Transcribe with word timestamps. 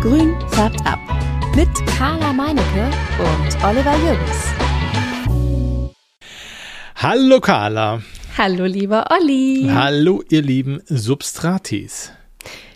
Grün 0.00 0.34
färbt 0.48 0.80
ab. 0.86 0.98
Mit 1.54 1.68
Carla 1.98 2.32
Meinecke 2.32 2.90
und 3.18 3.62
Oliver 3.62 3.94
Jürgens. 3.98 4.46
Hallo 6.96 7.38
Carla. 7.38 8.00
Hallo 8.38 8.64
lieber 8.64 9.08
Olli. 9.10 9.68
Hallo 9.70 10.22
ihr 10.30 10.40
lieben 10.40 10.80
Substratis. 10.86 12.12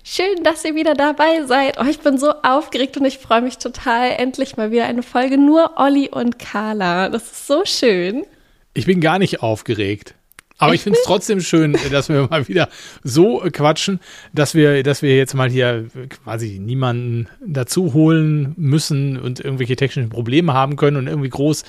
Schön, 0.03 0.43
dass 0.43 0.67
ihr 0.67 0.75
wieder 0.75 0.93
dabei 0.93 1.47
seid. 1.47 1.79
Oh, 1.81 1.87
ich 1.89 2.01
bin 2.01 2.19
so 2.19 2.31
aufgeregt 2.43 2.99
und 2.99 3.07
ich 3.07 3.17
freue 3.17 3.41
mich 3.41 3.57
total. 3.57 4.11
Endlich 4.19 4.59
mal 4.59 4.71
wieder 4.71 4.85
eine 4.85 5.03
Folge 5.03 5.39
nur 5.39 5.79
Olli 5.79 6.11
und 6.11 6.39
Carla. 6.39 7.09
Das 7.09 7.23
ist 7.23 7.47
so 7.47 7.63
schön. 7.65 8.27
Ich 8.75 8.85
bin 8.85 9.01
gar 9.01 9.19
nicht 9.19 9.43
aufgeregt. 9.43 10.15
Aber 10.59 10.75
ich 10.75 10.83
finde 10.83 10.99
es 10.99 11.05
trotzdem 11.05 11.41
schön, 11.41 11.77
dass 11.91 12.09
wir 12.09 12.27
mal 12.31 12.47
wieder 12.49 12.69
so 13.03 13.43
quatschen, 13.53 14.01
dass 14.33 14.55
wir, 14.55 14.83
dass 14.83 15.03
wir 15.03 15.17
jetzt 15.17 15.35
mal 15.35 15.51
hier 15.51 15.87
quasi 16.09 16.59
niemanden 16.59 17.29
dazu 17.45 17.93
holen 17.93 18.55
müssen 18.57 19.19
und 19.19 19.41
irgendwelche 19.41 19.77
technischen 19.77 20.11
Probleme 20.11 20.55
haben 20.55 20.77
können 20.77 20.97
und 20.97 21.07
irgendwie 21.07 21.31
groß 21.31 21.65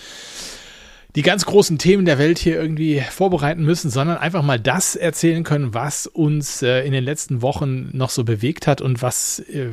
die 1.16 1.22
ganz 1.22 1.46
großen 1.46 1.78
Themen 1.78 2.06
der 2.06 2.20
Welt 2.20 2.38
hier 2.38 2.62
irgendwie 2.62 3.02
vorbereiten 3.10 3.64
müssen, 3.64 3.90
sondern 3.90 4.18
einfach 4.18 4.44
mal 4.44 4.60
das 4.60 4.98
erzählen 4.98 5.44
können, 5.44 5.74
was 5.74 6.08
uns 6.08 6.62
äh, 6.62 6.86
in 6.86 6.92
den 6.92 7.06
letzten 7.06 7.42
Wochen 7.42 7.90
noch 7.94 8.10
so 8.10 8.26
bewegt 8.26 8.68
hat 8.68 8.82
und 8.82 9.02
was, 9.02 9.40
äh, 9.40 9.70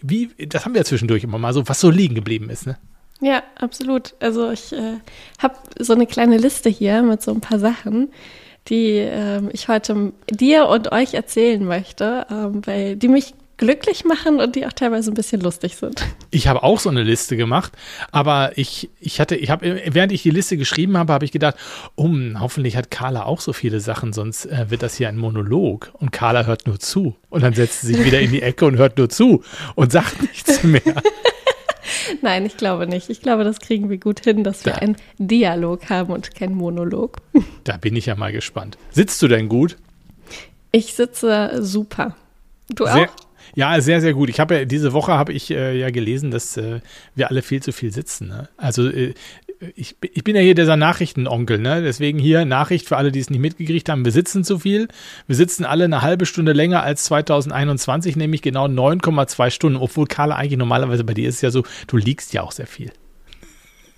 wie, 0.00 0.30
das 0.46 0.64
haben 0.64 0.72
wir 0.72 0.80
ja 0.80 0.84
zwischendurch 0.86 1.22
immer 1.22 1.38
mal 1.38 1.52
so, 1.52 1.68
was 1.68 1.80
so 1.80 1.90
liegen 1.90 2.14
geblieben 2.14 2.48
ist, 2.48 2.66
ne? 2.66 2.78
Ja, 3.20 3.42
absolut. 3.58 4.14
Also 4.20 4.50
ich 4.50 4.72
äh, 4.72 4.98
habe 5.38 5.54
so 5.78 5.94
eine 5.94 6.06
kleine 6.06 6.36
Liste 6.36 6.68
hier 6.68 7.02
mit 7.02 7.22
so 7.22 7.32
ein 7.32 7.40
paar 7.40 7.58
Sachen, 7.58 8.08
die 8.68 8.98
ähm, 8.98 9.50
ich 9.52 9.68
heute 9.68 10.12
dir 10.30 10.66
und 10.66 10.92
euch 10.92 11.14
erzählen 11.14 11.64
möchte, 11.64 12.26
ähm, 12.30 12.62
weil 12.64 12.96
die 12.96 13.08
mich 13.08 13.34
glücklich 13.56 14.04
machen 14.04 14.40
und 14.40 14.54
die 14.54 14.66
auch 14.66 14.72
teilweise 14.72 15.10
ein 15.10 15.14
bisschen 15.14 15.40
lustig 15.40 15.76
sind. 15.76 16.04
Ich 16.30 16.48
habe 16.48 16.62
auch 16.62 16.78
so 16.78 16.90
eine 16.90 17.02
Liste 17.02 17.36
gemacht, 17.36 17.72
aber 18.12 18.52
ich, 18.56 18.90
ich 19.00 19.20
hatte, 19.20 19.36
ich 19.36 19.50
habe, 19.50 19.80
während 19.86 20.12
ich 20.12 20.22
die 20.22 20.30
Liste 20.30 20.56
geschrieben 20.56 20.98
habe, 20.98 21.12
habe 21.12 21.24
ich 21.24 21.32
gedacht, 21.32 21.56
um, 21.94 22.38
hoffentlich 22.40 22.76
hat 22.76 22.90
Carla 22.90 23.24
auch 23.24 23.40
so 23.40 23.52
viele 23.52 23.80
Sachen, 23.80 24.12
sonst 24.12 24.46
äh, 24.46 24.66
wird 24.68 24.82
das 24.82 24.96
hier 24.96 25.08
ein 25.08 25.16
Monolog 25.16 25.90
und 25.94 26.12
Carla 26.12 26.44
hört 26.44 26.66
nur 26.66 26.78
zu. 26.78 27.16
Und 27.30 27.42
dann 27.42 27.54
setzt 27.54 27.80
sie 27.82 27.94
sich 27.94 28.04
wieder 28.04 28.20
in 28.20 28.30
die 28.30 28.42
Ecke 28.42 28.66
und 28.66 28.76
hört 28.76 28.98
nur 28.98 29.08
zu 29.08 29.42
und 29.74 29.92
sagt 29.92 30.20
nichts 30.30 30.62
mehr. 30.62 30.82
Nein, 32.22 32.46
ich 32.46 32.56
glaube 32.56 32.86
nicht. 32.86 33.10
Ich 33.10 33.20
glaube, 33.20 33.44
das 33.44 33.60
kriegen 33.60 33.90
wir 33.90 33.98
gut 33.98 34.20
hin, 34.20 34.44
dass 34.44 34.64
wir 34.64 34.72
da. 34.72 34.78
einen 34.78 34.96
Dialog 35.18 35.88
haben 35.90 36.12
und 36.12 36.34
keinen 36.34 36.54
Monolog. 36.54 37.18
Da 37.64 37.76
bin 37.76 37.96
ich 37.96 38.06
ja 38.06 38.14
mal 38.14 38.32
gespannt. 38.32 38.78
Sitzt 38.90 39.20
du 39.22 39.28
denn 39.28 39.48
gut? 39.48 39.76
Ich 40.70 40.94
sitze 40.94 41.62
super. 41.62 42.14
Du 42.68 42.84
Sehr, 42.84 43.10
auch? 43.10 43.26
Ja, 43.56 43.80
sehr, 43.80 44.00
sehr 44.00 44.12
gut. 44.12 44.28
Ich 44.28 44.38
habe 44.38 44.54
ja 44.54 44.64
diese 44.64 44.92
Woche 44.92 45.14
habe 45.14 45.32
ich 45.32 45.50
äh, 45.50 45.78
ja 45.78 45.90
gelesen, 45.90 46.30
dass 46.30 46.56
äh, 46.56 46.80
wir 47.14 47.30
alle 47.30 47.42
viel 47.42 47.62
zu 47.62 47.72
viel 47.72 47.92
sitzen. 47.92 48.28
Ne? 48.28 48.48
Also 48.56 48.88
äh, 48.88 49.14
ich, 49.74 49.96
ich 50.00 50.24
bin 50.24 50.36
ja 50.36 50.42
hier 50.42 50.54
dieser 50.54 50.76
Nachrichtenonkel, 50.76 51.58
ne? 51.58 51.82
Deswegen 51.82 52.18
hier 52.18 52.44
Nachricht 52.44 52.86
für 52.86 52.96
alle, 52.96 53.12
die 53.12 53.20
es 53.20 53.30
nicht 53.30 53.40
mitgekriegt 53.40 53.88
haben. 53.88 54.04
Wir 54.04 54.12
sitzen 54.12 54.44
zu 54.44 54.58
viel. 54.58 54.88
Wir 55.26 55.36
sitzen 55.36 55.64
alle 55.64 55.84
eine 55.84 56.02
halbe 56.02 56.26
Stunde 56.26 56.52
länger 56.52 56.82
als 56.82 57.04
2021, 57.04 58.16
nämlich 58.16 58.42
genau 58.42 58.66
9,2 58.66 59.50
Stunden. 59.50 59.78
Obwohl 59.78 60.06
Carla 60.06 60.36
eigentlich 60.36 60.58
normalerweise 60.58 61.04
bei 61.04 61.14
dir 61.14 61.28
ist 61.28 61.42
ja 61.42 61.50
so, 61.50 61.64
du 61.86 61.96
liegst 61.96 62.32
ja 62.32 62.42
auch 62.42 62.52
sehr 62.52 62.66
viel. 62.66 62.92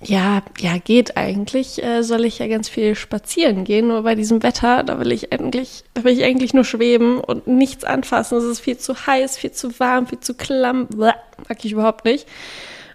Ja, 0.00 0.42
ja, 0.60 0.78
geht 0.78 1.16
eigentlich. 1.16 1.82
Äh, 1.82 2.02
soll 2.02 2.24
ich 2.24 2.38
ja 2.38 2.46
ganz 2.46 2.68
viel 2.68 2.94
spazieren 2.94 3.64
gehen, 3.64 3.88
nur 3.88 4.02
bei 4.02 4.14
diesem 4.14 4.44
Wetter, 4.44 4.84
da 4.84 5.00
will 5.00 5.10
ich 5.10 5.32
eigentlich, 5.32 5.82
da 5.94 6.04
will 6.04 6.12
ich 6.12 6.24
eigentlich 6.24 6.54
nur 6.54 6.64
schweben 6.64 7.18
und 7.18 7.48
nichts 7.48 7.82
anfassen. 7.82 8.38
Es 8.38 8.44
ist 8.44 8.60
viel 8.60 8.78
zu 8.78 8.94
heiß, 8.94 9.36
viel 9.36 9.50
zu 9.50 9.78
warm, 9.80 10.06
viel 10.06 10.20
zu 10.20 10.34
klamm. 10.34 10.86
Blah, 10.86 11.16
mag 11.48 11.64
ich 11.64 11.72
überhaupt 11.72 12.04
nicht. 12.04 12.28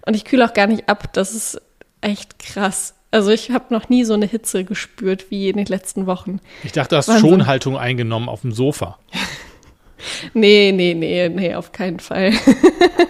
Und 0.05 0.15
ich 0.15 0.23
kühle 0.23 0.45
auch 0.45 0.53
gar 0.53 0.67
nicht 0.67 0.87
ab. 0.87 1.11
Das 1.13 1.33
ist 1.33 1.61
echt 2.03 2.39
krass. 2.39 2.95
Also 3.11 3.29
ich 3.29 3.51
habe 3.51 3.65
noch 3.73 3.89
nie 3.89 4.05
so 4.05 4.13
eine 4.13 4.25
Hitze 4.25 4.63
gespürt 4.63 5.29
wie 5.29 5.49
in 5.49 5.57
den 5.57 5.67
letzten 5.67 6.07
Wochen. 6.07 6.39
Ich 6.63 6.71
dachte, 6.71 6.89
du 6.89 6.97
hast 6.97 7.09
Wahnsinn. 7.09 7.29
Schonhaltung 7.29 7.77
eingenommen 7.77 8.27
auf 8.27 8.41
dem 8.41 8.51
Sofa. 8.51 8.97
nee, 10.33 10.71
nee, 10.73 10.95
nee, 10.95 11.29
nee, 11.29 11.53
auf 11.53 11.71
keinen 11.71 11.99
Fall. 11.99 12.33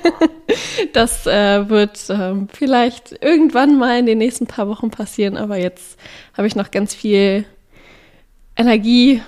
das 0.94 1.26
äh, 1.26 1.70
wird 1.70 2.10
äh, 2.10 2.34
vielleicht 2.52 3.24
irgendwann 3.24 3.78
mal 3.78 3.98
in 3.98 4.06
den 4.06 4.18
nächsten 4.18 4.46
paar 4.46 4.68
Wochen 4.68 4.92
passieren, 4.92 5.38
aber 5.38 5.58
jetzt 5.58 5.98
habe 6.34 6.48
ich 6.48 6.56
noch 6.56 6.72
ganz 6.72 6.94
viel 6.94 7.46
Energie 8.58 9.22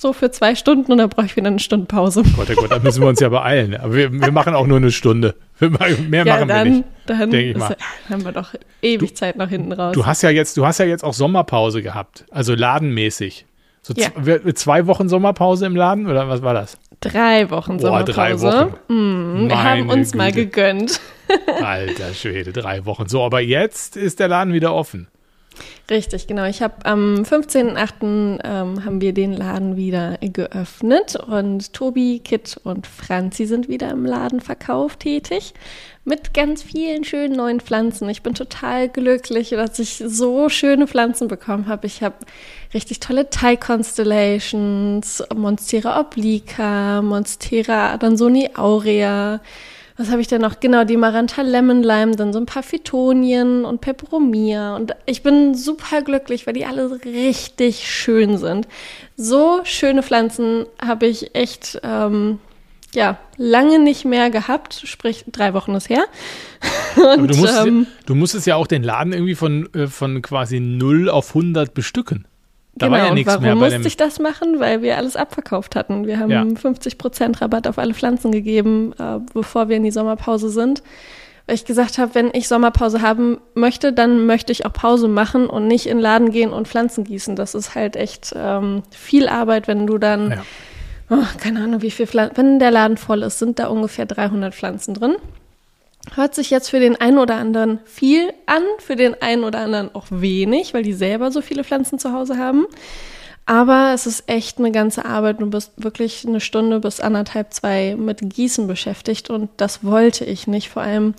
so 0.00 0.14
für 0.14 0.30
zwei 0.30 0.54
Stunden 0.54 0.90
und 0.92 0.98
dann 0.98 1.10
brauche 1.10 1.26
ich 1.26 1.36
wieder 1.36 1.48
eine 1.48 1.58
Stunde 1.58 1.84
Pause. 1.84 2.22
Gott, 2.34 2.48
oh 2.50 2.54
Gott, 2.54 2.70
da 2.70 2.78
müssen 2.78 3.02
wir 3.02 3.08
uns 3.08 3.20
ja 3.20 3.28
beeilen. 3.28 3.76
Aber 3.76 3.94
wir, 3.94 4.10
wir 4.10 4.32
machen 4.32 4.54
auch 4.54 4.66
nur 4.66 4.78
eine 4.78 4.90
Stunde. 4.90 5.34
Mehr 5.60 6.24
ja, 6.24 6.36
machen 6.36 6.48
dann, 6.48 6.64
wir 6.64 6.72
nicht. 6.72 6.84
Dann 7.04 7.30
denke 7.30 7.50
ich 7.50 7.56
mal. 7.58 7.76
haben 8.08 8.24
wir 8.24 8.32
doch 8.32 8.54
ewig 8.80 9.10
du, 9.10 9.14
Zeit 9.14 9.36
nach 9.36 9.50
hinten 9.50 9.72
raus. 9.72 9.92
Du 9.94 10.06
hast 10.06 10.22
ja 10.22 10.30
jetzt, 10.30 10.56
du 10.56 10.64
hast 10.64 10.78
ja 10.78 10.86
jetzt 10.86 11.04
auch 11.04 11.12
Sommerpause 11.12 11.82
gehabt, 11.82 12.24
also 12.30 12.54
ladenmäßig. 12.54 13.44
So 13.82 13.92
ja. 13.94 14.08
zwei 14.54 14.86
Wochen 14.86 15.10
Sommerpause 15.10 15.66
im 15.66 15.76
Laden 15.76 16.06
oder 16.06 16.28
was 16.30 16.40
war 16.40 16.54
das? 16.54 16.78
Drei 17.00 17.50
Wochen 17.50 17.76
Boah, 17.76 18.04
Sommerpause. 18.04 18.12
Drei 18.12 18.40
Wochen. 18.40 18.74
Mm, 18.88 19.48
wir 19.48 19.62
haben 19.62 19.90
uns 19.90 20.12
Güte. 20.12 20.16
mal 20.16 20.32
gegönnt. 20.32 21.00
Alter 21.62 22.14
Schwede, 22.14 22.52
drei 22.52 22.86
Wochen. 22.86 23.06
So, 23.06 23.22
aber 23.22 23.40
jetzt 23.40 23.98
ist 23.98 24.18
der 24.18 24.28
Laden 24.28 24.54
wieder 24.54 24.74
offen. 24.74 25.08
Richtig, 25.90 26.26
genau. 26.26 26.44
Ich 26.44 26.62
habe 26.62 26.74
am 26.84 27.22
15.08. 27.22 28.40
Ähm, 28.44 28.84
haben 28.84 29.00
wir 29.00 29.12
den 29.12 29.32
Laden 29.32 29.76
wieder 29.76 30.18
geöffnet 30.20 31.16
und 31.16 31.72
Tobi, 31.72 32.20
Kit 32.20 32.60
und 32.64 32.86
Franzi 32.86 33.46
sind 33.46 33.68
wieder 33.68 33.90
im 33.90 34.04
Ladenverkauf 34.04 34.96
tätig 34.96 35.54
mit 36.04 36.32
ganz 36.32 36.62
vielen 36.62 37.04
schönen 37.04 37.36
neuen 37.36 37.60
Pflanzen. 37.60 38.08
Ich 38.08 38.22
bin 38.22 38.34
total 38.34 38.88
glücklich, 38.88 39.50
dass 39.50 39.78
ich 39.78 40.02
so 40.06 40.48
schöne 40.48 40.86
Pflanzen 40.86 41.28
bekommen 41.28 41.68
habe. 41.68 41.86
Ich 41.86 42.02
habe 42.02 42.16
richtig 42.72 43.00
tolle 43.00 43.28
Thai 43.28 43.56
Constellations, 43.56 45.22
Monstera 45.34 46.00
obliqua, 46.00 47.02
Monstera 47.02 47.92
adansoni 47.92 48.50
aurea, 48.54 49.40
was 50.00 50.10
habe 50.10 50.22
ich 50.22 50.28
denn 50.28 50.40
noch? 50.40 50.60
Genau, 50.60 50.84
die 50.84 50.96
Maranta 50.96 51.42
Lemon 51.42 51.82
Lime, 51.82 52.16
dann 52.16 52.32
so 52.32 52.38
ein 52.40 52.46
paar 52.46 52.62
Phytonien 52.62 53.66
und 53.66 53.82
Peperomia. 53.82 54.74
Und 54.74 54.92
ich 55.04 55.22
bin 55.22 55.54
super 55.54 56.00
glücklich, 56.00 56.46
weil 56.46 56.54
die 56.54 56.64
alle 56.64 56.90
richtig 57.04 57.86
schön 57.86 58.38
sind. 58.38 58.66
So 59.18 59.60
schöne 59.64 60.02
Pflanzen 60.02 60.64
habe 60.82 61.06
ich 61.06 61.34
echt, 61.34 61.80
ähm, 61.82 62.38
ja, 62.94 63.18
lange 63.36 63.78
nicht 63.78 64.06
mehr 64.06 64.30
gehabt. 64.30 64.82
Sprich, 64.86 65.26
drei 65.30 65.52
Wochen 65.52 65.74
ist 65.74 65.90
her. 65.90 66.04
Und, 66.96 67.04
Aber 67.18 67.26
du, 67.26 67.36
musst, 67.36 67.66
ähm, 67.66 67.86
du 68.06 68.14
musstest 68.14 68.46
ja 68.46 68.56
auch 68.56 68.66
den 68.66 68.82
Laden 68.82 69.12
irgendwie 69.12 69.34
von, 69.34 69.68
äh, 69.74 69.86
von 69.86 70.22
quasi 70.22 70.60
0 70.60 71.10
auf 71.10 71.28
100 71.34 71.74
bestücken. 71.74 72.24
Da 72.74 72.86
genau, 72.86 72.98
war 72.98 73.06
ja 73.06 73.14
nichts 73.14 73.28
warum 73.28 73.42
mehr 73.42 73.54
bei 73.56 73.70
musste 73.70 73.88
ich 73.88 73.96
das 73.96 74.18
machen? 74.18 74.60
Weil 74.60 74.82
wir 74.82 74.96
alles 74.96 75.16
abverkauft 75.16 75.76
hatten. 75.76 76.06
Wir 76.06 76.18
haben 76.18 76.30
ja. 76.30 76.42
50% 76.42 77.40
Rabatt 77.40 77.66
auf 77.66 77.78
alle 77.78 77.94
Pflanzen 77.94 78.32
gegeben, 78.32 78.92
äh, 78.98 79.18
bevor 79.34 79.68
wir 79.68 79.76
in 79.76 79.82
die 79.82 79.90
Sommerpause 79.90 80.50
sind. 80.50 80.82
Weil 81.46 81.56
ich 81.56 81.64
gesagt 81.64 81.98
habe, 81.98 82.14
wenn 82.14 82.30
ich 82.32 82.46
Sommerpause 82.46 83.02
haben 83.02 83.40
möchte, 83.54 83.92
dann 83.92 84.26
möchte 84.26 84.52
ich 84.52 84.66
auch 84.66 84.72
Pause 84.72 85.08
machen 85.08 85.48
und 85.48 85.66
nicht 85.66 85.86
in 85.86 85.96
den 85.96 86.02
Laden 86.02 86.30
gehen 86.30 86.52
und 86.52 86.68
Pflanzen 86.68 87.02
gießen. 87.04 87.34
Das 87.34 87.54
ist 87.54 87.74
halt 87.74 87.96
echt 87.96 88.32
ähm, 88.36 88.82
viel 88.90 89.28
Arbeit, 89.28 89.66
wenn 89.66 89.86
du 89.86 89.98
dann, 89.98 90.30
ja. 90.30 90.42
oh, 91.10 91.24
keine 91.38 91.64
Ahnung, 91.64 91.82
wie 91.82 91.90
viel 91.90 92.06
Pflanzen, 92.06 92.36
wenn 92.36 92.58
der 92.60 92.70
Laden 92.70 92.96
voll 92.96 93.24
ist, 93.24 93.40
sind 93.40 93.58
da 93.58 93.66
ungefähr 93.66 94.06
300 94.06 94.54
Pflanzen 94.54 94.94
drin. 94.94 95.16
Hört 96.14 96.34
sich 96.34 96.50
jetzt 96.50 96.70
für 96.70 96.80
den 96.80 96.96
einen 96.96 97.18
oder 97.18 97.36
anderen 97.36 97.78
viel 97.84 98.32
an, 98.46 98.62
für 98.78 98.96
den 98.96 99.20
einen 99.20 99.44
oder 99.44 99.58
anderen 99.58 99.94
auch 99.94 100.06
wenig, 100.10 100.72
weil 100.72 100.82
die 100.82 100.94
selber 100.94 101.30
so 101.30 101.42
viele 101.42 101.62
Pflanzen 101.62 101.98
zu 101.98 102.12
Hause 102.12 102.38
haben. 102.38 102.66
Aber 103.46 103.92
es 103.94 104.06
ist 104.06 104.24
echt 104.28 104.58
eine 104.58 104.72
ganze 104.72 105.04
Arbeit. 105.04 105.40
Du 105.40 105.50
bist 105.50 105.72
wirklich 105.76 106.26
eine 106.26 106.40
Stunde 106.40 106.80
bis 106.80 107.00
anderthalb, 107.00 107.52
zwei 107.52 107.96
mit 107.98 108.20
Gießen 108.22 108.66
beschäftigt 108.66 109.28
und 109.28 109.50
das 109.56 109.84
wollte 109.84 110.24
ich 110.24 110.46
nicht. 110.46 110.70
Vor 110.70 110.82
allem 110.82 111.14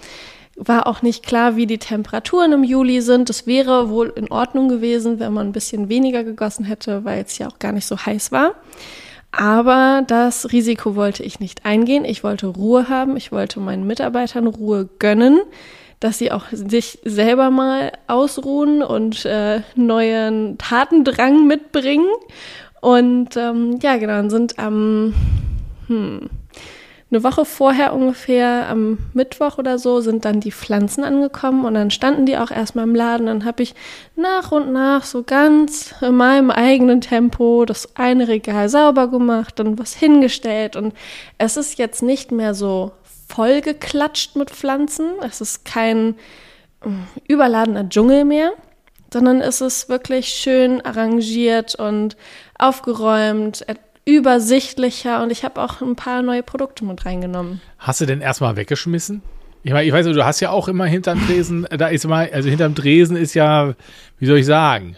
war 0.56 0.88
auch 0.88 1.02
nicht 1.02 1.26
klar, 1.26 1.56
wie 1.56 1.68
die 1.68 1.78
Temperaturen 1.78 2.52
im 2.54 2.64
Juli 2.64 3.02
sind. 3.02 3.30
Es 3.30 3.48
wäre 3.48 3.90
wohl 3.90 4.14
in 4.16 4.32
Ordnung 4.32 4.70
gewesen, 4.70 5.20
wenn 5.20 5.34
man 5.34 5.48
ein 5.48 5.52
bisschen 5.54 5.90
weniger 5.90 6.24
gegossen 6.24 6.66
hätte, 6.66 7.04
weil 7.04 7.24
es 7.24 7.38
ja 7.38 7.48
auch 7.48 7.60
gar 7.60 7.72
nicht 7.72 7.86
so 7.86 7.98
heiß 7.98 8.32
war. 8.32 8.56
Aber 9.32 10.04
das 10.08 10.52
Risiko 10.52 10.96
wollte 10.96 11.24
ich 11.24 11.40
nicht 11.40 11.66
eingehen. 11.66 12.06
Ich 12.06 12.24
wollte 12.24 12.48
Ruhe 12.48 12.90
haben. 12.90 13.16
Ich 13.16 13.32
wollte 13.32 13.60
meinen 13.60 13.88
Mitarbeitern 13.88 14.48
Ruhe 14.48 14.90
gönnen, 15.00 15.42
dass 16.00 16.18
sie 16.18 16.32
auch 16.32 16.46
sich 16.52 17.00
selber 17.06 17.50
mal 17.50 17.94
ausruhen 18.08 18.84
und 18.84 19.26
äh, 19.26 19.62
neuen 19.76 20.58
Tatendrang 20.58 21.48
mitbringen. 21.48 22.10
Und 22.82 23.38
ähm, 23.38 23.80
ja, 23.82 23.98
genau, 23.98 24.14
dann 24.14 24.30
sind 24.30 24.60
am 24.60 25.14
hm, 25.88 26.30
eine 27.12 27.24
Woche 27.24 27.44
vorher 27.44 27.94
ungefähr, 27.94 28.68
am 28.70 28.98
Mittwoch 29.14 29.58
oder 29.58 29.78
so, 29.78 30.00
sind 30.00 30.24
dann 30.24 30.40
die 30.40 30.52
Pflanzen 30.52 31.04
angekommen 31.04 31.66
und 31.66 31.74
dann 31.74 31.92
standen 31.92 32.26
die 32.26 32.38
auch 32.38 32.52
erstmal 32.52 32.86
im 32.86 32.96
Laden. 32.96 33.28
Dann 33.28 33.44
habe 33.44 33.64
ich 33.64 33.76
nach 34.16 34.54
und 34.54 34.72
nach 34.72 35.04
so 35.04 35.24
ganz 35.24 35.94
in 36.02 36.16
meinem 36.16 36.52
eigenen 36.52 37.02
Tempo 37.02 37.66
das 37.66 37.98
eine 37.98 38.30
Regal 38.30 38.70
sauber 38.70 39.10
gemacht, 39.10 39.60
dann 39.60 39.78
was 39.78 39.94
hingestellt 39.94 40.78
und 40.78 40.94
es 41.38 41.58
ist 41.58 41.78
jetzt 41.78 42.02
nicht 42.02 42.32
mehr 42.32 42.54
so 42.54 42.94
vollgeklatscht 43.28 44.38
mit 44.38 44.50
Pflanzen. 44.50 45.12
Es 45.22 45.42
ist 45.42 45.66
kein 45.66 46.16
äh, 46.82 46.90
überladener 47.28 47.90
Dschungel 47.90 48.24
mehr, 48.24 48.54
sondern 49.12 49.42
es 49.42 49.60
ist 49.60 49.90
wirklich 49.90 50.30
schön 50.30 50.80
arrangiert 50.82 51.76
und 51.76 52.16
aufgeräumt, 52.58 53.66
übersichtlicher 54.06 55.22
und 55.22 55.32
ich 55.32 55.44
habe 55.44 55.62
auch 55.62 55.82
ein 55.82 55.96
paar 55.96 56.22
neue 56.22 56.44
Produkte 56.44 56.86
mit 56.86 57.06
reingenommen. 57.06 57.62
Hast 57.78 58.02
du 58.02 58.06
denn 58.06 58.22
erstmal 58.22 58.56
weggeschmissen? 58.56 59.22
Ich, 59.64 59.72
meine, 59.72 59.86
ich 59.86 59.94
weiß, 59.94 60.08
du 60.08 60.26
hast 60.26 60.40
ja 60.40 60.50
auch 60.50 60.68
immer 60.68 60.86
hinterm 60.86 61.26
Tresen, 61.28 61.68
da 61.78 61.88
ist 61.88 62.08
mal, 62.08 62.30
also 62.34 62.50
hinterm 62.50 62.74
Tresen 62.74 63.16
ist 63.16 63.34
ja, 63.36 63.76
wie 64.18 64.26
soll 64.26 64.40
ich 64.40 64.46
sagen, 64.46 64.98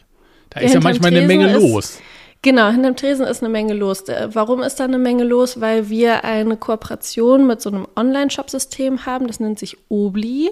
da 0.50 0.62
ist 0.62 0.74
ja 0.74 0.80
manchmal 0.80 1.12
Tresen 1.12 1.30
eine 1.30 1.40
Menge 1.40 1.58
ist, 1.58 1.62
los. 1.62 2.00
Genau, 2.42 2.70
hinterm 2.70 2.96
Tresen 2.96 3.26
ist 3.26 3.42
eine 3.42 3.50
Menge 3.50 3.74
los. 3.74 4.02
Äh, 4.04 4.30
warum 4.34 4.62
ist 4.62 4.80
da 4.80 4.84
eine 4.84 4.98
Menge 4.98 5.24
los? 5.24 5.60
Weil 5.60 5.90
wir 5.90 6.24
eine 6.24 6.58
Kooperation 6.58 7.48
mit 7.48 7.62
so 7.62 7.70
einem 7.70 7.88
Online-Shop-System 7.96 9.06
haben, 9.06 9.28
das 9.28 9.40
nennt 9.40 9.60
sich 9.60 9.78
Obli. 9.90 10.52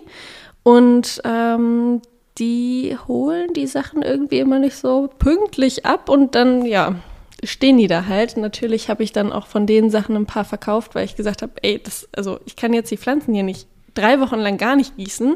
Und 0.64 1.22
ähm, 1.26 2.02
die 2.38 2.98
holen 3.08 3.54
die 3.54 3.68
Sachen 3.68 4.02
irgendwie 4.02 4.40
immer 4.40 4.60
nicht 4.60 4.76
so 4.76 5.10
pünktlich 5.20 5.86
ab 5.86 6.10
und 6.10 6.36
dann, 6.36 6.66
ja, 6.66 6.96
stehen 7.44 7.78
die 7.78 7.88
da 7.88 8.06
halt. 8.06 8.38
Natürlich 8.38 8.90
habe 8.90 9.04
ich 9.04 9.12
dann 9.12 9.32
auch 9.32 9.48
von 9.48 9.66
den 9.66 9.90
Sachen 9.90 10.16
ein 10.16 10.26
paar 10.26 10.46
verkauft, 10.46 10.96
weil 10.96 11.06
ich 11.06 11.16
gesagt 11.16 11.42
habe, 11.42 11.54
ey, 11.62 11.82
das, 11.82 12.08
also 12.16 12.40
ich 12.46 12.56
kann 12.56 12.74
jetzt 12.74 12.92
die 12.92 12.98
Pflanzen 12.98 13.34
hier 13.34 13.44
nicht 13.44 13.68
drei 13.94 14.20
Wochen 14.20 14.40
lang 14.40 14.58
gar 14.58 14.76
nicht 14.76 14.98
gießen. 14.98 15.36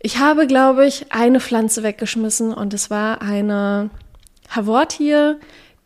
Ich 0.00 0.18
habe, 0.18 0.46
glaube 0.46 0.86
ich, 0.86 1.10
eine 1.10 1.40
Pflanze 1.40 1.82
weggeschmissen 1.82 2.54
und 2.54 2.72
es 2.72 2.90
war 2.90 3.20
eine 3.20 3.90
Havortie, 4.48 5.34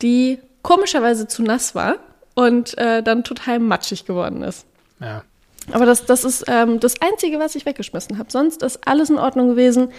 die 0.02 0.38
komischerweise 0.62 1.26
zu 1.26 1.42
nass 1.42 1.74
war 1.74 1.96
und 2.34 2.76
äh, 2.78 3.02
dann 3.02 3.24
total 3.24 3.58
matschig 3.58 4.04
geworden 4.04 4.42
ist. 4.42 4.66
Ja. 5.00 5.24
Aber 5.70 5.86
das, 5.86 6.04
das 6.06 6.24
ist 6.24 6.44
ähm, 6.48 6.80
das 6.80 7.00
Einzige, 7.00 7.38
was 7.38 7.54
ich 7.54 7.64
weggeschmissen 7.64 8.18
habe. 8.18 8.30
Sonst 8.30 8.62
ist 8.62 8.86
alles 8.86 9.10
in 9.10 9.18
Ordnung 9.18 9.48
gewesen. 9.48 9.92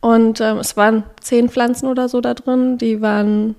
Und 0.00 0.40
ähm, 0.40 0.58
es 0.58 0.76
waren 0.76 1.02
zehn 1.20 1.48
Pflanzen 1.48 1.88
oder 1.88 2.08
so 2.08 2.20
da 2.20 2.34
drin, 2.34 2.78
die 2.78 3.00
waren 3.00 3.56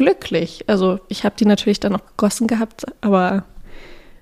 glücklich. 0.00 0.64
Also 0.66 0.98
ich 1.08 1.24
habe 1.24 1.36
die 1.38 1.44
natürlich 1.44 1.78
dann 1.78 1.92
noch 1.92 2.06
gegossen 2.06 2.46
gehabt, 2.46 2.86
aber 3.02 3.44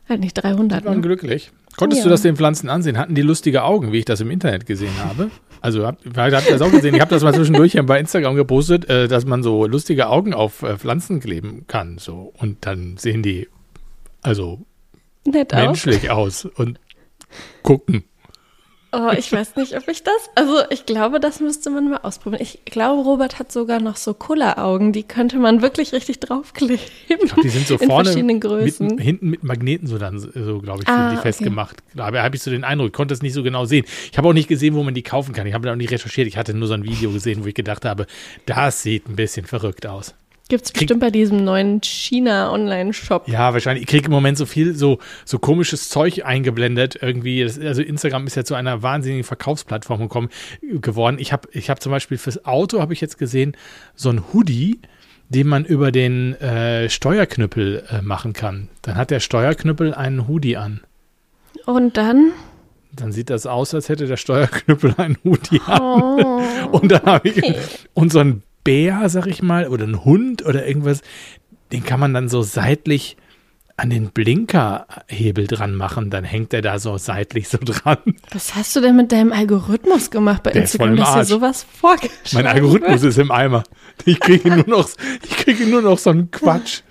halt 0.09 0.19
nicht 0.19 0.35
300. 0.35 0.81
Die 0.81 0.85
waren 0.85 0.97
ne? 0.97 1.01
glücklich. 1.03 1.53
Konntest 1.77 2.01
ja. 2.01 2.05
du 2.05 2.11
das 2.11 2.23
den 2.23 2.35
Pflanzen 2.35 2.69
ansehen? 2.69 2.99
Hatten 2.99 3.15
die 3.15 3.23
lustige 3.23 3.63
Augen, 3.63 3.93
wie 3.93 3.99
ich 3.99 4.05
das 4.05 4.21
im 4.21 4.33
Internet 4.33 4.67
gesehen 4.67 4.93
habe? 5.05 5.31
Also 5.61 5.87
habt, 5.87 6.05
ihr 6.05 6.13
das 6.13 6.61
auch 6.63 6.73
gesehen? 6.73 6.97
Ich 6.97 7.01
habe 7.01 7.11
das 7.11 7.23
mal 7.23 7.33
zwischendurch 7.33 7.79
bei 7.87 8.01
Instagram 8.01 8.35
gepostet, 8.35 8.91
äh, 8.91 9.07
dass 9.07 9.25
man 9.25 9.45
so 9.45 9.67
lustige 9.67 10.09
Augen 10.09 10.35
auf 10.35 10.63
äh, 10.63 10.77
Pflanzen 10.77 11.21
kleben 11.21 11.65
kann. 11.69 11.99
So. 11.99 12.33
Und 12.39 12.67
dann 12.67 12.97
sehen 12.97 13.23
die 13.23 13.47
also 14.23 14.67
Nett 15.25 15.53
menschlich 15.53 16.11
aus 16.11 16.45
und 16.45 16.81
gucken. 17.63 18.03
Oh, 18.91 19.11
ich 19.17 19.31
weiß 19.31 19.57
nicht, 19.57 19.77
ob 19.77 19.87
ich 19.89 20.03
das. 20.03 20.31
Also 20.35 20.63
ich 20.71 20.87
glaube, 20.87 21.21
das 21.21 21.41
müsste 21.41 21.69
man 21.69 21.91
mal 21.91 21.99
ausprobieren. 21.99 22.43
Ich 22.43 22.65
glaube, 22.65 23.03
Robert 23.03 23.39
hat 23.39 23.53
sogar 23.53 23.81
noch 23.81 23.97
so 23.97 24.15
Kulleraugen, 24.15 24.95
die 24.95 25.03
könnte 25.03 25.37
man 25.39 25.61
wirklich 25.61 25.93
richtig 25.93 26.21
draufkleben. 26.21 26.79
Ich 27.09 27.19
glaube, 27.19 27.43
die 27.43 27.49
sind 27.51 27.67
so 27.67 27.77
in 27.77 27.87
vorne 27.87 28.07
verschiedenen 28.07 28.41
Größen. 28.41 28.87
Mit, 28.87 29.01
hinten 29.01 29.31
mit 29.31 29.45
Magneten 29.45 29.87
so 29.87 29.99
dann 29.99 30.19
so, 30.19 30.61
glaube 30.61 30.83
ich, 30.83 30.89
ah, 30.89 31.11
die 31.11 31.17
okay. 31.17 31.23
festgemacht. 31.23 31.77
Da 31.95 32.07
habe 32.07 32.37
ich 32.37 32.43
so 32.43 32.51
den 32.51 32.65
Eindruck, 32.65 32.89
ich 32.89 32.93
konnte 32.95 33.13
es 33.13 33.21
nicht 33.21 33.35
so 33.35 33.43
genau 33.43 33.67
sehen. 33.67 33.85
Ich 34.11 34.17
habe 34.17 34.27
auch 34.29 34.33
nicht 34.33 34.49
gesehen, 34.49 34.75
wo 34.75 34.83
man 34.83 34.95
die 34.95 35.03
kaufen 35.03 35.35
kann. 35.35 35.47
Ich 35.47 35.53
habe 35.53 35.67
da 35.67 35.73
auch 35.73 35.77
nicht 35.77 35.91
recherchiert. 35.91 36.27
Ich 36.27 36.39
hatte 36.39 36.55
nur 36.55 36.69
so 36.69 36.75
ein 36.75 36.85
Video 36.85 37.11
gesehen, 37.11 37.45
wo 37.45 37.47
ich 37.49 37.55
gedacht 37.55 37.85
habe, 37.85 38.07
das 38.47 38.83
sieht 38.83 39.07
ein 39.09 39.17
bisschen 39.17 39.45
verrückt 39.45 39.87
aus. 39.87 40.15
Gibt 40.49 40.65
es 40.65 40.73
bestimmt 40.73 41.01
bei 41.01 41.11
diesem 41.11 41.45
neuen 41.45 41.83
China-Online-Shop. 41.83 43.29
Ja, 43.29 43.53
wahrscheinlich. 43.53 43.83
Ich 43.83 43.89
kriege 43.89 44.07
im 44.07 44.13
Moment 44.13 44.39
so 44.39 44.47
viel 44.47 44.75
so, 44.75 44.99
so 45.27 45.39
komisches 45.39 45.91
Zeug 45.91 46.25
eingeblendet. 46.25 46.99
Irgendwie, 47.03 47.43
das, 47.43 47.59
also 47.59 47.83
Instagram 47.83 48.27
ist 48.27 48.35
ja 48.35 48.45
zu 48.45 48.55
einer 48.55 48.83
wahnsinnigen 48.83 49.25
Verkaufsplattform 49.25 50.01
gekommen, 50.01 50.31
geworden. 50.63 51.19
Ich 51.21 51.35
habe 51.35 51.49
ich 51.53 51.69
hab 51.69 51.83
zum 51.83 51.93
Beispiel 51.93 52.17
fürs 52.17 52.47
Auto, 52.47 52.81
habe 52.81 52.95
ich 52.95 53.03
jetzt 53.03 53.19
gesehen, 53.19 53.59
so 53.95 54.09
ein 54.09 54.23
Hoodie, 54.33 54.81
den 55.29 55.47
man 55.47 55.67
über 55.67 55.93
den 55.93 56.35
äh, 56.41 56.89
Steuerknüppel 56.89 57.85
äh, 57.91 58.01
machen 58.01 58.33
kann. 58.33 58.69
Dann 58.81 58.97
hat 58.97 59.11
der 59.11 59.21
Steuerknüppel 59.21 59.93
einen 59.93 60.29
Hoodie 60.29 60.57
an. 60.57 60.81
Und 61.67 61.99
dann? 61.99 62.33
Dann 62.93 63.13
sieht 63.13 63.29
das 63.29 63.47
aus, 63.47 63.75
als 63.75 63.91
hätte 63.91 64.07
der 64.07 64.17
Steuerknüppel 64.17 64.95
einen 64.97 65.19
Hoodie 65.25 65.61
oh, 65.69 65.71
an. 65.71 66.69
Und 66.73 66.91
dann 66.91 67.03
habe 67.03 67.29
ich 67.29 67.37
okay. 67.37 67.55
und 67.93 68.13
so 68.13 68.21
ein 68.21 68.43
Bär, 68.65 69.09
sag 69.09 69.27
ich 69.27 69.43
mal, 69.43 69.69
oder 69.69 69.87
ein 69.87 70.05
Hund 70.05 70.45
oder 70.45 70.67
irgendwas, 70.67 71.03
den 71.73 71.85
kann 71.85 72.01
man 72.01 72.15
dann 72.15 72.29
so 72.29 72.43
seitlich 72.43 73.17
an 73.79 73.91
den 73.91 74.11
Blinkerhebel 74.11 75.47
dran 75.47 75.75
machen, 75.77 76.11
dann 76.11 76.25
hängt 76.25 76.53
er 76.53 76.63
da 76.63 76.81
so 76.81 76.99
seitlich 76.99 77.49
so 77.49 77.59
dran. 77.59 77.99
Was 78.33 78.57
hast 78.57 78.75
du 78.75 78.81
denn 78.81 78.97
mit 78.97 79.13
deinem 79.13 79.33
Algorithmus 79.33 80.11
gemacht 80.11 80.43
bei 80.43 80.51
Der 80.51 80.63
Instagram, 80.63 80.97
dass 80.97 81.15
dir 81.15 81.25
sowas 81.25 81.65
vorgeschlagen 81.81 82.19
Mein 82.33 82.47
Algorithmus 82.47 83.05
ist 83.05 83.19
im 83.19 83.31
Eimer. 83.31 83.63
Ich 84.05 84.19
kriege 84.19 84.51
nur 84.51 84.67
noch, 84.67 84.89
ich 85.23 85.37
kriege 85.37 85.65
nur 85.67 85.83
noch 85.83 85.99
so 85.99 86.11
einen 86.11 86.31
Quatsch. 86.31 86.83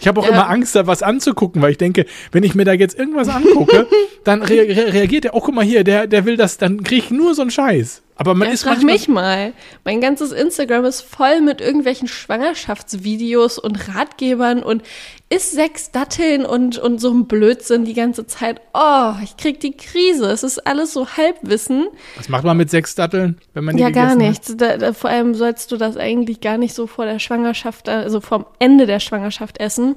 Ich 0.00 0.08
habe 0.08 0.20
auch 0.20 0.24
ja. 0.24 0.32
immer 0.32 0.48
Angst, 0.48 0.74
da 0.74 0.86
was 0.86 1.02
anzugucken, 1.02 1.60
weil 1.62 1.72
ich 1.72 1.78
denke, 1.78 2.06
wenn 2.32 2.42
ich 2.42 2.54
mir 2.54 2.64
da 2.64 2.72
jetzt 2.72 2.98
irgendwas 2.98 3.28
angucke, 3.28 3.86
dann 4.24 4.42
re 4.42 4.54
re 4.54 4.92
reagiert 4.94 5.26
er, 5.26 5.34
oh, 5.34 5.40
guck 5.40 5.54
mal 5.54 5.64
hier, 5.64 5.84
der, 5.84 6.06
der 6.06 6.24
will 6.24 6.36
das, 6.36 6.56
dann 6.56 6.82
kriege 6.82 7.02
ich 7.04 7.10
nur 7.10 7.34
so 7.34 7.42
einen 7.42 7.50
Scheiß. 7.50 8.02
Aber 8.16 8.34
man 8.34 8.48
ja, 8.48 8.54
ist 8.54 8.64
frag 8.64 8.82
mich 8.82 9.08
mal. 9.08 9.54
Mein 9.84 10.00
ganzes 10.02 10.32
Instagram 10.32 10.84
ist 10.84 11.00
voll 11.00 11.40
mit 11.40 11.62
irgendwelchen 11.62 12.06
Schwangerschaftsvideos 12.06 13.58
und 13.58 13.94
Ratgebern 13.94 14.62
und 14.62 14.82
isst 15.30 15.52
sechs 15.52 15.92
Datteln 15.92 16.44
und, 16.44 16.76
und 16.78 17.00
so 17.00 17.10
ein 17.10 17.26
Blödsinn 17.26 17.84
die 17.84 17.94
ganze 17.94 18.26
Zeit. 18.26 18.60
Oh, 18.74 19.12
ich 19.22 19.36
krieg 19.36 19.60
die 19.60 19.76
Krise. 19.76 20.26
Es 20.26 20.42
ist 20.42 20.66
alles 20.66 20.92
so 20.92 21.06
Halbwissen. 21.08 21.86
Was 22.16 22.28
macht 22.28 22.44
man 22.44 22.56
mit 22.56 22.68
sechs 22.68 22.96
Datteln, 22.96 23.38
wenn 23.54 23.64
man 23.64 23.76
die 23.76 23.82
Ja, 23.82 23.90
gar 23.90 24.16
nichts. 24.16 24.56
Da, 24.56 24.76
da, 24.76 24.92
vor 24.92 25.08
allem 25.08 25.34
sollst 25.34 25.70
du 25.70 25.76
das 25.76 25.96
eigentlich 25.96 26.40
gar 26.40 26.58
nicht 26.58 26.74
so 26.74 26.88
vor 26.88 27.04
der 27.04 27.20
Schwangerschaft, 27.20 27.88
also 27.88 28.20
vom 28.20 28.44
Ende 28.58 28.86
der 28.86 29.00
Schwangerschaft 29.00 29.58
essen 29.58 29.96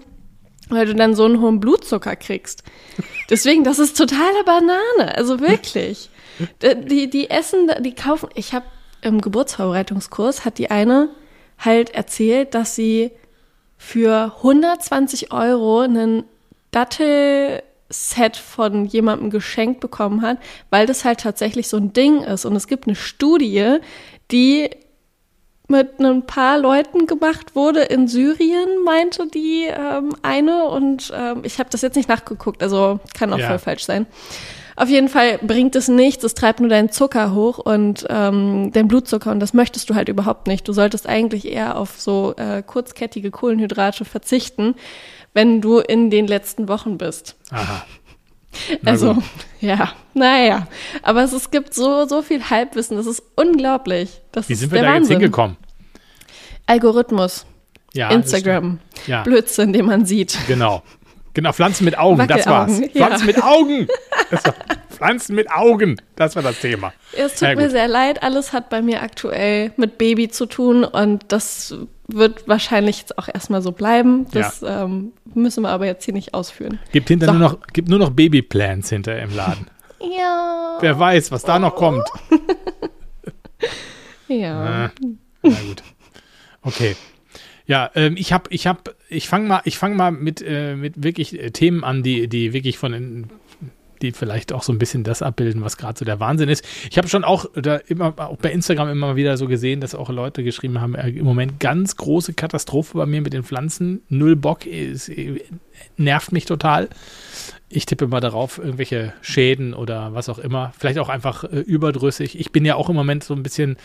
weil 0.69 0.85
du 0.85 0.95
dann 0.95 1.13
so 1.13 1.25
einen 1.25 1.41
hohen 1.41 1.59
Blutzucker 1.59 2.15
kriegst. 2.15 2.63
Deswegen, 3.29 3.65
das 3.65 3.79
ist 3.79 3.97
totale 3.97 4.43
Banane, 4.45 5.15
also 5.15 5.39
wirklich. 5.39 6.09
Die, 6.89 7.11
die 7.11 7.29
essen, 7.29 7.69
die 7.81 7.93
kaufen. 7.93 8.27
Ich 8.33 8.55
habe 8.55 8.65
im 9.03 9.21
Geburtsvorbereitungskurs 9.21 10.45
hat 10.45 10.57
die 10.57 10.71
eine 10.71 11.09
halt 11.59 11.91
erzählt, 11.91 12.55
dass 12.55 12.73
sie 12.73 13.11
für 13.83 14.33
120 14.37 15.33
Euro 15.33 15.81
einen 15.81 16.23
Dattel-Set 16.71 18.37
von 18.37 18.85
jemandem 18.85 19.29
geschenkt 19.29 19.81
bekommen 19.81 20.21
hat, 20.21 20.37
weil 20.69 20.87
das 20.87 21.03
halt 21.03 21.19
tatsächlich 21.19 21.67
so 21.67 21.77
ein 21.77 21.91
Ding 21.91 22.23
ist. 22.23 22.45
Und 22.45 22.55
es 22.55 22.67
gibt 22.67 22.87
eine 22.87 22.95
Studie, 22.95 23.77
die 24.31 24.69
mit 25.67 25.99
ein 25.99 26.25
paar 26.25 26.57
Leuten 26.57 27.07
gemacht 27.07 27.55
wurde 27.55 27.81
in 27.81 28.07
Syrien, 28.07 28.83
meinte 28.85 29.27
die 29.27 29.65
ähm, 29.67 30.15
eine. 30.21 30.65
Und 30.65 31.11
ähm, 31.13 31.41
ich 31.43 31.59
habe 31.59 31.69
das 31.69 31.81
jetzt 31.81 31.95
nicht 31.95 32.09
nachgeguckt, 32.09 32.63
also 32.63 33.01
kann 33.13 33.33
auch 33.33 33.37
ja. 33.37 33.49
voll 33.49 33.59
falsch 33.59 33.83
sein. 33.83 34.07
Auf 34.75 34.89
jeden 34.89 35.09
Fall 35.09 35.37
bringt 35.39 35.75
es 35.75 35.87
nichts, 35.87 36.23
es 36.23 36.33
treibt 36.33 36.59
nur 36.59 36.69
deinen 36.69 36.91
Zucker 36.91 37.33
hoch 37.33 37.59
und 37.59 38.05
ähm, 38.09 38.71
deinen 38.71 38.87
Blutzucker 38.87 39.31
und 39.31 39.39
das 39.39 39.53
möchtest 39.53 39.89
du 39.89 39.95
halt 39.95 40.09
überhaupt 40.09 40.47
nicht. 40.47 40.67
Du 40.67 40.73
solltest 40.73 41.07
eigentlich 41.07 41.47
eher 41.47 41.77
auf 41.77 41.99
so 41.99 42.33
äh, 42.37 42.63
kurzkettige 42.63 43.31
Kohlenhydrate 43.31 44.05
verzichten, 44.05 44.75
wenn 45.33 45.61
du 45.61 45.79
in 45.79 46.09
den 46.09 46.27
letzten 46.27 46.67
Wochen 46.67 46.97
bist. 46.97 47.35
Aha. 47.51 47.85
also, 48.85 49.17
ja, 49.61 49.93
naja. 50.13 50.67
Aber 51.01 51.23
es, 51.23 51.33
es 51.33 51.51
gibt 51.51 51.73
so, 51.73 52.07
so 52.07 52.21
viel 52.21 52.49
Halbwissen, 52.49 52.97
das 52.97 53.05
ist 53.05 53.23
unglaublich. 53.35 54.21
Das 54.31 54.49
Wie 54.49 54.55
sind 54.55 54.71
wir 54.71 54.81
da 54.81 54.87
Wahnsinn. 54.87 55.11
jetzt 55.11 55.21
hingekommen? 55.21 55.57
Algorithmus. 56.65 57.45
Ja, 57.93 58.09
Instagram. 58.09 58.79
Ja. 59.05 59.21
Blödsinn, 59.23 59.73
den 59.73 59.85
man 59.85 60.05
sieht. 60.05 60.37
Genau. 60.47 60.81
Genau, 61.33 61.51
Pflanzen 61.51 61.85
mit 61.85 61.97
Augen, 61.97 62.27
das 62.27 62.45
war's. 62.45 62.79
Ja. 62.79 63.07
Pflanzen 63.07 63.25
mit 63.25 63.43
Augen. 63.43 63.87
War, 64.29 64.53
Pflanzen 64.89 65.35
mit 65.35 65.51
Augen, 65.51 65.97
das 66.15 66.35
war 66.35 66.43
das 66.43 66.59
Thema. 66.59 66.93
Es 67.11 67.39
tut 67.39 67.55
mir 67.55 67.69
sehr 67.69 67.87
leid, 67.87 68.21
alles 68.21 68.53
hat 68.53 68.69
bei 68.69 68.81
mir 68.81 69.01
aktuell 69.01 69.71
mit 69.77 69.97
Baby 69.97 70.29
zu 70.29 70.45
tun 70.45 70.83
und 70.83 71.25
das 71.29 71.75
wird 72.07 72.47
wahrscheinlich 72.47 72.99
jetzt 72.99 73.17
auch 73.17 73.27
erstmal 73.27 73.61
so 73.61 73.71
bleiben. 73.71 74.27
Das 74.31 74.61
ja. 74.61 74.83
ähm, 74.83 75.13
müssen 75.33 75.63
wir 75.63 75.69
aber 75.69 75.87
jetzt 75.87 76.05
hier 76.05 76.13
nicht 76.13 76.33
ausführen. 76.33 76.79
Gibt 76.91 77.07
hinter 77.07 77.27
so. 77.27 77.31
nur 77.33 77.41
noch, 77.41 77.67
gibt 77.73 77.89
nur 77.89 77.99
noch 77.99 78.11
Babyplans 78.11 78.89
hinter 78.89 79.19
im 79.19 79.35
Laden. 79.35 79.67
Ja. 80.05 80.79
Wer 80.81 80.99
weiß, 80.99 81.31
was 81.31 81.43
da 81.43 81.59
noch 81.59 81.75
kommt. 81.75 82.05
ja. 84.27 84.91
Na, 84.91 84.91
na 85.41 85.57
gut. 85.65 85.81
Okay. 86.61 86.97
Ja, 87.65 87.91
ähm, 87.95 88.15
ich 88.17 88.33
habe, 88.33 88.49
ich 88.49 88.67
habe, 88.67 88.95
ich 89.09 89.27
fange 89.27 89.47
mal, 89.47 89.61
ich 89.63 89.77
fange 89.77 89.95
mal 89.95 90.11
mit, 90.11 90.41
äh, 90.45 90.75
mit 90.75 91.01
wirklich 91.03 91.39
äh, 91.39 91.51
Themen 91.51 91.83
an, 91.83 92.03
die, 92.03 92.27
die 92.27 92.53
wirklich 92.53 92.77
von 92.77 92.91
den, 92.91 93.29
die 94.03 94.11
vielleicht 94.11 94.53
auch 94.53 94.61
so 94.61 94.71
ein 94.71 94.77
bisschen 94.77 95.03
das 95.03 95.21
abbilden, 95.21 95.61
was 95.63 95.77
gerade 95.77 95.97
so 95.97 96.05
der 96.05 96.19
Wahnsinn 96.19 96.49
ist. 96.49 96.63
Ich 96.91 96.97
habe 96.97 97.07
schon 97.07 97.23
auch 97.23 97.45
da 97.55 97.77
immer, 97.77 98.13
auch 98.17 98.37
bei 98.37 98.51
Instagram 98.51 98.89
immer 98.89 99.15
wieder 99.15 99.37
so 99.37 99.47
gesehen, 99.47 99.81
dass 99.81 99.95
auch 99.95 100.09
Leute 100.09 100.43
geschrieben 100.43 100.79
haben, 100.79 100.93
äh, 100.93 101.09
im 101.09 101.25
Moment 101.25 101.59
ganz 101.59 101.95
große 101.95 102.33
Katastrophe 102.33 102.97
bei 102.97 103.05
mir 103.05 103.21
mit 103.21 103.33
den 103.33 103.43
Pflanzen, 103.43 104.01
null 104.09 104.35
Bock, 104.35 104.65
ist, 104.65 105.09
äh, 105.09 105.41
nervt 105.97 106.31
mich 106.31 106.45
total. 106.45 106.89
ich 107.69 107.85
tippe 107.85 108.07
mal 108.07 108.19
darauf, 108.19 108.59
irgendwelche 108.59 109.13
Schäden 109.21 109.73
oder 109.73 110.13
was 110.13 110.29
auch 110.29 110.37
immer. 110.37 110.73
Vielleicht 110.77 110.99
auch 110.99 111.09
einfach 111.09 111.43
äh, 111.45 111.59
überdrüssig. 111.59 112.39
Ich 112.39 112.51
bin 112.51 112.65
ja 112.65 112.75
auch 112.75 112.89
im 112.89 112.95
Moment 112.95 113.23
so 113.23 113.33
ein 113.33 113.41
bisschen 113.41 113.77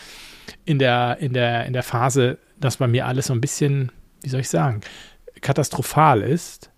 in 0.65 0.77
der, 0.79 1.17
in 1.19 1.33
der, 1.33 1.65
in 1.65 1.73
der 1.73 1.83
Phase, 1.83 2.37
dass 2.59 2.77
bei 2.77 2.87
mir 2.87 3.07
alles 3.07 3.27
so 3.27 3.33
ein 3.33 3.41
bisschen, 3.41 3.91
wie 4.21 4.29
soll 4.29 4.41
ich 4.41 4.49
sagen, 4.49 4.81
katastrophal 5.41 6.21
ist, 6.21 6.69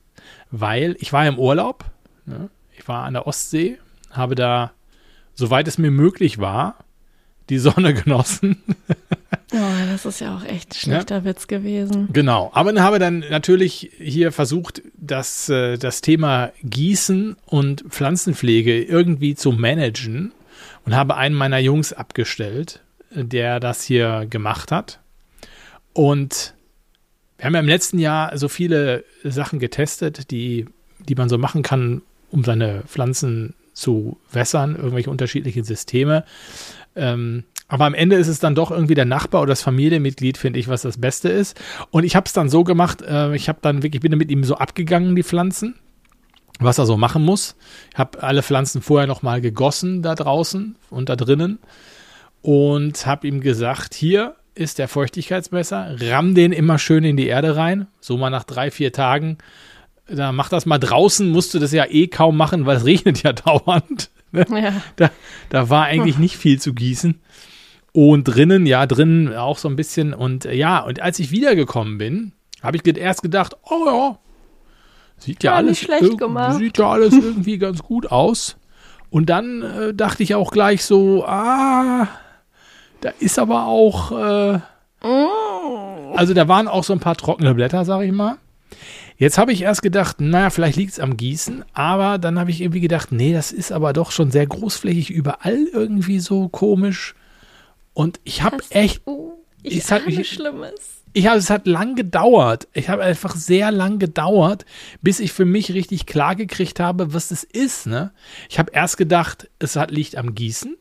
weil 0.51 0.95
ich 0.99 1.11
war 1.11 1.25
im 1.27 1.39
Urlaub, 1.39 1.85
ne? 2.25 2.49
Ich 2.81 2.87
war 2.87 3.03
an 3.03 3.13
der 3.13 3.27
Ostsee, 3.27 3.77
habe 4.09 4.33
da, 4.33 4.71
soweit 5.35 5.67
es 5.67 5.77
mir 5.77 5.91
möglich 5.91 6.39
war, 6.39 6.77
die 7.49 7.59
Sonne 7.59 7.93
genossen. 8.03 8.63
Oh, 9.53 9.85
das 9.91 10.05
ist 10.05 10.21
ja 10.21 10.35
auch 10.35 10.43
echt 10.43 10.75
schlechter 10.75 11.17
ja. 11.17 11.25
Witz 11.25 11.47
gewesen. 11.47 12.09
Genau, 12.11 12.49
aber 12.53 12.73
dann 12.73 12.83
habe 12.83 12.97
dann 12.97 13.19
natürlich 13.29 13.91
hier 13.97 14.31
versucht, 14.31 14.81
das, 14.97 15.49
äh, 15.49 15.77
das 15.77 16.01
Thema 16.01 16.51
Gießen 16.63 17.35
und 17.45 17.81
Pflanzenpflege 17.89 18.83
irgendwie 18.83 19.35
zu 19.35 19.51
managen 19.51 20.31
und 20.85 20.95
habe 20.95 21.17
einen 21.17 21.35
meiner 21.35 21.59
Jungs 21.59 21.93
abgestellt, 21.93 22.81
der 23.11 23.59
das 23.59 23.83
hier 23.83 24.25
gemacht 24.27 24.71
hat. 24.71 24.99
Und 25.93 26.55
wir 27.37 27.45
haben 27.45 27.53
ja 27.53 27.59
im 27.59 27.67
letzten 27.67 27.99
Jahr 27.99 28.35
so 28.37 28.47
viele 28.47 29.03
Sachen 29.23 29.59
getestet, 29.59 30.31
die, 30.31 30.65
die 30.99 31.15
man 31.15 31.29
so 31.29 31.37
machen 31.37 31.61
kann, 31.61 32.01
um 32.31 32.43
seine 32.43 32.83
Pflanzen 32.87 33.53
zu 33.73 34.19
wässern, 34.31 34.75
irgendwelche 34.75 35.09
unterschiedlichen 35.09 35.63
Systeme. 35.63 36.25
Ähm, 36.95 37.43
aber 37.67 37.85
am 37.85 37.93
Ende 37.93 38.17
ist 38.17 38.27
es 38.27 38.39
dann 38.39 38.53
doch 38.53 38.69
irgendwie 38.69 38.95
der 38.95 39.05
Nachbar 39.05 39.41
oder 39.41 39.51
das 39.51 39.61
Familienmitglied, 39.61 40.37
finde 40.37 40.59
ich, 40.59 40.67
was 40.67 40.81
das 40.81 40.99
Beste 40.99 41.29
ist. 41.29 41.59
Und 41.89 42.03
ich 42.03 42.17
habe 42.17 42.25
es 42.25 42.33
dann 42.33 42.49
so 42.49 42.65
gemacht, 42.65 43.01
äh, 43.01 43.33
ich 43.33 43.47
habe 43.47 43.59
dann 43.61 43.81
wirklich, 43.81 44.01
bin 44.01 44.17
mit 44.17 44.29
ihm 44.29 44.43
so 44.43 44.55
abgegangen, 44.55 45.15
die 45.15 45.23
Pflanzen, 45.23 45.75
was 46.59 46.79
er 46.79 46.85
so 46.85 46.97
machen 46.97 47.23
muss. 47.23 47.55
Ich 47.93 47.97
habe 47.97 48.21
alle 48.23 48.43
Pflanzen 48.43 48.81
vorher 48.81 49.07
nochmal 49.07 49.39
gegossen 49.39 50.01
da 50.01 50.15
draußen 50.15 50.75
und 50.89 51.07
da 51.07 51.15
drinnen 51.15 51.59
und 52.41 53.05
habe 53.05 53.27
ihm 53.27 53.39
gesagt, 53.39 53.93
hier 53.93 54.35
ist 54.53 54.77
der 54.77 54.89
Feuchtigkeitsmesser, 54.89 55.95
ramm 56.01 56.35
den 56.35 56.51
immer 56.51 56.77
schön 56.77 57.05
in 57.05 57.15
die 57.15 57.27
Erde 57.27 57.55
rein, 57.55 57.87
so 58.01 58.17
mal 58.17 58.29
nach 58.29 58.43
drei, 58.43 58.69
vier 58.69 58.91
Tagen. 58.91 59.37
Da 60.13 60.31
mach 60.31 60.49
das 60.49 60.65
mal 60.65 60.77
draußen, 60.77 61.29
musst 61.29 61.53
du 61.53 61.59
das 61.59 61.71
ja 61.71 61.85
eh 61.85 62.07
kaum 62.07 62.37
machen, 62.37 62.65
weil 62.65 62.77
es 62.77 62.85
regnet 62.85 63.23
ja 63.23 63.33
dauernd. 63.33 64.09
Ne? 64.31 64.45
Ja. 64.49 64.81
Da, 64.95 65.11
da 65.49 65.69
war 65.69 65.85
eigentlich 65.85 66.17
nicht 66.17 66.37
viel 66.37 66.59
zu 66.59 66.73
gießen. 66.73 67.19
Und 67.93 68.23
drinnen, 68.23 68.65
ja, 68.65 68.85
drinnen 68.85 69.35
auch 69.35 69.57
so 69.57 69.67
ein 69.67 69.75
bisschen. 69.75 70.13
Und 70.13 70.45
äh, 70.45 70.53
ja, 70.53 70.79
und 70.79 71.01
als 71.01 71.19
ich 71.19 71.31
wiedergekommen 71.31 71.97
bin, 71.97 72.31
habe 72.61 72.77
ich 72.77 72.97
erst 72.97 73.21
gedacht, 73.21 73.55
oh 73.63 73.85
ja, 73.85 74.19
sieht 75.17 75.43
ja, 75.43 75.51
ja 75.51 75.57
alles 75.57 75.79
schlecht 75.79 76.17
gemacht. 76.17 76.57
Sieht 76.57 76.77
ja 76.77 76.89
alles 76.89 77.13
irgendwie 77.13 77.57
ganz 77.59 77.83
gut 77.83 78.09
aus. 78.11 78.57
Und 79.09 79.29
dann 79.29 79.61
äh, 79.61 79.93
dachte 79.93 80.23
ich 80.23 80.35
auch 80.35 80.51
gleich 80.51 80.85
so, 80.85 81.25
ah, 81.25 82.07
da 83.01 83.09
ist 83.19 83.39
aber 83.39 83.65
auch, 83.65 84.11
äh, 84.11 84.57
mm. 85.05 86.15
also 86.15 86.33
da 86.33 86.47
waren 86.47 86.69
auch 86.69 86.85
so 86.85 86.93
ein 86.93 87.01
paar 87.01 87.17
trockene 87.17 87.53
Blätter, 87.53 87.83
sag 87.83 88.03
ich 88.03 88.11
mal. 88.13 88.37
Jetzt 89.21 89.37
habe 89.37 89.53
ich 89.53 89.61
erst 89.61 89.83
gedacht, 89.83 90.19
naja, 90.19 90.49
vielleicht 90.49 90.77
liegt 90.77 90.93
es 90.93 90.99
am 90.99 91.15
Gießen, 91.15 91.63
aber 91.73 92.17
dann 92.17 92.39
habe 92.39 92.49
ich 92.49 92.59
irgendwie 92.59 92.79
gedacht, 92.79 93.11
nee, 93.11 93.33
das 93.33 93.51
ist 93.51 93.71
aber 93.71 93.93
doch 93.93 94.09
schon 94.09 94.31
sehr 94.31 94.47
großflächig 94.47 95.11
überall 95.11 95.67
irgendwie 95.71 96.19
so 96.19 96.49
komisch. 96.49 97.13
Und 97.93 98.19
ich 98.23 98.41
habe 98.41 98.57
echt. 98.71 99.05
Du, 99.05 99.33
ich 99.61 99.77
es 99.77 99.91
hat 99.91 100.07
mich, 100.07 100.27
Schlimmes. 100.27 101.03
Ich 101.13 101.27
habe, 101.27 101.37
es 101.37 101.51
hat 101.51 101.67
lang 101.67 101.93
gedauert. 101.93 102.67
Ich 102.73 102.89
habe 102.89 103.03
einfach 103.03 103.35
sehr 103.35 103.69
lang 103.69 103.99
gedauert, 103.99 104.65
bis 105.03 105.19
ich 105.19 105.33
für 105.33 105.45
mich 105.45 105.71
richtig 105.71 106.07
klar 106.07 106.35
gekriegt 106.35 106.79
habe, 106.79 107.13
was 107.13 107.27
das 107.27 107.43
ist. 107.43 107.85
Ne? 107.85 108.11
Ich 108.49 108.57
habe 108.57 108.71
erst 108.73 108.97
gedacht, 108.97 109.51
es 109.59 109.75
hat, 109.75 109.91
liegt 109.91 110.15
am 110.15 110.33
Gießen. 110.33 110.77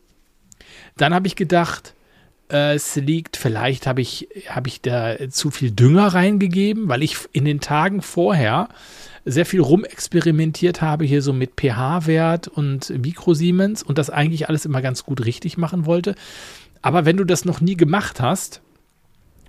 Dann 0.97 1.13
habe 1.13 1.27
ich 1.27 1.35
gedacht, 1.35 1.93
es 2.51 2.95
liegt, 2.95 3.37
vielleicht 3.37 3.87
habe 3.87 4.01
ich, 4.01 4.27
hab 4.49 4.67
ich 4.67 4.81
da 4.81 5.15
zu 5.29 5.51
viel 5.51 5.71
Dünger 5.71 6.07
reingegeben, 6.07 6.89
weil 6.89 7.03
ich 7.03 7.17
in 7.31 7.45
den 7.45 7.59
Tagen 7.59 8.01
vorher 8.01 8.69
sehr 9.23 9.45
viel 9.45 9.61
rumexperimentiert 9.61 10.81
habe, 10.81 11.05
hier 11.05 11.21
so 11.21 11.31
mit 11.31 11.51
pH-Wert 11.59 12.47
und 12.47 12.89
Mikrosiemens 12.89 13.83
und 13.83 13.97
das 13.97 14.09
eigentlich 14.09 14.49
alles 14.49 14.65
immer 14.65 14.81
ganz 14.81 15.03
gut 15.03 15.25
richtig 15.25 15.57
machen 15.57 15.85
wollte. 15.85 16.15
Aber 16.81 17.05
wenn 17.05 17.17
du 17.17 17.23
das 17.23 17.45
noch 17.45 17.61
nie 17.61 17.77
gemacht 17.77 18.19
hast 18.19 18.61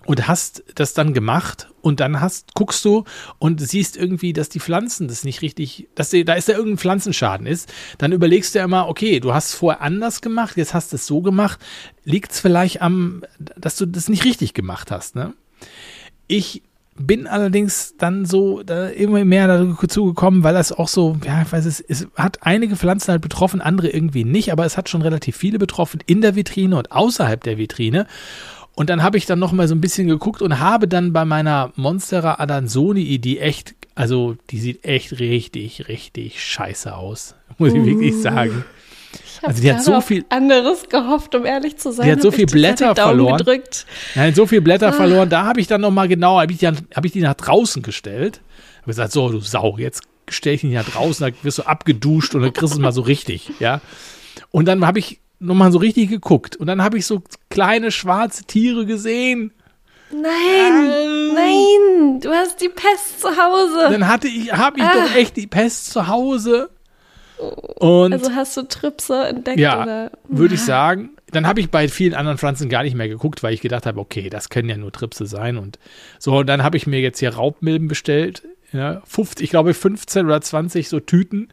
und 0.06 0.28
hast 0.28 0.64
das 0.74 0.94
dann 0.94 1.14
gemacht 1.14 1.68
und 1.80 2.00
dann 2.00 2.20
hast, 2.20 2.54
guckst 2.54 2.84
du 2.84 3.04
und 3.38 3.60
siehst 3.60 3.96
irgendwie, 3.96 4.32
dass 4.32 4.48
die 4.48 4.60
Pflanzen 4.60 5.08
das 5.08 5.24
nicht 5.24 5.42
richtig, 5.42 5.88
dass 5.94 6.10
die, 6.10 6.24
da 6.24 6.34
ist 6.34 6.48
da 6.48 6.52
irgendein 6.52 6.78
Pflanzenschaden 6.78 7.46
ist, 7.46 7.72
dann 7.98 8.12
überlegst 8.12 8.54
du 8.54 8.60
ja 8.60 8.64
immer, 8.64 8.88
okay, 8.88 9.20
du 9.20 9.34
hast 9.34 9.50
es 9.50 9.54
vorher 9.54 9.82
anders 9.82 10.20
gemacht, 10.20 10.56
jetzt 10.56 10.74
hast 10.74 10.92
du 10.92 10.96
es 10.96 11.06
so 11.06 11.20
gemacht, 11.22 11.58
liegt 12.04 12.32
es 12.32 12.40
vielleicht 12.40 12.82
am, 12.82 13.22
dass 13.38 13.76
du 13.76 13.86
das 13.86 14.08
nicht 14.08 14.24
richtig 14.24 14.54
gemacht 14.54 14.90
hast, 14.90 15.14
ne? 15.14 15.34
Ich 16.28 16.62
bin 16.94 17.26
allerdings 17.26 17.94
dann 17.96 18.26
so 18.26 18.62
da 18.62 18.88
immer 18.88 19.24
mehr 19.24 19.48
dazu 19.48 20.06
gekommen, 20.06 20.42
weil 20.42 20.54
das 20.54 20.72
auch 20.72 20.88
so, 20.88 21.16
ja, 21.24 21.42
ich 21.42 21.50
weiß 21.50 21.64
es, 21.64 21.80
es 21.80 22.06
hat 22.16 22.38
einige 22.42 22.76
Pflanzen 22.76 23.12
halt 23.12 23.22
betroffen, 23.22 23.60
andere 23.60 23.88
irgendwie 23.88 24.24
nicht, 24.24 24.52
aber 24.52 24.66
es 24.66 24.76
hat 24.76 24.88
schon 24.88 25.02
relativ 25.02 25.36
viele 25.36 25.58
betroffen 25.58 26.00
in 26.06 26.20
der 26.20 26.36
Vitrine 26.36 26.76
und 26.76 26.92
außerhalb 26.92 27.42
der 27.42 27.58
Vitrine. 27.58 28.06
Und 28.74 28.88
dann 28.88 29.02
habe 29.02 29.18
ich 29.18 29.26
dann 29.26 29.38
noch 29.38 29.52
mal 29.52 29.68
so 29.68 29.74
ein 29.74 29.80
bisschen 29.80 30.08
geguckt 30.08 30.40
und 30.40 30.58
habe 30.58 30.88
dann 30.88 31.12
bei 31.12 31.24
meiner 31.24 31.72
Monstera 31.76 32.40
Adansoni, 32.40 33.18
die 33.18 33.38
echt, 33.38 33.74
also 33.94 34.36
die 34.50 34.58
sieht 34.58 34.84
echt 34.84 35.18
richtig, 35.18 35.88
richtig 35.88 36.42
scheiße 36.42 36.94
aus, 36.94 37.34
muss 37.58 37.74
ich 37.74 37.84
wirklich 37.84 38.20
sagen. 38.20 38.64
Also 39.42 39.60
die 39.60 39.72
hat 39.72 39.82
so 39.82 40.00
viel 40.00 40.24
anderes 40.28 40.88
gehofft, 40.88 41.34
um 41.34 41.44
ehrlich 41.44 41.76
zu 41.76 41.92
sein. 41.92 42.06
Die 42.06 42.12
hat 42.12 42.22
so 42.22 42.30
viel 42.30 42.46
Blätter 42.46 42.94
verloren. 42.94 43.38
Gedrückt. 43.38 43.86
Nein, 44.14 44.34
so 44.34 44.46
viel 44.46 44.60
Blätter 44.60 44.88
ah. 44.88 44.92
verloren. 44.92 45.28
Da 45.28 45.44
habe 45.44 45.60
ich 45.60 45.66
dann 45.66 45.80
noch 45.80 45.90
mal 45.90 46.08
genau, 46.08 46.40
habe 46.40 46.52
ich, 46.52 46.58
die, 46.58 46.66
hab 46.66 47.04
ich 47.04 47.12
die 47.12 47.20
nach 47.20 47.34
draußen 47.34 47.82
gestellt. 47.82 48.40
Habe 48.78 48.86
gesagt, 48.86 49.12
so 49.12 49.28
du 49.28 49.40
Sau, 49.40 49.76
jetzt 49.78 50.02
stelle 50.28 50.54
ich 50.54 50.60
die 50.62 50.72
nach 50.72 50.88
draußen, 50.88 51.26
da 51.26 51.44
wirst 51.44 51.58
du 51.58 51.62
abgeduscht 51.64 52.34
und 52.34 52.42
dann 52.42 52.52
kriegst 52.52 52.72
du 52.72 52.78
es 52.78 52.82
mal 52.82 52.92
so 52.92 53.02
richtig, 53.02 53.50
ja. 53.58 53.80
Und 54.50 54.66
dann 54.66 54.86
habe 54.86 54.98
ich 54.98 55.20
noch 55.42 55.54
mal 55.54 55.72
so 55.72 55.78
richtig 55.78 56.08
geguckt 56.08 56.56
und 56.56 56.66
dann 56.66 56.82
habe 56.82 56.98
ich 56.98 57.06
so 57.06 57.22
kleine 57.50 57.90
schwarze 57.90 58.44
Tiere 58.44 58.86
gesehen. 58.86 59.52
Nein, 60.10 60.90
ähm, 60.92 61.34
nein, 61.34 62.20
du 62.20 62.30
hast 62.30 62.60
die 62.60 62.68
Pest 62.68 63.20
zu 63.20 63.28
Hause. 63.28 63.88
Dann 63.90 64.06
hatte 64.06 64.28
ich, 64.28 64.52
habe 64.52 64.78
ich 64.78 64.84
ah. 64.84 64.92
doch 64.92 65.14
echt 65.14 65.36
die 65.36 65.46
Pest 65.46 65.90
zu 65.90 66.06
Hause. 66.06 66.70
Und 67.38 68.12
also 68.12 68.32
hast 68.34 68.56
du 68.56 68.62
Trüpse 68.62 69.26
entdeckt? 69.26 69.58
Ja, 69.58 69.82
oder? 69.82 70.10
würde 70.28 70.54
ich 70.54 70.62
sagen. 70.62 71.10
Dann 71.32 71.46
habe 71.46 71.60
ich 71.60 71.70
bei 71.70 71.88
vielen 71.88 72.14
anderen 72.14 72.36
Pflanzen 72.36 72.68
gar 72.68 72.82
nicht 72.82 72.94
mehr 72.94 73.08
geguckt, 73.08 73.42
weil 73.42 73.54
ich 73.54 73.62
gedacht 73.62 73.86
habe, 73.86 73.98
okay, 73.98 74.28
das 74.28 74.50
können 74.50 74.68
ja 74.68 74.76
nur 74.76 74.92
Tripse 74.92 75.26
sein. 75.26 75.56
Und 75.56 75.78
so, 76.18 76.36
und 76.38 76.46
dann 76.46 76.62
habe 76.62 76.76
ich 76.76 76.86
mir 76.86 77.00
jetzt 77.00 77.18
hier 77.18 77.34
Raubmilben 77.34 77.88
bestellt. 77.88 78.42
Ja, 78.72 79.02
50, 79.04 79.44
ich 79.44 79.50
glaube 79.50 79.74
15 79.74 80.26
oder 80.26 80.40
20 80.40 80.88
so 80.88 81.00
Tüten. 81.00 81.48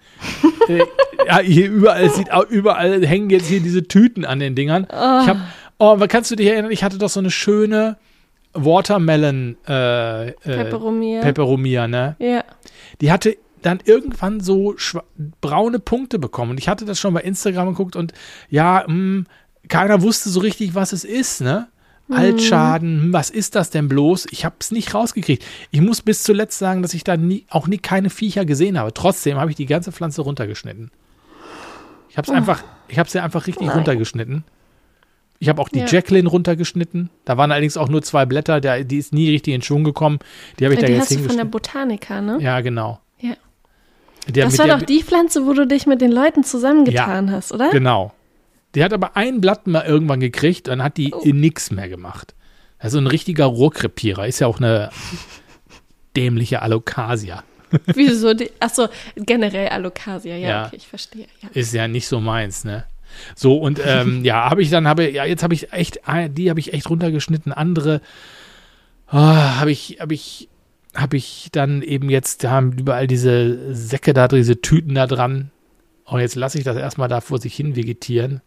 äh, 0.68 0.80
ja, 1.28 1.40
hier 1.40 1.70
überall 1.70 2.10
sieht 2.10 2.30
überall 2.50 3.06
hängen 3.06 3.30
jetzt 3.30 3.48
hier 3.48 3.60
diese 3.60 3.84
Tüten 3.84 4.26
an 4.26 4.40
den 4.40 4.56
Dingern. 4.56 4.88
Oh. 4.90 5.20
Ich 5.22 5.28
habe, 5.28 5.42
oh, 5.80 5.98
kannst 6.08 6.32
du 6.32 6.36
dich 6.36 6.48
erinnern? 6.48 6.72
Ich 6.72 6.84
hatte 6.84 6.98
doch 6.98 7.10
so 7.10 7.20
eine 7.20 7.32
schöne 7.32 7.98
Watermelon 8.54 9.58
äh, 9.68 10.30
äh, 10.30 10.34
Peperomia. 10.42 11.22
Peperomia, 11.22 11.88
ne? 11.88 12.16
Ja. 12.20 12.44
Die 13.02 13.12
hatte 13.12 13.38
dann 13.62 13.80
irgendwann 13.84 14.40
so 14.40 14.76
braune 15.42 15.80
Punkte 15.80 16.20
bekommen. 16.20 16.52
Und 16.52 16.58
ich 16.58 16.70
hatte 16.70 16.86
das 16.86 17.00
schon 17.00 17.14
bei 17.14 17.22
Instagram 17.22 17.70
geguckt 17.70 17.96
und 17.96 18.14
ja, 18.50 18.86
mh, 18.88 18.94
hm, 18.94 19.28
keiner 19.68 20.02
wusste 20.02 20.30
so 20.30 20.40
richtig, 20.40 20.74
was 20.76 20.94
es 20.94 21.04
ist, 21.04 21.42
ne? 21.42 21.68
Mhm. 22.10 22.16
Altschaden, 22.16 23.02
hm, 23.04 23.14
was 23.14 23.30
ist 23.30 23.56
das 23.56 23.70
denn 23.70 23.88
bloß? 23.88 24.28
Ich 24.32 24.44
habe 24.44 24.56
es 24.60 24.72
nicht 24.72 24.94
rausgekriegt. 24.94 25.46
Ich 25.72 25.82
muss 25.82 26.02
bis 26.02 26.24
zuletzt 26.24 26.60
sagen, 26.60 26.82
dass 26.82 26.94
ich 26.94 27.04
da 27.04 27.16
nie, 27.18 27.46
auch 27.50 27.68
nie 27.68 27.78
keine 27.78 28.10
Viecher 28.10 28.46
gesehen 28.46 28.78
habe. 28.78 28.94
Trotzdem 28.94 29.38
habe 29.38 29.50
ich 29.50 29.56
die 29.56 29.66
ganze 29.66 29.92
Pflanze 29.92 30.22
runtergeschnitten. 30.22 30.92
Ich 32.10 32.18
habe 32.18 32.26
es 32.26 32.32
oh. 32.32 32.36
einfach, 32.36 32.64
ich 32.88 33.00
habe 33.00 33.10
sie 33.10 33.22
einfach 33.22 33.48
richtig 33.48 33.68
Nein. 33.68 33.78
runtergeschnitten. 33.78 34.44
Ich 35.42 35.48
habe 35.48 35.62
auch 35.62 35.70
die 35.70 35.80
ja. 35.80 35.86
Jacqueline 35.86 36.28
runtergeschnitten. 36.28 37.10
Da 37.24 37.38
waren 37.38 37.52
allerdings 37.52 37.78
auch 37.78 37.88
nur 37.88 38.02
zwei 38.02 38.26
Blätter, 38.26 38.60
der, 38.60 38.84
die 38.84 38.98
ist 38.98 39.14
nie 39.14 39.30
richtig 39.30 39.54
in 39.54 39.62
Schwung 39.62 39.86
gekommen. 39.86 40.20
Die 40.60 40.66
habe 40.66 40.74
ich 40.74 40.82
ja, 40.82 40.88
da 40.88 40.94
jetzt 40.94 41.08
hingeschnitten. 41.08 41.38
Die 41.38 41.54
hast 41.54 41.72
du 41.72 41.72
von 41.72 41.74
der 41.78 41.90
Botanica, 41.90 42.22
ne? 42.22 42.44
Ja, 42.44 42.60
genau. 42.60 43.00
Der 44.28 44.46
das 44.46 44.58
war 44.60 44.68
doch 44.68 44.82
die 44.82 45.04
Pflanze, 45.04 45.46
wo 45.46 45.54
du 45.54 45.66
dich 45.66 45.88
mit 45.88 46.02
den 46.02 46.12
Leuten 46.12 46.44
zusammengetan 46.44 47.28
ja, 47.28 47.34
hast, 47.34 47.52
oder? 47.52 47.70
Genau. 47.72 48.14
Die 48.76 48.84
hat 48.84 48.94
aber 48.94 49.18
ein 49.18 49.42
Blatt 49.42 49.68
mal 49.68 49.86
irgendwann 49.86 50.20
gekriegt, 50.20 50.68
dann 50.68 50.84
hat 50.84 50.98
die 50.98 51.14
oh. 51.14 51.24
nichts 51.26 51.72
mehr 51.72 51.90
gemacht. 51.90 52.36
Also 52.78 52.98
ein 52.98 53.08
richtiger 53.08 53.46
Rohrkrepierer. 53.46 54.28
Ist 54.28 54.40
ja 54.40 54.48
auch 54.48 54.60
eine 54.60 54.90
dämliche 56.16 56.62
Alocasia. 56.62 57.44
Wieso? 57.94 58.34
Die, 58.34 58.50
achso, 58.60 58.88
generell 59.16 59.68
Alocasia, 59.68 60.36
ja, 60.36 60.50
ja, 60.50 60.66
okay, 60.66 60.78
ich 60.78 60.88
verstehe. 60.88 61.28
Ja. 61.42 61.50
Ist 61.54 61.74
ja 61.74 61.88
nicht 61.88 62.08
so 62.08 62.20
meins, 62.20 62.64
ne? 62.64 62.86
So, 63.36 63.58
und 63.58 63.82
ähm, 63.84 64.24
ja, 64.24 64.50
habe 64.50 64.62
ich 64.62 64.70
dann, 64.70 64.88
habe, 64.88 65.10
ja, 65.12 65.26
jetzt 65.26 65.44
habe 65.44 65.54
ich 65.54 65.74
echt, 65.74 66.00
die 66.30 66.50
habe 66.50 66.60
ich 66.60 66.74
echt 66.74 66.90
runtergeschnitten. 66.90 67.52
Andere 67.52 68.02
oh, 69.12 69.18
habe 69.18 69.72
ich, 69.72 69.98
habe 70.00 70.14
ich 70.14 70.50
habe 70.96 71.18
ich 71.18 71.50
dann 71.52 71.84
eben 71.84 72.10
jetzt, 72.10 72.44
da 72.44 72.52
haben 72.52 72.72
überall 72.74 73.06
diese 73.06 73.76
Säcke 73.76 74.14
da, 74.14 74.28
diese 74.28 74.60
Tüten 74.62 74.96
da 74.96 75.06
dran. 75.06 75.52
Und 76.06 76.20
jetzt 76.20 76.36
lasse 76.36 76.58
ich 76.58 76.64
das 76.64 76.76
erstmal 76.76 77.08
da 77.08 77.22
vor 77.22 77.40
sich 77.40 77.56
hin 77.56 77.76
vegetieren 77.76 78.42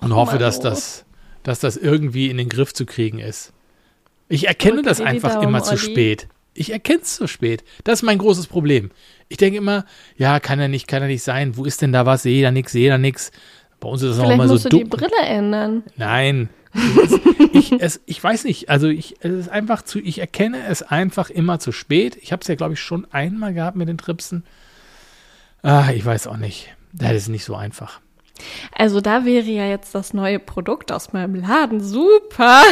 und 0.00 0.12
oh 0.12 0.16
hoffe, 0.16 0.38
dass 0.38 0.60
das, 0.60 1.04
dass 1.42 1.60
das 1.60 1.76
irgendwie 1.76 2.30
in 2.30 2.36
den 2.36 2.48
Griff 2.48 2.72
zu 2.72 2.86
kriegen 2.86 3.18
ist. 3.18 3.52
Ich 4.28 4.48
erkenne 4.48 4.80
okay, 4.80 4.88
das 4.88 5.00
einfach 5.00 5.34
Daumen, 5.34 5.48
immer 5.48 5.62
zu 5.62 5.76
spät. 5.76 6.28
Ich 6.54 6.72
erkenne 6.72 7.00
es 7.02 7.16
zu 7.16 7.26
spät. 7.26 7.64
Das 7.84 8.00
ist 8.00 8.02
mein 8.02 8.18
großes 8.18 8.46
Problem. 8.46 8.90
Ich 9.28 9.36
denke 9.36 9.58
immer, 9.58 9.84
ja, 10.16 10.40
kann 10.40 10.60
ja 10.60 10.68
nicht, 10.68 10.86
kann 10.86 11.02
ja 11.02 11.08
nicht 11.08 11.22
sein. 11.22 11.56
Wo 11.56 11.64
ist 11.64 11.82
denn 11.82 11.92
da 11.92 12.06
was? 12.06 12.22
Sehe 12.22 12.42
da 12.42 12.50
nichts, 12.50 12.72
sehe 12.72 12.88
da 12.88 12.98
nichts. 12.98 13.32
Bei 13.80 13.88
uns 13.88 14.02
ist 14.02 14.10
das 14.10 14.16
Vielleicht 14.18 14.30
auch 14.30 14.34
immer 14.34 14.48
so 14.48 14.68
dumm. 14.68 14.80
musst 14.80 14.92
du 14.92 14.98
die 14.98 15.08
Brille 15.08 15.26
ändern. 15.26 15.82
Nein. 15.96 16.48
ich, 17.52 17.72
es, 17.72 18.00
ich 18.06 18.22
weiß 18.22 18.44
nicht, 18.44 18.68
also 18.68 18.88
ich, 18.88 19.16
es 19.20 19.32
ist 19.32 19.48
einfach 19.48 19.82
zu, 19.82 20.00
ich 20.00 20.18
erkenne 20.18 20.66
es 20.66 20.82
einfach 20.82 21.30
immer 21.30 21.58
zu 21.58 21.72
spät. 21.72 22.16
Ich 22.20 22.32
habe 22.32 22.40
es 22.40 22.48
ja, 22.48 22.54
glaube 22.54 22.74
ich, 22.74 22.80
schon 22.80 23.06
einmal 23.12 23.54
gehabt 23.54 23.76
mit 23.76 23.88
den 23.88 23.98
Tripsen. 23.98 24.44
Ah, 25.62 25.90
ich 25.94 26.04
weiß 26.04 26.26
auch 26.26 26.36
nicht. 26.36 26.74
Das 26.92 27.12
ist 27.12 27.28
nicht 27.28 27.44
so 27.44 27.54
einfach. 27.54 28.00
Also 28.72 29.00
da 29.00 29.24
wäre 29.24 29.46
ja 29.46 29.66
jetzt 29.66 29.94
das 29.94 30.12
neue 30.12 30.38
Produkt 30.38 30.90
aus 30.90 31.12
meinem 31.12 31.36
Laden 31.36 31.80
super. 31.80 32.62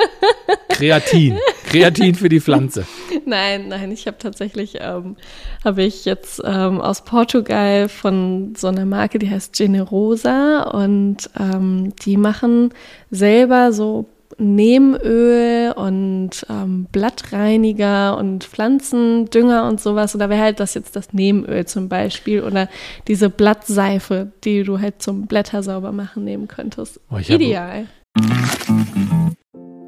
Kreatin. 0.68 1.38
Kreatin 1.66 2.14
für 2.14 2.28
die 2.28 2.40
Pflanze. 2.40 2.86
Nein, 3.26 3.68
nein, 3.68 3.90
ich 3.90 4.06
habe 4.06 4.18
tatsächlich, 4.18 4.78
ähm, 4.80 5.16
habe 5.64 5.82
ich 5.82 6.04
jetzt 6.04 6.40
ähm, 6.44 6.80
aus 6.80 7.04
Portugal 7.04 7.88
von 7.88 8.54
so 8.56 8.68
einer 8.68 8.84
Marke, 8.84 9.18
die 9.18 9.30
heißt 9.30 9.54
Generosa 9.54 10.62
und 10.62 11.28
ähm, 11.38 11.94
die 12.04 12.16
machen 12.16 12.72
selber 13.10 13.72
so 13.72 14.08
Neemöl 14.42 15.72
und 15.72 16.30
ähm, 16.50 16.86
Blattreiniger 16.90 18.18
und 18.18 18.44
Pflanzendünger 18.44 19.68
und 19.68 19.80
sowas. 19.80 20.14
Und 20.14 20.20
da 20.20 20.28
wäre 20.28 20.42
halt 20.42 20.60
das 20.60 20.74
jetzt 20.74 20.96
das 20.96 21.12
Neemöl 21.12 21.64
zum 21.66 21.88
Beispiel 21.88 22.42
oder 22.42 22.68
diese 23.08 23.30
Blattseife, 23.30 24.32
die 24.44 24.64
du 24.64 24.80
halt 24.80 25.00
zum 25.00 25.26
Blätter 25.26 25.62
sauber 25.62 25.92
machen 25.92 26.24
nehmen 26.24 26.48
könntest. 26.48 27.00
Oh, 27.10 27.18
Ideal. 27.18 27.86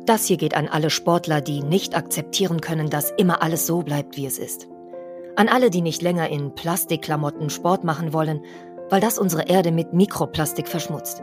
Das 0.07 0.27
hier 0.27 0.37
geht 0.37 0.55
an 0.55 0.69
alle 0.69 0.91
Sportler, 0.91 1.41
die 1.41 1.63
nicht 1.63 1.97
akzeptieren 1.97 2.61
können, 2.61 2.91
dass 2.91 3.11
immer 3.11 3.43
alles 3.43 3.67
so 3.67 3.83
bleibt, 3.83 4.17
wie 4.17 4.27
es 4.27 4.39
ist. 4.39 4.69
An 5.37 5.49
alle, 5.49 5.71
die 5.71 5.81
nicht 5.81 6.03
länger 6.03 6.29
in 6.29 6.55
Plastikklamotten 6.55 7.51
Sport 7.51 7.85
machen 7.85 8.13
wollen, 8.13 8.41
weil 8.91 9.01
das 9.01 9.19
unsere 9.19 9.49
Erde 9.49 9.73
mit 9.73 9.93
Mikroplastik 9.93 10.69
verschmutzt. 10.69 11.23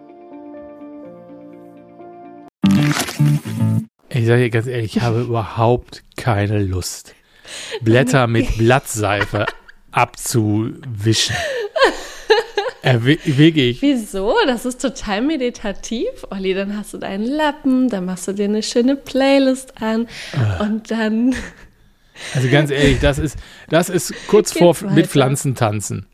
Ich 4.09 4.25
sage 4.25 4.43
dir 4.43 4.49
ganz 4.49 4.67
ehrlich, 4.67 4.95
ich 4.97 5.01
habe 5.01 5.21
überhaupt 5.27 6.03
keine 6.15 6.61
Lust, 6.61 7.15
Blätter 7.81 8.27
mit 8.27 8.57
Blattseife 8.57 9.45
abzuwischen. 9.91 11.35
Äh, 12.83 12.99
wirklich. 13.03 13.79
Wieso? 13.83 14.33
Das 14.47 14.65
ist 14.65 14.81
total 14.81 15.21
meditativ. 15.21 16.07
Olli, 16.31 16.55
dann 16.55 16.75
hast 16.75 16.95
du 16.95 16.97
deinen 16.97 17.25
Lappen, 17.25 17.89
dann 17.89 18.05
machst 18.05 18.27
du 18.27 18.33
dir 18.33 18.45
eine 18.45 18.63
schöne 18.63 18.95
Playlist 18.95 19.79
an 19.79 20.07
äh. 20.33 20.63
und 20.63 20.89
dann. 20.89 21.35
Also 22.35 22.49
ganz 22.49 22.69
ehrlich, 22.69 22.99
das 22.99 23.17
ist, 23.17 23.37
das 23.69 23.89
ist 23.89 24.13
kurz 24.27 24.51
vor 24.51 24.75
weiter. 24.75 24.93
mit 24.93 25.07
Pflanzen 25.07 25.55
tanzen. 25.55 26.05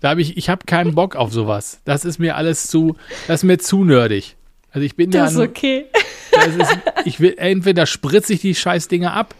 Da 0.00 0.10
habe 0.10 0.22
ich, 0.22 0.38
ich 0.38 0.48
habe 0.48 0.64
keinen 0.64 0.94
Bock 0.94 1.16
auf 1.16 1.32
sowas. 1.32 1.80
Das 1.84 2.06
ist 2.06 2.18
mir 2.18 2.36
alles 2.36 2.66
zu, 2.66 2.96
das 3.26 3.40
ist 3.40 3.44
mir 3.44 3.58
zu 3.58 3.84
nerdig. 3.84 4.36
Also 4.74 4.84
ich 4.84 4.96
bin 4.96 5.10
das 5.10 5.18
ja. 5.18 5.24
Das 5.24 5.32
ist 5.34 5.50
okay. 5.50 5.86
Ist, 6.32 6.78
ich 7.04 7.20
will, 7.20 7.34
entweder 7.38 7.86
spritze 7.86 8.32
ich 8.32 8.40
die 8.40 8.56
Scheißdinger 8.56 9.12
ab 9.12 9.36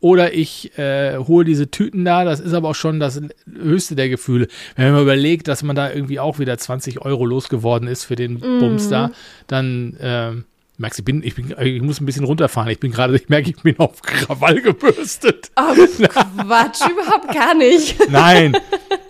oder 0.00 0.32
ich 0.32 0.76
äh, 0.78 1.18
hole 1.18 1.44
diese 1.44 1.70
Tüten 1.70 2.06
da. 2.06 2.24
Das 2.24 2.40
ist 2.40 2.54
aber 2.54 2.70
auch 2.70 2.74
schon 2.74 2.98
das 2.98 3.20
höchste 3.46 3.94
der 3.96 4.08
Gefühle. 4.08 4.48
Wenn 4.74 4.92
man 4.92 5.02
überlegt, 5.02 5.46
dass 5.46 5.62
man 5.62 5.76
da 5.76 5.92
irgendwie 5.92 6.18
auch 6.18 6.38
wieder 6.38 6.56
20 6.56 7.02
Euro 7.02 7.26
losgeworden 7.26 7.86
ist 7.86 8.04
für 8.04 8.16
den 8.16 8.34
mm. 8.34 8.60
Bums 8.60 8.88
da, 8.88 9.10
dann 9.46 9.94
äh, 9.98 10.32
merkst 10.78 10.98
ich 10.98 11.04
bin, 11.04 11.22
ich 11.22 11.34
bin, 11.34 11.54
ich 11.60 11.82
muss 11.82 12.00
ein 12.00 12.06
bisschen 12.06 12.24
runterfahren. 12.24 12.70
Ich 12.70 12.80
bin 12.80 12.92
gerade, 12.92 13.14
ich 13.14 13.28
merke, 13.28 13.50
ich 13.50 13.62
bin 13.62 13.78
auf 13.78 14.00
Krawall 14.02 14.60
gebürstet. 14.60 15.50
Oh, 15.56 15.74
Quatsch, 16.08 16.80
überhaupt 16.90 17.32
gar 17.32 17.54
nicht. 17.54 17.98
Nein, 18.10 18.52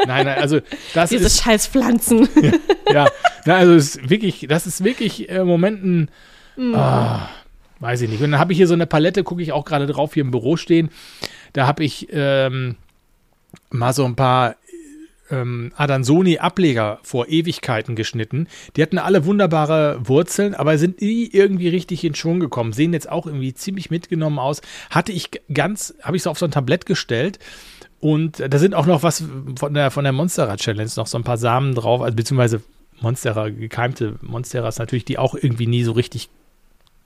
nein, 0.07 0.27
nein, 0.27 0.39
also 0.39 0.61
das 0.95 1.11
Diese 1.11 1.27
ist. 1.27 1.43
scheiß 1.43 1.69
Pflanzen. 1.69 2.29
Ja, 2.93 3.09
ja 3.47 3.57
also 3.57 3.75
es 3.75 3.97
ist 3.97 4.11
wirklich, 4.11 4.47
das 4.49 4.67
ist 4.67 4.85
wirklich 4.85 5.31
äh, 5.31 5.45
Momenten, 5.45 6.11
mm. 6.57 6.75
ah, 6.75 7.29
weiß 7.81 8.03
ich 8.03 8.11
nicht. 8.11 8.23
Und 8.23 8.33
dann 8.33 8.41
habe 8.41 8.53
ich 8.53 8.59
hier 8.59 8.67
so 8.67 8.75
eine 8.75 8.87
Palette, 8.87 9.25
gucke 9.25 9.43
ich 9.43 9.53
auch 9.53 9.65
gerade 9.65 9.87
drauf, 9.87 10.15
hier 10.15 10.25
im 10.25 10.31
Büro 10.31 10.57
stehen. 10.57 10.91
Da 11.53 11.67
habe 11.67 11.85
ich 11.85 12.09
ähm, 12.11 12.77
mal 13.71 13.93
so 13.93 14.05
ein 14.05 14.17
paar 14.17 14.57
ähm, 15.33 15.73
Adansoni-Ableger 15.77 17.01
vor 17.03 17.29
Ewigkeiten 17.29 17.97
geschnitten. 17.97 18.47
Die 18.77 18.83
hatten 18.83 18.99
alle 18.99 19.25
wunderbare 19.25 19.99
Wurzeln, 20.05 20.55
aber 20.55 20.79
sind 20.79 21.01
nie 21.01 21.29
irgendwie 21.33 21.69
richtig 21.69 22.05
in 22.05 22.15
Schwung 22.15 22.39
gekommen. 22.39 22.73
Sehen 22.73 22.93
jetzt 22.93 23.09
auch 23.09 23.27
irgendwie 23.27 23.55
ziemlich 23.55 23.91
mitgenommen 23.91 24.39
aus. 24.39 24.61
Hatte 24.91 25.11
ich 25.11 25.31
ganz, 25.53 25.95
habe 26.03 26.17
ich 26.17 26.23
so 26.23 26.31
auf 26.31 26.39
so 26.39 26.45
ein 26.45 26.53
Tablett 26.53 26.87
gestellt. 26.87 27.39
Und 27.99 28.43
da 28.47 28.59
sind 28.59 28.75
auch 28.75 28.87
noch 28.87 29.03
was 29.03 29.25
von 29.59 29.75
der, 29.75 29.91
von 29.91 30.05
der 30.05 30.13
Monstera 30.13 30.57
Challenge, 30.57 30.91
noch 30.97 31.07
so 31.07 31.17
ein 31.19 31.25
paar 31.25 31.39
Samen 31.39 31.75
drauf, 31.75 32.03
also 32.03 32.17
beziehungsweise 32.17 32.61
Monstera, 33.01 33.49
gekeimte 33.49 34.17
Monsteras 34.23 34.79
natürlich, 34.79 35.05
die 35.05 35.19
auch 35.19 35.35
irgendwie 35.35 35.67
nie 35.67 35.85
so 35.85 35.93
richtig 35.93 36.29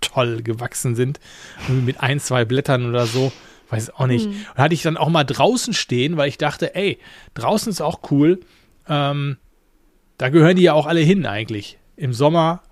toll 0.00 0.42
gewachsen 0.42 0.94
sind. 0.94 1.20
Mit 1.68 2.00
ein, 2.00 2.20
zwei 2.20 2.44
Blättern 2.44 2.88
oder 2.88 3.06
so. 3.06 3.32
Weiß 3.68 3.90
auch 3.90 4.06
nicht. 4.06 4.28
Mhm. 4.28 4.46
Und 4.54 4.62
hatte 4.62 4.74
ich 4.74 4.82
dann 4.82 4.96
auch 4.96 5.08
mal 5.08 5.24
draußen 5.24 5.74
stehen, 5.74 6.16
weil 6.16 6.28
ich 6.28 6.38
dachte, 6.38 6.74
ey, 6.74 6.98
draußen 7.34 7.70
ist 7.70 7.80
auch 7.80 8.00
cool. 8.10 8.40
Ähm, 8.88 9.38
da 10.18 10.28
gehören 10.28 10.56
die 10.56 10.62
ja 10.62 10.72
auch 10.72 10.86
alle 10.86 11.00
hin 11.00 11.26
eigentlich. 11.26 11.78
Im 11.96 12.12
Sommer, 12.12 12.62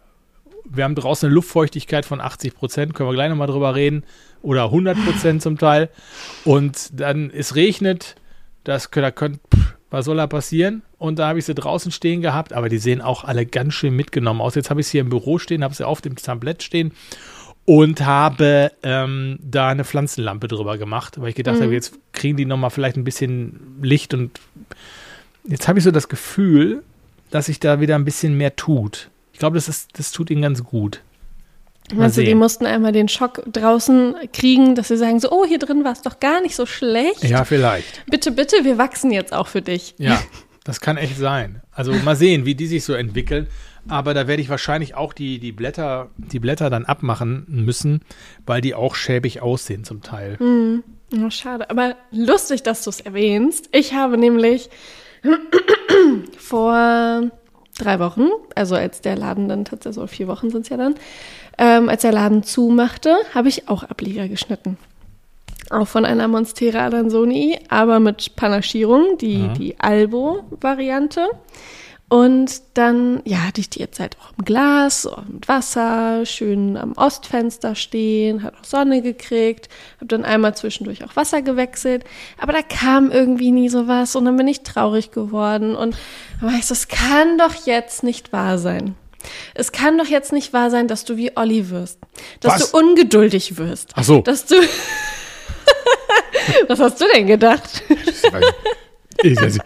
wir 0.65 0.85
haben 0.85 0.95
draußen 0.95 1.27
eine 1.27 1.35
Luftfeuchtigkeit 1.35 2.07
von 2.07 2.21
80 2.21 2.55
Prozent, 2.55 2.95
können 2.95 3.09
wir 3.09 3.15
gleich 3.15 3.29
nochmal 3.29 3.49
drüber 3.49 3.75
reden. 3.75 4.05
Oder 4.43 4.65
100 4.65 4.97
Prozent 5.05 5.43
zum 5.43 5.59
Teil. 5.59 5.91
Und 6.45 7.01
dann 7.01 7.31
es 7.31 7.55
regnet, 7.57 8.17
das 8.63 8.91
da 8.91 9.11
könnt, 9.11 9.41
was 9.91 10.05
soll 10.05 10.17
da 10.17 10.27
passieren? 10.27 10.83
Und 10.99 11.19
da 11.19 11.29
habe 11.29 11.39
ich 11.39 11.45
sie 11.45 11.55
draußen 11.55 11.93
stehen 11.93 12.21
gehabt, 12.21 12.53
aber 12.53 12.69
die 12.69 12.79
sehen 12.79 13.01
auch 13.01 13.25
alle 13.25 13.47
ganz 13.47 13.75
schön 13.75 13.95
mitgenommen 13.95 14.41
aus. 14.41 14.55
Jetzt 14.55 14.71
habe 14.71 14.81
ich 14.81 14.87
sie 14.87 14.93
hier 14.93 15.01
im 15.03 15.11
Büro 15.11 15.39
stehen, 15.39 15.65
habe 15.65 15.75
sie 15.75 15.87
auf 15.87 16.01
dem 16.01 16.17
Tablett 16.17 16.63
stehen 16.63 16.93
und 17.65 18.05
habe 18.05 18.73
ähm, 18.83 19.39
da 19.41 19.69
eine 19.69 19.85
Pflanzenlampe 19.85 20.49
drüber 20.49 20.79
gemacht, 20.79 21.21
weil 21.21 21.31
ich 21.31 21.35
gedacht 21.35 21.59
mhm. 21.59 21.63
habe, 21.63 21.73
jetzt 21.73 21.99
kriegen 22.13 22.37
die 22.37 22.45
nochmal 22.45 22.71
vielleicht 22.71 22.97
ein 22.97 23.05
bisschen 23.05 23.79
Licht 23.81 24.15
und 24.15 24.39
jetzt 25.45 25.69
habe 25.69 25.79
ich 25.79 25.85
so 25.85 25.91
das 25.91 26.09
Gefühl, 26.09 26.83
dass 27.31 27.47
sich 27.47 27.61
da 27.61 27.81
wieder 27.81 27.95
ein 27.95 28.05
bisschen 28.05 28.37
mehr 28.37 28.55
tut. 28.57 29.11
Ich 29.33 29.39
glaube, 29.39 29.57
das, 29.57 29.89
das 29.89 30.13
tut 30.13 30.31
ihnen 30.31 30.43
ganz 30.43 30.63
gut. 30.63 31.01
Also 31.99 32.23
die 32.23 32.35
mussten 32.35 32.65
einmal 32.65 32.93
den 32.93 33.09
Schock 33.09 33.43
draußen 33.53 34.15
kriegen, 34.33 34.75
dass 34.75 34.89
sie 34.89 34.97
sagen 34.97 35.21
so, 35.21 35.31
oh, 35.31 35.45
hier 35.45 35.59
drin 35.59 35.85
war 35.85 35.93
es 35.93 36.01
doch 36.01 36.19
gar 36.19 36.41
nicht 36.41 36.57
so 36.57 36.65
schlecht. 36.65 37.23
Ja, 37.25 37.45
vielleicht. 37.45 38.07
Bitte, 38.07 38.31
bitte, 38.31 38.57
wir 38.65 38.79
wachsen 38.79 39.11
jetzt 39.11 39.35
auch 39.35 39.49
für 39.49 39.61
dich. 39.61 39.95
Ja, 39.99 40.19
das 40.65 40.81
kann 40.81 40.97
echt 40.97 41.19
sein. 41.19 41.61
Also 41.73 41.93
mal 41.93 42.17
sehen, 42.17 42.47
wie 42.47 42.55
die 42.55 42.67
sich 42.67 42.85
so 42.85 42.95
entwickeln. 42.95 43.49
Aber 43.89 44.15
da 44.15 44.27
werde 44.27 44.41
ich 44.41 44.49
wahrscheinlich 44.49 44.95
auch 44.95 45.13
die, 45.13 45.39
die, 45.39 45.53
Blätter, 45.53 46.09
die 46.17 46.41
Blätter 46.41 46.71
dann 46.71 46.85
abmachen 46.85 47.45
müssen, 47.49 48.01
weil 48.47 48.61
die 48.61 48.75
auch 48.75 48.95
schäbig 48.95 49.43
aussehen 49.43 49.85
zum 49.85 50.03
Teil. 50.03 50.37
Mm, 50.39 50.83
oh, 51.23 51.31
schade. 51.31 51.69
Aber 51.71 51.97
lustig, 52.11 52.63
dass 52.63 52.85
du 52.85 52.91
es 52.91 53.01
erwähnst. 53.01 53.69
Ich 53.73 53.95
habe 53.95 54.17
nämlich 54.17 54.71
vor 56.39 57.31
drei 57.79 57.99
Wochen, 57.99 58.29
also 58.55 58.75
als 58.75 59.01
der 59.01 59.17
Laden 59.17 59.49
dann 59.49 59.65
tatsächlich, 59.65 59.97
so 59.97 60.07
vier 60.07 60.29
Wochen 60.29 60.51
sind 60.51 60.63
es 60.63 60.69
ja 60.69 60.77
dann, 60.77 60.95
ähm, 61.59 61.89
als 61.89 62.03
der 62.03 62.13
Laden 62.13 62.43
zumachte, 62.43 63.15
habe 63.35 63.49
ich 63.49 63.69
auch 63.69 63.83
Ablieger 63.83 64.29
geschnitten. 64.29 64.79
Auch 65.71 65.89
von 65.89 66.05
einer 66.05 66.29
Monstera 66.29 66.87
Adansoni, 66.87 67.59
aber 67.69 67.99
mit 67.99 68.37
Panaschierung, 68.37 69.19
die, 69.19 69.49
die 69.57 69.81
Albo-Variante. 69.81 71.27
Und 72.15 72.63
dann, 72.75 73.23
ja, 73.25 73.39
hatte 73.39 73.61
ich 73.61 73.71
die 73.71 73.81
jetzt 73.81 73.99
halt 73.99 74.17
auch 74.21 74.39
im 74.39 74.45
Glas, 74.45 75.03
so 75.03 75.21
mit 75.27 75.49
Wasser, 75.49 76.25
schön 76.25 76.77
am 76.77 76.93
Ostfenster 76.93 77.75
stehen, 77.75 78.45
hat 78.45 78.55
auch 78.55 78.65
Sonne 78.65 79.03
gekriegt, 79.03 79.69
habe 79.97 80.07
dann 80.07 80.25
einmal 80.25 80.55
zwischendurch 80.55 81.03
auch 81.03 81.17
Wasser 81.17 81.43
gewechselt, 81.43 82.05
aber 82.39 82.53
da 82.53 82.63
kam 82.63 83.11
irgendwie 83.11 83.51
nie 83.51 83.69
sowas 83.69 84.15
und 84.15 84.27
dann 84.27 84.37
bin 84.37 84.47
ich 84.47 84.61
traurig 84.61 85.11
geworden 85.11 85.75
und 85.75 85.97
dann 86.39 86.53
war 86.53 86.57
ich 86.57 86.67
so, 86.67 86.75
es 86.75 86.87
kann 86.87 87.37
doch 87.37 87.67
jetzt 87.67 88.05
nicht 88.05 88.33
wahr 88.33 88.59
sein. 88.59 88.95
Es 89.55 89.73
kann 89.73 89.99
doch 89.99 90.07
jetzt 90.07 90.33
nicht 90.33 90.53
wahr 90.53 90.71
sein, 90.71 90.87
dass 90.87 91.05
du 91.05 91.17
wie 91.17 91.37
Olli 91.37 91.69
wirst, 91.69 91.99
dass 92.39 92.61
Was? 92.61 92.71
du 92.71 92.79
ungeduldig 92.79 93.57
wirst. 93.57 93.91
Ach 93.97 94.05
so. 94.05 94.21
Dass 94.21 94.47
du 94.47 94.55
Was 96.69 96.79
hast 96.79 97.01
du 97.01 97.07
denn 97.13 97.27
gedacht? 97.27 97.83
Ich, 99.23 99.33
ich, 99.33 99.59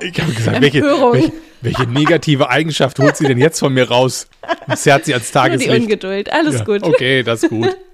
ich 0.00 0.20
habe 0.20 0.32
gesagt, 0.32 0.60
welche, 0.60 0.82
welche, 0.82 1.32
welche, 1.60 1.84
negative 1.84 2.48
Eigenschaft 2.50 2.98
holt 2.98 3.16
sie 3.16 3.26
denn 3.26 3.38
jetzt 3.38 3.58
von 3.58 3.72
mir 3.72 3.88
raus? 3.88 4.28
Das 4.66 4.82
zerrt 4.82 5.04
sie 5.04 5.14
ans 5.14 5.30
Tageslicht. 5.30 5.68
Nur 5.68 5.76
die 5.76 5.82
Ungeduld, 5.84 6.32
alles 6.32 6.58
ja, 6.58 6.64
gut. 6.64 6.82
Okay, 6.82 7.22
das 7.22 7.42
ist 7.42 7.50
gut. 7.50 7.76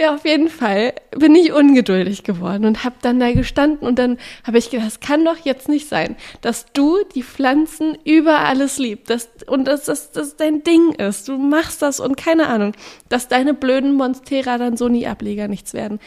Ja, 0.00 0.14
auf 0.14 0.24
jeden 0.24 0.48
Fall 0.48 0.92
bin 1.10 1.34
ich 1.34 1.52
ungeduldig 1.52 2.22
geworden 2.22 2.66
und 2.66 2.84
habe 2.84 2.94
dann 3.02 3.18
da 3.18 3.32
gestanden 3.32 3.84
und 3.84 3.98
dann 3.98 4.16
habe 4.44 4.56
ich 4.56 4.70
gedacht, 4.70 4.86
das 4.86 5.00
kann 5.00 5.24
doch 5.24 5.38
jetzt 5.44 5.68
nicht 5.68 5.88
sein, 5.88 6.14
dass 6.40 6.66
du 6.72 6.98
die 7.16 7.24
Pflanzen 7.24 7.98
über 8.04 8.38
alles 8.38 8.78
liebst 8.78 9.10
dass, 9.10 9.28
und 9.48 9.64
dass 9.64 9.86
das 9.86 10.12
dass 10.12 10.36
dein 10.36 10.62
Ding 10.62 10.92
ist. 10.92 11.26
Du 11.26 11.36
machst 11.36 11.82
das 11.82 11.98
und 11.98 12.16
keine 12.16 12.46
Ahnung, 12.46 12.74
dass 13.08 13.26
deine 13.26 13.54
blöden 13.54 13.94
Monstera 13.94 14.56
dann 14.56 14.76
so 14.76 14.88
nie 14.88 15.08
Ableger 15.08 15.48
nichts 15.48 15.74
werden. 15.74 15.98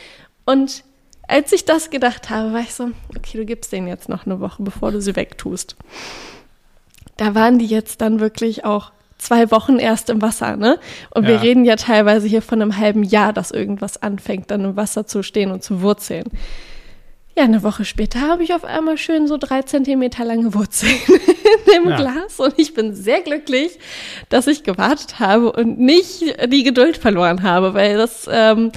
Und 0.45 0.85
als 1.27 1.51
ich 1.51 1.65
das 1.65 1.89
gedacht 1.89 2.29
habe, 2.29 2.53
war 2.53 2.61
ich 2.61 2.73
so, 2.73 2.91
okay, 3.17 3.37
du 3.37 3.45
gibst 3.45 3.73
denen 3.73 3.87
jetzt 3.87 4.07
noch 4.07 4.25
eine 4.25 4.39
Woche, 4.39 4.63
bevor 4.63 4.93
du 4.93 5.01
sie 5.01 5.17
wegtust. 5.17 5.75
Da 7.21 7.35
waren 7.35 7.59
die 7.59 7.67
jetzt 7.67 8.01
dann 8.01 8.19
wirklich 8.19 8.65
auch 8.65 8.91
zwei 9.19 9.51
Wochen 9.51 9.77
erst 9.77 10.09
im 10.09 10.23
Wasser, 10.23 10.57
ne? 10.57 10.79
Und 11.11 11.25
ja. 11.25 11.29
wir 11.29 11.41
reden 11.43 11.65
ja 11.65 11.75
teilweise 11.75 12.27
hier 12.27 12.41
von 12.41 12.59
einem 12.59 12.77
halben 12.77 13.03
Jahr, 13.03 13.31
dass 13.31 13.51
irgendwas 13.51 14.01
anfängt, 14.01 14.49
dann 14.49 14.65
im 14.65 14.75
Wasser 14.75 15.05
zu 15.05 15.21
stehen 15.21 15.51
und 15.51 15.61
zu 15.61 15.83
wurzeln. 15.83 16.25
Ja, 17.37 17.43
eine 17.43 17.63
Woche 17.63 17.85
später 17.85 18.19
habe 18.21 18.43
ich 18.43 18.53
auf 18.53 18.65
einmal 18.65 18.97
schön 18.97 19.25
so 19.25 19.37
drei 19.37 19.61
Zentimeter 19.61 20.25
lange 20.25 20.53
Wurzeln 20.53 20.91
in 21.07 21.73
dem 21.73 21.89
ja. 21.89 21.95
Glas 21.95 22.39
und 22.39 22.53
ich 22.57 22.73
bin 22.73 22.93
sehr 22.93 23.21
glücklich, 23.21 23.79
dass 24.27 24.47
ich 24.47 24.63
gewartet 24.63 25.19
habe 25.19 25.51
und 25.53 25.79
nicht 25.79 26.23
die 26.51 26.63
Geduld 26.63 26.97
verloren 26.97 27.41
habe, 27.43 27.73
weil 27.73 27.95
das 27.95 28.27
ähm, 28.29 28.71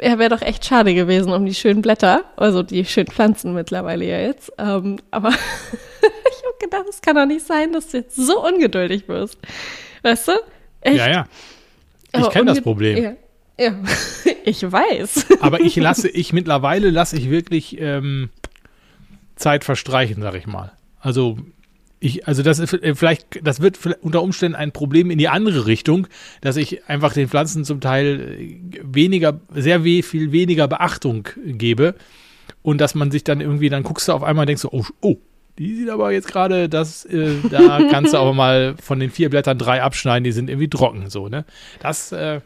ja, 0.00 0.18
wäre 0.18 0.30
doch 0.30 0.42
echt 0.42 0.64
schade 0.64 0.92
gewesen 0.92 1.32
um 1.32 1.46
die 1.46 1.54
schönen 1.54 1.82
Blätter, 1.82 2.24
also 2.36 2.64
die 2.64 2.84
schönen 2.84 3.08
Pflanzen 3.08 3.54
mittlerweile 3.54 4.04
ja 4.04 4.18
jetzt. 4.18 4.52
Ähm, 4.58 4.96
aber 5.12 5.28
ich 5.30 6.44
habe 6.44 6.58
gedacht, 6.60 6.86
es 6.88 7.00
kann 7.00 7.14
doch 7.14 7.26
nicht 7.26 7.46
sein, 7.46 7.72
dass 7.72 7.88
du 7.88 7.98
jetzt 7.98 8.16
so 8.16 8.44
ungeduldig 8.44 9.06
wirst. 9.06 9.38
Weißt 10.02 10.28
du? 10.28 10.32
Echt? 10.80 10.96
Ja, 10.96 11.08
ja. 11.10 11.26
Ich 12.16 12.30
kenne 12.30 12.46
das 12.46 12.60
Problem. 12.60 13.02
Ja. 13.02 13.12
Ja, 13.60 13.74
ich 14.44 14.62
weiß. 14.62 15.26
Aber 15.40 15.60
ich 15.60 15.76
lasse, 15.76 16.08
ich 16.08 16.32
mittlerweile 16.32 16.88
lasse 16.88 17.16
ich 17.16 17.30
wirklich 17.30 17.78
ähm, 17.78 18.30
Zeit 19.36 19.64
verstreichen, 19.64 20.22
sag 20.22 20.34
ich 20.34 20.46
mal. 20.46 20.72
Also 20.98 21.38
ich, 22.00 22.26
also 22.26 22.42
das 22.42 22.58
ist 22.58 22.72
äh, 22.72 22.94
vielleicht, 22.94 23.46
das 23.46 23.60
wird 23.60 23.78
unter 24.00 24.22
Umständen 24.22 24.56
ein 24.56 24.72
Problem 24.72 25.10
in 25.10 25.18
die 25.18 25.28
andere 25.28 25.66
Richtung, 25.66 26.06
dass 26.40 26.56
ich 26.56 26.88
einfach 26.88 27.12
den 27.12 27.28
Pflanzen 27.28 27.66
zum 27.66 27.82
Teil 27.82 28.38
äh, 28.40 28.80
weniger, 28.82 29.40
sehr 29.52 29.84
we 29.84 30.02
viel 30.02 30.32
weniger 30.32 30.66
Beachtung 30.66 31.28
gebe 31.44 31.94
und 32.62 32.80
dass 32.80 32.94
man 32.94 33.10
sich 33.10 33.24
dann 33.24 33.42
irgendwie, 33.42 33.68
dann 33.68 33.82
guckst 33.82 34.08
du 34.08 34.12
auf 34.12 34.22
einmal 34.22 34.44
und 34.44 34.48
denkst 34.48 34.62
so, 34.62 34.70
oh, 34.72 34.86
oh, 35.02 35.16
die 35.58 35.74
sieht 35.76 35.90
aber 35.90 36.12
jetzt 36.12 36.28
gerade, 36.28 36.70
das, 36.70 37.04
äh, 37.04 37.34
da 37.50 37.80
kannst 37.90 38.14
du 38.14 38.18
aber 38.18 38.32
mal 38.32 38.74
von 38.82 38.98
den 38.98 39.10
vier 39.10 39.28
Blättern 39.28 39.58
drei 39.58 39.82
abschneiden, 39.82 40.24
die 40.24 40.32
sind 40.32 40.48
irgendwie 40.48 40.70
trocken, 40.70 41.10
so, 41.10 41.28
ne? 41.28 41.44
Das, 41.80 42.12
äh, 42.12 42.40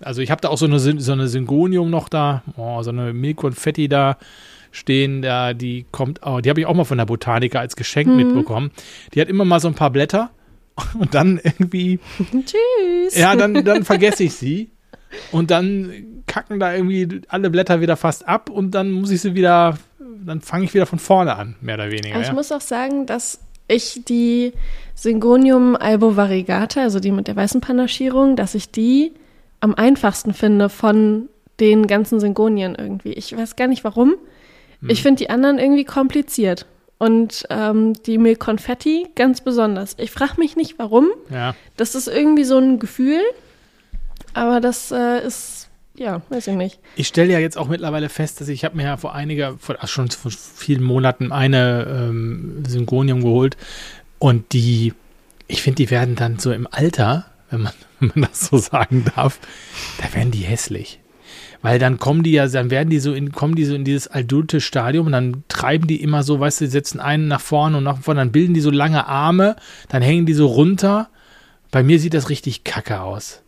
also 0.00 0.22
ich 0.22 0.30
habe 0.30 0.40
da 0.40 0.48
auch 0.48 0.58
so 0.58 0.66
eine, 0.66 0.78
so 0.78 1.12
eine 1.12 1.28
Syngonium 1.28 1.90
noch 1.90 2.08
da, 2.08 2.42
oh, 2.56 2.82
so 2.82 2.90
eine 2.90 3.12
Milkonfetti 3.12 3.88
da 3.88 4.18
stehen, 4.70 5.22
da, 5.22 5.54
die 5.54 5.86
kommt, 5.90 6.20
oh, 6.24 6.40
die 6.40 6.50
habe 6.50 6.60
ich 6.60 6.66
auch 6.66 6.74
mal 6.74 6.84
von 6.84 6.98
der 6.98 7.06
Botaniker 7.06 7.60
als 7.60 7.76
Geschenk 7.76 8.08
mhm. 8.08 8.16
mitbekommen. 8.16 8.70
Die 9.14 9.20
hat 9.20 9.28
immer 9.28 9.44
mal 9.44 9.60
so 9.60 9.68
ein 9.68 9.74
paar 9.74 9.90
Blätter 9.90 10.30
und 10.98 11.14
dann 11.14 11.40
irgendwie. 11.42 12.00
Tschüss. 12.30 13.16
Ja, 13.16 13.34
dann, 13.36 13.64
dann 13.64 13.84
vergesse 13.84 14.24
ich 14.24 14.34
sie. 14.34 14.70
Und 15.32 15.50
dann 15.50 16.22
kacken 16.26 16.60
da 16.60 16.74
irgendwie 16.74 17.22
alle 17.28 17.48
Blätter 17.48 17.80
wieder 17.80 17.96
fast 17.96 18.28
ab 18.28 18.50
und 18.50 18.72
dann 18.72 18.92
muss 18.92 19.10
ich 19.10 19.22
sie 19.22 19.34
wieder, 19.34 19.78
dann 19.98 20.42
fange 20.42 20.66
ich 20.66 20.74
wieder 20.74 20.84
von 20.84 20.98
vorne 20.98 21.34
an, 21.36 21.56
mehr 21.62 21.76
oder 21.76 21.90
weniger. 21.90 22.20
Ich 22.20 22.26
ja. 22.26 22.34
muss 22.34 22.52
auch 22.52 22.60
sagen, 22.60 23.06
dass 23.06 23.40
ich 23.68 24.02
die 24.06 24.52
Syngonium 24.94 25.76
albovariegata, 25.76 26.82
also 26.82 27.00
die 27.00 27.10
mit 27.10 27.26
der 27.26 27.36
weißen 27.36 27.62
Panaschierung, 27.62 28.36
dass 28.36 28.54
ich 28.54 28.70
die 28.70 29.12
am 29.60 29.74
einfachsten 29.74 30.34
finde 30.34 30.68
von 30.68 31.28
den 31.60 31.86
ganzen 31.86 32.20
Syngonien 32.20 32.74
irgendwie. 32.76 33.12
Ich 33.12 33.36
weiß 33.36 33.56
gar 33.56 33.66
nicht 33.66 33.84
warum. 33.84 34.14
Hm. 34.80 34.90
Ich 34.90 35.02
finde 35.02 35.18
die 35.18 35.30
anderen 35.30 35.58
irgendwie 35.58 35.84
kompliziert. 35.84 36.66
Und 36.98 37.46
ähm, 37.50 37.92
die 38.06 38.18
Milk 38.18 38.40
Confetti 38.40 39.06
ganz 39.14 39.40
besonders. 39.40 39.94
Ich 39.98 40.10
frage 40.10 40.34
mich 40.38 40.56
nicht, 40.56 40.78
warum. 40.78 41.08
Ja. 41.30 41.54
Das 41.76 41.94
ist 41.94 42.08
irgendwie 42.08 42.44
so 42.44 42.58
ein 42.58 42.80
Gefühl. 42.80 43.20
Aber 44.34 44.60
das 44.60 44.90
äh, 44.90 45.24
ist, 45.24 45.68
ja, 45.96 46.22
weiß 46.28 46.48
ich 46.48 46.56
nicht. 46.56 46.80
Ich 46.96 47.06
stelle 47.06 47.32
ja 47.32 47.38
jetzt 47.38 47.56
auch 47.56 47.68
mittlerweile 47.68 48.08
fest, 48.08 48.40
dass 48.40 48.48
ich 48.48 48.64
habe 48.64 48.76
mir 48.76 48.84
ja 48.84 48.96
vor 48.96 49.14
einiger, 49.14 49.56
vor, 49.58 49.76
ach, 49.78 49.86
schon 49.86 50.10
vor 50.10 50.32
vielen 50.32 50.82
Monaten 50.82 51.30
eine 51.30 51.86
ähm, 51.88 52.64
Syngonium 52.66 53.22
geholt. 53.22 53.56
Und 54.18 54.52
die, 54.52 54.92
ich 55.46 55.62
finde, 55.62 55.76
die 55.76 55.90
werden 55.90 56.16
dann 56.16 56.40
so 56.40 56.52
im 56.52 56.66
Alter, 56.68 57.26
wenn 57.50 57.62
man, 57.62 57.72
wenn 58.00 58.12
man 58.14 58.30
das 58.30 58.46
so 58.46 58.58
sagen 58.58 59.04
darf, 59.16 59.38
da 59.98 60.12
werden 60.14 60.30
die 60.30 60.42
hässlich. 60.42 61.00
Weil 61.60 61.78
dann 61.78 61.98
kommen 61.98 62.22
die 62.22 62.32
ja, 62.32 62.46
dann 62.46 62.70
werden 62.70 62.88
die 62.88 63.00
so 63.00 63.12
in, 63.12 63.32
kommen 63.32 63.56
die 63.56 63.64
so 63.64 63.74
in 63.74 63.84
dieses 63.84 64.06
adulte 64.08 64.60
Stadium 64.60 65.06
und 65.06 65.12
dann 65.12 65.42
treiben 65.48 65.88
die 65.88 66.00
immer 66.00 66.22
so, 66.22 66.38
weißt 66.38 66.60
du, 66.60 66.68
setzen 66.68 67.00
einen 67.00 67.26
nach 67.26 67.40
vorne 67.40 67.78
und 67.78 67.84
nach 67.84 67.98
vorne, 67.98 68.20
dann 68.20 68.32
bilden 68.32 68.54
die 68.54 68.60
so 68.60 68.70
lange 68.70 69.06
Arme, 69.06 69.56
dann 69.88 70.02
hängen 70.02 70.24
die 70.24 70.34
so 70.34 70.46
runter. 70.46 71.08
Bei 71.70 71.82
mir 71.82 71.98
sieht 71.98 72.14
das 72.14 72.30
richtig 72.30 72.62
kacke 72.62 73.00
aus. 73.00 73.42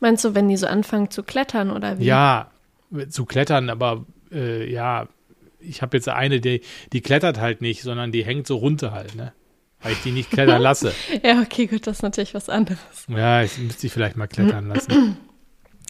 Meinst 0.00 0.24
du, 0.24 0.34
wenn 0.34 0.48
die 0.48 0.56
so 0.56 0.66
anfangen 0.66 1.10
zu 1.10 1.22
klettern 1.22 1.70
oder 1.70 1.98
wie? 1.98 2.04
Ja, 2.04 2.50
zu 3.08 3.24
klettern, 3.24 3.70
aber 3.70 4.04
äh, 4.30 4.70
ja, 4.70 5.08
ich 5.58 5.82
habe 5.82 5.96
jetzt 5.96 6.08
eine, 6.08 6.40
die, 6.40 6.60
die 6.92 7.00
klettert 7.00 7.40
halt 7.40 7.60
nicht, 7.60 7.82
sondern 7.82 8.12
die 8.12 8.24
hängt 8.24 8.46
so 8.46 8.56
runter 8.56 8.92
halt, 8.92 9.16
ne? 9.16 9.32
Weil 9.82 9.92
ich 9.92 10.02
die 10.02 10.10
nicht 10.10 10.30
klettern 10.30 10.60
lasse. 10.60 10.92
ja, 11.22 11.40
okay, 11.40 11.66
gut, 11.66 11.86
das 11.86 11.98
ist 11.98 12.02
natürlich 12.02 12.34
was 12.34 12.48
anderes. 12.48 12.78
Ja, 13.08 13.42
ich 13.42 13.58
müsste 13.58 13.82
sie 13.82 13.88
vielleicht 13.88 14.16
mal 14.16 14.26
klettern 14.26 14.68
lassen. 14.68 15.16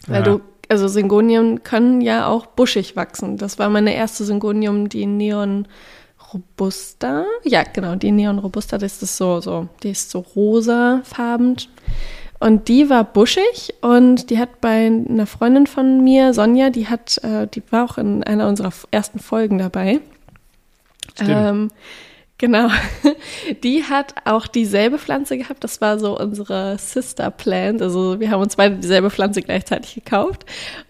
Weil 0.07 0.15
ja. 0.17 0.21
du, 0.21 0.41
also 0.67 0.87
Syngonien 0.87 1.63
können 1.63 2.01
ja 2.01 2.27
auch 2.27 2.45
buschig 2.45 2.95
wachsen. 2.95 3.37
Das 3.37 3.57
war 3.57 3.69
meine 3.69 3.93
erste 3.95 4.23
Syngonium, 4.23 4.89
die 4.89 5.05
Neon 5.05 5.67
Robusta. 6.33 7.25
Ja, 7.43 7.63
genau, 7.63 7.95
die 7.95 8.11
Neon 8.11 8.39
Robusta, 8.39 8.77
das 8.77 9.01
ist 9.01 9.17
so, 9.17 9.41
so, 9.41 9.67
die 9.81 9.91
ist 9.91 10.11
so 10.11 10.19
rosafarben. 10.19 11.57
Und 12.39 12.67
die 12.69 12.89
war 12.89 13.03
buschig 13.03 13.73
und 13.81 14.29
die 14.29 14.37
hat 14.37 14.61
bei 14.61 14.85
einer 14.87 15.25
Freundin 15.25 15.67
von 15.67 16.03
mir, 16.03 16.33
Sonja, 16.33 16.69
die 16.69 16.87
hat, 16.87 17.17
äh, 17.23 17.47
die 17.47 17.61
war 17.69 17.83
auch 17.83 17.97
in 17.97 18.23
einer 18.23 18.47
unserer 18.47 18.71
ersten 18.91 19.19
Folgen 19.19 19.57
dabei. 19.57 19.99
Stimmt. 21.13 21.29
Ähm, 21.29 21.67
Genau. 22.39 22.69
Die 23.63 23.83
hat 23.83 24.15
auch 24.23 24.47
dieselbe 24.47 24.97
Pflanze 24.97 25.37
gehabt. 25.37 25.61
Das 25.63 25.81
war 25.81 25.99
so 25.99 26.17
unsere 26.17 26.77
Sister 26.77 27.29
Plant. 27.31 27.81
Also 27.81 28.19
wir 28.19 28.31
haben 28.31 28.41
uns 28.41 28.55
beide 28.55 28.77
dieselbe 28.77 29.09
Pflanze 29.11 29.41
gleichzeitig 29.41 29.93
gekauft. 29.93 30.45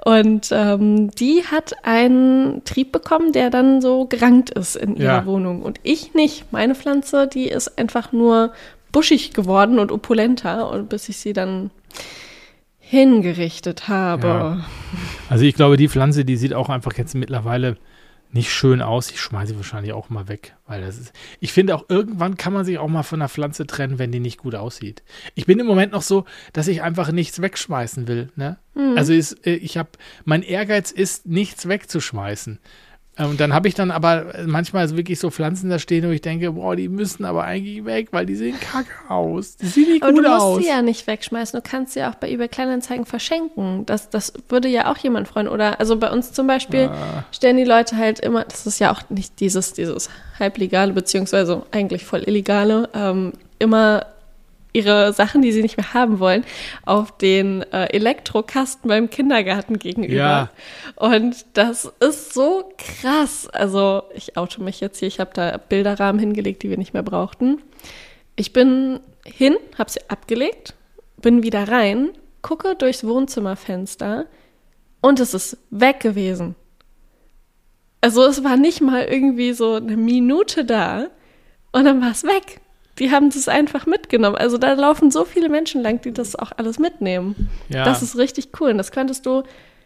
Und 0.06 0.50
ähm, 0.52 1.10
die 1.12 1.44
hat 1.44 1.74
einen 1.84 2.64
Trieb 2.66 2.92
bekommen, 2.92 3.34
der 3.34 3.50
dann 3.50 3.82
so 3.82 4.06
gerankt 4.06 4.52
ist 4.52 4.76
in 4.76 4.96
ihrer 4.96 5.22
ja. 5.22 5.26
Wohnung. 5.26 5.64
Und 5.64 5.80
ich 5.82 6.14
nicht. 6.14 6.54
Meine 6.54 6.76
Pflanze, 6.76 7.28
die 7.28 7.48
ist 7.48 7.80
einfach 7.80 8.12
nur 8.12 8.54
buschig 8.92 9.34
geworden 9.34 9.80
und 9.80 9.92
opulenter. 9.92 10.70
Und 10.70 10.88
bis 10.88 11.10
ich 11.10 11.18
sie 11.18 11.34
dann 11.34 11.72
hingerichtet 12.78 13.88
habe. 13.88 14.28
Ja. 14.28 14.66
Also 15.30 15.46
ich 15.46 15.56
glaube, 15.56 15.78
die 15.78 15.90
Pflanze, 15.90 16.26
die 16.26 16.38
sieht 16.38 16.54
auch 16.54 16.70
einfach 16.70 16.94
jetzt 16.96 17.16
mittlerweile 17.16 17.78
nicht 18.32 18.52
schön 18.52 18.82
aus. 18.82 19.10
Ich 19.10 19.20
schmeiße 19.20 19.54
sie 19.54 19.58
wahrscheinlich 19.58 19.94
auch 19.94 20.10
mal 20.10 20.28
weg, 20.28 20.56
weil 20.68 20.82
das 20.82 21.00
ist. 21.00 21.14
Ich 21.40 21.52
finde 21.52 21.76
auch 21.76 21.86
irgendwann 21.90 22.38
kann 22.38 22.54
man 22.54 22.64
sich 22.64 22.78
auch 22.78 22.88
mal 22.88 23.04
von 23.04 23.22
einer 23.22 23.30
Pflanze 23.30 23.66
trennen, 23.66 23.98
wenn 23.98 24.12
die 24.12 24.20
nicht 24.20 24.38
gut 24.38 24.56
aussieht. 24.56 25.04
Ich 25.36 25.46
bin 25.46 25.60
im 25.60 25.66
Moment 25.66 25.94
noch 25.94 26.04
so, 26.04 26.26
dass 26.54 26.68
ich 26.68 26.84
einfach 26.84 27.12
nichts 27.12 27.42
wegschmeißen 27.42 28.08
will. 28.08 28.30
Ne? 28.36 28.58
Mhm. 28.76 28.98
Also 28.98 29.14
ist, 29.14 29.46
äh, 29.48 29.56
ich 29.56 29.78
habe, 29.78 29.90
mein 30.26 30.44
Ehrgeiz 30.44 30.92
ist, 30.92 31.26
nichts 31.26 31.68
wegzuschmeißen. 31.68 32.60
Und 33.20 33.40
dann 33.42 33.54
habe 33.54 33.68
ich 33.68 33.76
dann 33.76 33.92
aber 33.92 34.28
manchmal 34.46 34.90
wirklich 34.96 35.20
so 35.20 35.30
Pflanzen 35.30 35.70
da 35.70 35.78
stehen, 35.78 36.08
wo 36.08 36.12
ich 36.12 36.22
denke, 36.22 36.54
boah, 36.54 36.76
die 36.76 36.88
müssen 36.88 37.26
aber 37.26 37.44
eigentlich 37.44 37.84
weg, 37.84 38.08
weil 38.12 38.26
die 38.26 38.36
sehen 38.36 38.58
kacke 38.60 38.90
aus. 39.10 39.58
Die 39.58 39.68
sehen 39.68 39.92
nicht 39.92 40.04
aber 40.04 40.14
gut 40.14 40.26
aus. 40.26 40.42
du 40.42 40.50
musst 40.52 40.62
sie 40.62 40.70
ja 40.70 40.82
nicht 40.82 41.06
wegschmeißen. 41.06 41.62
Du 41.62 41.70
kannst 41.70 41.94
sie 41.94 42.04
auch 42.04 42.16
bei 42.16 42.30
eBay 42.30 42.48
Kleinanzeigen 42.48 43.06
verschenken. 43.06 43.86
Das, 43.86 44.10
das 44.10 44.32
würde 44.48 44.70
ja 44.70 44.90
auch 44.90 44.98
jemand 44.98 45.28
freuen. 45.28 45.50
Oder 45.50 45.80
also 45.82 45.98
bei 45.98 46.10
uns 46.10 46.32
zum 46.32 46.48
Beispiel 46.48 46.90
ah. 46.94 47.26
stellen 47.32 47.58
die 47.58 47.66
Leute 47.66 47.98
halt 47.98 48.20
immer, 48.20 48.46
das 48.46 48.66
ist 48.66 48.80
ja 48.80 48.92
auch 48.92 49.02
nicht 49.10 49.40
dieses, 49.42 49.74
dieses 49.74 50.10
halblegale, 50.40 50.94
beziehungsweise 50.94 51.64
eigentlich 51.72 52.06
voll 52.06 52.24
illegale, 52.26 52.88
ähm, 52.94 53.34
immer 53.60 54.06
ihre 54.74 55.14
Sachen, 55.14 55.42
die 55.42 55.52
sie 55.52 55.62
nicht 55.62 55.78
mehr 55.78 55.94
haben 55.94 56.20
wollen, 56.20 56.46
auf 56.86 57.18
den 57.18 57.64
äh, 57.72 57.86
Elektrokasten 57.88 58.88
beim 58.88 59.10
Kindergarten 59.10 59.80
gegenüber. 59.80 60.14
Ja. 60.14 60.50
Und 60.96 61.46
das 61.54 61.92
ist 62.00 62.34
so 62.34 62.72
krass. 62.78 63.48
Also 63.48 64.04
ich 64.14 64.38
auto 64.38 64.62
mich 64.62 64.80
jetzt 64.80 65.00
hier, 65.00 65.08
ich 65.08 65.20
habe 65.20 65.32
da 65.34 65.58
Bilderrahmen 65.58 66.20
hingelegt, 66.20 66.64
die 66.64 66.70
wir 66.70 66.78
nicht 66.78 66.94
mehr 66.94 67.04
brauchten. 67.04 67.62
Ich 68.36 68.54
bin 68.54 69.00
hin, 69.26 69.58
habe 69.78 69.90
sie 69.90 70.02
abgelegt, 70.08 70.76
bin 71.18 71.44
wieder 71.44 71.68
rein, 71.68 72.12
gucke 72.42 72.76
durchs 72.76 73.04
Wohnzimmerfenster 73.04 74.26
und 75.02 75.20
es 75.20 75.34
ist 75.34 75.58
weg 75.72 76.00
gewesen. 76.00 76.56
Also 78.02 78.26
es 78.26 78.44
war 78.44 78.56
nicht 78.56 78.82
mal 78.82 79.04
irgendwie 79.04 79.52
so 79.52 79.76
eine 79.76 79.98
Minute 79.98 80.64
da 80.64 81.08
und 81.72 81.84
dann 81.84 82.02
war 82.02 82.12
es 82.12 82.24
weg 82.24 82.62
die 83.00 83.12
haben 83.12 83.30
das 83.30 83.48
einfach 83.48 83.86
mitgenommen. 83.86 84.36
Also 84.36 84.58
da 84.58 84.74
laufen 84.74 85.12
so 85.12 85.26
viele 85.26 85.50
Menschen 85.50 85.82
lang, 85.82 86.02
die 86.02 86.12
das 86.12 86.36
auch 86.36 86.52
alles 86.58 86.80
mitnehmen. 86.80 87.50
Ja. 87.70 87.84
Das 87.86 88.02
ist 88.02 88.18
richtig 88.18 88.50
cool. 88.60 88.72
Und 88.72 88.78
das 88.78 88.92
könntest 88.92 89.26
du 89.26 89.44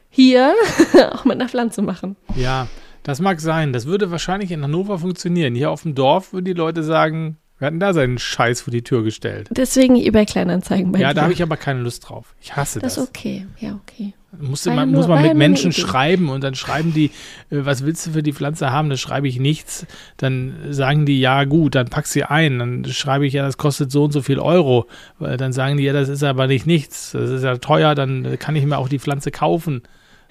hier 0.10 0.54
auch 1.12 1.26
mit 1.26 1.40
einer 1.40 1.50
Pflanze 1.50 1.82
machen. 1.82 2.16
Ja, 2.36 2.68
das 3.04 3.20
mag 3.20 3.40
sein. 3.42 3.74
Das 3.74 3.86
würde 3.86 4.12
wahrscheinlich 4.12 4.52
in 4.52 4.64
Hannover 4.64 5.00
funktionieren. 5.00 5.56
Hier 5.56 5.72
auf 5.72 5.84
dem 5.84 5.96
Dorf 5.96 6.34
würden 6.34 6.46
die 6.46 6.54
Leute 6.54 6.84
sagen, 6.84 7.38
wir 7.60 7.68
hatten 7.68 7.80
da 7.80 7.94
seinen 7.94 8.18
Scheiß 8.18 8.62
vor 8.62 8.72
die 8.72 8.84
Tür 8.84 9.04
gestellt. 9.04 9.48
Deswegen 9.52 9.96
eBay 9.96 10.26
Kleinanzeigen 10.26 10.92
bei 10.92 11.00
Ja, 11.00 11.10
dir. 11.10 11.16
da 11.16 11.22
habe 11.24 11.34
ich 11.34 11.42
aber 11.44 11.56
keine 11.58 11.80
Lust 11.82 12.10
drauf. 12.10 12.36
Ich 12.42 12.56
hasse 12.56 12.80
das. 12.80 12.96
Das 12.96 13.04
ist 13.04 13.10
okay. 13.10 13.46
Ja, 13.60 13.80
okay. 13.82 14.14
Musste 14.40 14.72
man, 14.72 14.92
muss 14.92 15.08
man 15.08 15.22
mit 15.22 15.36
Menschen 15.36 15.72
schreiben 15.72 16.30
und 16.30 16.44
dann 16.44 16.56
schreiben 16.56 16.94
die, 16.94 17.06
äh, 17.06 17.10
was 17.50 17.86
willst 17.86 18.08
du 18.08 18.12
für 18.12 18.24
die 18.24 18.34
Pflanze 18.34 18.72
haben? 18.72 18.90
Dann 18.90 18.98
schreibe 18.98 19.28
ich 19.28 19.40
nichts. 19.40 19.86
Dann 20.18 20.56
sagen 20.70 21.06
die, 21.06 21.20
ja 21.20 21.44
gut, 21.44 21.76
dann 21.76 21.88
pack 21.88 22.08
sie 22.08 22.24
ein. 22.24 22.60
Dann 22.60 22.86
schreibe 22.86 23.28
ich, 23.28 23.34
ja, 23.34 23.46
das 23.46 23.58
kostet 23.58 23.92
so 23.92 24.06
und 24.06 24.12
so 24.12 24.22
viel 24.22 24.40
Euro. 24.40 24.88
Dann 25.20 25.54
sagen 25.54 25.78
die, 25.78 25.84
ja, 25.84 25.94
das 25.94 26.10
ist 26.10 26.24
aber 26.24 26.48
nicht 26.48 26.66
nichts. 26.66 27.12
Das 27.12 27.30
ist 27.30 27.44
ja 27.44 27.58
teuer, 27.58 27.96
dann 27.96 28.40
kann 28.40 28.56
ich 28.56 28.66
mir 28.66 28.78
auch 28.78 28.90
die 28.90 29.00
Pflanze 29.00 29.30
kaufen. 29.30 29.84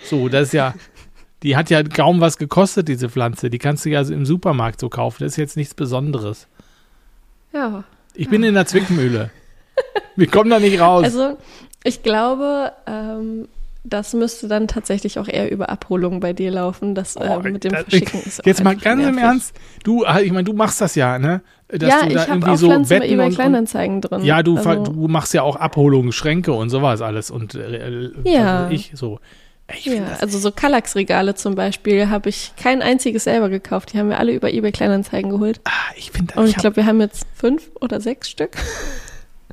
So, 0.05 0.29
das 0.29 0.49
ist 0.49 0.53
ja, 0.55 0.75
die 1.43 1.57
hat 1.57 1.71
ja 1.71 1.83
kaum 1.83 2.21
was 2.21 2.39
gekostet, 2.39 2.89
diese 2.89 3.09
Pflanze. 3.09 3.51
Die 3.51 3.59
kannst 3.59 3.85
du 3.85 3.91
ja 3.91 4.03
im 4.03 4.27
Supermarkt 4.27 4.81
so 4.81 4.89
kaufen. 4.89 5.23
Das 5.23 5.33
ist 5.33 5.37
jetzt 5.39 5.57
nichts 5.57 5.75
Besonderes. 5.75 6.49
Ja. 7.53 7.85
Ich 8.15 8.29
bin 8.29 8.43
in 8.43 8.55
der 8.55 8.67
Zwickmühle. 8.67 9.31
Wir 10.17 10.27
kommen 10.27 10.51
da 10.51 10.59
nicht 10.59 10.81
raus. 10.81 11.05
Also, 11.05 11.39
ich 11.85 12.03
glaube, 12.03 12.73
ähm, 12.87 13.49
das 13.85 14.15
müsste 14.15 14.47
dann 14.47 14.69
tatsächlich 14.69 15.19
auch 15.19 15.27
eher 15.27 15.51
über 15.51 15.69
Abholung 15.69 16.21
bei 16.21 16.33
dir 16.33 16.51
laufen, 16.53 16.95
das 16.95 17.17
äh, 17.17 17.29
oh, 17.29 17.41
mit 17.41 17.65
dem 17.65 17.73
das, 17.73 17.83
Verschicken 17.83 18.23
ist 18.23 18.47
Jetzt 18.47 18.63
mal 18.63 18.77
ganz 18.77 19.01
nervig. 19.01 19.19
im 19.19 19.19
Ernst, 19.19 19.57
du, 19.83 20.05
ah, 20.05 20.21
ich 20.21 20.31
meine, 20.31 20.45
du 20.45 20.53
machst 20.53 20.81
das 20.81 20.95
ja, 20.95 21.19
ne? 21.19 21.43
Dass 21.69 21.89
ja, 21.89 22.07
ich 22.07 22.29
habe 22.29 22.51
auch 22.51 22.57
so 22.57 22.69
Pflanzen 22.69 22.99
bei 22.99 23.09
eBay 23.09 23.31
Kleinanzeigen 23.31 24.01
drin. 24.01 24.25
Ja, 24.25 24.43
du, 24.43 24.57
also. 24.59 24.85
du 24.85 25.09
machst 25.09 25.35
ja 25.35 25.43
auch 25.43 25.57
Abholungen, 25.57 26.13
Schränke 26.13 26.53
und 26.53 26.71
sowas 26.71 27.01
alles 27.01 27.31
und 27.31 27.55
äh, 27.55 28.11
ja. 28.25 28.65
Also 28.65 28.75
ich 28.75 28.93
so. 28.95 29.19
Ich 29.75 29.87
ja, 29.87 30.05
also 30.21 30.39
so 30.39 30.51
Kallax-Regale 30.51 31.35
zum 31.35 31.55
Beispiel 31.55 32.11
habe 32.11 32.29
ich 32.29 32.53
kein 32.57 32.83
einziges 32.83 33.25
selber 33.25 33.49
gekauft. 33.49 33.93
Die 33.93 33.99
haben 33.99 34.11
wir 34.11 34.19
alle 34.19 34.33
über 34.33 34.53
eBay 34.53 34.71
Kleinanzeigen 34.71 35.31
geholt. 35.31 35.61
Ah, 35.65 35.71
ich 35.97 36.11
finde. 36.11 36.35
Und 36.35 36.45
ich, 36.45 36.51
ich 36.51 36.57
glaube, 36.59 36.77
wir 36.77 36.85
haben 36.85 37.01
jetzt 37.01 37.27
fünf 37.35 37.71
oder 37.81 38.01
sechs 38.01 38.29
Stück. 38.29 38.51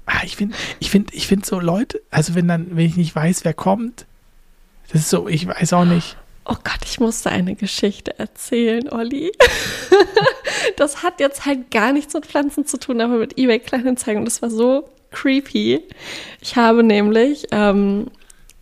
Ah, 0.06 0.22
ich 0.24 0.36
finde, 0.36 0.56
ich 0.80 0.90
finde, 0.90 1.14
ich 1.14 1.28
finde 1.28 1.46
so 1.46 1.60
Leute, 1.60 2.02
also 2.10 2.34
wenn 2.34 2.48
dann, 2.48 2.68
wenn 2.72 2.86
ich 2.86 2.98
nicht 2.98 3.16
weiß, 3.16 3.46
wer 3.46 3.54
kommt, 3.54 4.08
das 4.92 5.02
ist 5.02 5.10
so, 5.10 5.28
ich 5.28 5.48
weiß 5.48 5.74
auch 5.74 5.86
nicht. 5.86 6.18
Oh 6.46 6.56
Gott, 6.64 6.80
ich 6.84 7.00
musste 7.00 7.30
eine 7.30 7.56
Geschichte 7.56 8.18
erzählen, 8.18 8.90
Olli. 8.90 9.32
das 10.78 11.04
hat 11.04 11.20
jetzt 11.20 11.46
halt 11.46 11.70
gar 11.70 11.94
nichts 11.94 12.14
mit 12.16 12.26
Pflanzen 12.26 12.66
zu 12.66 12.80
tun, 12.80 13.02
aber 13.02 13.18
mit 13.18 13.38
eBay 13.38 13.60
Kleinanzeigen. 13.60 14.26
Das 14.26 14.42
war 14.42 14.50
so 14.50 14.90
creepy. 15.12 15.82
Ich 16.42 16.56
habe 16.56 16.84
nämlich 16.84 17.46
ähm, 17.52 18.08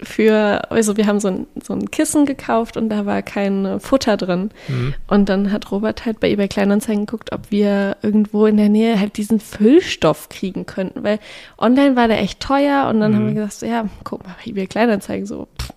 für, 0.01 0.69
also 0.69 0.97
wir 0.97 1.07
haben 1.07 1.19
so 1.19 1.29
ein, 1.29 1.47
so 1.63 1.73
ein 1.73 1.89
Kissen 1.89 2.25
gekauft 2.25 2.77
und 2.77 2.89
da 2.89 3.05
war 3.05 3.21
kein 3.21 3.79
Futter 3.79 4.17
drin. 4.17 4.51
Mhm. 4.67 4.93
Und 5.07 5.29
dann 5.29 5.51
hat 5.51 5.71
Robert 5.71 6.05
halt 6.05 6.19
bei 6.19 6.29
eBay 6.29 6.47
Kleinanzeigen 6.47 7.05
geguckt, 7.05 7.31
ob 7.31 7.51
wir 7.51 7.97
irgendwo 8.01 8.45
in 8.45 8.57
der 8.57 8.69
Nähe 8.69 8.99
halt 8.99 9.17
diesen 9.17 9.39
Füllstoff 9.39 10.29
kriegen 10.29 10.65
könnten, 10.65 11.03
weil 11.03 11.19
online 11.57 11.95
war 11.95 12.07
der 12.07 12.19
echt 12.19 12.39
teuer 12.39 12.89
und 12.89 12.99
dann 12.99 13.11
mhm. 13.11 13.15
haben 13.15 13.27
wir 13.27 13.33
gesagt, 13.33 13.53
so, 13.53 13.65
ja, 13.65 13.87
guck 14.03 14.23
mal, 14.23 14.35
bei 14.43 14.51
eBay 14.51 14.67
Kleinanzeigen 14.67 15.25
so, 15.25 15.47
pff, 15.59 15.73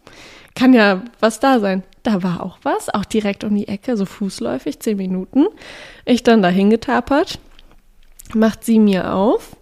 kann 0.54 0.72
ja 0.72 1.02
was 1.20 1.40
da 1.40 1.60
sein. 1.60 1.82
Da 2.02 2.22
war 2.22 2.42
auch 2.42 2.58
was, 2.62 2.88
auch 2.88 3.04
direkt 3.04 3.44
um 3.44 3.54
die 3.54 3.68
Ecke, 3.68 3.96
so 3.96 4.06
fußläufig, 4.06 4.80
zehn 4.80 4.96
Minuten. 4.96 5.46
Ich 6.04 6.22
dann 6.22 6.42
dahin 6.42 6.70
getapert, 6.70 7.38
macht 8.34 8.64
sie 8.64 8.78
mir 8.78 9.14
auf 9.14 9.56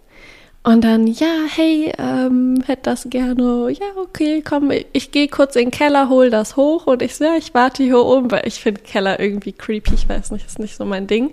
und 0.69 0.81
dann, 0.83 1.07
ja, 1.07 1.45
hey, 1.47 1.91
ähm, 1.97 2.63
hätte 2.63 2.83
das 2.83 3.09
gerne. 3.09 3.71
Ja, 3.71 3.87
okay, 3.99 4.43
komm, 4.47 4.71
ich 4.93 5.09
gehe 5.09 5.27
kurz 5.27 5.55
in 5.55 5.65
den 5.65 5.71
Keller, 5.71 6.09
hol 6.09 6.29
das 6.29 6.57
hoch. 6.57 6.85
Und 6.85 7.01
ich 7.01 7.15
so, 7.15 7.23
ja, 7.23 7.35
ich 7.35 7.55
warte 7.55 7.81
hier 7.81 7.97
oben, 7.97 8.29
weil 8.29 8.45
ich 8.45 8.59
finde 8.59 8.81
Keller 8.81 9.19
irgendwie 9.19 9.51
creepy. 9.51 9.95
Ich 9.95 10.07
weiß 10.07 10.29
nicht, 10.29 10.45
ist 10.45 10.59
nicht 10.59 10.75
so 10.75 10.85
mein 10.85 11.07
Ding. 11.07 11.31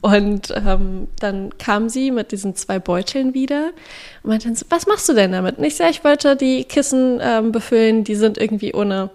Und 0.00 0.54
ähm, 0.56 1.08
dann 1.20 1.58
kam 1.58 1.90
sie 1.90 2.10
mit 2.10 2.32
diesen 2.32 2.56
zwei 2.56 2.78
Beuteln 2.78 3.34
wieder 3.34 3.72
und 4.22 4.30
meinte, 4.30 4.50
was 4.70 4.86
machst 4.86 5.06
du 5.06 5.12
denn 5.12 5.32
damit? 5.32 5.58
Und 5.58 5.64
ich 5.64 5.76
so, 5.76 5.84
ich 5.84 6.02
wollte 6.02 6.34
die 6.34 6.64
Kissen 6.64 7.18
ähm, 7.20 7.52
befüllen, 7.52 8.04
die 8.04 8.14
sind 8.14 8.38
irgendwie 8.38 8.72
ohne 8.72 9.10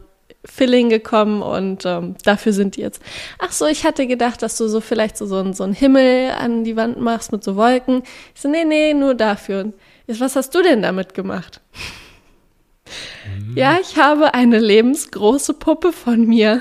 Filling 0.45 0.89
gekommen 0.89 1.41
und 1.41 1.86
ähm, 1.86 2.15
dafür 2.23 2.51
sind 2.51 2.75
die 2.75 2.82
jetzt. 2.82 3.01
Ach 3.39 3.51
so, 3.51 3.65
ich 3.65 3.86
hatte 3.86 4.08
gedacht, 4.08 4.41
dass 4.41 4.58
du 4.58 4.67
so 4.67 4.82
vielleicht 4.82 5.17
so, 5.17 5.25
so, 5.25 5.38
ein, 5.38 5.53
so 5.53 5.63
einen 5.63 5.73
Himmel 5.73 6.32
an 6.32 6.65
die 6.65 6.75
Wand 6.75 6.99
machst 6.99 7.32
mit 7.32 7.43
so 7.43 7.56
Wolken. 7.56 8.03
Ich 8.36 8.41
so, 8.41 8.49
nee, 8.49 8.65
nee, 8.65 8.93
nur 8.93 9.15
dafür. 9.15 9.71
Jetzt, 10.06 10.19
was 10.19 10.36
hast 10.36 10.53
du 10.53 10.62
denn 10.62 10.82
damit 10.82 11.13
gemacht? 11.13 11.62
Mhm. 13.25 13.56
Ja, 13.56 13.77
ich 13.82 13.97
habe 13.97 14.34
eine 14.34 14.60
lebensgroße 14.60 15.53
Puppe 15.53 15.93
von 15.93 16.27
mir 16.27 16.60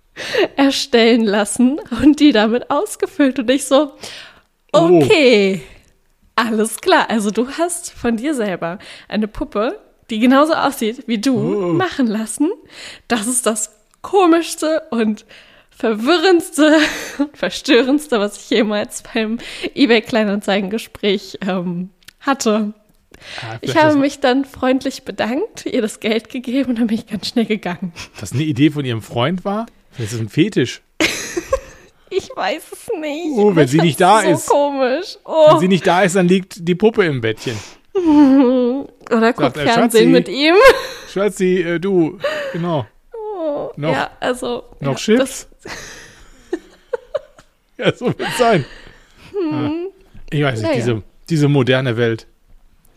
erstellen 0.56 1.24
lassen 1.24 1.78
und 2.02 2.18
die 2.18 2.32
damit 2.32 2.70
ausgefüllt. 2.70 3.38
Und 3.38 3.50
ich 3.50 3.66
so, 3.66 3.92
oh. 4.72 5.00
okay, 5.00 5.62
oh. 5.62 6.42
alles 6.48 6.80
klar. 6.80 7.08
Also 7.08 7.30
du 7.30 7.48
hast 7.48 7.92
von 7.92 8.16
dir 8.16 8.34
selber 8.34 8.80
eine 9.08 9.28
Puppe 9.28 9.78
die 10.12 10.18
genauso 10.18 10.52
aussieht 10.52 11.04
wie 11.06 11.18
du, 11.18 11.34
oh. 11.36 11.72
machen 11.72 12.06
lassen. 12.06 12.50
Das 13.08 13.26
ist 13.26 13.46
das 13.46 13.74
komischste 14.02 14.82
und 14.90 15.24
verwirrendste 15.70 16.76
und 17.18 17.36
verstörendste, 17.36 18.20
was 18.20 18.36
ich 18.36 18.50
jemals 18.50 19.02
beim 19.14 19.38
eBay 19.74 20.02
Kleinanzeigengespräch 20.02 21.38
ähm, 21.48 21.88
hatte. 22.20 22.74
Ah, 23.40 23.56
ich 23.62 23.76
habe 23.76 23.96
mich 23.96 24.20
dann 24.20 24.44
freundlich 24.44 25.04
bedankt, 25.04 25.64
ihr 25.64 25.80
das 25.80 25.98
Geld 26.00 26.28
gegeben 26.28 26.70
und 26.70 26.78
dann 26.78 26.88
bin 26.88 26.98
ich 26.98 27.06
ganz 27.06 27.28
schnell 27.28 27.46
gegangen. 27.46 27.94
Das 28.20 28.32
eine 28.32 28.42
Idee 28.42 28.70
von 28.70 28.84
ihrem 28.84 29.00
Freund 29.00 29.46
war? 29.46 29.64
Das 29.96 30.12
ist 30.12 30.20
ein 30.20 30.28
Fetisch. 30.28 30.82
ich 32.10 32.28
weiß 32.36 32.64
es 32.70 33.00
nicht. 33.00 33.38
Oh, 33.38 33.56
wenn 33.56 33.66
sie 33.66 33.80
nicht 33.80 33.98
da 33.98 34.20
so 34.20 34.28
ist. 34.28 34.46
komisch. 34.46 35.16
Oh. 35.24 35.52
Wenn 35.52 35.60
sie 35.60 35.68
nicht 35.68 35.86
da 35.86 36.02
ist, 36.02 36.16
dann 36.16 36.28
liegt 36.28 36.68
die 36.68 36.74
Puppe 36.74 37.06
im 37.06 37.22
Bettchen. 37.22 37.56
Oder 37.94 39.32
guckt 39.32 39.56
Fernsehen 39.56 39.68
Schatzi, 39.68 40.06
mit 40.06 40.28
ihm. 40.28 40.54
Schatzi, 41.08 41.60
äh, 41.60 41.78
du, 41.78 42.18
genau. 42.52 42.86
Oh, 43.14 43.70
noch, 43.76 43.92
ja, 43.92 44.10
also. 44.20 44.64
Noch 44.80 44.98
ja, 44.98 45.16
Chips? 45.16 45.48
ja, 47.76 47.94
so 47.94 48.06
wird 48.06 48.20
es 48.20 48.38
sein. 48.38 48.64
Hm. 49.32 49.88
Ich 50.30 50.42
weiß 50.42 50.60
nicht, 50.60 50.70
ja, 50.70 50.74
diese, 50.74 51.02
diese 51.28 51.48
moderne 51.48 51.96
Welt. 51.96 52.26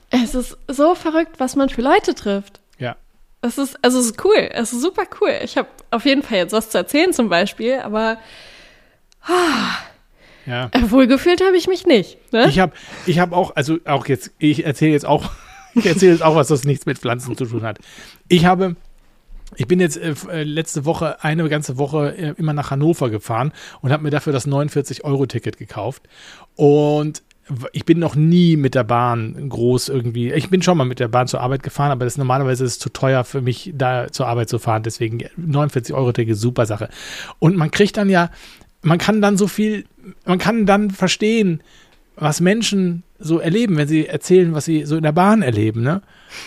Es 0.10 0.34
ist 0.34 0.58
so 0.68 0.96
verrückt, 0.96 1.40
was 1.40 1.56
man 1.56 1.70
für 1.70 1.82
Leute 1.82 2.16
trifft. 2.16 2.62
Ja. 2.78 2.96
Es 3.42 3.58
ist, 3.58 3.78
also 3.84 4.00
es 4.00 4.08
ist 4.08 4.24
cool. 4.24 4.50
Es 4.52 4.72
ist 4.72 4.82
super 4.82 5.04
cool. 5.20 5.34
Ich 5.44 5.58
habe 5.58 5.68
auf 5.92 6.06
jeden 6.06 6.24
Fall 6.24 6.38
jetzt 6.38 6.54
was 6.54 6.70
zu 6.70 6.78
erzählen 6.78 7.12
zum 7.12 7.28
Beispiel, 7.28 7.80
aber 7.80 8.18
ah, 9.24 9.78
ja. 10.46 10.70
Wohlgefühlt 10.90 11.42
habe 11.42 11.58
ich 11.58 11.68
mich 11.68 11.86
nicht. 11.86 12.18
Ne? 12.32 12.48
Ich 12.48 12.60
habe 12.60 12.74
ich 13.06 13.20
hab 13.20 13.32
auch, 13.32 13.56
also 13.56 13.78
auch 13.86 14.08
jetzt, 14.08 14.32
ich 14.38 14.66
erzähle 14.66 14.92
jetzt 14.92 15.06
auch, 15.06 15.32
ich 15.76 15.86
erzähle 15.86 16.14
jetzt 16.14 16.22
auch 16.22 16.36
was, 16.36 16.48
das 16.48 16.64
nichts 16.64 16.86
mit 16.86 16.98
Pflanzen 16.98 17.36
zu 17.36 17.46
tun 17.46 17.64
hat. 17.64 17.80
Ich 18.28 18.46
habe, 18.46 18.76
ich 19.56 19.68
bin 19.68 19.80
jetzt 19.80 19.98
äh, 19.98 20.44
letzte 20.44 20.86
Woche, 20.86 21.24
eine 21.24 21.48
ganze 21.50 21.78
Woche 21.78 22.16
äh, 22.18 22.34
immer 22.38 22.54
nach 22.54 22.72
Hannover 22.72 23.10
gefahren 23.10 23.52
und 23.82 23.92
habe 23.92 24.04
mir 24.04 24.12
dafür 24.12 24.34
das 24.34 24.48
49-Euro-Ticket 24.48 25.58
gekauft. 25.58 26.04
Und 26.56 27.24
ich 27.74 27.86
bin 27.86 28.00
noch 28.00 28.16
nie 28.16 28.58
mit 28.58 28.74
der 28.74 28.84
Bahn 28.84 29.50
groß 29.50 29.90
irgendwie. 29.90 30.32
Ich 30.34 30.50
bin 30.50 30.64
schon 30.64 30.78
mal 30.78 30.86
mit 30.86 31.00
der 31.00 31.08
Bahn 31.08 31.28
zur 31.28 31.42
Arbeit 31.42 31.62
gefahren, 31.62 31.92
aber 31.92 32.06
das 32.06 32.18
normalerweise 32.18 32.64
ist 32.64 32.72
es 32.72 32.80
zu 32.80 32.90
teuer 32.90 33.24
für 33.24 33.42
mich, 33.42 33.72
da 33.76 34.12
zur 34.12 34.28
Arbeit 34.28 34.50
zu 34.50 34.58
fahren. 34.58 34.82
Deswegen 34.82 35.24
49 35.38 35.94
Euro 35.94 36.12
Ticket, 36.12 36.38
super 36.38 36.66
Sache. 36.66 36.90
Und 37.38 37.56
man 37.56 37.70
kriegt 37.70 37.98
dann 37.98 38.10
ja, 38.10 38.32
man 38.86 39.00
kann 39.00 39.22
dann 39.22 39.36
so 39.36 39.48
viel, 39.48 39.86
man 40.26 40.38
kann 40.38 40.66
dann 40.66 40.92
verstehen, 40.92 41.64
was 42.16 42.40
Menschen 42.40 43.04
so 43.18 43.40
erleben, 43.40 43.78
wenn 43.78 43.88
sie 43.88 44.06
erzählen, 44.06 44.54
was 44.54 44.66
sie 44.66 44.86
so 44.86 44.96
in 44.96 45.04
der 45.04 45.12
Bahn 45.12 45.42
erleben. 45.42 45.82
Ne? 45.82 46.02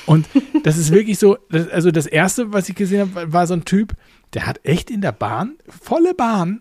Und 0.07 0.27
das 0.63 0.79
ist 0.79 0.93
wirklich 0.93 1.19
so, 1.19 1.37
das, 1.51 1.69
also 1.69 1.91
das 1.91 2.07
erste, 2.07 2.53
was 2.53 2.69
ich 2.69 2.77
gesehen 2.77 3.01
habe, 3.01 3.33
war 3.33 3.47
so 3.47 3.55
ein 3.55 3.65
Typ, 3.65 3.93
der 4.35 4.47
hat 4.47 4.61
echt 4.63 4.91
in 4.91 5.01
der 5.01 5.13
Bahn, 5.13 5.57
volle 5.69 6.15
Bahn, 6.15 6.61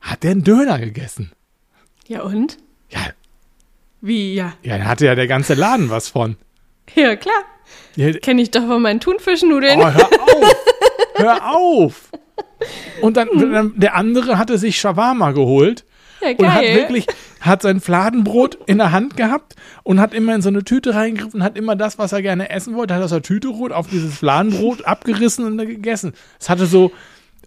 hat 0.00 0.24
der 0.24 0.32
einen 0.32 0.44
Döner 0.44 0.78
gegessen. 0.80 1.30
Ja 2.08 2.22
und? 2.22 2.58
Ja. 2.90 3.00
Wie, 4.00 4.34
ja? 4.34 4.54
Ja, 4.62 4.78
da 4.78 4.84
hatte 4.84 5.06
ja 5.06 5.14
der 5.14 5.28
ganze 5.28 5.54
Laden 5.54 5.90
was 5.90 6.08
von. 6.08 6.36
Ja, 6.94 7.14
klar. 7.14 7.42
Ja, 7.96 8.12
Kenne 8.12 8.42
ich 8.42 8.50
doch 8.50 8.66
von 8.66 8.82
meinen 8.82 9.00
Thunfischnudeln. 9.00 9.78
Oh, 9.78 9.86
hör 9.86 10.12
auf! 10.12 10.56
hör 11.14 11.54
auf! 11.54 12.10
Und 13.00 13.16
dann, 13.16 13.28
hm. 13.28 13.74
der 13.76 13.94
andere 13.94 14.38
hatte 14.38 14.58
sich 14.58 14.78
Shawarma 14.78 15.32
geholt. 15.32 15.84
Ja. 16.20 16.30
Und 16.38 16.54
hat 16.54 16.62
wirklich, 16.62 17.06
hat 17.40 17.62
sein 17.62 17.80
Fladenbrot 17.80 18.58
in 18.66 18.78
der 18.78 18.92
Hand 18.92 19.16
gehabt 19.16 19.56
und 19.82 20.00
hat 20.00 20.14
immer 20.14 20.34
in 20.34 20.40
so 20.40 20.48
eine 20.48 20.64
Tüte 20.64 20.94
reingegriffen, 20.94 21.42
hat 21.42 21.58
immer 21.58 21.76
das, 21.76 21.98
was 21.98 22.12
er 22.12 22.22
gerne 22.22 22.48
essen 22.48 22.74
wollte, 22.74 22.94
hat 22.94 23.02
aus 23.02 23.10
der 23.10 23.20
Tüte 23.20 23.48
geholt, 23.48 23.72
auf 23.72 23.88
dieses 23.88 24.16
Fladenbrot 24.16 24.86
abgerissen 24.86 25.44
und 25.44 25.58
gegessen. 25.58 26.14
Es 26.40 26.48
hatte 26.48 26.64
so, 26.64 26.92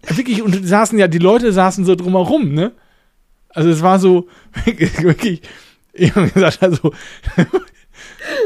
wirklich, 0.06 0.42
und 0.42 0.64
saßen 0.64 0.98
ja, 0.98 1.08
die 1.08 1.18
Leute 1.18 1.52
saßen 1.52 1.84
so 1.84 1.96
drumherum, 1.96 2.54
ne? 2.54 2.72
Also 3.48 3.70
es 3.70 3.82
war 3.82 3.98
so, 3.98 4.28
wirklich, 4.64 5.42
ich 5.92 6.14
habe 6.14 6.28
gesagt, 6.28 6.62
also, 6.62 6.92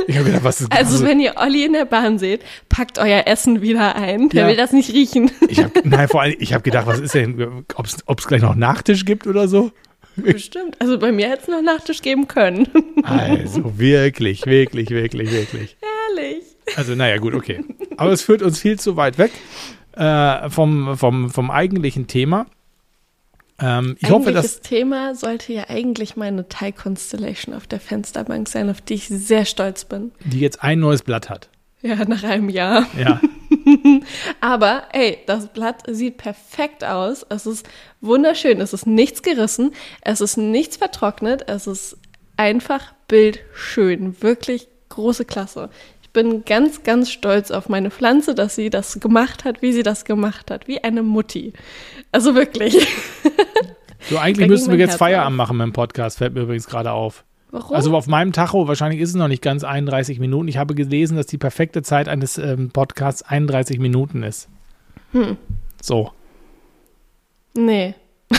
ich 0.07 0.17
habe 0.17 0.27
gedacht, 0.27 0.45
was 0.45 0.61
ist 0.61 0.73
Also, 0.73 0.95
also, 0.95 1.07
wenn 1.07 1.21
ihr 1.21 1.35
Olli 1.37 1.65
in 1.65 1.73
der 1.73 1.85
Bahn 1.85 2.19
seht, 2.19 2.43
packt 2.69 2.99
euer 2.99 3.27
Essen 3.27 3.63
wieder 3.63 3.97
ein. 3.97 4.29
Der 4.31 4.43
ja. 4.43 4.49
will 4.49 4.57
das 4.57 4.73
nicht 4.73 4.93
riechen. 4.93 5.31
Ich 5.49 5.63
hab, 5.63 5.73
nein, 5.85 6.09
vor 6.09 6.23
allem, 6.23 6.35
ich 6.39 6.53
habe 6.53 6.63
gedacht, 6.63 6.87
was 6.87 7.01
ist 7.01 7.15
denn, 7.15 7.65
ob 8.07 8.19
es 8.19 8.27
gleich 8.27 8.43
noch 8.43 8.55
Nachtisch 8.55 9.05
gibt 9.05 9.27
oder 9.27 9.49
so? 9.49 9.71
Bestimmt. 10.17 10.77
Also 10.79 10.99
bei 10.99 11.11
mir 11.11 11.29
hätte 11.29 11.43
es 11.43 11.49
noch 11.49 11.63
Nachtisch 11.63 12.03
geben 12.03 12.29
können. 12.29 12.69
Also 13.03 13.79
wirklich, 13.79 14.47
wirklich, 14.47 14.91
wirklich, 14.91 15.31
wirklich. 15.33 15.77
Herrlich. 15.81 16.45
Also 16.77 16.95
naja, 16.95 17.17
gut, 17.17 17.35
okay. 17.35 17.65
Aber 17.97 18.13
es 18.13 18.23
führt 18.23 18.43
uns 18.43 18.61
viel 18.61 18.79
zu 18.79 18.97
weit 18.97 19.19
weg 19.19 19.33
äh, 19.97 20.51
vom, 20.51 20.97
vom, 20.97 21.31
vom 21.31 21.51
eigentlichen 21.51 22.07
Thema. 22.07 22.47
Ähm, 23.63 23.97
ich 24.01 24.11
hoffe, 24.11 24.33
dass. 24.33 24.43
Das 24.43 24.61
Thema 24.61 25.15
sollte 25.15 25.53
ja 25.53 25.69
eigentlich 25.69 26.17
meine 26.17 26.49
Thai 26.49 26.73
Constellation 26.73 27.55
auf 27.55 27.67
der 27.67 27.81
Fensterbank 27.81 28.49
sein, 28.49 28.69
auf 28.69 28.81
die 28.81 28.95
ich 28.95 29.09
sehr 29.09 29.45
stolz 29.45 29.85
bin. 29.85 30.13
Die 30.25 30.41
jetzt 30.41 30.63
ein 30.63 30.81
neues 30.81 31.03
Blatt 31.03 31.31
hat. 31.31 31.49
Ja, 31.83 32.05
nach 32.05 32.23
einem 32.23 32.49
Jahr. 32.49 32.87
Ja. 32.99 33.21
Aber 34.41 34.85
ey, 34.93 35.19
das 35.27 35.49
Blatt 35.49 35.83
sieht 35.89 36.17
perfekt 36.17 36.85
aus. 36.85 37.27
Es 37.29 37.47
ist 37.47 37.69
wunderschön. 38.01 38.61
Es 38.61 38.73
ist 38.73 38.87
nichts 38.87 39.23
gerissen. 39.23 39.73
Es 40.01 40.21
ist 40.21 40.37
nichts 40.37 40.77
vertrocknet. 40.77 41.49
Es 41.49 41.67
ist 41.67 41.97
einfach 42.37 42.95
bildschön. 43.09 44.21
Wirklich 44.23 44.69
große 44.91 45.25
Klasse. 45.25 45.71
Ich 46.13 46.23
bin 46.23 46.45
ganz, 46.45 46.83
ganz 46.83 47.11
stolz 47.11 47.51
auf 47.51 47.71
meine 47.71 47.91
Pflanze, 47.91 48.35
dass 48.35 48.55
sie 48.55 48.69
das 48.69 49.01
gemacht 49.01 49.47
hat, 49.47 49.63
wie 49.63 49.73
sie 49.73 49.83
das 49.83 50.05
gemacht 50.05 50.51
hat. 50.51 50.69
Wie 50.69 50.85
eine 50.85 51.03
Mutti. 51.03 51.55
Also 52.13 52.35
wirklich. 52.35 52.87
So, 54.11 54.19
eigentlich 54.19 54.49
müssten 54.49 54.73
wir 54.73 54.79
jetzt 54.79 54.91
Herz 54.91 54.99
Feierabend 54.99 55.41
auf. 55.41 55.47
machen 55.47 55.57
mit 55.59 55.67
dem 55.69 55.73
Podcast, 55.73 56.19
fällt 56.19 56.35
mir 56.35 56.41
übrigens 56.41 56.67
gerade 56.67 56.91
auf. 56.91 57.25
Warum? 57.53 57.77
Also 57.77 57.97
auf 57.97 58.09
meinem 58.09 58.33
Tacho, 58.33 58.67
wahrscheinlich 58.67 59.01
ist 59.01 59.11
es 59.11 59.15
noch 59.15 59.29
nicht 59.29 59.43
ganz 59.43 59.63
31 59.63 60.19
Minuten. 60.19 60.49
Ich 60.49 60.57
habe 60.57 60.75
gelesen, 60.75 61.17
dass 61.17 61.27
die 61.27 61.39
perfekte 61.39 61.83
Zeit 61.83 62.09
eines 62.09 62.37
ähm, 62.37 62.71
Podcasts 62.73 63.23
31 63.23 63.79
Minuten 63.79 64.25
ist. 64.25 64.49
Hm. 65.13 65.37
So. 65.81 66.11
Nee. 67.55 67.95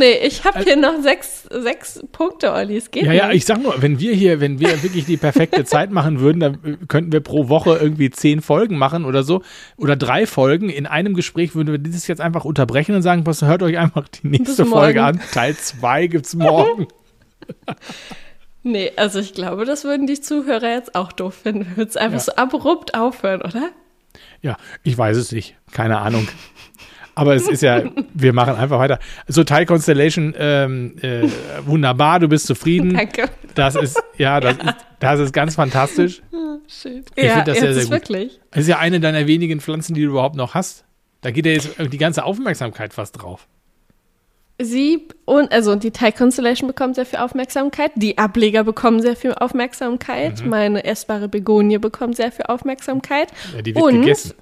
nee, 0.00 0.26
ich 0.26 0.44
habe 0.44 0.60
hier 0.64 0.76
noch 0.76 1.00
sechs, 1.02 1.44
sechs 1.44 2.02
Punkte, 2.10 2.52
Olli. 2.52 2.76
Es 2.76 2.90
geht 2.90 3.04
ja, 3.04 3.10
nicht. 3.10 3.18
ja, 3.18 3.30
ich 3.30 3.44
sag 3.44 3.62
nur, 3.62 3.80
wenn 3.80 4.00
wir 4.00 4.14
hier, 4.14 4.40
wenn 4.40 4.58
wir 4.58 4.82
wirklich 4.82 5.04
die 5.04 5.16
perfekte 5.16 5.64
Zeit 5.64 5.90
machen 5.92 6.20
würden, 6.20 6.40
dann 6.40 6.54
äh, 6.64 6.76
könnten 6.88 7.12
wir 7.12 7.20
pro 7.20 7.48
Woche 7.48 7.78
irgendwie 7.80 8.10
zehn 8.10 8.40
Folgen 8.40 8.76
machen 8.78 9.04
oder 9.04 9.22
so. 9.22 9.42
Oder 9.76 9.94
drei 9.94 10.26
Folgen. 10.26 10.70
In 10.70 10.86
einem 10.86 11.14
Gespräch 11.14 11.54
würden 11.54 11.70
wir 11.70 11.78
dieses 11.78 12.06
jetzt 12.08 12.20
einfach 12.20 12.44
unterbrechen 12.44 12.94
und 12.94 13.02
sagen, 13.02 13.26
was, 13.26 13.42
hört 13.42 13.62
euch 13.62 13.78
einfach 13.78 14.08
die 14.08 14.26
nächste 14.26 14.66
Folge 14.66 15.02
an. 15.02 15.20
Teil 15.32 15.54
zwei 15.56 16.06
gibt's 16.06 16.34
morgen. 16.34 16.88
nee, 18.62 18.90
also 18.96 19.20
ich 19.20 19.34
glaube, 19.34 19.66
das 19.66 19.84
würden 19.84 20.06
die 20.06 20.20
Zuhörer 20.20 20.70
jetzt 20.70 20.94
auch 20.94 21.12
doof 21.12 21.34
finden, 21.34 21.66
wenn 21.66 21.76
wir 21.76 21.86
es 21.86 21.96
einfach 21.96 22.18
ja. 22.18 22.24
so 22.24 22.32
abrupt 22.32 22.94
aufhören, 22.94 23.42
oder? 23.42 23.70
Ja, 24.42 24.56
ich 24.82 24.96
weiß 24.96 25.16
es 25.16 25.32
nicht. 25.32 25.56
Keine 25.72 25.98
Ahnung. 25.98 26.26
Aber 27.20 27.34
es 27.34 27.48
ist 27.48 27.60
ja, 27.60 27.82
wir 28.14 28.32
machen 28.32 28.54
einfach 28.54 28.78
weiter. 28.78 28.98
So, 29.28 29.44
Thai 29.44 29.66
Constellation, 29.66 30.34
ähm, 30.38 30.96
äh, 31.02 31.28
wunderbar, 31.66 32.18
du 32.18 32.28
bist 32.28 32.46
zufrieden. 32.46 32.94
Danke. 32.94 33.28
Das 33.54 33.74
ist, 33.74 34.02
ja, 34.16 34.40
das, 34.40 34.56
ja. 34.56 34.70
Ist, 34.70 34.76
das 35.00 35.20
ist 35.20 35.32
ganz 35.34 35.54
fantastisch. 35.54 36.22
schön. 36.66 37.04
Ich 37.14 37.24
ja, 37.24 37.34
finde 37.34 37.52
das 37.52 37.60
sehr, 37.60 37.74
sehr 37.74 37.82
gut. 37.84 37.92
Wirklich. 37.92 38.40
Das 38.52 38.62
ist 38.62 38.68
ja 38.68 38.78
eine 38.78 39.00
deiner 39.00 39.26
wenigen 39.26 39.60
Pflanzen, 39.60 39.92
die 39.92 40.00
du 40.00 40.08
überhaupt 40.08 40.34
noch 40.34 40.54
hast. 40.54 40.86
Da 41.20 41.30
geht 41.30 41.44
ja 41.44 41.52
jetzt 41.52 41.76
die 41.78 41.98
ganze 41.98 42.24
Aufmerksamkeit 42.24 42.94
fast 42.94 43.20
drauf. 43.20 43.46
Sie 44.58 45.06
und 45.26 45.52
also 45.52 45.76
die 45.76 45.90
Thai 45.90 46.12
Constellation 46.12 46.68
bekommt 46.68 46.94
sehr 46.94 47.04
viel 47.04 47.18
Aufmerksamkeit, 47.18 47.92
die 47.96 48.16
Ableger 48.16 48.64
bekommen 48.64 49.02
sehr 49.02 49.16
viel 49.16 49.34
Aufmerksamkeit, 49.34 50.42
mhm. 50.42 50.48
meine 50.48 50.84
essbare 50.84 51.28
Begonie 51.28 51.76
bekommt 51.76 52.16
sehr 52.16 52.32
viel 52.32 52.46
Aufmerksamkeit. 52.46 53.28
Ja, 53.54 53.60
die 53.60 53.74
wird 53.74 53.84
und 53.84 54.00
gegessen. 54.00 54.34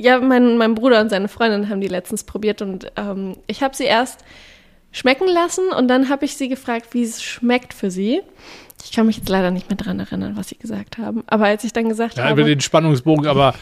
Ja, 0.00 0.18
mein, 0.18 0.56
mein 0.56 0.74
Bruder 0.74 1.00
und 1.00 1.10
seine 1.10 1.28
Freundin 1.28 1.68
haben 1.68 1.82
die 1.82 1.88
letztens 1.88 2.24
probiert 2.24 2.62
und 2.62 2.90
ähm, 2.96 3.36
ich 3.46 3.62
habe 3.62 3.76
sie 3.76 3.84
erst 3.84 4.20
schmecken 4.92 5.28
lassen 5.28 5.68
und 5.76 5.88
dann 5.88 6.08
habe 6.08 6.24
ich 6.24 6.36
sie 6.36 6.48
gefragt, 6.48 6.88
wie 6.92 7.02
es 7.02 7.22
schmeckt 7.22 7.74
für 7.74 7.90
sie. 7.90 8.22
Ich 8.82 8.92
kann 8.92 9.06
mich 9.06 9.18
jetzt 9.18 9.28
leider 9.28 9.50
nicht 9.50 9.68
mehr 9.68 9.76
dran 9.76 10.00
erinnern, 10.00 10.36
was 10.36 10.48
sie 10.48 10.56
gesagt 10.56 10.96
haben. 10.96 11.22
Aber 11.26 11.44
als 11.44 11.64
ich 11.64 11.74
dann 11.74 11.90
gesagt 11.90 12.16
ja, 12.16 12.24
habe. 12.24 12.40
über 12.40 12.48
den 12.48 12.60
Spannungsbogen, 12.60 13.26
aber 13.26 13.54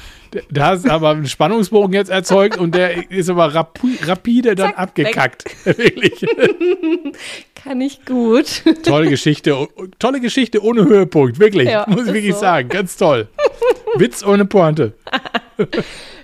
da 0.49 0.67
hast 0.67 0.89
aber 0.89 1.11
einen 1.11 1.27
Spannungsbogen 1.27 1.93
jetzt 1.93 2.09
erzeugt 2.09 2.57
und 2.57 2.77
der 2.77 3.11
ist 3.11 3.29
aber 3.29 3.53
rap 3.53 3.81
rapide 4.03 4.55
dann 4.55 4.71
Zack, 4.71 4.79
abgekackt. 4.79 5.45
Wirklich. 5.65 6.25
kann 7.57 7.81
ich 7.81 8.05
gut. 8.05 8.63
Tolle 8.85 9.11
Geschichte. 9.11 9.67
Tolle 9.99 10.21
Geschichte 10.21 10.63
ohne 10.63 10.85
Höhepunkt. 10.85 11.41
Wirklich. 11.41 11.69
Ja, 11.69 11.85
muss 11.89 12.07
ich 12.07 12.13
wirklich 12.13 12.35
so. 12.35 12.41
sagen. 12.41 12.69
Ganz 12.69 12.97
toll. 12.97 13.27
Witz 13.97 14.25
ohne 14.25 14.45
Pointe. 14.45 14.95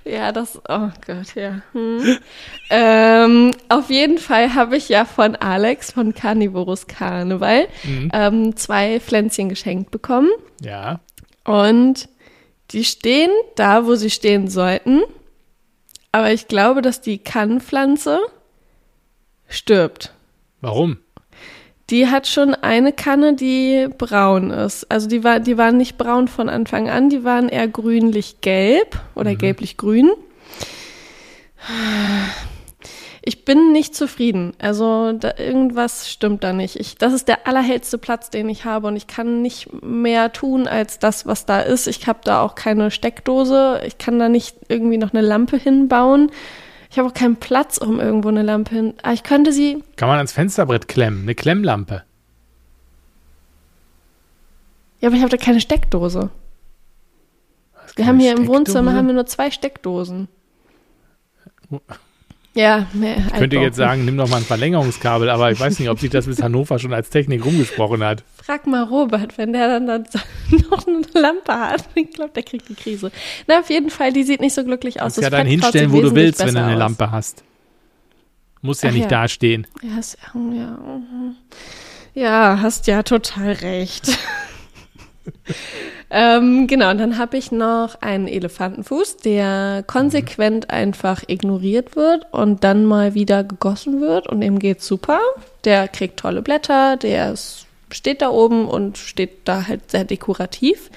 Ja, 0.05 0.31
das, 0.31 0.61
oh 0.69 0.89
Gott, 1.05 1.33
ja. 1.33 1.61
Hm. 1.71 2.17
ähm, 2.69 3.51
auf 3.69 3.89
jeden 3.89 4.19
Fall 4.19 4.53
habe 4.53 4.77
ich 4.77 4.87
ja 4.87 5.03
von 5.03 5.35
Alex 5.35 5.91
von 5.91 6.13
Carnivorus 6.13 6.85
Karneval 6.85 7.67
mhm. 7.83 8.11
ähm, 8.13 8.55
zwei 8.55 8.99
Pflänzchen 8.99 9.49
geschenkt 9.49 9.89
bekommen. 9.89 10.29
Ja. 10.61 10.99
Und 11.43 12.07
die 12.71 12.83
stehen 12.85 13.31
da, 13.55 13.87
wo 13.87 13.95
sie 13.95 14.11
stehen 14.11 14.47
sollten. 14.47 15.01
Aber 16.11 16.31
ich 16.31 16.47
glaube, 16.47 16.83
dass 16.83 17.01
die 17.01 17.17
Kannpflanze 17.17 18.19
stirbt. 19.47 20.13
Warum? 20.61 20.97
Die 21.91 22.07
hat 22.07 22.27
schon 22.27 22.55
eine 22.55 22.93
Kanne, 22.93 23.35
die 23.35 23.87
braun 23.95 24.49
ist. 24.49 24.91
Also 24.91 25.07
die, 25.07 25.23
war, 25.23 25.39
die 25.39 25.57
waren 25.57 25.77
nicht 25.77 25.97
braun 25.97 26.27
von 26.27 26.49
Anfang 26.49 26.89
an, 26.89 27.09
die 27.09 27.23
waren 27.23 27.47
eher 27.47 27.67
grünlich-gelb 27.67 28.99
oder 29.13 29.31
mhm. 29.31 29.37
gelblich-grün. 29.37 30.11
Ich 33.27 33.45
bin 33.45 33.71
nicht 33.71 33.95
zufrieden. 33.95 34.53
Also 34.59 35.13
da, 35.13 35.33
irgendwas 35.37 36.09
stimmt 36.09 36.43
da 36.43 36.53
nicht. 36.53 36.79
Ich, 36.79 36.97
das 36.97 37.13
ist 37.13 37.27
der 37.27 37.47
allerhellste 37.47 37.97
Platz, 37.97 38.29
den 38.29 38.49
ich 38.49 38.65
habe 38.65 38.87
und 38.87 38.95
ich 38.95 39.07
kann 39.07 39.41
nicht 39.41 39.83
mehr 39.83 40.31
tun 40.31 40.67
als 40.67 40.97
das, 40.99 41.25
was 41.25 41.45
da 41.45 41.59
ist. 41.61 41.87
Ich 41.87 42.07
habe 42.07 42.19
da 42.23 42.41
auch 42.41 42.55
keine 42.55 42.89
Steckdose. 42.89 43.81
Ich 43.85 43.99
kann 43.99 44.17
da 44.17 44.29
nicht 44.29 44.55
irgendwie 44.69 44.97
noch 44.97 45.13
eine 45.13 45.25
Lampe 45.25 45.57
hinbauen. 45.57 46.31
Ich 46.95 46.99
habe 46.99 47.09
auch 47.09 47.13
keinen 47.13 47.35
Platz, 47.35 47.77
um 47.77 47.99
irgendwo 47.99 48.29
eine 48.29 48.41
Lampe 48.41 48.73
hin. 48.73 48.93
Aber 48.99 49.09
ah, 49.09 49.13
ich 49.13 49.23
könnte 49.23 49.51
sie. 49.51 49.83
Kann 49.97 50.07
man 50.07 50.15
ans 50.15 50.31
Fensterbrett 50.31 50.87
klemmen, 50.87 51.23
eine 51.23 51.35
Klemmlampe. 51.35 52.03
Ja, 55.01 55.09
aber 55.09 55.17
ich 55.17 55.21
habe 55.21 55.29
da 55.29 55.35
keine 55.35 55.59
Steckdose. 55.59 56.29
Wir 57.97 58.07
haben 58.07 58.17
hier 58.17 58.31
Steckdose? 58.31 58.49
im 58.49 58.55
Wohnzimmer 58.55 58.93
haben 58.93 59.07
wir 59.07 59.13
nur 59.13 59.25
zwei 59.25 59.51
Steckdosen. 59.51 60.29
Ja, 62.55 62.87
mehr. 62.93 63.17
Ich 63.17 63.33
könnte 63.33 63.57
jetzt 63.57 63.75
sagen, 63.75 64.05
nimm 64.05 64.15
doch 64.15 64.29
mal 64.29 64.37
ein 64.37 64.43
Verlängerungskabel, 64.43 65.29
aber 65.29 65.51
ich 65.51 65.59
weiß 65.59 65.77
nicht, 65.77 65.89
ob 65.89 65.99
sich 65.99 66.09
das 66.09 66.25
bis 66.25 66.41
Hannover 66.41 66.79
schon 66.79 66.93
als 66.93 67.09
Technik 67.09 67.43
rumgesprochen 67.43 68.01
hat. 68.01 68.23
Frag 68.41 68.65
mal 68.65 68.83
Robert, 68.83 69.37
wenn 69.37 69.51
der 69.51 69.67
dann, 69.67 69.87
dann 69.87 70.05
noch 70.71 70.87
eine 70.87 71.01
Lampe 71.13 71.53
hat. 71.53 71.89
Ich 71.95 72.11
glaube, 72.11 72.31
der 72.33 72.43
kriegt 72.43 72.69
die 72.69 72.75
Krise. 72.75 73.11
Na, 73.47 73.59
auf 73.59 73.69
jeden 73.69 73.89
Fall, 73.89 74.13
die 74.13 74.23
sieht 74.23 74.39
nicht 74.39 74.53
so 74.53 74.63
glücklich 74.63 75.01
aus. 75.01 75.15
Du 75.15 75.21
kannst 75.21 75.33
ja 75.33 75.37
dann 75.37 75.47
hinstellen, 75.47 75.91
wo 75.91 75.99
du 75.99 76.15
willst, 76.15 76.39
wenn 76.39 76.55
du 76.55 76.63
eine 76.63 76.75
Lampe 76.75 77.11
hast. 77.11 77.43
Muss 78.61 78.81
ja 78.81 78.89
Ach, 78.89 78.93
nicht 78.93 79.11
ja. 79.11 79.21
dastehen. 79.21 79.67
Ja, 79.83 79.99
ja. 80.53 80.79
ja, 82.13 82.59
hast 82.61 82.87
ja 82.87 83.03
total 83.03 83.51
recht. 83.51 84.17
ähm, 86.09 86.67
genau, 86.67 86.91
und 86.91 86.99
dann 86.99 87.17
habe 87.17 87.37
ich 87.37 87.51
noch 87.51 88.01
einen 88.01 88.27
Elefantenfuß, 88.27 89.17
der 89.17 89.83
konsequent 89.87 90.65
mhm. 90.65 90.75
einfach 90.75 91.23
ignoriert 91.27 91.95
wird 91.95 92.27
und 92.31 92.63
dann 92.63 92.85
mal 92.85 93.13
wieder 93.13 93.43
gegossen 93.43 94.01
wird 94.01 94.27
und 94.27 94.41
ihm 94.41 94.59
geht's 94.59 94.85
super. 94.85 95.19
Der 95.63 95.87
kriegt 95.87 96.19
tolle 96.19 96.41
Blätter, 96.41 96.97
der 96.97 97.33
ist, 97.33 97.65
steht 97.91 98.21
da 98.21 98.29
oben 98.29 98.67
und 98.67 98.97
steht 98.97 99.47
da 99.47 99.67
halt 99.67 99.89
sehr 99.89 100.03
dekorativ. 100.03 100.91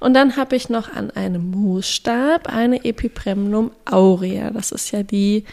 Und 0.00 0.14
dann 0.14 0.36
habe 0.36 0.56
ich 0.56 0.68
noch 0.68 0.92
an 0.92 1.10
einem 1.10 1.50
Moosstab 1.50 2.48
eine 2.48 2.84
Epipremnum 2.84 3.72
aurea. 3.84 4.50
Das 4.50 4.72
ist 4.72 4.90
ja 4.90 5.02
die 5.02 5.44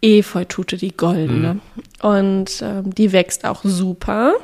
Efeutute, 0.00 0.76
die 0.76 0.96
goldene. 0.96 1.54
Mhm. 1.54 2.08
Und 2.08 2.62
ähm, 2.62 2.94
die 2.94 3.12
wächst 3.12 3.44
auch 3.44 3.62
super. 3.64 4.34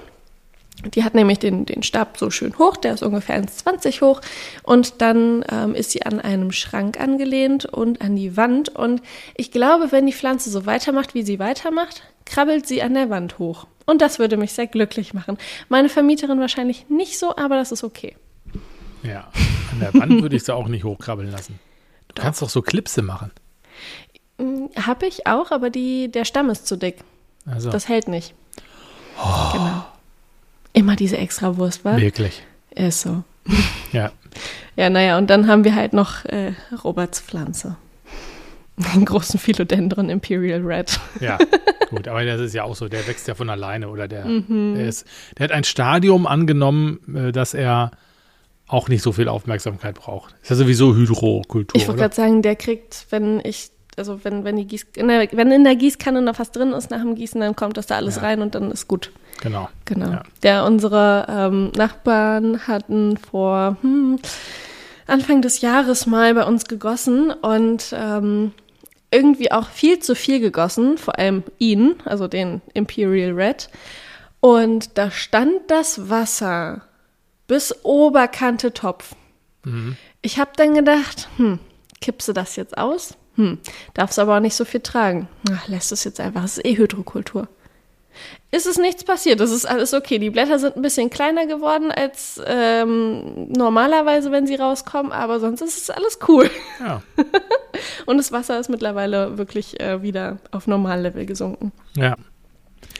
Die 0.85 1.05
hat 1.05 1.14
nämlich 1.14 1.39
den, 1.39 1.64
den 1.64 1.83
Stab 1.83 2.18
so 2.18 2.30
schön 2.30 2.59
hoch, 2.59 2.76
der 2.76 2.95
ist 2.95 3.03
ungefähr 3.03 3.41
1,20 3.41 4.01
hoch. 4.01 4.20
Und 4.62 5.01
dann 5.01 5.45
ähm, 5.51 5.74
ist 5.74 5.93
sie 5.93 6.03
an 6.03 6.20
einem 6.20 6.53
Schrank 6.53 7.01
angelehnt 7.01 7.66
und 7.66 8.01
an 8.01 8.16
die 8.16 8.37
Wand. 8.37 8.68
Und 8.70 9.03
ich 9.37 9.53
glaube, 9.53 9.93
wenn 9.93 10.07
die 10.07 10.12
Pflanze 10.12 10.51
so 10.51 10.66
weitermacht, 10.66 11.14
wie 11.14 11.22
sie 11.22 11.39
weitermacht, 11.39 12.03
krabbelt 12.24 12.66
sie 12.66 12.83
an 12.83 12.95
der 12.95 13.11
Wand 13.11 13.39
hoch. 13.39 13.66
Und 13.87 14.03
das 14.03 14.18
würde 14.18 14.37
mich 14.37 14.53
sehr 14.53 14.66
glücklich 14.66 15.14
machen. 15.14 15.39
Meine 15.68 15.89
Vermieterin 15.89 16.41
wahrscheinlich 16.41 16.89
nicht 16.89 17.18
so, 17.18 17.37
aber 17.37 17.57
das 17.57 17.72
ist 17.72 17.85
okay. 17.85 18.16
Ja, 19.03 19.28
an 19.72 19.80
der 19.80 19.95
Wand 19.95 20.22
würde 20.22 20.37
ich 20.37 20.45
sie 20.45 20.55
auch 20.55 20.68
nicht 20.68 20.85
hochkrabbeln 20.85 21.30
lassen. 21.30 21.59
Du 22.09 22.14
doch. 22.14 22.22
kannst 22.22 22.43
doch 22.43 22.49
so 22.49 22.62
Klipse 22.62 23.03
machen. 23.03 23.33
Hm, 24.39 24.70
Habe 24.76 25.07
ich 25.07 25.26
auch, 25.26 25.51
aber 25.51 25.70
die, 25.70 26.11
der 26.11 26.24
Stamm 26.24 26.51
ist 26.51 26.66
zu 26.66 26.76
dick. 26.76 26.99
Also. 27.47 27.70
Das 27.70 27.89
hält 27.89 28.09
nicht. 28.09 28.35
Oh. 29.18 29.53
Genau. 29.53 29.85
Immer 30.72 30.96
diese 30.96 31.18
extra 31.18 31.56
Wurst, 31.56 31.84
war? 31.84 32.00
Wirklich. 32.00 32.42
Ist 32.70 33.02
so. 33.02 33.24
Ja. 33.92 34.10
ja, 34.74 34.88
naja, 34.88 35.18
und 35.18 35.28
dann 35.28 35.46
haben 35.48 35.64
wir 35.64 35.74
halt 35.74 35.92
noch 35.92 36.24
äh, 36.24 36.54
Roberts 36.82 37.20
Pflanze. 37.20 37.76
Den 38.94 39.04
großen 39.04 39.38
Philodendron 39.38 40.08
Imperial 40.08 40.62
Red. 40.62 40.98
Ja, 41.20 41.36
gut, 41.90 42.08
aber 42.08 42.24
das 42.24 42.40
ist 42.40 42.54
ja 42.54 42.64
auch 42.64 42.74
so, 42.74 42.88
der 42.88 43.06
wächst 43.06 43.28
ja 43.28 43.34
von 43.34 43.50
alleine 43.50 43.90
oder 43.90 44.08
der, 44.08 44.24
mhm. 44.24 44.76
der 44.76 44.86
ist, 44.86 45.06
der 45.36 45.44
hat 45.44 45.52
ein 45.52 45.64
Stadium 45.64 46.26
angenommen, 46.26 47.00
äh, 47.14 47.32
dass 47.32 47.52
er 47.52 47.90
auch 48.66 48.88
nicht 48.88 49.02
so 49.02 49.12
viel 49.12 49.28
Aufmerksamkeit 49.28 49.96
braucht. 49.96 50.34
Ist 50.40 50.48
ja 50.48 50.56
sowieso 50.56 50.94
Hydrokultur. 50.94 51.78
Ich 51.78 51.86
wollte 51.86 52.00
gerade 52.00 52.14
sagen, 52.14 52.40
der 52.40 52.56
kriegt, 52.56 53.06
wenn 53.10 53.40
ich 53.44 53.70
also 53.97 54.24
wenn, 54.24 54.45
wenn 54.45 54.57
die 54.57 54.66
Gieß, 54.66 54.86
in 54.97 55.09
der, 55.09 55.28
wenn 55.32 55.51
in 55.51 55.64
der 55.64 55.76
Gießkanne 55.76 56.22
noch 56.22 56.38
was 56.38 56.51
drin 56.51 56.72
ist 56.72 56.90
nach 56.90 57.01
dem 57.01 57.14
Gießen, 57.14 57.40
dann 57.40 57.57
kommt 57.57 57.76
das 57.76 57.86
da 57.86 57.97
alles 57.97 58.16
ja. 58.16 58.22
rein 58.22 58.40
und 58.40 58.55
dann 58.55 58.70
ist 58.70 58.88
gut. 58.88 59.11
Genau. 59.40 59.68
Genau. 59.84 60.11
Ja. 60.11 60.22
Der, 60.43 60.64
unsere 60.64 61.26
ähm, 61.28 61.72
Nachbarn 61.76 62.66
hatten 62.66 63.16
vor 63.16 63.76
hm, 63.82 64.18
Anfang 65.07 65.43
des 65.43 65.61
Jahres 65.61 66.07
mal 66.07 66.34
bei 66.34 66.45
uns 66.45 66.64
gegossen 66.66 67.30
und 67.30 67.95
ähm, 67.97 68.53
irgendwie 69.11 69.53
auch 69.53 69.68
viel 69.68 69.99
zu 69.99 70.14
viel 70.14 70.40
gegossen, 70.40 70.97
vor 70.97 71.18
allem 71.18 71.45
ihn, 71.59 71.97
also 72.05 72.28
den 72.28 72.62
Imperial 72.72 73.32
Red. 73.32 73.68
Und 74.40 74.97
da 74.97 75.11
stand 75.11 75.53
das 75.68 76.09
Wasser 76.09 76.82
bis 77.47 77.84
Oberkante 77.84 78.72
Topf. 78.72 79.14
Mhm. 79.64 79.97
Ich 80.22 80.38
habe 80.38 80.53
dann 80.57 80.74
gedacht, 80.74 81.28
hm, 81.36 81.59
kippst 82.01 82.28
du 82.28 82.32
das 82.32 82.57
jetzt 82.57 82.78
aus? 82.78 83.16
Hm, 83.37 83.59
darfst 83.95 84.18
aber 84.18 84.37
auch 84.37 84.41
nicht 84.41 84.55
so 84.55 84.64
viel 84.64 84.80
tragen. 84.80 85.28
Ach, 85.51 85.68
lässt 85.68 85.93
es 85.93 86.05
jetzt 86.05 86.20
einfach. 86.20 86.45
Es 86.45 86.59
ist 86.59 86.66
eh 86.66 86.76
Hydrokultur. 86.76 87.49
Ist 88.51 88.66
es 88.66 88.76
nichts 88.76 89.05
passiert? 89.05 89.41
Das 89.41 89.51
ist 89.51 89.64
alles 89.64 89.95
okay. 89.95 90.18
Die 90.18 90.28
Blätter 90.28 90.59
sind 90.59 90.76
ein 90.76 90.83
bisschen 90.83 91.09
kleiner 91.09 91.47
geworden 91.47 91.91
als 91.91 92.41
ähm, 92.47 93.49
normalerweise, 93.49 94.30
wenn 94.30 94.47
sie 94.47 94.57
rauskommen, 94.57 95.11
aber 95.11 95.41
sonst 95.41 95.62
ist 95.62 95.78
es 95.78 95.91
alles 95.91 96.18
cool. 96.28 96.51
Ja. 96.78 97.03
Und 98.07 98.18
das 98.18 98.30
Wasser 98.30 98.61
ist 98.61 98.68
mittlerweile 98.68 99.39
wirklich 99.39 99.80
äh, 99.80 100.03
wieder 100.03 100.39
auf 100.51 100.66
Normallevel 100.66 101.24
gesunken. 101.24 101.72
Ja. 101.97 102.16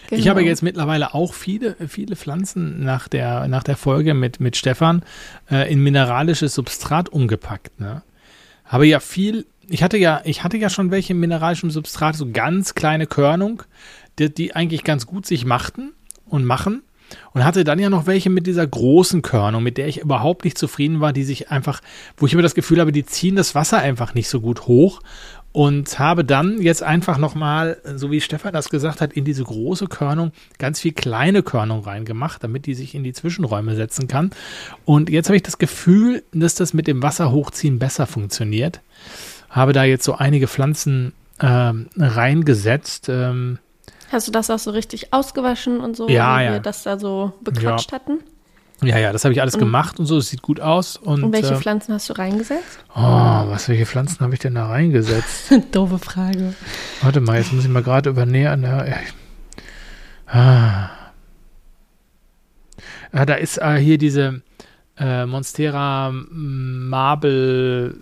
Genau. 0.09 0.21
Ich 0.21 0.29
habe 0.29 0.43
jetzt 0.43 0.63
mittlerweile 0.63 1.15
auch 1.15 1.35
viele, 1.35 1.77
viele 1.89 2.17
Pflanzen 2.17 2.83
nach 2.83 3.09
der, 3.09 3.49
nach 3.49 3.63
der 3.63 3.77
Folge 3.77 4.15
mit, 4.15 4.41
mit 4.41 4.57
Stefan 4.57 5.03
äh, 5.51 5.71
in 5.71 5.83
mineralisches 5.83 6.55
Substrat 6.55 7.11
umgepackt. 7.11 7.79
Ne? 7.79 8.03
Habe 8.65 8.87
ja 8.87 9.01
viel 9.01 9.47
ich 9.73 9.83
hatte 9.83 9.97
ja, 9.97 10.21
ich 10.25 10.45
hatte 10.45 10.59
ja 10.59 10.69
schon 10.69 10.91
welche 10.91 11.15
im 11.15 11.21
mineralischen 11.21 11.71
Substrat, 11.71 12.15
so 12.15 12.31
ganz 12.31 12.75
kleine 12.75 13.07
Körnung, 13.07 13.63
die, 14.19 14.33
die 14.33 14.55
eigentlich 14.55 14.85
ganz 14.85 15.07
gut 15.07 15.25
sich 15.25 15.47
machten 15.47 15.95
und 16.27 16.45
machen. 16.45 16.83
Und 17.33 17.45
hatte 17.45 17.63
dann 17.65 17.79
ja 17.79 17.91
noch 17.91 18.07
welche 18.07 18.31
mit 18.31 18.47
dieser 18.47 18.67
großen 18.67 19.21
Körnung, 19.21 19.63
mit 19.63 19.77
der 19.77 19.87
ich 19.87 20.01
überhaupt 20.01 20.45
nicht 20.45 20.57
zufrieden 20.57 21.01
war, 21.01 21.13
die 21.13 21.25
sich 21.25 21.51
einfach, 21.51 21.81
wo 22.17 22.25
ich 22.25 22.33
immer 22.33 22.43
das 22.43 22.55
Gefühl 22.55 22.81
habe, 22.81 22.93
die 22.93 23.05
ziehen 23.05 23.37
das 23.37 23.55
Wasser 23.55 23.79
einfach 23.79 24.15
nicht 24.15 24.29
so 24.29 24.41
gut 24.41 24.67
hoch 24.67 25.01
und 25.53 25.99
habe 25.99 26.25
dann 26.25 26.61
jetzt 26.63 26.83
einfach 26.83 27.19
nochmal, 27.19 27.79
so 27.97 28.11
wie 28.11 28.23
Stefan 28.23 28.55
das 28.55 28.71
gesagt 28.71 29.03
hat, 29.03 29.13
in 29.13 29.27
diese 29.27 29.45
große 29.45 29.87
Körnung 29.87 30.33
ganz 30.59 30.81
viel 30.81 30.93
kleine 30.93 31.43
Körnung 31.43 31.85
reingemacht, 31.85 32.43
damit 32.43 32.65
die 32.65 32.75
sich 32.75 32.95
in 32.95 33.05
die 33.05 33.13
Zwischenräume 33.13 33.77
setzen 33.77 34.09
kann. 34.09 34.31
Und 34.87 35.11
jetzt 35.11 35.29
habe 35.29 35.37
ich 35.37 35.43
das 35.43 35.59
Gefühl, 35.59 36.23
dass 36.33 36.55
das 36.55 36.73
mit 36.73 36.87
dem 36.87 37.03
Wasser 37.03 37.31
hochziehen 37.31 37.79
besser 37.79 38.07
funktioniert. 38.07 38.81
Habe 39.53 39.73
da 39.73 39.85
jetzt 39.85 40.05
so 40.05 40.15
einige 40.15 40.49
Pflanzen 40.49 41.13
ähm, 41.41 41.89
reingesetzt. 41.97 43.09
Ähm, 43.09 43.59
Hast 44.11 44.27
du 44.27 44.33
das 44.33 44.51
auch 44.51 44.59
so 44.59 44.71
richtig 44.73 45.13
ausgewaschen 45.13 45.81
und 45.81 45.97
so, 45.97 46.09
ja, 46.09 46.41
wie 46.41 46.45
ja. 46.45 46.53
wir 46.53 46.61
das 46.61 46.83
da 46.83 46.99
so 46.99 47.33
bequatscht 47.43 47.93
ja. 47.93 47.99
hatten? 47.99 48.21
Ja, 48.83 48.99
ja, 48.99 49.13
das 49.13 49.25
habe 49.25 49.33
ich 49.33 49.41
alles 49.41 49.55
und, 49.55 49.61
gemacht 49.61 50.01
und 50.01 50.07
so. 50.07 50.19
Es 50.19 50.29
sieht 50.29 50.43
gut 50.43 50.61
aus. 50.61 50.97
Und, 50.97 51.23
und 51.23 51.33
welche 51.33 51.55
äh, 51.55 51.57
Pflanzen 51.57 51.95
hast 51.95 52.09
du 52.09 52.15
reingesetzt? 52.15 52.81
Oh, 52.95 53.01
was, 53.01 53.69
welche 53.69 53.87
Pflanzen 53.87 54.21
habe 54.21 54.35
ich 54.35 54.41
denn 54.41 54.55
da 54.55 54.67
reingesetzt? 54.67 55.53
Doofe 55.73 55.99
Frage. 55.99 56.55
Warte 57.01 57.21
mal, 57.21 57.39
jetzt 57.39 57.53
muss 57.53 57.65
ich 57.65 57.71
mal 57.71 57.83
gerade 57.83 58.11
übernähern. 58.11 58.63
Ja, 58.63 58.85
ah. 60.27 60.91
ah. 63.13 63.25
da 63.25 63.35
ist 63.35 63.59
äh, 63.59 63.77
hier 63.77 63.99
diese 63.99 64.43
äh, 65.03 65.27
Monstera 65.27 66.13
Marble, 66.13 67.95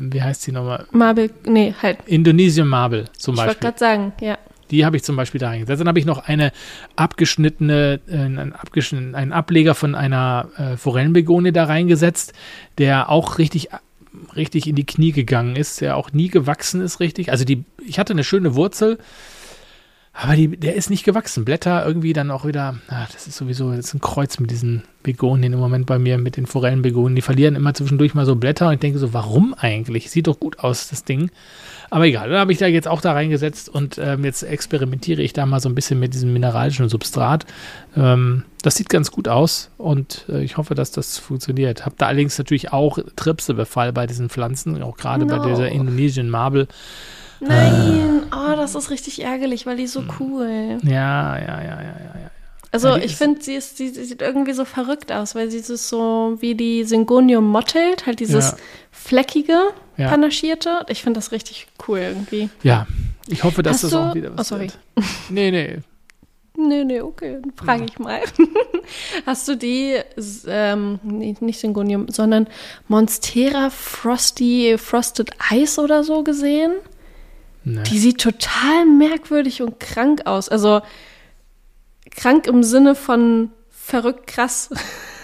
wie 0.00 0.22
heißt 0.22 0.46
die 0.46 0.52
nochmal? 0.52 0.86
Marble, 0.90 1.30
nee, 1.46 1.74
halt. 1.80 1.98
Indonesian 2.06 2.68
Marble 2.68 3.04
zum 3.16 3.34
ich 3.34 3.40
Beispiel. 3.40 3.52
Ich 3.52 3.62
wollte 3.62 3.78
gerade 3.78 3.78
sagen, 3.78 4.12
ja. 4.20 4.38
Die 4.70 4.84
habe 4.84 4.96
ich 4.96 5.04
zum 5.04 5.16
Beispiel 5.16 5.40
da 5.40 5.48
reingesetzt. 5.48 5.80
Dann 5.80 5.88
habe 5.88 5.98
ich 5.98 6.04
noch 6.04 6.26
eine 6.26 6.52
abgeschnittene, 6.96 8.00
äh, 8.08 8.16
einen, 8.16 8.52
abgeschnitten, 8.52 9.14
einen 9.14 9.32
Ableger 9.32 9.74
von 9.74 9.94
einer 9.94 10.48
äh, 10.58 10.76
Forellenbegonie 10.76 11.52
da 11.52 11.64
reingesetzt, 11.64 12.34
der 12.76 13.08
auch 13.08 13.38
richtig 13.38 13.68
richtig 14.34 14.66
in 14.66 14.74
die 14.74 14.86
Knie 14.86 15.12
gegangen 15.12 15.54
ist, 15.54 15.80
der 15.80 15.96
auch 15.96 16.12
nie 16.12 16.28
gewachsen 16.28 16.80
ist 16.80 16.98
richtig. 16.98 17.30
Also 17.30 17.44
die, 17.44 17.64
ich 17.86 17.98
hatte 17.98 18.12
eine 18.12 18.24
schöne 18.24 18.54
Wurzel, 18.54 18.98
aber 20.20 20.34
die, 20.34 20.48
der 20.48 20.74
ist 20.74 20.90
nicht 20.90 21.04
gewachsen. 21.04 21.44
Blätter 21.44 21.86
irgendwie 21.86 22.12
dann 22.12 22.32
auch 22.32 22.44
wieder, 22.44 22.76
ach, 22.88 23.08
das 23.12 23.28
ist 23.28 23.36
sowieso 23.36 23.70
das 23.70 23.86
ist 23.86 23.94
ein 23.94 24.00
Kreuz 24.00 24.40
mit 24.40 24.50
diesen 24.50 24.82
Begonien 25.04 25.52
im 25.52 25.60
Moment 25.60 25.86
bei 25.86 26.00
mir, 26.00 26.18
mit 26.18 26.36
den 26.36 26.46
Forellenbegonien. 26.46 27.14
Die 27.14 27.22
verlieren 27.22 27.54
immer 27.54 27.72
zwischendurch 27.72 28.14
mal 28.14 28.26
so 28.26 28.34
Blätter 28.34 28.66
und 28.66 28.74
ich 28.74 28.80
denke 28.80 28.98
so, 28.98 29.14
warum 29.14 29.54
eigentlich? 29.54 30.10
Sieht 30.10 30.26
doch 30.26 30.40
gut 30.40 30.58
aus, 30.58 30.88
das 30.88 31.04
Ding. 31.04 31.30
Aber 31.88 32.04
egal, 32.04 32.30
dann 32.30 32.40
habe 32.40 32.50
ich 32.50 32.58
da 32.58 32.66
jetzt 32.66 32.88
auch 32.88 33.00
da 33.00 33.12
reingesetzt 33.12 33.68
und 33.68 33.96
ähm, 33.98 34.24
jetzt 34.24 34.42
experimentiere 34.42 35.22
ich 35.22 35.34
da 35.34 35.46
mal 35.46 35.60
so 35.60 35.68
ein 35.68 35.76
bisschen 35.76 36.00
mit 36.00 36.14
diesem 36.14 36.32
mineralischen 36.32 36.88
Substrat. 36.88 37.46
Ähm, 37.96 38.42
das 38.62 38.74
sieht 38.74 38.88
ganz 38.88 39.12
gut 39.12 39.28
aus 39.28 39.70
und 39.78 40.26
äh, 40.28 40.42
ich 40.42 40.56
hoffe, 40.56 40.74
dass 40.74 40.90
das 40.90 41.18
funktioniert. 41.18 41.86
Habe 41.86 41.94
da 41.96 42.08
allerdings 42.08 42.36
natürlich 42.38 42.72
auch 42.72 42.98
Tripsebefall 43.14 43.92
bei 43.92 44.08
diesen 44.08 44.30
Pflanzen, 44.30 44.82
auch 44.82 44.96
gerade 44.96 45.26
no. 45.26 45.36
bei 45.36 45.48
dieser 45.48 45.68
Indonesian 45.68 46.28
Marble. 46.28 46.66
Nein, 47.40 48.22
oh, 48.32 48.56
das 48.56 48.74
ist 48.74 48.90
richtig 48.90 49.22
ärgerlich, 49.22 49.66
weil 49.66 49.76
die 49.76 49.84
ist 49.84 49.92
so 49.92 50.00
hm. 50.00 50.10
cool. 50.18 50.78
Ja, 50.82 51.38
ja, 51.38 51.62
ja, 51.62 51.62
ja, 51.62 51.82
ja. 51.82 52.20
ja. 52.22 52.30
Also 52.70 52.88
ja, 52.88 52.96
ich 52.98 53.16
finde, 53.16 53.42
sie, 53.42 53.54
ist, 53.54 53.78
sie, 53.78 53.88
sie 53.88 54.04
sieht 54.04 54.20
irgendwie 54.20 54.52
so 54.52 54.64
verrückt 54.64 55.10
aus, 55.10 55.34
weil 55.34 55.50
sie 55.50 55.58
ist 55.58 55.88
so 55.88 56.36
wie 56.40 56.54
die 56.54 56.84
Syngonium 56.84 57.46
mottelt, 57.46 58.04
halt 58.04 58.20
dieses 58.20 58.50
ja. 58.50 58.56
fleckige, 58.90 59.58
ja. 59.96 60.08
panaschierte. 60.08 60.84
Ich 60.88 61.02
finde 61.02 61.18
das 61.18 61.32
richtig 61.32 61.66
cool 61.86 62.00
irgendwie. 62.00 62.50
Ja, 62.62 62.86
ich 63.26 63.42
hoffe, 63.42 63.62
dass 63.62 63.76
Hast 63.76 63.84
das 63.84 63.90
du, 63.92 63.98
auch 63.98 64.14
wieder 64.14 64.36
was 64.36 64.52
oh, 64.52 64.56
sorry. 64.56 64.70
Wird. 64.94 65.06
Nee, 65.30 65.50
nee. 65.50 65.78
Nee, 66.60 66.84
nee, 66.84 67.00
okay, 67.00 67.38
dann 67.40 67.52
frage 67.52 67.84
ich 67.84 68.00
mal. 68.00 68.20
Hast 69.26 69.46
du 69.46 69.56
die, 69.56 69.96
ähm, 70.48 70.98
nee, 71.04 71.36
nicht 71.38 71.60
Syngonium, 71.60 72.08
sondern 72.08 72.48
Monstera 72.88 73.70
Frosty 73.70 74.76
Frosted 74.76 75.30
Ice 75.52 75.80
oder 75.80 76.02
so 76.02 76.24
gesehen? 76.24 76.72
Nee. 77.68 77.82
Die 77.82 77.98
sieht 77.98 78.18
total 78.18 78.86
merkwürdig 78.86 79.60
und 79.60 79.78
krank 79.78 80.22
aus. 80.24 80.48
Also 80.48 80.80
krank 82.10 82.46
im 82.46 82.62
Sinne 82.62 82.94
von 82.94 83.50
verrückt 83.70 84.26
krass. 84.26 84.70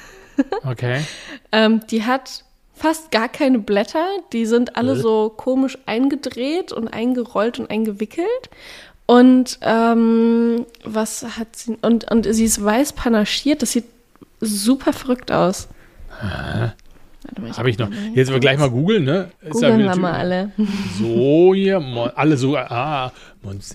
okay. 0.64 1.04
ähm, 1.52 1.80
die 1.90 2.04
hat 2.04 2.44
fast 2.74 3.10
gar 3.10 3.30
keine 3.30 3.58
Blätter. 3.60 4.04
Die 4.34 4.44
sind 4.44 4.76
alle 4.76 4.92
äh. 4.92 4.96
so 5.00 5.32
komisch 5.34 5.78
eingedreht 5.86 6.70
und 6.70 6.88
eingerollt 6.88 7.58
und 7.58 7.70
eingewickelt. 7.70 8.50
Und 9.06 9.58
ähm, 9.62 10.66
was 10.84 11.24
hat 11.38 11.56
sie? 11.56 11.78
Und, 11.80 12.10
und 12.10 12.26
sie 12.34 12.44
ist 12.44 12.62
weiß 12.62 12.92
panaschiert. 12.92 13.62
Das 13.62 13.72
sieht 13.72 13.86
super 14.40 14.92
verrückt 14.92 15.32
aus. 15.32 15.68
Habe 17.56 17.70
ich 17.70 17.78
noch. 17.78 17.90
Jetzt 18.14 18.30
wir 18.30 18.38
gleich 18.38 18.58
mal 18.58 18.70
googeln, 18.70 19.04
ne? 19.04 19.30
Googeln 19.48 19.80
ja 19.80 19.94
wir 19.94 19.96
mal 19.96 20.12
alle. 20.12 20.52
So 20.98 21.54
hier, 21.54 21.80
alle 22.14 22.36
so, 22.36 22.56
ah, 22.56 23.12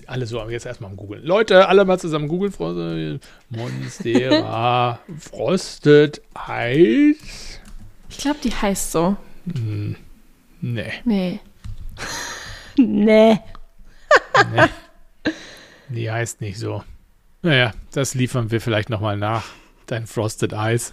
alle 0.06 0.26
so, 0.26 0.40
aber 0.40 0.50
jetzt 0.50 0.66
erstmal 0.66 0.90
am 0.90 0.96
googeln. 0.96 1.24
Leute, 1.24 1.68
alle 1.68 1.84
mal 1.84 1.98
zusammen 1.98 2.28
googeln. 2.28 3.20
Monstera 3.50 5.00
Frosted 5.18 6.22
Eis. 6.34 7.60
Ich 8.08 8.18
glaube, 8.18 8.38
die 8.42 8.50
heißt 8.50 8.92
so. 8.92 9.16
Hm, 9.52 9.96
nee. 10.60 10.92
Nee. 11.04 11.40
nee. 12.76 13.40
nee. 14.52 14.68
Die 15.88 16.10
heißt 16.10 16.40
nicht 16.40 16.58
so. 16.58 16.84
Naja, 17.42 17.72
das 17.92 18.14
liefern 18.14 18.50
wir 18.50 18.60
vielleicht 18.60 18.90
nochmal 18.90 19.16
nach. 19.16 19.44
Dein 19.86 20.06
Frosted 20.06 20.54
Eis. 20.54 20.92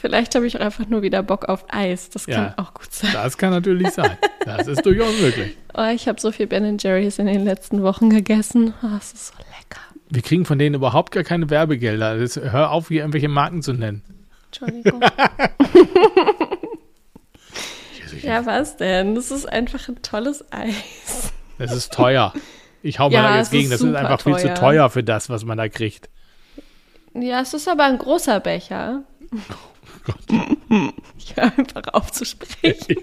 Vielleicht 0.00 0.34
habe 0.36 0.46
ich 0.46 0.56
auch 0.56 0.60
einfach 0.60 0.86
nur 0.86 1.02
wieder 1.02 1.22
Bock 1.22 1.46
auf 1.48 1.64
Eis. 1.68 2.08
Das 2.10 2.26
kann 2.26 2.34
ja, 2.34 2.54
auch 2.56 2.72
gut 2.72 2.92
sein. 2.92 3.10
Das 3.12 3.36
kann 3.36 3.50
natürlich 3.50 3.90
sein. 3.90 4.16
Das 4.44 4.68
ist 4.68 4.84
durchaus 4.86 5.20
möglich. 5.20 5.56
Oh, 5.74 5.90
ich 5.94 6.08
habe 6.08 6.20
so 6.20 6.32
viel 6.32 6.48
Ben 6.48 6.76
Jerry's 6.78 7.20
in 7.20 7.26
den 7.26 7.44
letzten 7.44 7.84
Wochen 7.84 8.10
gegessen. 8.10 8.74
Oh, 8.82 8.88
das 8.90 9.12
ist 9.12 9.28
so 9.28 9.34
lecker. 9.38 9.80
Wir 10.10 10.22
kriegen 10.22 10.44
von 10.44 10.58
denen 10.58 10.74
überhaupt 10.74 11.12
gar 11.12 11.22
keine 11.22 11.50
Werbegelder. 11.50 12.18
Das, 12.18 12.34
hör 12.34 12.72
auf, 12.72 12.88
hier 12.88 13.02
irgendwelche 13.02 13.28
Marken 13.28 13.62
zu 13.62 13.74
nennen. 13.74 14.02
Entschuldigung. 14.46 15.00
ja, 18.22 18.44
was 18.44 18.76
denn? 18.76 19.14
Das 19.14 19.30
ist 19.30 19.46
einfach 19.46 19.88
ein 19.88 20.02
tolles 20.02 20.44
Eis. 20.50 21.32
Es 21.58 21.70
ist 21.70 21.92
teuer. 21.92 22.32
Ich 22.82 22.98
hau 22.98 23.08
ja, 23.10 23.22
mal 23.22 23.28
da 23.34 23.38
jetzt 23.38 23.52
gegen. 23.52 23.70
Das 23.70 23.80
ist 23.80 23.94
einfach 23.94 24.20
teuer. 24.20 24.38
viel 24.38 24.48
zu 24.48 24.54
teuer 24.54 24.90
für 24.90 25.04
das, 25.04 25.30
was 25.30 25.44
man 25.44 25.58
da 25.58 25.68
kriegt. 25.68 26.08
Ja, 27.14 27.40
es 27.40 27.54
ist 27.54 27.68
aber 27.68 27.84
ein 27.84 27.98
großer 27.98 28.40
Becher. 28.40 29.02
Gott. 30.08 30.38
Ich 31.18 31.34
höre 31.36 31.44
einfach 31.44 31.82
auf 31.92 32.12
zu 32.12 32.24
sprechen. 32.24 32.96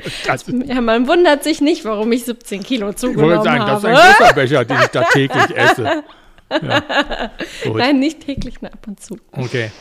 ja, 0.66 0.82
man 0.82 1.08
wundert 1.08 1.43
sich 1.43 1.62
nicht, 1.62 1.84
warum 1.84 2.12
ich 2.12 2.26
17 2.26 2.64
Kilo 2.64 2.93
zugenommen 2.93 3.32
ich 3.32 3.38
wollte 3.38 3.43
sagen, 3.43 3.62
habe. 3.62 3.72
Das 3.72 3.84
ist 3.84 3.86
ein 3.86 4.18
großer 4.18 4.34
Becher, 4.36 4.66
den 4.66 4.78
ich 4.82 4.88
da 4.88 5.03
täglich 5.03 5.56
esse. 5.56 6.03
Ja. 6.49 7.32
Nein, 7.74 7.99
nicht 7.99 8.26
täglich, 8.26 8.62
nur 8.62 8.72
ab 8.72 8.86
und 8.88 8.99
zu. 8.99 9.18
Okay. 9.32 9.72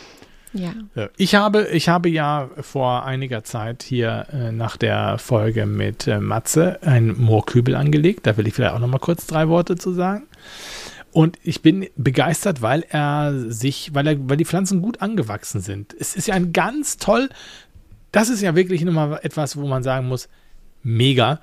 Ja. 0.55 0.73
Ich 1.17 1.35
habe, 1.35 1.69
ich 1.73 1.89
habe 1.89 2.09
ja 2.09 2.49
vor 2.61 3.05
einiger 3.05 3.45
Zeit 3.45 3.83
hier 3.83 4.27
äh, 4.33 4.53
nach 4.53 4.77
der 4.77 5.19
Folge 5.19 5.67
mit 5.67 6.07
äh, 6.07 6.21
Matze 6.21 6.79
einen 6.83 7.21
Moorkübel 7.21 7.75
angelegt. 7.75 8.27
Da 8.27 8.37
will 8.37 8.47
ich 8.47 8.55
vielleicht 8.55 8.75
auch 8.75 8.79
noch 8.79 8.89
mal 8.89 8.99
kurz 8.99 9.27
drei 9.27 9.49
Worte 9.49 9.77
zu 9.77 9.93
sagen. 9.93 10.27
Und 11.15 11.39
ich 11.45 11.63
bin 11.63 11.87
begeistert, 11.95 12.61
weil 12.61 12.85
er 12.89 13.33
sich, 13.49 13.95
weil 13.95 14.09
er, 14.09 14.29
weil 14.29 14.37
die 14.37 14.45
Pflanzen 14.45 14.83
gut 14.83 15.01
angewachsen 15.01 15.61
sind. 15.61 15.95
Es 15.97 16.17
ist 16.17 16.27
ja 16.27 16.35
ein 16.35 16.53
ganz 16.53 16.97
toll, 16.97 17.29
das 18.11 18.29
ist 18.29 18.43
ja 18.43 18.57
wirklich 18.57 18.83
nochmal 18.83 19.21
etwas, 19.23 19.57
wo 19.57 19.65
man 19.65 19.85
sagen 19.85 20.09
muss, 20.09 20.29
mega, 20.83 21.41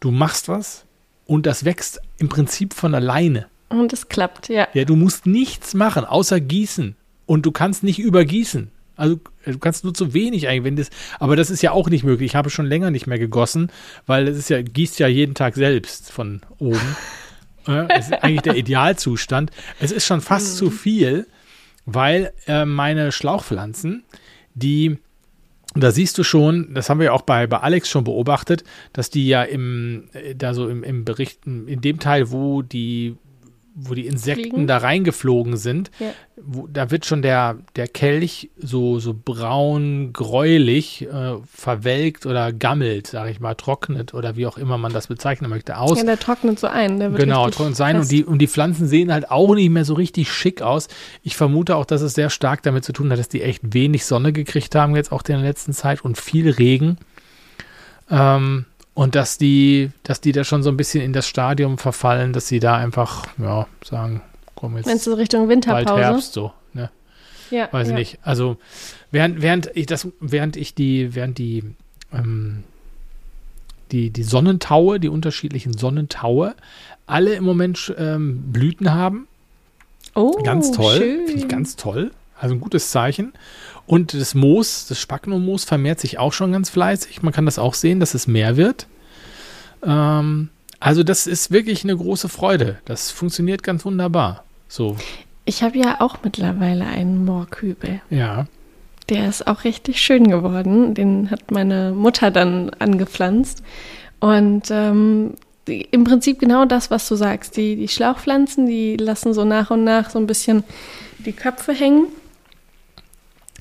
du 0.00 0.10
machst 0.10 0.50
was 0.50 0.84
und 1.24 1.46
das 1.46 1.64
wächst 1.64 2.02
im 2.18 2.28
Prinzip 2.28 2.74
von 2.74 2.94
alleine. 2.94 3.46
Und 3.70 3.94
es 3.94 4.10
klappt, 4.10 4.50
ja. 4.50 4.68
Ja, 4.74 4.84
du 4.84 4.94
musst 4.94 5.24
nichts 5.24 5.72
machen, 5.72 6.04
außer 6.04 6.38
gießen 6.38 6.94
und 7.24 7.46
du 7.46 7.50
kannst 7.50 7.82
nicht 7.82 8.00
übergießen. 8.00 8.70
Also 8.94 9.20
du 9.46 9.58
kannst 9.58 9.84
nur 9.84 9.94
zu 9.94 10.12
wenig 10.12 10.48
eigentlich, 10.48 10.64
wenn 10.64 10.76
das, 10.76 10.90
aber 11.18 11.34
das 11.34 11.48
ist 11.48 11.62
ja 11.62 11.72
auch 11.72 11.88
nicht 11.88 12.04
möglich. 12.04 12.32
Ich 12.32 12.36
habe 12.36 12.50
schon 12.50 12.66
länger 12.66 12.90
nicht 12.90 13.06
mehr 13.06 13.18
gegossen, 13.18 13.72
weil 14.04 14.28
es 14.28 14.36
ist 14.36 14.50
ja, 14.50 14.60
gießt 14.60 14.98
ja 14.98 15.08
jeden 15.08 15.34
Tag 15.34 15.54
selbst 15.54 16.12
von 16.12 16.42
oben. 16.58 16.78
es 17.66 18.06
ist 18.06 18.22
eigentlich 18.22 18.42
der 18.42 18.56
Idealzustand. 18.56 19.50
Es 19.80 19.92
ist 19.92 20.06
schon 20.06 20.20
fast 20.20 20.54
mhm. 20.54 20.58
zu 20.58 20.70
viel, 20.70 21.26
weil 21.86 22.32
äh, 22.46 22.64
meine 22.64 23.12
Schlauchpflanzen, 23.12 24.04
die, 24.54 24.98
da 25.74 25.90
siehst 25.90 26.16
du 26.18 26.24
schon, 26.24 26.74
das 26.74 26.88
haben 26.88 26.98
wir 26.98 27.06
ja 27.06 27.12
auch 27.12 27.22
bei, 27.22 27.46
bei 27.46 27.58
Alex 27.58 27.88
schon 27.88 28.04
beobachtet, 28.04 28.64
dass 28.92 29.10
die 29.10 29.26
ja 29.26 29.42
im, 29.42 30.08
äh, 30.12 30.34
da 30.34 30.54
so 30.54 30.68
im, 30.68 30.82
im 30.82 31.04
Bericht, 31.04 31.46
in 31.46 31.80
dem 31.80 31.98
Teil, 31.98 32.30
wo 32.30 32.62
die 32.62 33.16
wo 33.74 33.94
die 33.94 34.06
Insekten 34.06 34.42
Fliegen. 34.42 34.66
da 34.68 34.78
reingeflogen 34.78 35.56
sind, 35.56 35.90
ja. 35.98 36.12
wo, 36.36 36.68
da 36.68 36.92
wird 36.92 37.06
schon 37.06 37.22
der, 37.22 37.58
der 37.74 37.88
Kelch 37.88 38.50
so, 38.56 39.00
so 39.00 39.14
braun, 39.14 40.12
gräulich, 40.12 41.02
äh, 41.02 41.34
verwelkt 41.52 42.24
oder 42.24 42.52
gammelt, 42.52 43.08
sage 43.08 43.30
ich 43.30 43.40
mal, 43.40 43.54
trocknet 43.54 44.14
oder 44.14 44.36
wie 44.36 44.46
auch 44.46 44.58
immer 44.58 44.78
man 44.78 44.92
das 44.92 45.08
bezeichnen 45.08 45.50
möchte, 45.50 45.76
aus. 45.76 45.98
Ja, 45.98 46.04
der 46.04 46.18
trocknet 46.18 46.60
so 46.60 46.68
ein. 46.68 47.00
genau, 47.14 47.50
trocknet 47.50 47.76
sein 47.76 47.98
und 47.98 48.10
die, 48.10 48.24
und 48.24 48.38
die 48.38 48.48
Pflanzen 48.48 48.86
sehen 48.86 49.12
halt 49.12 49.30
auch 49.30 49.54
nicht 49.54 49.70
mehr 49.70 49.84
so 49.84 49.94
richtig 49.94 50.32
schick 50.32 50.62
aus. 50.62 50.86
Ich 51.22 51.36
vermute 51.36 51.74
auch, 51.74 51.84
dass 51.84 52.00
es 52.00 52.14
sehr 52.14 52.30
stark 52.30 52.62
damit 52.62 52.84
zu 52.84 52.92
tun 52.92 53.10
hat, 53.10 53.18
dass 53.18 53.28
die 53.28 53.42
echt 53.42 53.74
wenig 53.74 54.04
Sonne 54.04 54.32
gekriegt 54.32 54.74
haben 54.76 54.94
jetzt 54.94 55.10
auch 55.10 55.22
in 55.22 55.34
der 55.34 55.38
letzten 55.38 55.72
Zeit 55.72 56.04
und 56.04 56.16
viel 56.16 56.50
Regen. 56.50 56.98
Ähm, 58.10 58.66
und 58.94 59.16
dass 59.16 59.38
die, 59.38 59.90
dass 60.04 60.20
die 60.20 60.32
da 60.32 60.44
schon 60.44 60.62
so 60.62 60.70
ein 60.70 60.76
bisschen 60.76 61.02
in 61.02 61.12
das 61.12 61.26
Stadium 61.26 61.78
verfallen, 61.78 62.32
dass 62.32 62.46
sie 62.46 62.60
da 62.60 62.76
einfach, 62.76 63.26
ja, 63.38 63.66
sagen, 63.84 64.22
komm 64.54 64.76
jetzt. 64.76 64.86
Wenn 64.86 64.96
es 64.96 65.04
so 65.04 65.14
Richtung 65.14 65.48
Winterpause. 65.48 65.84
Bald 65.84 65.98
Herbst 66.00 66.32
so, 66.32 66.52
ne? 66.72 66.90
Ja. 67.50 67.68
Weiß 67.72 67.88
ja. 67.88 67.94
ich 67.94 67.98
nicht. 67.98 68.18
Also, 68.22 68.56
während, 69.10 69.42
während 69.42 69.70
ich 69.74 69.86
das, 69.86 70.08
während 70.20 70.56
ich 70.56 70.74
die, 70.74 71.14
während 71.14 71.38
die, 71.38 71.64
ähm, 72.12 72.62
die, 73.90 74.10
die 74.10 74.22
Sonnentaue, 74.22 75.00
die 75.00 75.08
unterschiedlichen 75.08 75.76
Sonnentaue, 75.76 76.54
alle 77.06 77.34
im 77.34 77.44
Moment 77.44 77.94
ähm, 77.98 78.52
Blüten 78.52 78.92
haben. 78.92 79.26
Oh, 80.14 80.40
ganz 80.42 80.70
toll. 80.70 80.98
Finde 81.26 81.32
ich 81.32 81.48
ganz 81.48 81.76
toll. 81.76 82.12
Also 82.40 82.54
ein 82.54 82.60
gutes 82.60 82.90
Zeichen. 82.90 83.32
Und 83.86 84.14
das 84.14 84.34
Moos, 84.34 84.86
das 84.86 84.98
Spagnomoos 84.98 85.64
vermehrt 85.64 86.00
sich 86.00 86.18
auch 86.18 86.32
schon 86.32 86.52
ganz 86.52 86.70
fleißig. 86.70 87.22
Man 87.22 87.32
kann 87.32 87.44
das 87.44 87.58
auch 87.58 87.74
sehen, 87.74 88.00
dass 88.00 88.14
es 88.14 88.26
mehr 88.26 88.56
wird. 88.56 88.86
Ähm, 89.84 90.48
also 90.80 91.02
das 91.02 91.26
ist 91.26 91.50
wirklich 91.50 91.84
eine 91.84 91.96
große 91.96 92.28
Freude. 92.28 92.78
Das 92.84 93.10
funktioniert 93.10 93.62
ganz 93.62 93.84
wunderbar. 93.84 94.44
So. 94.68 94.96
Ich 95.44 95.62
habe 95.62 95.78
ja 95.78 96.00
auch 96.00 96.18
mittlerweile 96.22 96.86
einen 96.86 97.24
Moorkübel. 97.24 98.00
Ja. 98.10 98.46
Der 99.10 99.28
ist 99.28 99.46
auch 99.46 99.64
richtig 99.64 100.00
schön 100.00 100.28
geworden. 100.28 100.94
Den 100.94 101.30
hat 101.30 101.50
meine 101.50 101.92
Mutter 101.92 102.30
dann 102.30 102.70
angepflanzt. 102.70 103.62
Und 104.20 104.70
ähm, 104.70 105.34
im 105.66 106.04
Prinzip 106.04 106.38
genau 106.38 106.64
das, 106.64 106.90
was 106.90 107.08
du 107.08 107.16
sagst. 107.16 107.56
Die, 107.56 107.76
die 107.76 107.88
Schlauchpflanzen, 107.88 108.66
die 108.66 108.96
lassen 108.96 109.34
so 109.34 109.44
nach 109.44 109.70
und 109.70 109.84
nach 109.84 110.08
so 110.08 110.18
ein 110.18 110.26
bisschen 110.26 110.64
die 111.18 111.32
Köpfe 111.32 111.72
hängen. 111.72 112.06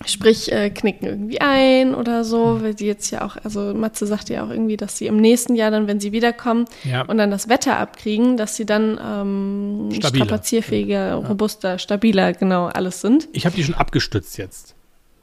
Sprich, 0.05 0.51
äh, 0.51 0.69
knicken 0.69 1.05
irgendwie 1.07 1.41
ein 1.41 1.95
oder 1.95 2.23
so, 2.23 2.61
weil 2.61 2.77
sie 2.77 2.87
jetzt 2.87 3.09
ja 3.11 3.25
auch, 3.25 3.37
also 3.43 3.73
Matze 3.73 4.05
sagte 4.05 4.33
ja 4.33 4.45
auch 4.45 4.49
irgendwie, 4.49 4.77
dass 4.77 4.97
sie 4.97 5.07
im 5.07 5.17
nächsten 5.17 5.55
Jahr 5.55 5.71
dann, 5.71 5.87
wenn 5.87 5.99
sie 5.99 6.11
wiederkommen 6.11 6.65
ja. 6.83 7.03
und 7.03 7.17
dann 7.17 7.31
das 7.31 7.49
Wetter 7.49 7.77
abkriegen, 7.77 8.37
dass 8.37 8.55
sie 8.55 8.65
dann 8.65 8.99
ähm, 9.03 9.89
strapazierfähiger, 9.91 11.07
ja. 11.07 11.15
robuster, 11.15 11.79
stabiler, 11.79 12.33
genau, 12.33 12.67
alles 12.67 13.01
sind. 13.01 13.27
Ich 13.33 13.45
habe 13.45 13.55
die 13.55 13.63
schon 13.63 13.75
abgestützt 13.75 14.37
jetzt. 14.37 14.75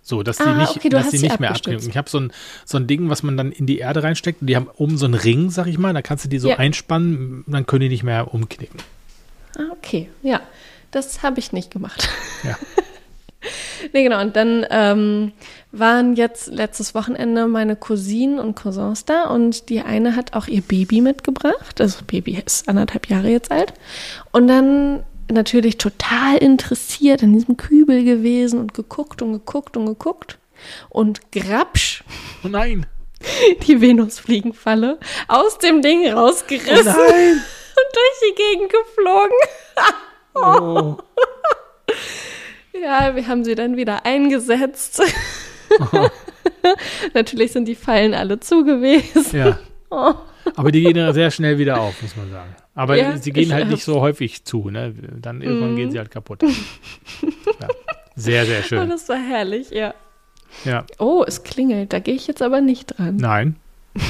So, 0.03 0.23
dass 0.23 0.39
die 0.39 0.45
ah, 0.45 0.57
nicht, 0.57 0.77
okay, 0.77 0.89
dass 0.89 1.11
die 1.11 1.19
nicht 1.19 1.39
mehr 1.39 1.51
abknicken. 1.51 1.89
Ich 1.89 1.97
habe 1.97 2.09
so 2.11 2.19
ein, 2.19 2.33
so 2.65 2.79
ein 2.79 2.87
Ding, 2.87 3.11
was 3.11 3.23
man 3.23 3.37
dann 3.37 3.53
in 3.53 3.67
die 3.67 3.79
Erde 3.79 4.03
reinsteckt 4.03 4.41
und 4.41 4.47
die 4.47 4.57
haben 4.57 4.69
oben 4.77 4.99
so 4.99 5.05
einen 5.05 5.15
Ring, 5.15 5.51
sag 5.51 5.67
ich 5.67 5.79
mal, 5.79 5.93
da 5.93 6.03
kannst 6.03 6.25
du 6.25 6.29
die 6.29 6.39
so 6.39 6.49
ja. 6.49 6.57
einspannen, 6.57 7.45
dann 7.47 7.67
können 7.67 7.83
die 7.83 7.89
nicht 7.91 8.03
mehr 8.03 8.33
umknicken. 8.35 8.81
Ah, 9.57 9.73
okay, 9.73 10.09
ja. 10.23 10.41
Das 10.91 11.23
habe 11.23 11.39
ich 11.39 11.53
nicht 11.53 11.71
gemacht. 11.71 12.09
Ja. 12.43 12.59
nee, 13.93 14.03
genau. 14.03 14.21
Und 14.21 14.37
dann 14.37 14.67
ähm, 14.71 15.33
waren 15.73 16.15
jetzt 16.15 16.49
letztes 16.49 16.95
Wochenende 16.95 17.47
meine 17.47 17.77
Cousinen 17.77 18.39
und 18.39 18.55
Cousins 18.57 19.05
da 19.05 19.25
und 19.25 19.69
die 19.69 19.81
eine 19.81 20.17
hat 20.17 20.35
auch 20.35 20.47
ihr 20.47 20.63
Baby 20.63 21.01
mitgebracht. 21.01 21.81
Also 21.81 22.05
Baby 22.07 22.43
ist 22.45 22.69
anderthalb 22.69 23.09
Jahre 23.09 23.29
jetzt 23.29 23.51
alt. 23.51 23.73
Und 24.33 24.49
dann 24.49 25.05
natürlich 25.31 25.79
total 25.79 26.37
interessiert 26.39 27.23
an 27.23 27.33
diesem 27.33 27.57
Kübel 27.57 28.05
gewesen 28.05 28.59
und 28.59 28.75
geguckt 28.75 29.23
und 29.23 29.33
geguckt 29.33 29.77
und 29.77 29.87
geguckt. 29.87 30.39
Und 30.89 31.33
grapsch. 31.33 32.05
Oh 32.45 32.49
nein. 32.49 32.87
Die 33.67 33.81
Venusfliegenfalle 33.81 34.99
aus 35.29 35.59
dem 35.59 35.83
Ding 35.83 36.11
rausgerissen. 36.13 36.95
Oh 36.95 37.11
nein. 37.11 37.43
Und 37.81 37.97
durch 37.97 38.21
die 38.29 38.35
Gegend 38.35 38.73
geflogen. 38.73 39.37
oh. 40.35 40.99
Ja, 42.83 43.15
wir 43.15 43.27
haben 43.27 43.45
sie 43.45 43.55
dann 43.55 43.77
wieder 43.77 44.07
eingesetzt. 44.07 45.03
Oh. 45.93 46.09
Natürlich 47.15 47.53
sind 47.53 47.67
die 47.67 47.75
Fallen 47.75 48.15
alle 48.15 48.41
zu 48.41 48.65
gewesen. 48.65 49.37
Ja. 49.37 49.59
Oh. 49.91 50.15
Aber 50.57 50.73
die 50.73 50.83
gehen 50.83 50.97
ja 50.97 51.13
sehr 51.13 51.31
schnell 51.31 51.59
wieder 51.59 51.81
auf, 51.81 52.01
muss 52.03 52.17
man 52.17 52.31
sagen. 52.31 52.55
Aber 52.75 52.97
ja, 52.97 53.17
sie 53.17 53.33
gehen 53.33 53.53
halt 53.53 53.69
nicht 53.69 53.85
so 53.85 54.01
häufig 54.01 54.45
zu, 54.45 54.71
ne? 54.71 54.95
Dann 55.21 55.43
irgendwann 55.43 55.75
mm. 55.75 55.77
gehen 55.77 55.91
sie 55.91 55.99
halt 55.99 56.11
kaputt. 56.11 56.43
Ja. 56.43 57.69
Sehr, 58.17 58.47
sehr 58.47 58.63
schön. 58.63 58.81
Oh, 58.81 58.87
das 58.87 59.09
war 59.09 59.17
herrlich, 59.17 59.71
ja. 59.71 59.95
Ja. 60.65 60.87
Oh, 60.99 61.25
es 61.27 61.43
klingelt. 61.43 61.93
Da 61.93 61.99
gehe 61.99 62.15
ich 62.15 62.27
jetzt 62.27 62.43
aber 62.43 62.61
nicht 62.61 62.99
dran. 62.99 63.17
Nein. 63.17 63.57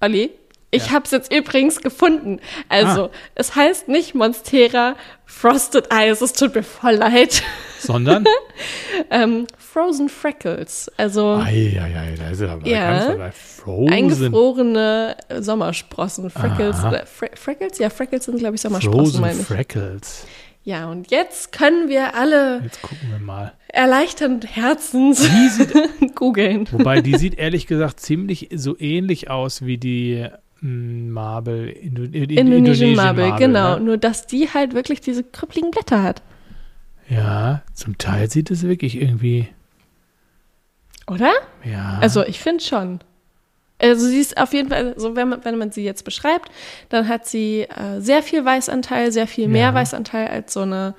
Olli, 0.00 0.30
Ich 0.74 0.86
ja. 0.86 0.92
habe 0.92 1.04
es 1.04 1.10
jetzt 1.10 1.30
übrigens 1.30 1.82
gefunden. 1.82 2.40
Also, 2.70 3.04
ah. 3.04 3.10
es 3.34 3.54
heißt 3.54 3.88
nicht 3.88 4.14
Monstera 4.14 4.96
Frosted 5.26 5.92
Eyes, 5.92 6.22
es 6.22 6.32
tut 6.32 6.54
mir 6.54 6.62
voll 6.62 6.94
leid. 6.94 7.42
Sondern? 7.78 8.24
ähm, 9.10 9.46
Frozen 9.58 10.08
Freckles. 10.08 10.90
Also. 10.96 11.34
Eieiei, 11.34 12.14
da 12.18 12.30
ist 12.30 12.40
aber 12.40 12.66
ja, 12.66 13.06
ganz 13.06 13.36
Frozen. 13.36 13.92
Eingefrorene 13.92 15.16
Sommersprossen. 15.40 16.30
Freckles. 16.30 16.82
Äh, 16.82 17.04
Fre 17.04 17.30
Freckles? 17.34 17.78
Ja, 17.78 17.90
Freckles 17.90 18.24
sind, 18.24 18.38
glaube 18.38 18.54
ich, 18.54 18.62
Sommersprossen, 18.62 19.02
Frozen 19.02 19.20
meine 19.20 19.40
ich. 19.40 19.46
Freckles. 19.46 20.26
Ja, 20.64 20.90
und 20.90 21.10
jetzt 21.10 21.52
können 21.52 21.88
wir 21.88 22.14
alle 22.14 22.60
jetzt 22.62 22.80
gucken 22.82 23.10
wir 23.10 23.18
mal. 23.18 23.52
erleichternd 23.68 24.46
Herzens 24.56 25.28
googeln. 26.14 26.68
Wobei 26.70 27.00
die 27.02 27.16
sieht 27.16 27.36
ehrlich 27.36 27.66
gesagt 27.66 27.98
ziemlich 28.00 28.48
so 28.54 28.78
ähnlich 28.78 29.28
aus 29.28 29.66
wie 29.66 29.76
die 29.76 30.28
Marble, 30.62 31.68
Indo 31.68 32.04
in, 32.04 32.12
Indonesian, 32.14 32.38
Indonesian 32.38 32.94
Marble, 32.94 33.28
Marble, 33.30 33.46
genau. 33.46 33.76
Ne? 33.76 33.84
Nur, 33.84 33.96
dass 33.98 34.26
die 34.26 34.48
halt 34.48 34.74
wirklich 34.74 35.00
diese 35.00 35.24
krüppeligen 35.24 35.72
Blätter 35.72 36.02
hat. 36.02 36.22
Ja, 37.08 37.62
zum 37.74 37.98
Teil 37.98 38.30
sieht 38.30 38.50
es 38.50 38.62
wirklich 38.62 39.00
irgendwie. 39.00 39.48
Oder? 41.08 41.32
Ja. 41.64 41.98
Also, 42.00 42.24
ich 42.24 42.38
finde 42.38 42.62
schon. 42.62 43.00
Also 43.80 44.06
sie 44.06 44.20
ist 44.20 44.36
auf 44.40 44.52
jeden 44.52 44.68
Fall, 44.68 44.94
so 44.96 45.16
wenn 45.16 45.28
man, 45.28 45.44
wenn 45.44 45.58
man 45.58 45.72
sie 45.72 45.82
jetzt 45.82 46.04
beschreibt, 46.04 46.52
dann 46.88 47.08
hat 47.08 47.26
sie 47.26 47.62
äh, 47.62 47.98
sehr 47.98 48.22
viel 48.22 48.44
Weißanteil, 48.44 49.10
sehr 49.10 49.26
viel 49.26 49.48
mehr 49.48 49.70
ja. 49.70 49.74
Weißanteil 49.74 50.28
als 50.28 50.52
so 50.52 50.60
eine 50.60 50.94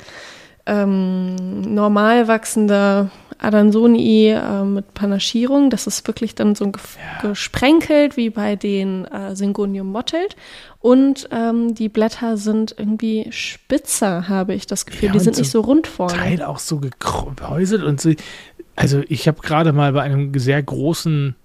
ähm, 0.66 1.74
normal 1.74 2.28
wachsende 2.28 3.10
Adansonii 3.44 4.30
äh, 4.30 4.64
mit 4.64 4.94
Panaschierung. 4.94 5.70
Das 5.70 5.88
ist 5.88 6.08
wirklich 6.08 6.36
dann 6.36 6.56
so 6.56 6.66
ja. 6.66 7.30
gesprenkelt 7.30 8.18
wie 8.18 8.30
bei 8.30 8.56
den 8.56 9.06
äh, 9.06 9.36
Syngonium 9.36 9.92
mottelt. 9.92 10.36
Und 10.80 11.30
ähm, 11.32 11.76
die 11.76 11.90
Blätter 11.90 12.38
sind 12.38 12.76
irgendwie 12.78 13.28
spitzer, 13.32 14.28
habe 14.28 14.54
ich 14.54 14.68
das 14.68 14.86
Gefühl. 14.86 15.08
Ja, 15.08 15.14
die 15.14 15.20
sind 15.20 15.38
nicht 15.38 15.52
so 15.52 15.62
rund 15.62 15.88
vorne. 15.88 16.14
Teil 16.14 16.44
auch 16.44 16.60
so 16.60 16.80
gekräuselt 16.80 17.84
und 17.84 18.02
so. 18.02 18.12
Also 18.76 19.02
ich 19.08 19.28
habe 19.28 19.42
gerade 19.42 19.72
mal 19.72 19.94
bei 19.94 20.02
einem 20.02 20.38
sehr 20.38 20.62
großen 20.62 21.36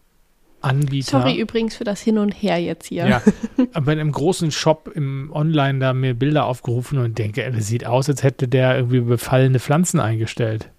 Anbieter. 0.60 1.20
Sorry 1.20 1.38
übrigens 1.38 1.76
für 1.76 1.84
das 1.84 2.00
Hin 2.00 2.18
und 2.18 2.32
Her 2.32 2.58
jetzt 2.58 2.86
hier. 2.86 3.06
Ja, 3.06 3.22
bei 3.80 3.92
einem 3.92 4.10
großen 4.10 4.50
Shop 4.50 4.90
im 4.94 5.30
Online 5.32 5.78
da 5.78 5.92
mir 5.92 6.14
Bilder 6.14 6.46
aufgerufen 6.46 6.98
und 6.98 7.18
denke, 7.18 7.50
das 7.50 7.66
sieht 7.66 7.86
aus, 7.86 8.08
als 8.08 8.22
hätte 8.22 8.48
der 8.48 8.76
irgendwie 8.76 9.00
befallene 9.00 9.60
Pflanzen 9.60 10.00
eingestellt. 10.00 10.70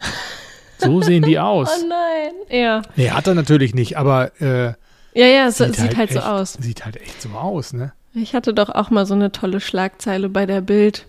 So 0.80 1.02
sehen 1.02 1.22
die 1.22 1.38
aus. 1.38 1.68
Oh 1.70 1.86
nein. 1.88 2.60
Ja. 2.60 2.82
Nee, 2.96 3.10
hat 3.10 3.26
er 3.26 3.34
natürlich 3.34 3.74
nicht, 3.74 3.96
aber 3.96 4.32
äh, 4.40 4.74
ja, 5.12 5.26
ja, 5.26 5.46
es 5.46 5.58
sieht, 5.58 5.74
sieht 5.74 5.80
halt, 5.80 5.96
halt 5.96 6.10
echt, 6.10 6.22
so 6.22 6.28
aus. 6.28 6.52
Sieht 6.54 6.84
halt 6.84 6.96
echt 6.96 7.22
so 7.22 7.30
aus, 7.30 7.72
ne? 7.72 7.92
Ich 8.14 8.34
hatte 8.34 8.54
doch 8.54 8.70
auch 8.70 8.90
mal 8.90 9.06
so 9.06 9.14
eine 9.14 9.32
tolle 9.32 9.60
Schlagzeile 9.60 10.28
bei 10.28 10.46
der 10.46 10.60
Bild. 10.60 11.06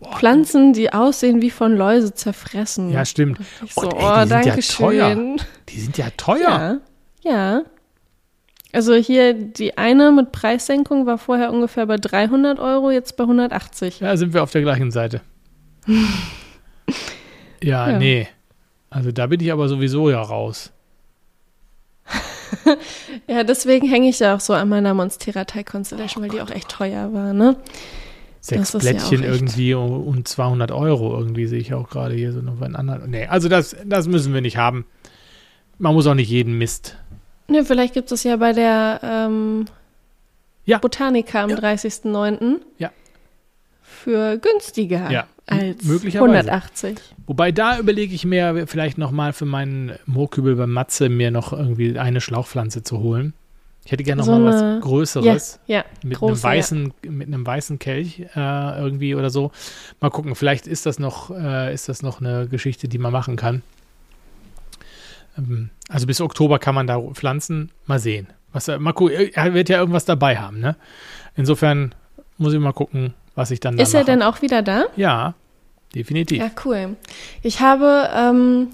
Boah. 0.00 0.16
Pflanzen, 0.16 0.72
die 0.72 0.92
aussehen 0.92 1.40
wie 1.40 1.50
von 1.50 1.76
Läuse 1.76 2.14
zerfressen. 2.14 2.90
Ja, 2.90 3.04
stimmt. 3.04 3.38
So, 3.74 3.82
und, 3.82 3.92
ey, 3.94 3.98
oh, 3.98 4.28
danke 4.28 4.48
ja 4.48 4.62
schön. 4.62 5.40
Die 5.68 5.80
sind 5.80 5.96
ja 5.96 6.06
teuer. 6.16 6.80
Ja. 7.22 7.30
Ja. 7.30 7.62
Also 8.72 8.94
hier 8.94 9.34
die 9.34 9.78
eine 9.78 10.10
mit 10.10 10.32
Preissenkung 10.32 11.06
war 11.06 11.16
vorher 11.16 11.52
ungefähr 11.52 11.86
bei 11.86 11.96
300 11.96 12.58
Euro, 12.58 12.90
jetzt 12.90 13.16
bei 13.16 13.22
180. 13.22 14.00
Ja, 14.00 14.16
sind 14.16 14.34
wir 14.34 14.42
auf 14.42 14.50
der 14.50 14.62
gleichen 14.62 14.90
Seite. 14.90 15.20
ja, 17.62 17.90
ja, 17.90 17.98
nee. 17.98 18.26
Also 18.94 19.10
da 19.10 19.26
bin 19.26 19.40
ich 19.40 19.52
aber 19.52 19.68
sowieso 19.68 20.08
ja 20.08 20.22
raus. 20.22 20.70
ja, 23.26 23.42
deswegen 23.42 23.88
hänge 23.88 24.08
ich 24.08 24.20
ja 24.20 24.36
auch 24.36 24.40
so 24.40 24.52
an 24.52 24.68
meiner 24.68 24.94
Monstera 24.94 25.44
Thai 25.44 25.64
Constellation, 25.64 26.22
oh, 26.22 26.26
weil 26.26 26.34
die 26.36 26.40
auch 26.40 26.50
echt 26.50 26.68
teuer 26.68 27.12
war, 27.12 27.32
ne? 27.32 27.56
Sechs 28.40 28.72
Blättchen 28.72 29.22
ja 29.22 29.30
irgendwie 29.30 29.74
und 29.74 30.28
200 30.28 30.70
Euro 30.70 31.18
irgendwie 31.18 31.46
sehe 31.46 31.58
ich 31.58 31.74
auch 31.74 31.88
gerade 31.88 32.14
hier 32.14 32.32
so 32.32 32.40
noch 32.40 32.56
bei 32.56 32.66
anderen. 32.66 33.10
Nee, 33.10 33.26
also 33.26 33.48
das, 33.48 33.74
das 33.84 34.06
müssen 34.06 34.32
wir 34.32 34.42
nicht 34.42 34.58
haben. 34.58 34.86
Man 35.78 35.94
muss 35.94 36.06
auch 36.06 36.14
nicht 36.14 36.28
jeden 36.28 36.56
Mist 36.56 36.96
Ne, 37.46 37.64
vielleicht 37.64 37.94
gibt 37.94 38.10
es 38.10 38.22
ja 38.22 38.36
bei 38.36 38.52
der 38.52 39.00
ähm, 39.02 39.66
ja. 40.64 40.78
Botanica 40.78 41.42
am 41.42 41.50
ja. 41.50 41.56
30.09. 41.56 42.60
Ja. 42.78 42.90
Für 43.82 44.38
günstiger 44.38 45.10
ja. 45.10 45.26
Als 45.46 45.84
Möglicherweise. 45.84 46.50
180. 46.50 46.98
Wobei 47.26 47.52
da 47.52 47.78
überlege 47.78 48.14
ich 48.14 48.24
mir 48.24 48.66
vielleicht 48.66 48.98
nochmal 48.98 49.32
für 49.32 49.44
meinen 49.44 49.92
Moorkübel 50.06 50.56
bei 50.56 50.66
Matze 50.66 51.08
mir 51.08 51.30
noch 51.30 51.52
irgendwie 51.52 51.98
eine 51.98 52.20
Schlauchpflanze 52.20 52.82
zu 52.82 53.00
holen. 53.00 53.34
Ich 53.84 53.92
hätte 53.92 54.02
gerne 54.02 54.22
nochmal 54.22 54.52
so 54.52 54.64
was 54.64 54.82
Größeres. 54.82 55.60
Ja, 55.66 55.78
ja 55.78 55.84
mit, 56.02 56.18
große, 56.18 56.46
einem 56.46 56.56
weißen, 56.56 56.94
ja. 57.04 57.10
mit 57.10 57.28
einem 57.28 57.46
weißen 57.46 57.78
Kelch 57.78 58.20
äh, 58.34 58.78
irgendwie 58.80 59.14
oder 59.14 59.28
so. 59.28 59.52
Mal 60.00 60.10
gucken, 60.10 60.34
vielleicht 60.34 60.66
ist 60.66 60.86
das 60.86 60.98
noch, 60.98 61.30
äh, 61.30 61.72
ist 61.74 61.88
das 61.90 62.02
noch 62.02 62.20
eine 62.20 62.48
Geschichte, 62.48 62.88
die 62.88 62.98
man 62.98 63.12
machen 63.12 63.36
kann. 63.36 63.62
Ähm, 65.36 65.68
also 65.88 66.06
bis 66.06 66.22
Oktober 66.22 66.58
kann 66.58 66.74
man 66.74 66.86
da 66.86 66.98
pflanzen. 66.98 67.70
Mal 67.84 67.98
sehen. 67.98 68.28
Was, 68.52 68.68
mal 68.68 68.92
gucken, 68.92 69.30
er 69.34 69.52
wird 69.52 69.68
ja 69.68 69.80
irgendwas 69.80 70.06
dabei 70.06 70.38
haben, 70.38 70.60
ne? 70.60 70.76
Insofern 71.36 71.94
muss 72.38 72.54
ich 72.54 72.60
mal 72.60 72.72
gucken, 72.72 73.12
was 73.34 73.50
ich 73.50 73.60
dann 73.60 73.76
da 73.76 73.82
Ist 73.82 73.92
mache. 73.92 74.02
er 74.02 74.04
denn 74.04 74.22
auch 74.22 74.42
wieder 74.42 74.62
da? 74.62 74.84
Ja, 74.96 75.34
definitiv. 75.94 76.38
Ja, 76.38 76.50
cool. 76.64 76.96
Ich 77.42 77.60
habe, 77.60 78.08
ähm, 78.14 78.68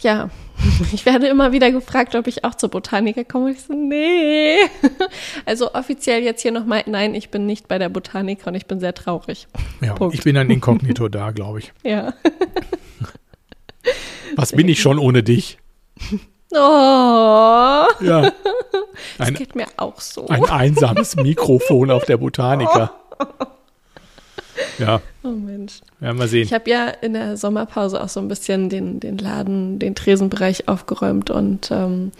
ja, 0.00 0.30
ich 0.92 1.04
werde 1.06 1.26
immer 1.26 1.52
wieder 1.52 1.70
gefragt, 1.72 2.14
ob 2.14 2.26
ich 2.26 2.44
auch 2.44 2.54
zur 2.54 2.68
Botaniker 2.70 3.24
komme. 3.24 3.50
Ich 3.52 3.62
so, 3.62 3.72
nee. 3.74 4.56
Also 5.44 5.74
offiziell 5.74 6.22
jetzt 6.22 6.42
hier 6.42 6.52
nochmal, 6.52 6.84
nein, 6.86 7.14
ich 7.14 7.30
bin 7.30 7.46
nicht 7.46 7.68
bei 7.68 7.78
der 7.78 7.88
Botaniker 7.88 8.48
und 8.48 8.54
ich 8.54 8.66
bin 8.66 8.78
sehr 8.80 8.94
traurig. 8.94 9.48
Ja, 9.80 9.92
Punkt. 9.94 10.14
ich 10.14 10.22
bin 10.22 10.34
dann 10.34 10.48
inkognito 10.50 11.08
da, 11.08 11.30
glaube 11.32 11.58
ich. 11.60 11.72
Ja. 11.82 12.14
Was 14.36 14.52
bin 14.52 14.68
ich 14.68 14.80
schon 14.80 14.98
ohne 14.98 15.22
dich? 15.22 15.58
Oh. 16.52 16.56
Ja. 16.56 17.88
das 18.00 19.28
ein, 19.28 19.34
geht 19.34 19.54
mir 19.56 19.66
auch 19.76 20.00
so. 20.00 20.28
Ein 20.28 20.44
einsames 20.44 21.16
Mikrofon 21.16 21.90
auf 21.90 22.04
der 22.04 22.18
Botaniker. 22.18 22.94
Ja. 24.78 25.00
Oh 25.22 25.28
Mensch. 25.28 25.80
Ja, 26.00 26.12
mal 26.12 26.28
sehen. 26.28 26.42
Ich 26.42 26.52
habe 26.52 26.68
ja 26.68 26.88
in 26.88 27.14
der 27.14 27.36
Sommerpause 27.36 28.02
auch 28.02 28.08
so 28.08 28.20
ein 28.20 28.28
bisschen 28.28 28.68
den, 28.68 29.00
den 29.00 29.18
Laden, 29.18 29.78
den 29.78 29.94
Tresenbereich 29.94 30.68
aufgeräumt 30.68 31.30
und 31.30 31.70
ähm, 31.70 32.12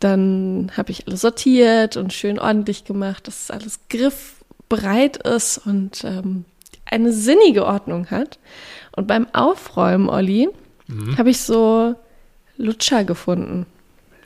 dann 0.00 0.72
habe 0.76 0.90
ich 0.90 1.06
alles 1.06 1.20
sortiert 1.20 1.96
und 1.96 2.12
schön 2.12 2.38
ordentlich 2.38 2.84
gemacht, 2.84 3.26
dass 3.26 3.50
alles 3.50 3.80
griffbereit 3.90 5.18
ist 5.18 5.58
und 5.58 6.02
ähm, 6.04 6.44
eine 6.86 7.12
sinnige 7.12 7.66
Ordnung 7.66 8.10
hat. 8.10 8.38
Und 8.96 9.06
beim 9.06 9.26
Aufräumen, 9.32 10.08
Olli, 10.08 10.48
mhm. 10.88 11.18
habe 11.18 11.30
ich 11.30 11.40
so 11.40 11.94
Lutscher 12.56 13.04
gefunden. 13.04 13.66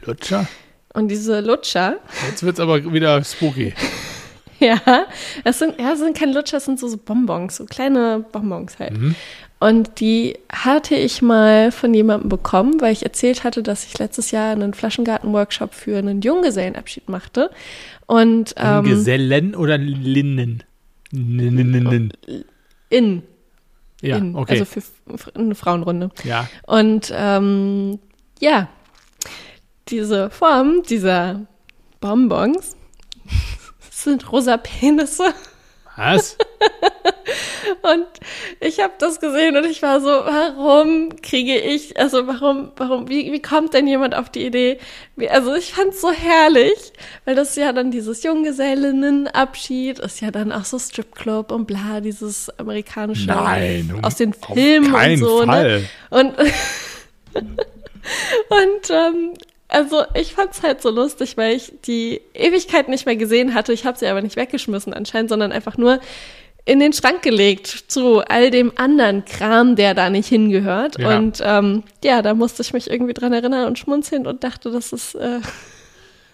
Lutscher? 0.05 0.47
Und 0.93 1.09
diese 1.09 1.41
Lutscher. 1.41 1.97
Jetzt 2.29 2.45
wird 2.45 2.55
es 2.55 2.61
aber 2.61 2.93
wieder 2.93 3.23
spooky. 3.25 3.75
ja, 4.61 5.07
das 5.45 5.59
sind, 5.59 5.79
ja, 5.79 5.91
das 5.91 6.01
sind 6.01 6.17
keine 6.17 6.33
Lutscher, 6.33 6.57
das 6.57 6.65
sind 6.65 6.79
so, 6.79 6.89
so 6.89 6.97
Bonbons, 6.97 7.57
so 7.57 7.65
kleine 7.67 8.25
Bonbons 8.33 8.79
halt. 8.79 8.99
Mhm. 8.99 9.15
Und 9.61 10.01
die 10.01 10.37
hatte 10.53 10.95
ich 10.95 11.23
mal 11.23 11.73
von 11.73 11.95
jemandem 11.95 12.29
bekommen, 12.29 12.81
weil 12.81 12.93
ich 12.93 13.03
erzählt 13.03 13.45
hatte, 13.45 13.63
dass 13.63 13.87
ich 13.87 13.99
letztes 13.99 14.31
Jahr 14.31 14.53
einen 14.53 14.75
Flaschengarten-Workshop 14.75 15.73
für 15.73 15.97
einen 15.97 16.21
Junggesellenabschied 16.21 17.09
machte. 17.09 17.51
Und, 18.07 18.55
ähm, 18.59 18.85
Gesellen 18.85 19.55
oder 19.55 19.79
Linnen? 19.79 20.65
In. 22.91 23.23
Ja, 24.03 24.17
in, 24.19 24.37
okay. 24.37 24.53
Also 24.61 24.65
für 24.67 24.83
eine 25.35 25.55
Frauenrunde. 25.55 26.11
Ja. 26.25 26.47
Und 26.67 27.11
ähm, 27.17 27.99
ja, 28.41 28.69
diese 29.89 30.29
Form 30.29 30.83
dieser 30.83 31.47
Bonbons 32.01 32.77
sind 34.05 34.31
rosa 34.31 34.57
Penisse. 34.57 35.35
Was? 35.97 36.37
und 37.83 38.07
ich 38.61 38.81
habe 38.81 38.95
das 38.99 39.21
gesehen 39.21 39.57
und 39.57 39.65
ich 39.65 39.81
war 39.81 40.01
so, 40.01 40.09
warum 40.09 41.15
kriege 41.23 41.57
ich, 41.57 41.99
also 41.99 42.27
warum, 42.27 42.73
warum, 42.77 43.09
wie, 43.09 43.31
wie 43.33 43.41
kommt 43.41 43.75
denn 43.75 43.87
jemand 43.87 44.17
auf 44.17 44.29
die 44.29 44.45
Idee? 44.45 44.79
Wie, 45.15 45.31
also 45.31 45.55
ich 45.55 45.73
fand 45.73 45.91
es 45.91 46.01
so 46.01 46.11
herrlich, 46.11 46.93
weil 47.25 47.37
das 47.37 47.55
ja 47.55 47.73
dann 47.73 47.93
dieses 47.93 48.25
Junggesellinnenabschied 48.25 50.01
ist 50.01 50.21
ja 50.21 50.33
dann 50.33 50.51
auch 50.51 50.65
so 50.65 50.81
Stripclub 50.81 51.53
und 51.53 51.67
bla, 51.67 52.01
dieses 52.01 52.51
amerikanische 52.59 53.29
Nein, 53.29 54.01
aus 54.03 54.17
den 54.17 54.33
Filmen 54.33 54.93
und 54.93 55.17
so. 55.19 55.41
Ne? 55.41 55.47
Fall. 55.47 55.81
Ne? 55.81 55.89
Und 56.11 56.35
und 58.49 58.91
ähm, 58.91 59.35
also 59.69 60.05
ich 60.15 60.35
fand's 60.35 60.62
halt 60.62 60.83
so 60.83 60.91
lustig, 60.91 61.37
weil 61.37 61.57
ich 61.57 61.73
die 61.87 62.21
Ewigkeit 62.35 62.89
nicht 62.89 63.07
mehr 63.07 63.17
gesehen 63.17 63.55
hatte. 63.55 63.73
Ich 63.73 63.85
habe 63.85 63.99
sie 63.99 64.07
aber 64.07 64.23
nicht 64.23 64.37
weggeschmissen 64.37 64.93
anscheinend, 64.93 65.31
sondern 65.31 65.53
einfach 65.53 65.77
nur 65.77 66.01
in 66.67 66.81
den 66.81 66.93
Schrank 66.93 67.23
gelegt 67.23 67.67
zu 67.89 68.21
all 68.21 68.51
dem 68.51 68.73
anderen 68.77 69.25
Kram, 69.25 69.77
der 69.77 69.95
da 69.95 70.09
nicht 70.11 70.29
hingehört. 70.29 70.99
Ja. 70.99 71.17
Und 71.17 71.41
ähm, 71.43 71.83
ja, 72.03 72.23
da 72.23 72.35
musste 72.35 72.62
ich 72.62 72.73
mich 72.73 72.91
irgendwie 72.91 73.15
dran 73.15 73.33
erinnern 73.33 73.67
und 73.67 73.79
schmunzeln 73.79 74.27
und 74.27 74.45
dachte, 74.45 74.71
das 74.71 74.93
ist 74.93 75.15
äh, 75.15 75.41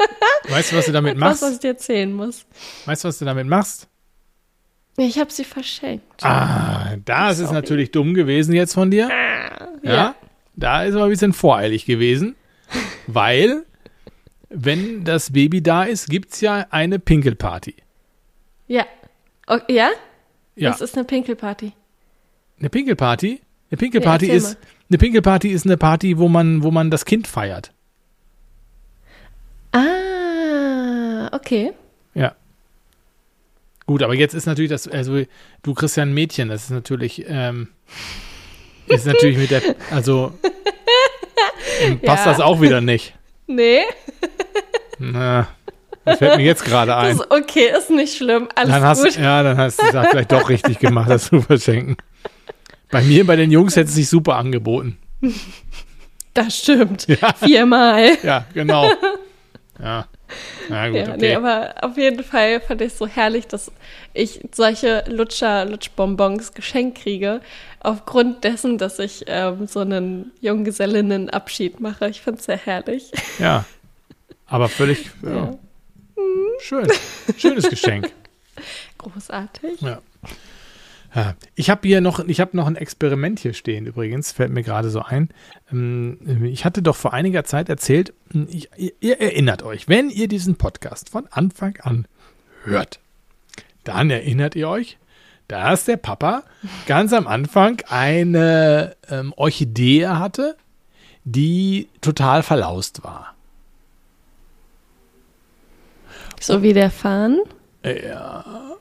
Weißt 0.49 0.73
du, 0.73 0.77
was 0.77 0.87
du 0.87 0.93
damit 0.93 1.17
machst? 1.17 1.43
Was, 1.43 1.49
was 1.49 1.55
ich 1.55 1.61
dir 1.61 1.69
erzählen 1.69 2.13
muss. 2.13 2.47
Weißt 2.87 3.05
du, 3.05 3.09
was 3.09 3.19
du 3.19 3.25
damit 3.25 3.47
machst? 3.47 3.89
Ich 4.97 5.19
habe 5.19 5.33
sie 5.33 5.45
verschenkt. 5.45 6.25
Ah, 6.25 6.97
das 7.05 7.39
Sorry. 7.39 7.47
ist 7.47 7.53
natürlich 7.53 7.91
dumm 7.91 8.15
gewesen 8.15 8.53
jetzt 8.55 8.75
von 8.75 8.91
dir. 8.91 9.09
Ah, 9.11 9.69
ja. 9.83 9.93
ja. 9.93 10.15
Da 10.57 10.85
ist 10.85 10.95
aber 10.95 11.05
ein 11.05 11.11
bisschen 11.11 11.33
voreilig 11.33 11.87
gewesen, 11.87 12.37
weil, 13.07 13.65
wenn 14.49 15.05
das 15.05 15.33
Baby 15.33 15.63
da 15.63 15.85
ist, 15.85 16.09
gibt 16.09 16.33
es 16.33 16.41
ja 16.41 16.67
eine 16.71 16.99
Pinkelparty. 16.99 17.75
Ja. 18.67 18.87
Okay, 19.47 19.75
ja? 19.75 19.91
Ja. 20.57 20.71
Was 20.71 20.81
ist 20.81 20.97
eine 20.97 21.05
Pinkelparty? 21.05 21.73
Eine 22.59 22.71
Pinkelparty? 22.71 23.41
Eine 23.71 23.77
Pinkelparty 23.77 24.27
ja, 24.27 24.35
ist 24.35 24.59
eine 24.91 24.99
Pinkelparty 24.99 25.49
ist 25.49 25.67
eine 25.67 25.77
Party, 25.77 26.19
wo 26.19 26.29
man, 26.29 26.65
wo 26.65 26.73
man 26.73 26.91
das 26.91 27.05
Kind 27.05 27.29
feiert. 27.29 27.73
Ah, 29.71 31.29
okay. 31.33 31.73
Ja. 32.15 32.35
Gut, 33.87 34.03
aber 34.03 34.15
jetzt 34.15 34.35
ist 34.35 34.47
natürlich 34.47 34.71
das, 34.71 34.89
also 34.89 35.23
du 35.63 35.75
kriegst 35.75 35.97
ja 35.97 36.03
ein 36.03 36.13
Mädchen, 36.13 36.49
das 36.49 36.65
ist 36.65 36.71
natürlich, 36.71 37.25
ähm, 37.29 37.69
ist 38.89 39.07
natürlich 39.07 39.39
mit 39.39 39.53
der, 39.53 39.63
also 39.93 40.33
passt 42.05 42.27
ja. 42.27 42.33
das 42.33 42.41
auch 42.41 42.61
wieder 42.61 42.81
nicht. 42.81 43.15
Nee. 43.53 43.81
Na, 45.01 45.49
das 46.05 46.19
fällt 46.19 46.37
mir 46.37 46.45
jetzt 46.45 46.65
gerade 46.65 46.95
ein. 46.95 47.17
Ist 47.17 47.33
okay, 47.33 47.73
ist 47.77 47.91
nicht 47.91 48.17
schlimm, 48.17 48.49
alles 48.55 48.73
dann 48.73 48.83
hast, 48.85 49.03
gut. 49.03 49.17
Ja, 49.17 49.43
dann 49.43 49.59
hast 49.59 49.83
du 49.83 49.87
es 49.87 50.09
vielleicht 50.09 50.31
doch 50.31 50.49
richtig 50.49 50.79
gemacht, 50.79 51.11
das 51.11 51.25
zu 51.25 51.41
verschenken. 51.41 51.97
Bei 52.93 53.03
mir, 53.03 53.27
bei 53.27 53.35
den 53.35 53.51
Jungs 53.51 53.75
hätte 53.75 53.89
es 53.89 53.97
sich 53.97 54.09
super 54.09 54.37
angeboten. 54.37 54.99
Das 56.33 56.59
stimmt. 56.59 57.09
Ja. 57.09 57.35
Viermal. 57.35 58.19
Ja, 58.23 58.45
genau. 58.55 58.89
Ja. 59.83 60.07
Na 60.69 60.89
gut, 60.89 60.97
ja, 60.97 61.03
okay. 61.09 61.17
Nee, 61.19 61.35
aber 61.35 61.75
auf 61.83 61.97
jeden 61.97 62.23
Fall 62.25 62.61
fand 62.61 62.81
ich 62.81 62.89
es 62.89 62.99
so 62.99 63.07
herrlich, 63.07 63.47
dass 63.47 63.71
ich 64.15 64.41
solche 64.53 65.05
Lutscher, 65.09 65.65
Lutschbonbons 65.65 66.53
geschenkt 66.55 67.03
kriege, 67.03 67.41
aufgrund 67.81 68.45
dessen, 68.45 68.79
dass 68.79 68.99
ich 68.99 69.25
ähm, 69.27 69.67
so 69.67 69.81
einen 69.81 70.33
Junggesellinnenabschied 70.41 71.81
mache. 71.81 72.09
Ich 72.09 72.21
finde 72.21 72.39
es 72.39 72.47
sehr 72.47 72.59
herrlich. 72.59 73.11
Ja. 73.39 73.65
Aber 74.47 74.69
völlig 74.69 75.11
ja. 75.23 75.31
Ja. 75.31 75.59
schön. 76.61 76.89
Schönes 77.37 77.69
Geschenk. 77.69 78.11
Großartig. 78.99 79.81
Ja. 79.81 80.01
Ich 81.57 81.71
habe 81.71 81.89
hier 81.89 82.01
noch, 82.01 82.21
ich 82.21 82.41
habe 82.41 82.57
noch 82.57 82.67
ein 82.67 82.77
Experiment 82.77 83.41
hier 83.41 83.53
stehen 83.53 83.87
übrigens, 83.87 84.31
fällt 84.31 84.53
mir 84.53 84.63
gerade 84.63 84.91
so 84.91 85.03
ein. 85.03 85.31
Ähm, 85.73 86.45
ich 86.45 86.65
hatte 86.65 86.83
doch 86.83 86.95
vor 86.95 87.13
einiger 87.13 87.45
Zeit 87.45 87.69
erzählt, 87.69 88.15
hm, 88.31 88.47
ich, 88.49 88.71
ihr 89.01 89.21
erinnert 89.21 89.63
euch, 89.63 89.89
wenn 89.89 90.09
ihr 90.09 90.29
diesen 90.29 90.57
Podcast 90.57 91.09
von 91.09 91.27
Anfang 91.31 91.77
an 91.81 92.07
hört, 92.65 93.01
dann 93.83 94.11
erinnert 94.11 94.55
ihr 94.55 94.69
euch, 94.69 94.99
dass 95.49 95.85
der 95.85 95.97
Papa 95.97 96.45
ganz 96.87 97.13
am 97.13 97.27
Anfang 97.27 97.83
eine 97.89 98.95
ähm, 99.09 99.33
Orchidee 99.37 100.07
hatte, 100.07 100.57
die 101.25 101.89
total 102.01 102.45
verlaust 102.45 103.03
war. 103.03 103.35
So 106.41 106.63
wie 106.63 106.73
der 106.73 106.91
Fahnen? 106.91 107.41
Ja, 107.85 108.77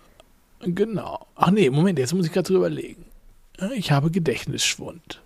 Genau. 0.61 1.27
Ach 1.35 1.51
nee, 1.51 1.69
Moment, 1.69 1.99
jetzt 1.99 2.13
muss 2.13 2.25
ich 2.25 2.31
gerade 2.31 2.47
drüber 2.47 2.67
überlegen. 2.67 3.05
Ich 3.75 3.91
habe 3.91 4.11
Gedächtnisschwund. 4.11 5.21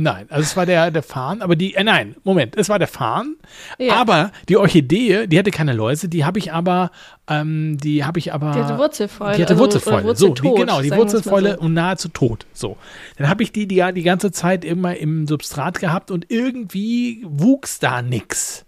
Nein, 0.00 0.26
also 0.30 0.42
es 0.42 0.56
war 0.56 0.64
der, 0.64 0.92
der 0.92 1.02
Farn, 1.02 1.42
aber 1.42 1.56
die, 1.56 1.74
äh, 1.74 1.82
nein, 1.82 2.14
Moment, 2.22 2.56
es 2.56 2.68
war 2.68 2.78
der 2.78 2.86
Farn, 2.86 3.34
ja. 3.78 3.94
aber 3.94 4.30
die 4.48 4.56
Orchidee, 4.56 5.26
die 5.26 5.36
hatte 5.36 5.50
keine 5.50 5.72
Läuse, 5.72 6.08
die 6.08 6.24
habe 6.24 6.38
ich 6.38 6.52
aber, 6.52 6.92
ähm, 7.26 7.78
die 7.78 8.04
habe 8.04 8.20
ich 8.20 8.32
aber. 8.32 8.52
Die 8.52 8.60
hatte 8.60 8.78
Wurzelfäule. 8.78 9.36
Die 9.36 9.42
hatte 9.42 9.54
also, 9.54 9.64
Wurzelfäule, 9.64 10.14
so, 10.14 10.34
die, 10.34 10.54
genau, 10.54 10.80
die 10.82 10.92
Wurzelfäule 10.92 11.54
so. 11.54 11.62
und 11.62 11.74
nahezu 11.74 12.10
tot, 12.10 12.46
so. 12.52 12.76
Dann 13.16 13.28
habe 13.28 13.42
ich 13.42 13.50
die, 13.50 13.66
die 13.66 13.84
die 13.92 14.02
ganze 14.04 14.30
Zeit 14.30 14.64
immer 14.64 14.96
im 14.96 15.26
Substrat 15.26 15.80
gehabt 15.80 16.12
und 16.12 16.30
irgendwie 16.30 17.24
wuchs 17.26 17.80
da 17.80 18.00
nix. 18.00 18.64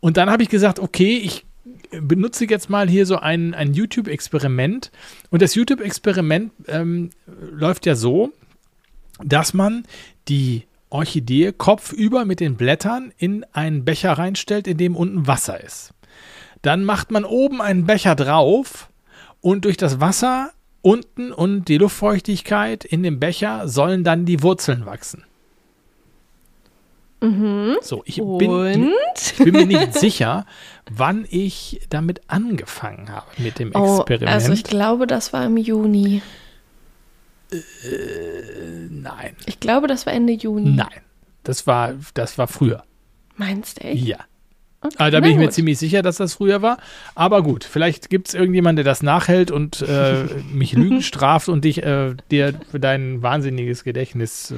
Und 0.00 0.16
dann 0.16 0.28
habe 0.28 0.42
ich 0.42 0.48
gesagt, 0.48 0.80
okay, 0.80 1.18
ich 1.18 1.44
benutze 1.90 2.46
jetzt 2.46 2.70
mal 2.70 2.88
hier 2.88 3.06
so 3.06 3.16
ein, 3.16 3.54
ein 3.54 3.74
YouTube-Experiment. 3.74 4.90
Und 5.30 5.42
das 5.42 5.54
YouTube-Experiment 5.54 6.52
ähm, 6.68 7.10
läuft 7.26 7.86
ja 7.86 7.94
so, 7.94 8.32
dass 9.22 9.54
man 9.54 9.84
die 10.28 10.64
Orchidee 10.90 11.52
kopfüber 11.52 12.24
mit 12.24 12.40
den 12.40 12.56
Blättern 12.56 13.12
in 13.16 13.44
einen 13.52 13.84
Becher 13.84 14.12
reinstellt, 14.12 14.66
in 14.66 14.76
dem 14.76 14.96
unten 14.96 15.26
Wasser 15.26 15.62
ist. 15.62 15.94
Dann 16.60 16.84
macht 16.84 17.10
man 17.10 17.24
oben 17.24 17.60
einen 17.60 17.86
Becher 17.86 18.14
drauf 18.14 18.88
und 19.40 19.64
durch 19.64 19.76
das 19.76 20.00
Wasser 20.00 20.52
unten 20.82 21.32
und 21.32 21.68
die 21.68 21.78
Luftfeuchtigkeit 21.78 22.84
in 22.84 23.02
dem 23.02 23.20
Becher 23.20 23.68
sollen 23.68 24.04
dann 24.04 24.26
die 24.26 24.42
Wurzeln 24.42 24.84
wachsen. 24.84 25.24
Mhm. 27.22 27.76
So, 27.82 28.02
ich 28.04 28.16
bin, 28.16 28.92
ich 29.14 29.36
bin, 29.36 29.52
mir 29.52 29.66
nicht 29.66 29.94
sicher, 29.94 30.44
wann 30.90 31.24
ich 31.30 31.80
damit 31.88 32.20
angefangen 32.26 33.10
habe 33.10 33.26
mit 33.38 33.60
dem 33.60 33.70
oh, 33.74 33.98
Experiment. 33.98 34.32
Also 34.32 34.52
ich 34.52 34.64
glaube, 34.64 35.06
das 35.06 35.32
war 35.32 35.46
im 35.46 35.56
Juni. 35.56 36.20
Äh, 37.52 37.58
nein. 38.90 39.36
Ich 39.46 39.60
glaube, 39.60 39.86
das 39.86 40.04
war 40.04 40.12
Ende 40.12 40.32
Juni. 40.32 40.70
Nein, 40.70 41.00
das 41.44 41.68
war, 41.68 41.94
das 42.14 42.38
war 42.38 42.48
früher. 42.48 42.82
Meinst 43.36 43.78
du 43.78 43.84
echt? 43.84 44.04
Ja. 44.04 44.18
Okay, 44.84 44.94
also 44.98 45.16
da 45.16 45.20
bin 45.20 45.30
ich 45.30 45.36
mir 45.36 45.50
ziemlich 45.50 45.78
sicher, 45.78 46.02
dass 46.02 46.16
das 46.16 46.34
früher 46.34 46.60
war. 46.60 46.78
Aber 47.14 47.42
gut, 47.42 47.62
vielleicht 47.62 48.10
gibt 48.10 48.28
es 48.28 48.34
irgendjemanden, 48.34 48.84
der 48.84 48.84
das 48.84 49.02
nachhält 49.02 49.52
und 49.52 49.80
äh, 49.82 50.24
mich 50.52 50.72
Lügen 50.72 51.02
straft 51.02 51.48
und 51.48 51.64
dich 51.64 51.84
äh, 51.84 52.14
dir 52.30 52.54
für 52.70 52.80
dein 52.80 53.22
wahnsinniges 53.22 53.84
Gedächtnis. 53.84 54.50
Äh, 54.50 54.54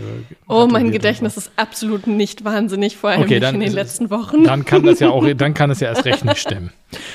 oh, 0.49 0.67
mein 0.67 0.93
Gedächtnis 0.93 1.37
ist 1.37 1.53
absolut 1.57 2.07
nicht 2.07 2.45
wahnsinnig, 2.45 2.97
vor 2.97 3.11
allem 3.11 3.23
okay, 3.23 3.39
dann, 3.39 3.57
in 3.57 3.61
den 3.61 3.73
letzten 3.73 4.11
Wochen. 4.11 4.45
Dann 4.45 4.65
kann 4.65 4.83
das 4.85 5.01
ja 5.01 5.11
auch, 5.11 5.27
dann 5.37 5.53
kann 5.53 5.71
es 5.71 5.81
ja 5.81 5.89
erst 5.89 6.07
recht 6.07 6.25
nicht 6.25 6.39
stimmen. 6.39 6.73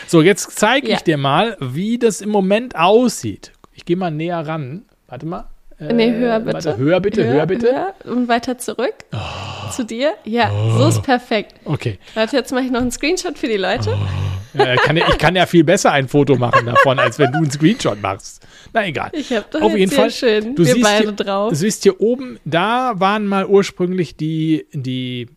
So, 0.07 0.21
jetzt 0.21 0.51
zeige 0.59 0.87
ich 0.87 0.93
ja. 0.93 0.99
dir 0.99 1.17
mal, 1.17 1.57
wie 1.59 1.97
das 1.97 2.21
im 2.21 2.29
Moment 2.29 2.75
aussieht. 2.75 3.53
Ich 3.73 3.85
gehe 3.85 3.97
mal 3.97 4.11
näher 4.11 4.45
ran. 4.45 4.83
Warte 5.07 5.25
mal. 5.25 5.45
Äh, 5.79 5.93
nee, 5.93 6.11
höher 6.11 6.39
bitte. 6.39 6.53
Warte, 6.53 6.77
höher 6.77 6.99
bitte, 6.99 7.23
höher, 7.23 7.33
höher 7.33 7.45
bitte. 7.45 7.67
Höher 7.67 8.13
und 8.13 8.27
weiter 8.27 8.57
zurück. 8.57 8.95
Oh. 9.13 9.71
Zu 9.71 9.85
dir. 9.85 10.13
Ja, 10.25 10.51
oh. 10.51 10.77
so 10.77 10.87
ist 10.89 11.03
perfekt. 11.03 11.55
Okay. 11.63 11.99
Warte, 12.15 12.35
jetzt 12.35 12.51
mache 12.51 12.63
ich 12.65 12.71
noch 12.71 12.81
einen 12.81 12.91
Screenshot 12.91 13.37
für 13.37 13.47
die 13.47 13.57
Leute. 13.57 13.95
Oh. 13.95 14.57
Ja, 14.57 14.75
kann 14.75 14.97
ich 14.97 15.05
kann 15.19 15.35
ja 15.35 15.45
viel 15.45 15.63
besser 15.63 15.91
ein 15.91 16.07
Foto 16.07 16.35
machen 16.35 16.65
davon, 16.65 16.97
als 16.99 17.19
wenn 17.19 17.31
du 17.31 17.37
einen 17.37 17.51
Screenshot 17.51 18.01
machst. 18.01 18.45
Na 18.73 18.85
egal. 18.85 19.11
Ich 19.13 19.31
habe 19.31 19.45
das 19.49 19.61
Auf 19.61 19.77
jeden 19.77 19.91
Fall 19.91 20.11
schön. 20.11 20.55
Du 20.55 20.65
Wir 20.65 20.73
siehst 20.73 20.83
beide 20.83 21.03
hier, 21.03 21.11
drauf. 21.13 21.49
Du 21.49 21.55
siehst 21.55 21.83
hier 21.83 22.01
oben, 22.01 22.39
da 22.45 22.93
waren 22.95 23.27
mal 23.27 23.45
ursprünglich 23.45 24.15
die, 24.15 24.65
die, 24.73 25.29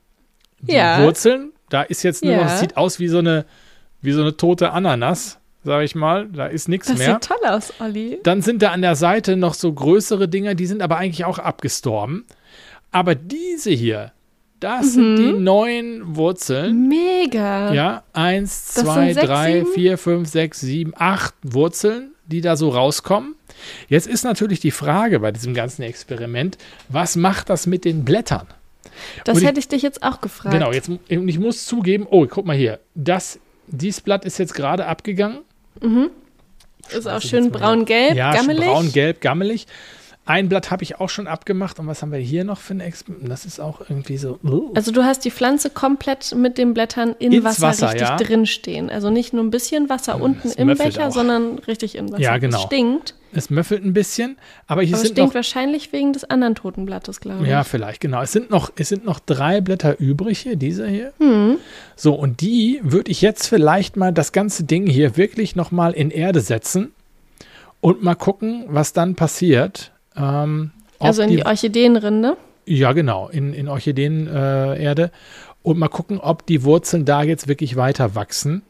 die 0.60 0.72
ja. 0.72 1.02
Wurzeln. 1.02 1.52
Da 1.68 1.82
ist 1.82 2.02
jetzt 2.02 2.24
nur 2.24 2.32
ja. 2.32 2.44
noch, 2.44 2.50
sieht 2.50 2.76
aus 2.76 2.98
wie 2.98 3.08
so 3.08 3.18
eine, 3.18 3.44
wie 4.00 4.12
so 4.12 4.22
eine 4.22 4.36
tote 4.36 4.72
Ananas 4.72 5.38
sage 5.64 5.84
ich 5.84 5.94
mal. 5.94 6.28
Da 6.28 6.46
ist 6.46 6.68
nichts 6.68 6.88
mehr. 6.88 6.96
Das 6.96 7.06
sieht 7.06 7.24
toll 7.24 7.48
aus, 7.48 7.72
Olli. 7.80 8.20
Dann 8.22 8.42
sind 8.42 8.62
da 8.62 8.70
an 8.70 8.82
der 8.82 8.96
Seite 8.96 9.36
noch 9.36 9.54
so 9.54 9.72
größere 9.72 10.28
Dinger, 10.28 10.54
die 10.54 10.66
sind 10.66 10.82
aber 10.82 10.96
eigentlich 10.98 11.24
auch 11.24 11.38
abgestorben. 11.38 12.24
Aber 12.90 13.14
diese 13.14 13.70
hier, 13.70 14.12
das 14.60 14.86
mhm. 14.86 14.90
sind 14.90 15.16
die 15.16 15.32
neuen 15.32 16.16
Wurzeln. 16.16 16.88
Mega. 16.88 17.72
Ja, 17.72 18.02
eins, 18.12 18.68
zwei, 18.68 19.12
drei, 19.12 19.60
sechs, 19.60 19.70
vier, 19.74 19.98
fünf, 19.98 20.28
sechs, 20.28 20.60
sieben, 20.60 20.92
acht 20.96 21.34
Wurzeln, 21.42 22.12
die 22.26 22.40
da 22.40 22.56
so 22.56 22.68
rauskommen. 22.68 23.34
Jetzt 23.88 24.06
ist 24.06 24.24
natürlich 24.24 24.60
die 24.60 24.70
Frage 24.70 25.20
bei 25.20 25.32
diesem 25.32 25.54
ganzen 25.54 25.82
Experiment, 25.82 26.58
was 26.88 27.16
macht 27.16 27.50
das 27.50 27.66
mit 27.66 27.84
den 27.84 28.04
Blättern? 28.04 28.46
Das 29.24 29.38
ich, 29.38 29.44
hätte 29.44 29.58
ich 29.58 29.68
dich 29.68 29.82
jetzt 29.82 30.02
auch 30.02 30.20
gefragt. 30.20 30.52
Genau, 30.52 30.72
jetzt 30.72 30.90
ich 31.08 31.38
muss 31.38 31.66
zugeben, 31.66 32.06
oh, 32.10 32.26
guck 32.28 32.46
mal 32.46 32.56
hier, 32.56 32.78
das, 32.94 33.38
dieses 33.66 34.00
Blatt 34.00 34.24
ist 34.24 34.38
jetzt 34.38 34.54
gerade 34.54 34.86
abgegangen. 34.86 35.40
Mhm. 35.80 36.10
Ist 36.90 37.06
auch 37.06 37.20
schön 37.20 37.50
braun-gelb, 37.50 38.16
ja, 38.16 38.32
gammelig. 38.32 38.64
braun-gelb, 38.66 39.20
gammelig. 39.20 39.66
Ein 40.24 40.48
Blatt 40.48 40.70
habe 40.70 40.84
ich 40.84 41.00
auch 41.00 41.08
schon 41.08 41.26
abgemacht. 41.26 41.80
Und 41.80 41.88
was 41.88 42.00
haben 42.00 42.12
wir 42.12 42.18
hier 42.18 42.44
noch 42.44 42.60
für 42.60 42.74
ein 42.74 42.80
Experiment? 42.80 43.28
Das 43.28 43.44
ist 43.44 43.58
auch 43.58 43.80
irgendwie 43.80 44.18
so. 44.18 44.38
Uh. 44.44 44.70
Also 44.74 44.92
du 44.92 45.02
hast 45.02 45.24
die 45.24 45.32
Pflanze 45.32 45.68
komplett 45.68 46.32
mit 46.36 46.58
den 46.58 46.74
Blättern 46.74 47.16
in 47.18 47.32
Ins 47.32 47.44
Wasser, 47.44 47.68
Wasser 47.68 47.92
richtig 47.92 48.08
ja. 48.08 48.16
drinstehen. 48.16 48.88
Also 48.88 49.10
nicht 49.10 49.32
nur 49.32 49.42
ein 49.42 49.50
bisschen 49.50 49.88
Wasser 49.88 50.14
hm, 50.14 50.22
unten 50.22 50.50
im 50.52 50.68
Becher, 50.76 51.08
auch. 51.08 51.12
sondern 51.12 51.58
richtig 51.60 51.96
in 51.96 52.12
Wasser. 52.12 52.22
Ja, 52.22 52.38
genau. 52.38 52.58
Es 52.58 52.62
stinkt. 52.62 53.14
Es 53.34 53.50
möffelt 53.50 53.82
ein 53.82 53.94
bisschen, 53.94 54.36
aber 54.66 54.82
hier 54.82 54.94
aber 54.94 54.98
sind 54.98 55.06
es 55.06 55.12
stinkt 55.12 55.30
noch, 55.30 55.34
wahrscheinlich 55.34 55.92
wegen 55.92 56.12
des 56.12 56.24
anderen 56.24 56.54
toten 56.54 56.84
Blattes, 56.84 57.20
glaube 57.20 57.44
ich. 57.44 57.50
Ja, 57.50 57.64
vielleicht, 57.64 58.00
genau. 58.00 58.20
Es 58.22 58.30
sind 58.30 58.50
noch, 58.50 58.70
es 58.76 58.90
sind 58.90 59.04
noch 59.06 59.20
drei 59.20 59.60
Blätter 59.60 59.98
übrig 59.98 60.40
hier, 60.40 60.56
dieser 60.56 60.86
hier. 60.86 61.14
Hm. 61.18 61.56
So, 61.96 62.14
und 62.14 62.42
die 62.42 62.80
würde 62.82 63.10
ich 63.10 63.22
jetzt 63.22 63.46
vielleicht 63.46 63.96
mal 63.96 64.12
das 64.12 64.32
ganze 64.32 64.64
Ding 64.64 64.86
hier 64.86 65.16
wirklich 65.16 65.56
nochmal 65.56 65.92
in 65.94 66.10
Erde 66.10 66.40
setzen 66.40 66.92
und 67.80 68.02
mal 68.02 68.14
gucken, 68.14 68.66
was 68.68 68.92
dann 68.92 69.14
passiert. 69.14 69.91
Ähm, 70.16 70.70
also 70.98 71.22
in 71.22 71.30
die, 71.30 71.36
die 71.36 71.46
Orchideenrinde? 71.46 72.36
Ja, 72.66 72.92
genau, 72.92 73.28
in, 73.28 73.52
in 73.54 73.68
Orchideenerde. 73.68 75.02
Äh, 75.02 75.10
und 75.62 75.78
mal 75.78 75.88
gucken, 75.88 76.18
ob 76.18 76.46
die 76.46 76.64
Wurzeln 76.64 77.04
da 77.04 77.22
jetzt 77.22 77.48
wirklich 77.48 77.76
weiter 77.76 78.14
wachsen. 78.14 78.62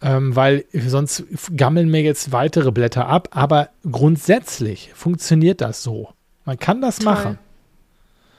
Ähm, 0.00 0.36
weil 0.36 0.64
sonst 0.72 1.24
gammeln 1.56 1.90
mir 1.90 2.02
jetzt 2.02 2.30
weitere 2.30 2.70
Blätter 2.70 3.06
ab. 3.08 3.28
Aber 3.32 3.70
grundsätzlich 3.90 4.90
funktioniert 4.94 5.60
das 5.60 5.82
so. 5.82 6.10
Man 6.44 6.58
kann 6.58 6.80
das 6.80 6.98
Toll. 6.98 7.12
machen. 7.12 7.38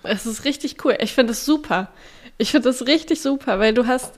Es 0.03 0.25
ist 0.25 0.45
richtig 0.45 0.83
cool. 0.85 0.97
Ich 1.01 1.13
finde 1.13 1.33
es 1.33 1.45
super. 1.45 1.89
Ich 2.37 2.51
finde 2.51 2.69
es 2.69 2.87
richtig 2.87 3.21
super, 3.21 3.59
weil 3.59 3.73
du 3.73 3.85
hast 3.85 4.13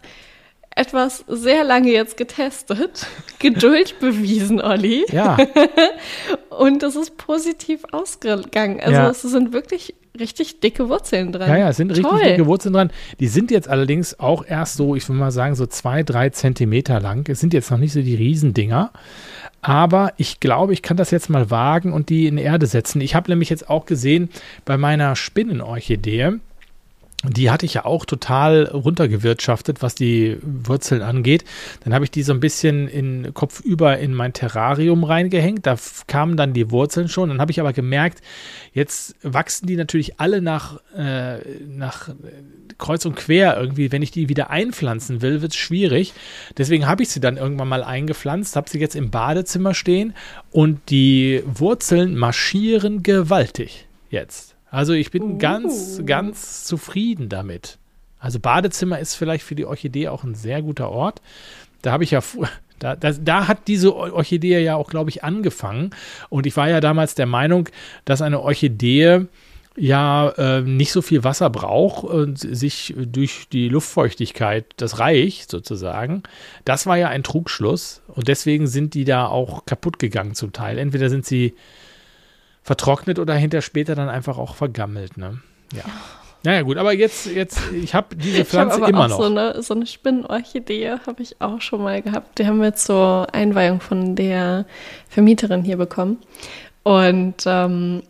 etwas 0.76 1.26
sehr 1.28 1.64
lange 1.64 1.92
jetzt 1.92 2.18
getestet, 2.18 3.06
Geduld 3.40 4.00
bewiesen, 4.00 4.62
Olli. 4.62 5.06
Ja. 5.12 5.38
Und 6.50 6.84
es 6.84 6.96
ist 6.96 7.18
positiv 7.18 7.82
ausgegangen. 7.92 8.80
Also 8.80 8.94
ja. 8.94 9.10
es 9.10 9.22
sind 9.22 9.54
wirklich 9.54 9.96
richtig 10.20 10.60
dicke 10.60 10.90
Wurzeln 10.90 11.32
dran. 11.32 11.50
Ja, 11.50 11.58
ja, 11.58 11.70
es 11.70 11.78
sind 11.78 11.90
Toll. 11.96 12.12
richtig 12.12 12.30
dicke 12.30 12.46
Wurzeln 12.46 12.74
dran. 12.74 12.92
Die 13.20 13.28
sind 13.28 13.52
jetzt 13.52 13.68
allerdings 13.68 14.20
auch 14.20 14.46
erst 14.46 14.76
so, 14.76 14.96
ich 14.96 15.08
würde 15.08 15.20
mal 15.20 15.32
sagen, 15.32 15.56
so 15.56 15.66
zwei, 15.66 16.04
drei 16.04 16.30
Zentimeter 16.30 17.00
lang. 17.00 17.28
Es 17.30 17.40
sind 17.40 17.54
jetzt 17.54 17.72
noch 17.72 17.78
nicht 17.78 17.94
so 17.94 18.02
die 18.02 18.16
Riesendinger. 18.16 18.92
Aber 19.62 20.14
ich 20.18 20.40
glaube, 20.40 20.74
ich 20.74 20.82
kann 20.82 20.98
das 20.98 21.12
jetzt 21.12 21.30
mal 21.30 21.52
wagen 21.52 21.94
und 21.94 22.10
die 22.10 22.28
in 22.28 22.38
Erde 22.38 22.66
setzen. 22.66 23.00
Ich 23.02 23.14
habe 23.14 23.30
nämlich 23.30 23.50
jetzt 23.50 23.70
auch 23.70 23.86
gesehen 23.86 24.30
bei 24.66 24.78
meiner 24.78 25.16
Spinnenorchidee, 25.16 26.40
die 27.24 27.52
hatte 27.52 27.68
ich 27.68 27.76
ja 27.76 27.86
auch 27.86 28.06
total 28.06 28.66
runtergewirtschaftet, 28.66 29.84
was 29.84 29.94
die 29.94 30.38
Wurzeln 30.42 31.04
angeht. 31.04 31.46
Dann 31.84 31.94
habe 31.94 32.04
ich 32.04 32.10
die 32.10 32.24
so 32.24 32.34
ein 32.34 32.40
bisschen 32.40 32.88
in 32.88 33.34
kopfüber 33.36 34.00
in 34.00 34.16
mein 34.16 34.34
Terrarium 34.34 35.04
reingehängt. 35.04 35.68
Da 35.68 35.76
kamen 36.08 36.36
dann 36.36 36.54
die 36.54 36.72
Wurzeln 36.72 37.10
schon. 37.10 37.30
Dann 37.30 37.40
habe 37.40 37.52
ich 37.52 37.60
aber 37.60 37.74
gemerkt, 37.74 38.22
jetzt 38.74 39.16
wachsen 39.22 39.68
die 39.68 39.76
natürlich 39.76 40.20
alle 40.20 40.42
nach, 40.42 40.80
äh, 40.98 41.38
nach 41.68 42.10
kreuz 42.80 43.06
und 43.06 43.16
quer 43.16 43.56
irgendwie. 43.56 43.92
Wenn 43.92 44.02
ich 44.02 44.12
die 44.12 44.28
wieder 44.28 44.50
einpflanzen 44.50 45.22
will, 45.22 45.44
wird 45.44 45.52
es 45.52 45.58
schwierig. 45.58 46.14
Deswegen 46.58 46.88
habe 46.88 47.04
ich 47.04 47.10
sie 47.10 47.20
dann 47.20 47.38
irgendwann 47.38 47.70
mal 47.70 47.84
eingepflanzt, 47.84 48.56
habe 48.56 48.70
sie 48.70 48.80
jetzt 48.80 48.96
im 48.96 49.12
Badezimmer 49.12 49.76
stehen 49.76 50.16
und 50.50 50.90
die 50.90 51.44
Wurzeln 51.46 52.16
marschieren 52.16 53.04
gewaltig 53.04 53.88
jetzt. 54.10 54.51
Also 54.72 54.94
ich 54.94 55.12
bin 55.12 55.24
uh. 55.24 55.38
ganz, 55.38 56.02
ganz 56.06 56.64
zufrieden 56.64 57.30
damit. 57.30 57.78
Also 58.18 58.40
Badezimmer 58.40 59.00
ist 59.00 59.16
vielleicht 59.16 59.44
für 59.44 59.56
die 59.56 59.66
Orchidee 59.66 60.08
auch 60.08 60.24
ein 60.24 60.34
sehr 60.34 60.62
guter 60.62 60.90
Ort. 60.90 61.22
Da 61.82 61.92
habe 61.92 62.04
ich 62.04 62.12
ja, 62.12 62.22
da, 62.80 62.96
da, 62.96 63.12
da, 63.12 63.48
hat 63.48 63.68
diese 63.68 63.94
Orchidee 63.96 64.64
ja 64.64 64.76
auch, 64.76 64.90
glaube 64.90 65.10
ich, 65.10 65.24
angefangen. 65.24 65.92
Und 66.30 66.48
ich 66.48 66.56
war 66.56 66.70
ja 66.70 66.80
damals 66.80 67.14
der 67.14 67.26
Meinung, 67.26 67.70
dass 68.06 68.22
eine 68.22 68.40
Orchidee 68.40 69.26
ja 69.78 70.30
äh, 70.38 70.62
nicht 70.62 70.92
so 70.92 71.02
viel 71.02 71.24
Wasser 71.24 71.50
braucht 71.50 72.04
und 72.04 72.40
sich 72.40 72.94
durch 72.98 73.48
die 73.52 73.70
Luftfeuchtigkeit 73.70 74.66
das 74.78 75.00
reicht 75.00 75.50
sozusagen. 75.50 76.24
Das 76.66 76.86
war 76.86 76.98
ja 76.98 77.08
ein 77.08 77.24
Trugschluss 77.24 78.02
und 78.08 78.28
deswegen 78.28 78.68
sind 78.68 78.94
die 78.94 79.06
da 79.06 79.28
auch 79.28 79.66
kaputt 79.66 79.98
gegangen 79.98 80.36
zum 80.36 80.52
Teil. 80.52 80.78
Entweder 80.78 81.10
sind 81.10 81.26
sie 81.26 81.56
vertrocknet 82.64 83.20
oder 83.20 83.34
hinter 83.36 83.62
später 83.62 83.96
dann 83.96 84.10
einfach 84.10 84.38
auch 84.38 84.56
vergammelt. 84.56 85.18
Ne? 85.18 85.40
Ja. 85.74 85.84
Naja, 86.44 86.64
gut, 86.64 86.78
aber 86.78 86.92
jetzt, 86.94 87.28
jetzt 87.28 87.60
ich 87.72 87.94
habe 87.94 88.16
diese 88.16 88.46
Pflanze 88.46 88.78
ich 88.78 88.82
hab 88.82 88.90
aber 88.90 88.90
immer 88.90 89.06
auch 89.06 89.10
noch. 89.10 89.18
So 89.18 89.26
eine, 89.26 89.62
so 89.62 89.74
eine 89.76 89.86
Spinnenorchidee 89.86 90.98
habe 91.06 91.22
ich 91.22 91.40
auch 91.40 91.62
schon 91.62 91.84
mal 91.84 92.02
gehabt. 92.02 92.40
Die 92.40 92.48
haben 92.48 92.62
wir 92.62 92.74
zur 92.74 93.28
Einweihung 93.34 93.80
von 93.80 94.16
der 94.16 94.66
Vermieterin 95.10 95.64
hier 95.64 95.78
bekommen. 95.78 96.18
Und 96.84 97.36
ähm, 97.46 98.02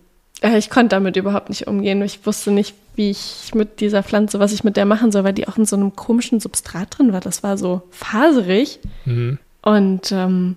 ich 0.41 0.69
konnte 0.69 0.95
damit 0.95 1.17
überhaupt 1.17 1.49
nicht 1.49 1.67
umgehen. 1.67 2.01
Ich 2.01 2.25
wusste 2.25 2.51
nicht, 2.51 2.73
wie 2.95 3.11
ich 3.11 3.51
mit 3.53 3.81
dieser 3.81 4.01
Pflanze, 4.01 4.39
was 4.39 4.53
ich 4.53 4.63
mit 4.63 4.77
der 4.77 4.85
machen 4.85 5.11
soll, 5.11 5.25
weil 5.25 5.33
die 5.33 5.47
auch 5.47 5.57
in 5.57 5.65
so 5.65 5.75
einem 5.75 5.95
komischen 5.95 6.39
Substrat 6.39 6.97
drin 6.97 7.11
war. 7.11 7.19
Das 7.19 7.43
war 7.43 7.57
so 7.57 7.83
faserig. 7.91 8.79
Mhm. 9.05 9.39
Und 9.61 10.11
ähm, 10.11 10.55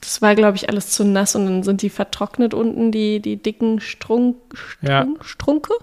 das 0.00 0.22
war, 0.22 0.34
glaube 0.34 0.56
ich, 0.56 0.68
alles 0.68 0.90
zu 0.90 1.04
nass 1.04 1.36
und 1.36 1.46
dann 1.46 1.62
sind 1.62 1.82
die 1.82 1.90
vertrocknet 1.90 2.54
unten, 2.54 2.90
die, 2.90 3.20
die 3.20 3.36
dicken 3.36 3.80
Strunk, 3.80 4.36
Strunk, 4.54 4.82
ja. 4.88 5.06
Strunke. 5.20 5.74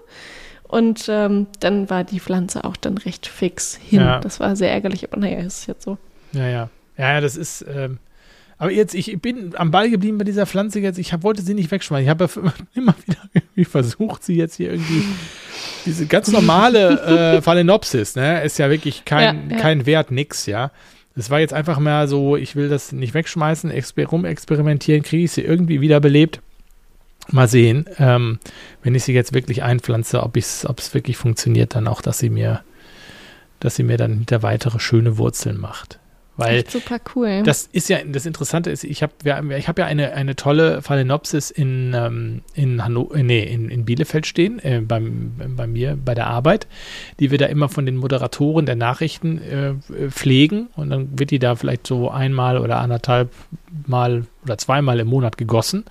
Und 0.64 1.06
ähm, 1.08 1.46
dann 1.60 1.88
war 1.88 2.04
die 2.04 2.20
Pflanze 2.20 2.64
auch 2.64 2.76
dann 2.76 2.98
recht 2.98 3.26
fix 3.26 3.76
hin. 3.76 4.00
Ja. 4.00 4.20
Das 4.20 4.38
war 4.38 4.54
sehr 4.54 4.70
ärgerlich, 4.70 5.10
aber 5.10 5.18
naja, 5.18 5.38
ist 5.38 5.66
jetzt 5.66 5.82
so. 5.82 5.96
Ja, 6.32 6.46
ja. 6.46 6.70
Ja, 6.98 7.20
das 7.20 7.36
ist. 7.36 7.64
Ähm, 7.72 7.98
aber 8.58 8.72
jetzt, 8.72 8.92
ich 8.92 9.20
bin 9.22 9.54
am 9.56 9.70
Ball 9.70 9.88
geblieben 9.88 10.18
bei 10.18 10.24
dieser 10.24 10.44
Pflanze 10.44 10.80
jetzt. 10.80 10.98
Ich 10.98 11.12
hab, 11.12 11.22
wollte 11.22 11.42
sie 11.42 11.54
nicht 11.54 11.70
wegschmeißen. 11.70 12.04
Ich 12.04 12.10
habe 12.10 12.28
immer 12.74 12.94
wieder 13.06 13.20
irgendwie 13.32 13.64
versucht, 13.64 14.24
sie 14.24 14.36
jetzt 14.36 14.56
hier 14.56 14.72
irgendwie. 14.72 15.04
Diese 15.86 16.06
ganz 16.06 16.28
normale 16.28 17.36
äh, 17.36 17.42
Phalaenopsis, 17.42 18.16
ne? 18.16 18.42
Ist 18.42 18.58
ja 18.58 18.68
wirklich 18.68 19.04
kein, 19.04 19.48
ja, 19.48 19.56
ja. 19.56 19.62
kein 19.62 19.86
Wert, 19.86 20.10
nix, 20.10 20.44
ja. 20.46 20.70
Es 21.18 21.30
war 21.30 21.40
jetzt 21.40 21.52
einfach 21.52 21.80
mal 21.80 22.06
so, 22.06 22.36
ich 22.36 22.54
will 22.54 22.68
das 22.68 22.92
nicht 22.92 23.12
wegschmeißen, 23.12 23.72
exper 23.72 24.06
rumexperimentieren, 24.06 25.02
kriege 25.02 25.24
ich 25.24 25.32
sie 25.32 25.42
irgendwie 25.42 25.80
wiederbelebt. 25.80 26.40
Mal 27.30 27.48
sehen, 27.48 27.86
ähm, 27.98 28.38
wenn 28.82 28.94
ich 28.94 29.02
sie 29.02 29.12
jetzt 29.12 29.34
wirklich 29.34 29.62
einpflanze, 29.62 30.22
ob 30.22 30.36
es 30.36 30.94
wirklich 30.94 31.16
funktioniert, 31.16 31.74
dann 31.74 31.88
auch, 31.88 32.00
dass 32.00 32.18
sie 32.18 32.30
mir, 32.30 32.62
dass 33.60 33.74
sie 33.74 33.82
mir 33.82 33.96
dann 33.96 34.20
wieder 34.20 34.42
weitere 34.42 34.78
schöne 34.78 35.18
Wurzeln 35.18 35.58
macht. 35.58 35.98
Weil 36.38 36.58
Echt 36.58 36.70
super 36.70 37.00
cool. 37.16 37.42
Das 37.42 37.68
ist 37.72 37.88
ja, 37.88 37.98
das 38.06 38.24
Interessante 38.24 38.70
ist, 38.70 38.84
ich 38.84 39.02
habe 39.02 39.12
ich 39.58 39.66
hab 39.66 39.76
ja 39.76 39.86
eine, 39.86 40.12
eine 40.12 40.36
tolle 40.36 40.82
Phalaenopsis 40.82 41.50
in, 41.50 41.92
ähm, 41.96 42.42
in, 42.54 42.84
Hanno, 42.84 43.10
äh, 43.12 43.24
nee, 43.24 43.42
in, 43.42 43.68
in 43.68 43.84
Bielefeld 43.84 44.24
stehen, 44.24 44.60
äh, 44.60 44.80
beim, 44.80 45.32
bei 45.56 45.66
mir 45.66 45.98
bei 46.02 46.14
der 46.14 46.28
Arbeit, 46.28 46.68
die 47.18 47.32
wir 47.32 47.38
da 47.38 47.46
immer 47.46 47.68
von 47.68 47.86
den 47.86 47.96
Moderatoren 47.96 48.66
der 48.66 48.76
Nachrichten 48.76 49.38
äh, 49.38 50.10
pflegen. 50.10 50.68
Und 50.76 50.90
dann 50.90 51.18
wird 51.18 51.32
die 51.32 51.40
da 51.40 51.56
vielleicht 51.56 51.88
so 51.88 52.08
einmal 52.08 52.58
oder 52.58 52.78
anderthalb 52.78 53.32
Mal 53.88 54.24
oder 54.44 54.58
zweimal 54.58 55.00
im 55.00 55.08
Monat 55.08 55.38
gegossen. 55.38 55.84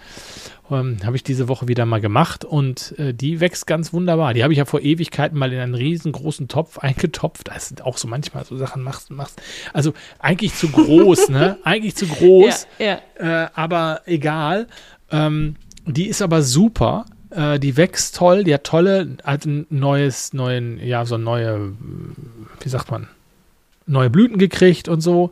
Ähm, 0.70 0.97
habe 1.05 1.15
ich 1.15 1.24
diese 1.24 1.47
Woche 1.47 1.68
wieder 1.68 1.86
mal 1.86 2.01
gemacht 2.01 2.43
und 2.43 2.97
äh, 2.99 3.13
die 3.13 3.39
wächst 3.39 3.68
ganz 3.68 3.93
wunderbar. 3.93 4.34
Die 4.34 4.43
habe 4.43 4.53
ich 4.53 4.59
ja 4.59 4.65
vor 4.65 4.82
Ewigkeiten 4.82 5.38
mal 5.38 5.53
in 5.53 5.59
einen 5.59 5.76
riesengroßen 5.76 6.47
Topf 6.47 6.78
eingetopft. 6.80 7.47
Da 7.47 7.59
sind 7.59 7.84
auch 7.84 7.97
so 7.97 8.07
manchmal 8.07 8.45
so 8.45 8.57
Sachen 8.57 8.84
machst, 8.84 9.09
machst. 9.11 9.41
Also 9.74 9.93
eigentlich 10.20 10.53
zu 10.55 10.70
groß, 10.70 11.30
ne? 11.30 11.57
Eigentlich 11.63 11.95
zu 11.95 12.07
groß. 12.07 12.68
Ja, 12.80 12.99
ja. 13.20 13.43
Äh, 13.45 13.49
aber 13.53 14.01
egal. 14.05 14.68
Ähm, 15.11 15.55
die 15.86 16.07
ist 16.07 16.22
aber 16.22 16.41
super. 16.41 17.05
Äh, 17.30 17.59
die 17.59 17.78
wächst 17.78 18.15
toll. 18.15 18.43
Die 18.43 18.53
hat 18.53 18.65
tolle, 18.65 19.18
hat 19.24 19.45
ein 19.45 19.68
neues, 19.70 20.34
neuen, 20.34 20.80
ja, 20.86 21.05
so 21.05 21.18
neue, 21.18 21.74
wie 22.59 22.70
sagt 22.70 22.91
man, 22.91 23.07
neue 23.86 24.09
Blüten 24.09 24.38
gekriegt 24.38 24.89
und 24.89 25.01
so. 25.01 25.32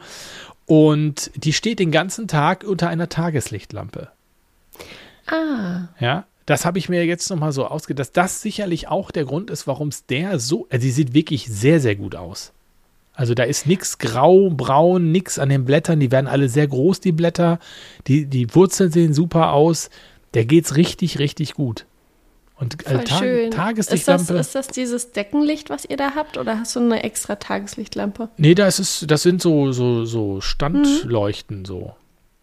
Und 0.65 1.29
die 1.36 1.53
steht 1.53 1.79
den 1.79 1.91
ganzen 1.91 2.27
Tag 2.27 2.63
unter 2.63 2.89
einer 2.89 3.09
Tageslichtlampe. 3.09 4.09
Ah. 5.28 5.88
Ja, 5.99 6.26
das 6.45 6.65
habe 6.65 6.78
ich 6.78 6.89
mir 6.89 7.05
jetzt 7.05 7.30
nochmal 7.30 7.51
so 7.51 7.65
ausgedacht, 7.65 7.99
dass 7.99 8.11
das 8.11 8.41
sicherlich 8.41 8.88
auch 8.88 9.11
der 9.11 9.26
Grund 9.26 9.49
ist, 9.49 9.67
warum 9.67 9.88
es 9.88 10.05
der 10.05 10.39
so, 10.39 10.67
also 10.69 10.84
sie 10.84 10.91
sieht 10.91 11.13
wirklich 11.13 11.47
sehr, 11.47 11.80
sehr 11.80 11.95
gut 11.95 12.15
aus. 12.15 12.53
Also 13.13 13.34
da 13.34 13.43
ist 13.43 13.65
nichts 13.65 13.97
grau, 13.97 14.49
braun, 14.49 15.11
nichts 15.11 15.39
an 15.39 15.49
den 15.49 15.65
Blättern, 15.65 15.99
die 15.99 16.11
werden 16.11 16.28
alle 16.28 16.49
sehr 16.49 16.67
groß, 16.67 16.99
die 16.99 17.13
Blätter. 17.13 17.59
Die, 18.07 18.26
die 18.26 18.53
Wurzeln 18.53 18.91
sehen 18.91 19.13
super 19.13 19.53
aus. 19.53 19.89
Der 20.34 20.45
geht's 20.45 20.76
richtig, 20.76 21.17
richtig 21.17 21.53
gut. 21.53 21.86
Und 22.57 22.86
äh, 22.86 23.03
Ta 23.03 23.17
schön. 23.17 23.51
Tageslichtlampe. 23.51 24.21
Ist 24.21 24.30
das, 24.30 24.47
ist 24.47 24.55
das, 24.55 24.67
dieses 24.67 25.11
Deckenlicht, 25.11 25.69
was 25.69 25.86
ihr 25.86 25.97
da 25.97 26.13
habt, 26.15 26.38
oder 26.38 26.59
hast 26.59 26.76
du 26.76 26.82
eine 26.82 27.03
extra 27.03 27.36
Tageslichtlampe? 27.36 28.30
Nee, 28.38 28.53
das 28.53 28.80
ist, 28.80 29.09
das 29.09 29.23
sind 29.23 29.41
so, 29.41 29.71
so, 29.71 30.05
so 30.05 30.41
Standleuchten 30.41 31.59
hm. 31.59 31.65
so. 31.65 31.95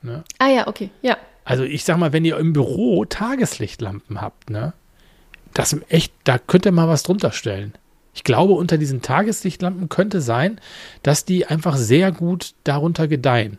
Ne? 0.02 0.24
Ah 0.38 0.48
ja, 0.48 0.66
okay, 0.66 0.90
ja. 1.02 1.16
Also 1.44 1.64
ich 1.64 1.84
sag 1.84 1.98
mal, 1.98 2.12
wenn 2.12 2.24
ihr 2.24 2.36
im 2.36 2.52
Büro 2.52 3.04
Tageslichtlampen 3.04 4.20
habt, 4.20 4.50
ne, 4.50 4.72
das 5.54 5.76
echt, 5.88 6.12
da 6.24 6.38
könnt 6.38 6.66
ihr 6.66 6.72
mal 6.72 6.88
was 6.88 7.02
drunter 7.02 7.32
stellen. 7.32 7.74
Ich 8.14 8.24
glaube, 8.24 8.52
unter 8.52 8.78
diesen 8.78 9.02
Tageslichtlampen 9.02 9.88
könnte 9.88 10.20
sein, 10.20 10.60
dass 11.02 11.24
die 11.24 11.46
einfach 11.46 11.76
sehr 11.76 12.12
gut 12.12 12.54
darunter 12.64 13.08
gedeihen. 13.08 13.58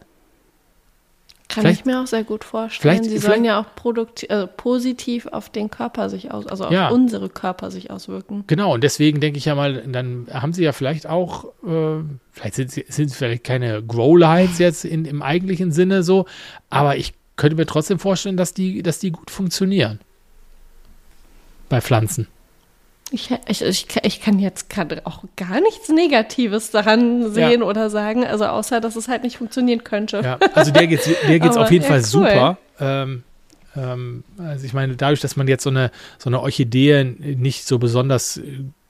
Kann 1.50 1.64
vielleicht, 1.64 1.82
ich 1.82 1.86
mir 1.86 2.02
auch 2.02 2.08
sehr 2.08 2.24
gut 2.24 2.44
vorstellen. 2.44 3.04
Sie 3.04 3.18
sollen 3.18 3.46
ja 3.46 3.60
auch 3.60 3.76
produktiv, 3.76 4.30
also 4.32 4.48
positiv 4.56 5.28
auf 5.28 5.50
den 5.50 5.70
Körper 5.70 6.10
sich 6.10 6.32
aus, 6.32 6.48
also 6.48 6.66
auf 6.66 6.72
ja. 6.72 6.90
unsere 6.90 7.30
Körper 7.30 7.70
sich 7.70 7.92
auswirken. 7.92 8.44
Genau, 8.48 8.74
und 8.74 8.84
deswegen 8.84 9.20
denke 9.20 9.38
ich 9.38 9.46
ja 9.46 9.54
mal, 9.54 9.84
dann 9.86 10.28
haben 10.32 10.54
sie 10.54 10.64
ja 10.64 10.72
vielleicht 10.72 11.06
auch, 11.06 11.46
äh, 11.64 12.04
vielleicht 12.32 12.56
sind 12.56 12.72
sie 12.72 12.86
sind 12.88 13.12
vielleicht 13.12 13.44
keine 13.44 13.84
Growlights 13.84 14.58
jetzt 14.58 14.86
in, 14.86 15.06
im 15.06 15.22
eigentlichen 15.22 15.72
Sinne 15.72 16.02
so, 16.02 16.26
aber 16.70 16.96
ich 16.96 17.14
könnte 17.36 17.56
mir 17.56 17.66
trotzdem 17.66 18.00
vorstellen, 18.00 18.38
dass 18.38 18.54
die, 18.54 18.84
dass 18.84 19.00
die 19.00 19.12
gut 19.12 19.32
funktionieren. 19.32 20.00
Bei 21.70 21.82
Pflanzen. 21.82 22.28
Ich, 23.12 23.30
ich, 23.48 23.62
ich, 23.62 23.88
ich 24.04 24.22
kann 24.22 24.40
jetzt 24.40 24.70
gerade 24.70 25.06
auch 25.06 25.24
gar 25.36 25.62
nichts 25.62 25.90
Negatives 25.90 26.72
daran 26.72 27.32
sehen 27.32 27.62
ja. 27.62 27.68
oder 27.68 27.90
sagen, 27.90 28.26
also 28.26 28.46
außer, 28.46 28.82
dass 28.82 28.96
es 28.96 29.08
halt 29.08 29.24
nicht 29.24 29.38
funktionieren 29.38 29.84
könnte. 29.84 30.22
Ja, 30.24 30.40
also 30.56 30.72
der 30.72 30.88
geht's, 30.88 31.10
der 31.28 31.40
geht's 31.40 31.58
auf 31.58 31.72
jeden 31.72 31.84
ja, 31.84 31.90
Fall 31.90 32.00
cool. 32.00 32.06
super. 32.06 32.58
Ähm, 32.80 33.24
Ähm, 33.76 34.24
also 34.38 34.66
ich 34.66 34.74
meine, 34.74 34.96
dadurch, 34.96 35.22
dass 35.22 35.36
man 35.36 35.48
jetzt 35.48 35.64
so 35.64 35.70
eine, 35.70 35.92
so 36.18 36.30
eine 36.30 36.40
Orchidee 36.42 37.04
nicht 37.04 37.66
so 37.66 37.80
besonders 37.80 38.40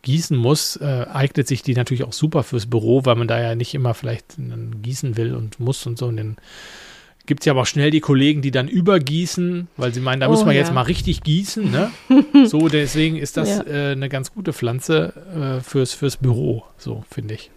gießen 0.01 0.35
muss, 0.35 0.75
äh, 0.77 1.05
eignet 1.11 1.47
sich 1.47 1.63
die 1.63 1.73
natürlich 1.73 2.03
auch 2.03 2.13
super 2.13 2.43
fürs 2.43 2.65
Büro, 2.65 3.05
weil 3.05 3.15
man 3.15 3.27
da 3.27 3.41
ja 3.41 3.55
nicht 3.55 3.73
immer 3.73 3.93
vielleicht 3.93 4.35
gießen 4.81 5.15
will 5.15 5.35
und 5.35 5.59
muss 5.59 5.85
und 5.85 5.97
so. 5.97 6.07
Und 6.07 6.17
dann 6.17 6.37
gibt 7.26 7.41
es 7.41 7.45
ja 7.45 7.53
aber 7.53 7.61
auch 7.61 7.67
schnell 7.67 7.91
die 7.91 8.01
Kollegen, 8.01 8.41
die 8.41 8.51
dann 8.51 8.67
übergießen, 8.67 9.67
weil 9.78 9.93
sie 9.93 10.01
meinen, 10.01 10.19
da 10.19 10.28
oh, 10.28 10.32
muss 10.32 10.45
man 10.45 10.55
ja. 10.55 10.61
jetzt 10.61 10.74
mal 10.74 10.82
richtig 10.82 11.24
gießen. 11.24 11.71
Ne? 11.71 11.91
so, 12.45 12.67
deswegen 12.67 13.17
ist 13.17 13.38
das 13.38 13.49
ja. 13.49 13.63
äh, 13.63 13.91
eine 13.93 14.09
ganz 14.09 14.34
gute 14.34 14.53
Pflanze 14.53 15.59
äh, 15.59 15.61
fürs, 15.61 15.93
fürs 15.93 16.17
Büro, 16.17 16.63
so 16.78 17.03
finde 17.09 17.36
ich. 17.36 17.49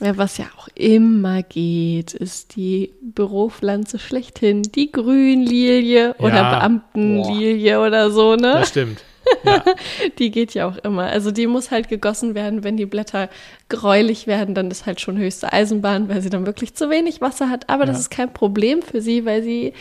Ja, 0.00 0.16
was 0.16 0.36
ja 0.36 0.46
auch 0.58 0.68
immer 0.74 1.42
geht, 1.42 2.12
ist 2.14 2.56
die 2.56 2.92
Büropflanze 3.02 3.98
schlechthin, 3.98 4.62
die 4.62 4.90
Grünlilie 4.90 6.10
ja. 6.10 6.14
oder 6.18 6.50
Beamtenlilie 6.50 7.76
Boah. 7.76 7.86
oder 7.86 8.10
so, 8.10 8.34
ne? 8.34 8.54
Das 8.54 8.70
stimmt. 8.70 9.04
Ja. 9.44 9.64
die 10.18 10.30
geht 10.30 10.54
ja 10.54 10.68
auch 10.68 10.76
immer. 10.78 11.04
Also 11.04 11.30
die 11.30 11.46
muss 11.46 11.70
halt 11.70 11.88
gegossen 11.88 12.34
werden, 12.34 12.64
wenn 12.64 12.76
die 12.76 12.86
Blätter 12.86 13.28
gräulich 13.68 14.26
werden, 14.26 14.54
dann 14.54 14.70
ist 14.70 14.86
halt 14.86 15.00
schon 15.00 15.18
höchste 15.18 15.52
Eisenbahn, 15.52 16.08
weil 16.08 16.20
sie 16.22 16.30
dann 16.30 16.46
wirklich 16.46 16.74
zu 16.74 16.90
wenig 16.90 17.20
Wasser 17.20 17.48
hat. 17.48 17.68
Aber 17.68 17.84
ja. 17.84 17.92
das 17.92 18.00
ist 18.00 18.10
kein 18.10 18.32
Problem 18.32 18.82
für 18.82 19.00
sie, 19.00 19.24
weil 19.24 19.42
sie 19.42 19.72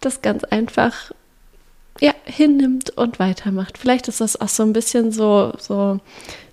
das 0.00 0.22
ganz 0.22 0.44
einfach 0.44 1.12
ja, 2.00 2.12
hinnimmt 2.24 2.90
und 2.90 3.18
weitermacht. 3.18 3.76
Vielleicht 3.76 4.06
ist 4.08 4.20
das 4.20 4.40
auch 4.40 4.48
so 4.48 4.62
ein 4.62 4.72
bisschen 4.72 5.10
so, 5.10 5.52
so, 5.58 5.98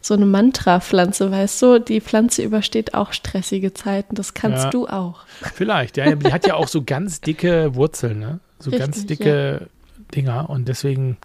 so 0.01 0.15
eine 0.15 0.25
Mantra-Pflanze, 0.25 1.31
weißt 1.31 1.61
du? 1.61 1.79
Die 1.79 2.01
Pflanze 2.01 2.41
übersteht 2.41 2.95
auch 2.95 3.13
stressige 3.13 3.73
Zeiten. 3.73 4.15
Das 4.15 4.33
kannst 4.33 4.65
ja, 4.65 4.69
du 4.71 4.87
auch. 4.87 5.19
Vielleicht, 5.53 5.97
ja. 5.97 6.15
Die 6.15 6.33
hat 6.33 6.47
ja 6.47 6.55
auch 6.55 6.67
so 6.67 6.83
ganz 6.83 7.21
dicke 7.21 7.75
Wurzeln, 7.75 8.19
ne? 8.19 8.39
So 8.59 8.71
Richtig, 8.71 8.85
ganz 8.85 9.05
dicke. 9.05 9.67
Dinger. 10.13 10.49
Und 10.49 10.67
deswegen 10.67 11.17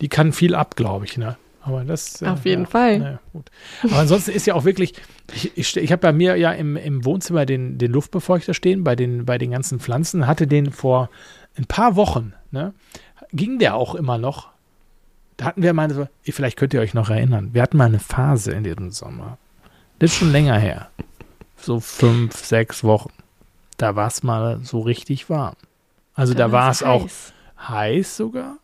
die 0.00 0.08
kann 0.08 0.32
viel 0.32 0.54
ab, 0.54 0.76
glaube 0.76 1.04
ich, 1.04 1.16
ne? 1.16 1.36
Aber 1.62 1.84
das. 1.84 2.22
Äh, 2.22 2.26
Auf 2.26 2.44
jeden 2.44 2.64
ja, 2.64 2.68
Fall. 2.68 2.98
Ne. 2.98 3.18
Aber 3.84 3.98
ansonsten 3.98 4.30
ist 4.30 4.46
ja 4.46 4.54
auch 4.54 4.64
wirklich, 4.64 4.94
ich, 5.34 5.56
ich, 5.56 5.76
ich 5.76 5.92
habe 5.92 6.00
bei 6.00 6.12
mir 6.12 6.36
ja 6.36 6.52
im, 6.52 6.76
im 6.76 7.04
Wohnzimmer 7.04 7.46
den, 7.46 7.78
den 7.78 7.92
Luftbefeuchter 7.92 8.54
stehen, 8.54 8.82
bei 8.82 8.96
den, 8.96 9.26
bei 9.26 9.38
den 9.38 9.50
ganzen 9.50 9.78
Pflanzen, 9.78 10.26
hatte 10.26 10.46
den 10.46 10.72
vor 10.72 11.10
ein 11.56 11.66
paar 11.66 11.96
Wochen, 11.96 12.32
ne? 12.50 12.72
Ging 13.32 13.58
der 13.58 13.76
auch 13.76 13.94
immer 13.94 14.18
noch. 14.18 14.48
Da 15.36 15.46
hatten 15.46 15.62
wir 15.62 15.72
mal 15.72 15.90
so, 15.92 16.08
vielleicht 16.22 16.58
könnt 16.58 16.74
ihr 16.74 16.80
euch 16.80 16.94
noch 16.94 17.10
erinnern, 17.10 17.50
wir 17.52 17.62
hatten 17.62 17.76
mal 17.76 17.86
eine 17.86 18.00
Phase 18.00 18.52
in 18.52 18.64
diesem 18.64 18.90
Sommer. 18.90 19.38
Das 19.98 20.10
ist 20.10 20.18
schon 20.18 20.32
länger 20.32 20.58
her. 20.58 20.90
So 21.56 21.78
fünf, 21.78 22.36
sechs 22.36 22.82
Wochen. 22.84 23.12
Da 23.76 23.96
war 23.96 24.08
es 24.08 24.22
mal 24.22 24.60
so 24.62 24.80
richtig 24.80 25.30
warm. 25.30 25.54
Also 26.14 26.34
da, 26.34 26.46
da 26.46 26.52
war 26.52 26.70
es 26.70 26.82
auch 26.82 27.06
heiß 27.58 28.16
sogar. 28.16 28.56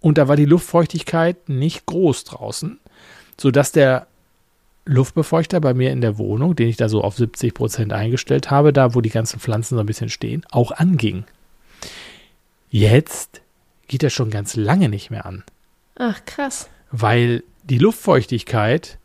Und 0.00 0.18
da 0.18 0.28
war 0.28 0.36
die 0.36 0.44
Luftfeuchtigkeit 0.44 1.48
nicht 1.48 1.86
groß 1.86 2.24
draußen, 2.24 2.78
sodass 3.38 3.72
der 3.72 4.06
Luftbefeuchter 4.84 5.60
bei 5.60 5.74
mir 5.74 5.90
in 5.90 6.00
der 6.00 6.16
Wohnung, 6.16 6.54
den 6.54 6.68
ich 6.68 6.76
da 6.76 6.88
so 6.88 7.02
auf 7.02 7.16
70 7.16 7.54
Prozent 7.54 7.92
eingestellt 7.92 8.50
habe, 8.50 8.72
da 8.72 8.94
wo 8.94 9.00
die 9.00 9.10
ganzen 9.10 9.40
Pflanzen 9.40 9.74
so 9.74 9.80
ein 9.80 9.86
bisschen 9.86 10.08
stehen, 10.08 10.44
auch 10.50 10.70
anging. 10.70 11.24
Jetzt 12.70 13.40
geht 13.88 14.02
er 14.02 14.10
schon 14.10 14.30
ganz 14.30 14.54
lange 14.56 14.88
nicht 14.88 15.10
mehr 15.10 15.26
an. 15.26 15.44
Ach, 15.96 16.24
krass. 16.24 16.68
Weil 16.90 17.42
die 17.64 17.78
Luftfeuchtigkeit 17.78 18.98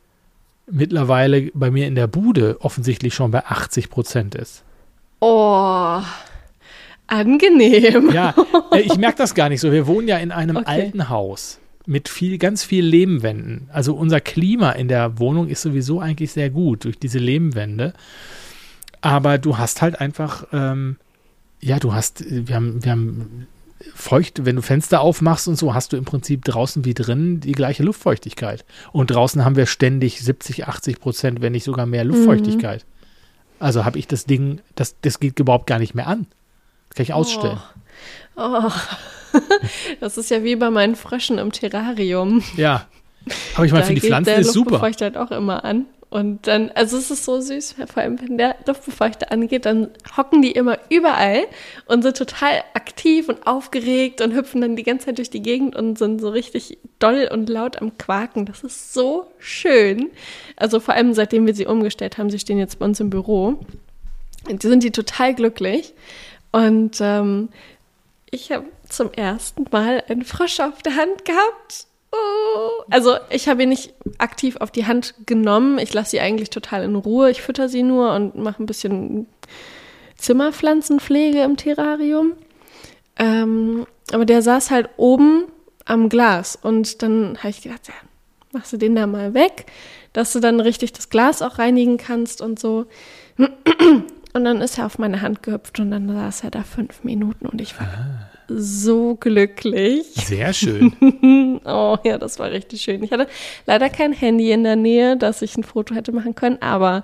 mittlerweile 0.68 1.52
bei 1.54 1.72
mir 1.72 1.88
in 1.88 1.96
der 1.96 2.08
Bude 2.08 2.62
offensichtlich 2.62 3.14
schon 3.14 3.32
bei 3.32 3.46
80 3.46 3.90
Prozent 3.90 4.36
ist. 4.36 4.64
Oh. 5.20 6.02
Angenehm. 7.12 8.12
Ja, 8.12 8.34
äh, 8.72 8.80
ich 8.80 8.98
merke 8.98 9.18
das 9.18 9.36
gar 9.36 9.50
nicht 9.50 9.60
so. 9.60 9.72
Wir 9.72 9.86
wohnen 9.86 10.08
ja 10.08 10.18
in 10.18 10.32
einem 10.32 10.56
okay. 10.56 10.66
alten 10.68 11.10
Haus 11.10 11.60
mit 11.86 12.10
viel, 12.10 12.38
ganz 12.38 12.64
viel 12.64 12.86
Lehmwänden. 12.86 13.70
Also 13.74 13.96
unser 13.96 14.22
Klima 14.22 14.72
in 14.72 14.88
der 14.88 15.20
Wohnung 15.20 15.48
ist 15.48 15.62
sowieso 15.62 16.00
eigentlich 16.00 16.32
sehr 16.32 16.50
gut 16.50 16.86
durch 16.86 16.98
diese 16.98 17.20
Lehmwände. 17.20 17.94
Aber 19.02 19.38
du 19.38 19.58
hast 19.58 19.82
halt 19.82 20.00
einfach, 20.00 20.46
ähm, 20.54 20.98
ja, 21.60 21.80
du 21.80 21.94
hast, 21.94 22.24
wir 22.30 22.56
haben, 22.56 22.84
wir 22.84 22.92
haben 22.92 23.48
feucht, 23.96 24.46
wenn 24.46 24.56
du 24.56 24.62
Fenster 24.62 25.02
aufmachst 25.02 25.48
und 25.48 25.58
so, 25.58 25.74
hast 25.74 25.92
du 25.92 25.98
im 25.98 26.06
Prinzip 26.06 26.46
draußen 26.46 26.86
wie 26.86 26.94
drin 26.94 27.40
die 27.40 27.54
gleiche 27.54 27.84
Luftfeuchtigkeit. 27.84 28.64
Und 28.92 29.12
draußen 29.12 29.44
haben 29.44 29.56
wir 29.56 29.66
ständig 29.66 30.22
70, 30.22 30.68
80 30.68 31.00
Prozent, 31.00 31.42
wenn 31.42 31.52
nicht 31.52 31.64
sogar 31.64 31.88
mehr 31.88 32.06
Luftfeuchtigkeit. 32.06 32.86
Mhm. 32.86 33.56
Also 33.60 33.86
habe 33.86 34.00
ich 34.00 34.08
das 34.08 34.26
Ding, 34.26 34.62
das, 34.76 34.96
das 35.02 35.20
geht 35.20 35.40
überhaupt 35.40 35.68
gar 35.68 35.80
nicht 35.80 35.96
mehr 35.96 36.08
an. 36.08 36.28
Kann 36.96 37.04
ich 37.04 37.14
ausstellen. 37.14 37.60
Oh. 38.36 38.64
oh. 38.64 38.72
Das 40.02 40.18
ist 40.18 40.30
ja 40.30 40.44
wie 40.44 40.56
bei 40.56 40.70
meinen 40.70 40.96
Fröschen 40.96 41.38
im 41.38 41.52
Terrarium. 41.52 42.44
Ja. 42.58 42.88
Aber 43.56 43.66
ich 43.66 43.72
meine, 43.72 43.86
für 43.86 43.94
die 43.94 44.02
Pflanzen 44.02 44.40
ist 44.40 44.52
super. 44.52 44.72
Der 44.72 44.80
Luftbefeuchter 44.80 45.06
halt 45.06 45.18
auch 45.18 45.32
immer 45.32 45.64
an. 45.64 45.86
Und 46.12 46.46
dann, 46.48 46.72
also 46.72 46.98
es 46.98 47.10
ist 47.10 47.24
so 47.24 47.40
süß, 47.40 47.76
vor 47.88 48.04
allem 48.04 48.20
wenn 48.20 48.38
der 48.38 48.58
Luftbefeuchter 48.68 49.32
angeht, 49.32 49.66
dann 49.66 49.88
hocken 50.18 50.42
die 50.42 50.52
immer 50.52 50.78
überall 50.90 51.46
und 51.86 52.02
sind 52.02 52.18
total 52.18 52.66
aktiv 52.74 53.30
und 53.30 53.48
aufgeregt 53.48 54.20
und 54.20 54.34
hüpfen 54.34 54.60
dann 54.60 54.76
die 54.76 54.84
ganze 54.84 55.06
Zeit 55.06 55.20
durch 55.20 55.30
die 55.30 55.42
Gegend 55.42 55.74
und 55.74 55.98
sind 55.98 56.20
so 56.20 56.28
richtig 56.28 56.80
doll 57.00 57.30
und 57.32 57.48
laut 57.48 57.82
am 57.82 57.98
Quaken. 57.98 58.46
Das 58.46 58.62
ist 58.66 58.94
so 58.94 59.32
schön. 59.40 60.10
Also 60.58 60.82
vor 60.82 60.96
allem 60.96 61.14
seitdem 61.14 61.48
wir 61.48 61.56
sie 61.56 61.66
umgestellt 61.66 62.18
haben, 62.18 62.30
sie 62.30 62.40
stehen 62.40 62.60
jetzt 62.60 62.80
bei 62.80 62.86
uns 62.86 63.00
im 63.00 63.10
Büro. 63.10 63.66
Und 64.50 64.62
sind 64.62 64.84
die 64.84 64.92
total 64.92 65.34
glücklich. 65.34 65.94
Und 66.52 66.98
ähm, 67.00 67.50
ich 68.30 68.52
habe 68.52 68.66
zum 68.88 69.12
ersten 69.14 69.66
Mal 69.72 70.04
einen 70.08 70.24
Frosch 70.24 70.60
auf 70.60 70.82
der 70.82 70.96
Hand 70.96 71.26
gehabt. 71.26 71.88
Oh. 72.12 72.84
Also 72.90 73.16
ich 73.30 73.48
habe 73.48 73.64
ihn 73.64 73.70
nicht 73.70 73.94
aktiv 74.18 74.58
auf 74.58 74.72
die 74.72 74.86
Hand 74.86 75.14
genommen. 75.26 75.80
Ich 75.80 75.94
lasse 75.94 76.12
sie 76.12 76.20
eigentlich 76.20 76.50
total 76.50 76.84
in 76.84 76.96
Ruhe. 76.96 77.32
Ich 77.32 77.42
fütter 77.42 77.70
sie 77.70 77.84
nur 77.84 78.14
und 78.14 78.36
mache 78.36 78.62
ein 78.62 78.66
bisschen 78.66 79.28
Zimmerpflanzenpflege 80.18 81.42
im 81.42 81.58
Terrarium. 81.58 82.34
Ähm, 83.18 83.86
aber 84.12 84.26
der 84.26 84.42
saß 84.42 84.72
halt 84.72 84.90
oben 84.98 85.46
am 85.86 86.10
Glas 86.10 86.58
und 86.62 87.02
dann 87.02 87.38
habe 87.40 87.50
ich 87.50 87.62
gedacht, 87.62 87.88
ja, 87.88 87.94
machst 88.52 88.74
du 88.74 88.78
den 88.78 88.96
da 88.96 89.08
mal 89.08 89.34
weg, 89.34 89.66
dass 90.14 90.34
du 90.34 90.40
dann 90.40 90.60
richtig 90.60 90.94
das 90.94 91.10
Glas 91.10 91.42
auch 91.42 91.60
reinigen 91.60 91.98
kannst 91.98 92.42
und 92.42 92.60
so. 92.60 92.86
Und 94.34 94.46
dann 94.46 94.62
ist 94.62 94.78
er 94.78 94.86
auf 94.86 94.98
meine 94.98 95.22
Hand 95.22 95.44
gehüpft 95.44 95.80
und 95.80 95.92
dann 95.92 96.08
saß 96.08 96.46
er 96.46 96.52
da 96.52 96.64
fünf 96.64 97.04
Minuten 97.04 97.46
und 97.48 97.60
ich 97.60 97.78
war 97.80 97.88
ah. 97.88 98.30
so 98.48 99.16
glücklich. 99.16 100.06
Sehr 100.14 100.54
schön. 100.54 100.94
oh 101.66 101.98
ja, 102.04 102.18
das 102.18 102.40
war 102.40 102.50
richtig 102.50 102.82
schön. 102.82 103.04
Ich 103.04 103.12
hatte 103.12 103.28
leider 103.66 103.90
kein 103.90 104.14
Handy 104.14 104.52
in 104.52 104.64
der 104.64 104.78
Nähe, 104.78 105.18
dass 105.18 105.42
ich 105.42 105.58
ein 105.58 105.64
Foto 105.64 105.94
hätte 105.96 106.14
machen 106.14 106.36
können, 106.36 106.58
aber 106.62 107.04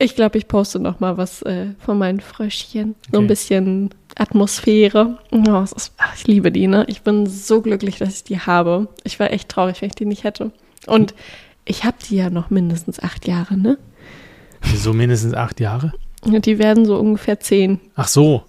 ich 0.00 0.16
glaube, 0.16 0.38
ich 0.38 0.48
poste 0.48 0.80
noch 0.80 0.98
mal 0.98 1.18
was 1.18 1.42
äh, 1.42 1.66
von 1.78 1.98
meinen 1.98 2.20
Fröschchen. 2.20 2.94
Okay. 2.98 3.10
So 3.12 3.20
ein 3.20 3.26
bisschen 3.26 3.90
Atmosphäre. 4.16 5.18
Oh, 5.30 5.62
ist, 5.62 5.92
ach, 5.98 6.16
ich 6.16 6.26
liebe 6.26 6.50
die, 6.50 6.66
ne? 6.66 6.84
Ich 6.88 7.02
bin 7.02 7.26
so 7.26 7.60
glücklich, 7.60 7.98
dass 7.98 8.16
ich 8.16 8.24
die 8.24 8.40
habe. 8.40 8.88
Ich 9.04 9.20
war 9.20 9.30
echt 9.30 9.50
traurig, 9.50 9.82
wenn 9.82 9.90
ich 9.90 9.94
die 9.94 10.06
nicht 10.06 10.24
hätte. 10.24 10.52
Und 10.86 11.14
ich 11.66 11.84
habe 11.84 11.98
die 12.08 12.16
ja 12.16 12.30
noch 12.30 12.48
mindestens 12.50 12.98
acht 12.98 13.28
Jahre, 13.28 13.58
ne? 13.58 13.78
Wieso 14.62 14.92
mindestens 14.92 15.34
acht 15.34 15.60
Jahre? 15.60 15.92
Die 16.24 16.58
werden 16.58 16.84
so 16.84 16.96
ungefähr 16.98 17.40
zehn. 17.40 17.80
Ach 17.94 18.08
so, 18.08 18.44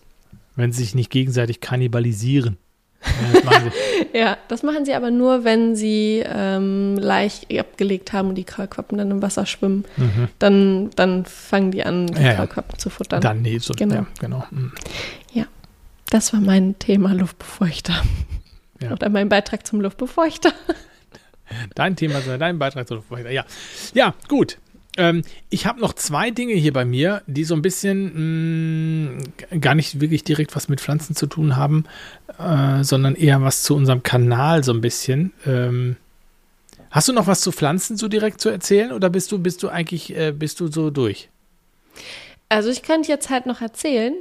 wenn 0.56 0.72
sie 0.72 0.84
sich 0.84 0.96
nicht 0.96 1.10
gegenseitig 1.10 1.62
kannibalisieren. 1.62 2.58
Ja 3.04 3.42
das, 3.42 3.74
ja, 4.14 4.38
das 4.48 4.64
machen 4.64 4.86
sie 4.86 4.94
aber 4.94 5.12
nur, 5.12 5.44
wenn 5.44 5.76
sie 5.76 6.24
ähm, 6.26 6.98
leicht 6.98 7.48
abgelegt 7.58 8.14
haben 8.14 8.30
und 8.30 8.36
die 8.36 8.44
Kaulquappen 8.44 8.98
dann 8.98 9.12
im 9.12 9.22
Wasser 9.22 9.46
schwimmen. 9.46 9.86
Mhm. 9.98 10.28
Dann, 10.40 10.90
dann 10.96 11.26
fangen 11.26 11.72
die 11.72 11.84
an, 11.84 12.08
die 12.08 12.22
ja, 12.22 12.36
Kaulquappen 12.36 12.74
ja. 12.74 12.78
zu 12.78 12.90
futtern. 12.90 13.22
Dann, 13.22 13.42
nee, 13.42 13.58
so, 13.58 13.74
genau. 13.74 13.96
Ja, 13.96 14.08
genau. 14.20 14.46
Mhm. 14.52 14.72
Ja, 15.34 15.46
das 16.10 16.34
war 16.34 16.42
mein 16.42 16.78
Thema 16.80 17.14
Luftbefeuchter. 17.14 18.04
Ja. 18.82 18.92
Oder 18.92 19.10
mein 19.10 19.30
Beitrag 19.30 19.66
zum 19.66 19.82
Luftbefeuchter. 19.82 20.54
Dein 21.76 21.96
Thema, 21.96 22.22
dein 22.38 22.60
Beitrag 22.60 22.88
zum 22.88 22.98
Luftbefeuchter. 22.98 23.32
Ja, 23.32 23.46
ja 23.94 24.14
gut. 24.28 24.58
Ähm, 25.02 25.24
ich 25.50 25.66
habe 25.66 25.80
noch 25.80 25.94
zwei 25.94 26.30
Dinge 26.30 26.54
hier 26.54 26.74
bei 26.74 26.86
mir, 26.86 27.24
die 27.26 27.44
so 27.44 27.56
ein 27.56 27.64
bisschen 27.64 29.16
mh, 29.16 29.24
mm, 29.56 29.60
gar 29.60 29.74
nicht 29.74 30.00
wirklich 30.00 30.24
direkt 30.24 30.56
was 30.56 30.70
mit 30.70 30.80
Pflanzen 30.80 31.16
zu 31.16 31.26
tun 31.26 31.56
haben, 31.56 31.86
äh, 32.38 32.84
sondern 32.84 33.16
eher 33.16 33.42
was 33.42 33.64
zu 33.64 33.76
unserem 33.76 34.04
Kanal 34.04 34.64
so 34.64 34.72
ein 34.72 34.82
bisschen. 34.82 35.34
Ähm, 35.48 35.96
hast 36.92 37.08
du 37.08 37.14
noch 37.14 37.26
was 37.26 37.42
zu 37.42 37.52
Pflanzen 37.52 37.98
so 37.98 38.08
direkt 38.08 38.42
zu 38.42 38.50
erzählen 38.50 38.92
oder 38.92 39.10
bist 39.10 39.32
du, 39.32 39.40
bist 39.40 39.64
du 39.64 39.70
eigentlich, 39.70 40.16
äh, 40.16 40.32
bist 40.32 40.60
du 40.60 40.68
so 40.68 40.92
durch? 40.92 41.30
Also 42.50 42.70
ich 42.70 42.84
könnte 42.84 43.10
jetzt 43.10 43.32
halt 43.32 43.48
noch 43.48 43.62
erzählen. 43.62 44.14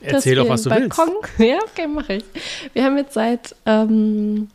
Erzähl 0.00 0.36
doch, 0.36 0.48
was 0.48 0.62
du 0.62 0.70
Balkon, 0.70 1.08
willst. 1.36 1.38
Ja, 1.40 1.58
okay, 1.64 1.88
mache 1.88 2.14
ich. 2.14 2.24
Wir 2.74 2.84
haben 2.84 2.96
jetzt 2.96 3.14
seit 3.14 3.56
ähm, 3.66 4.48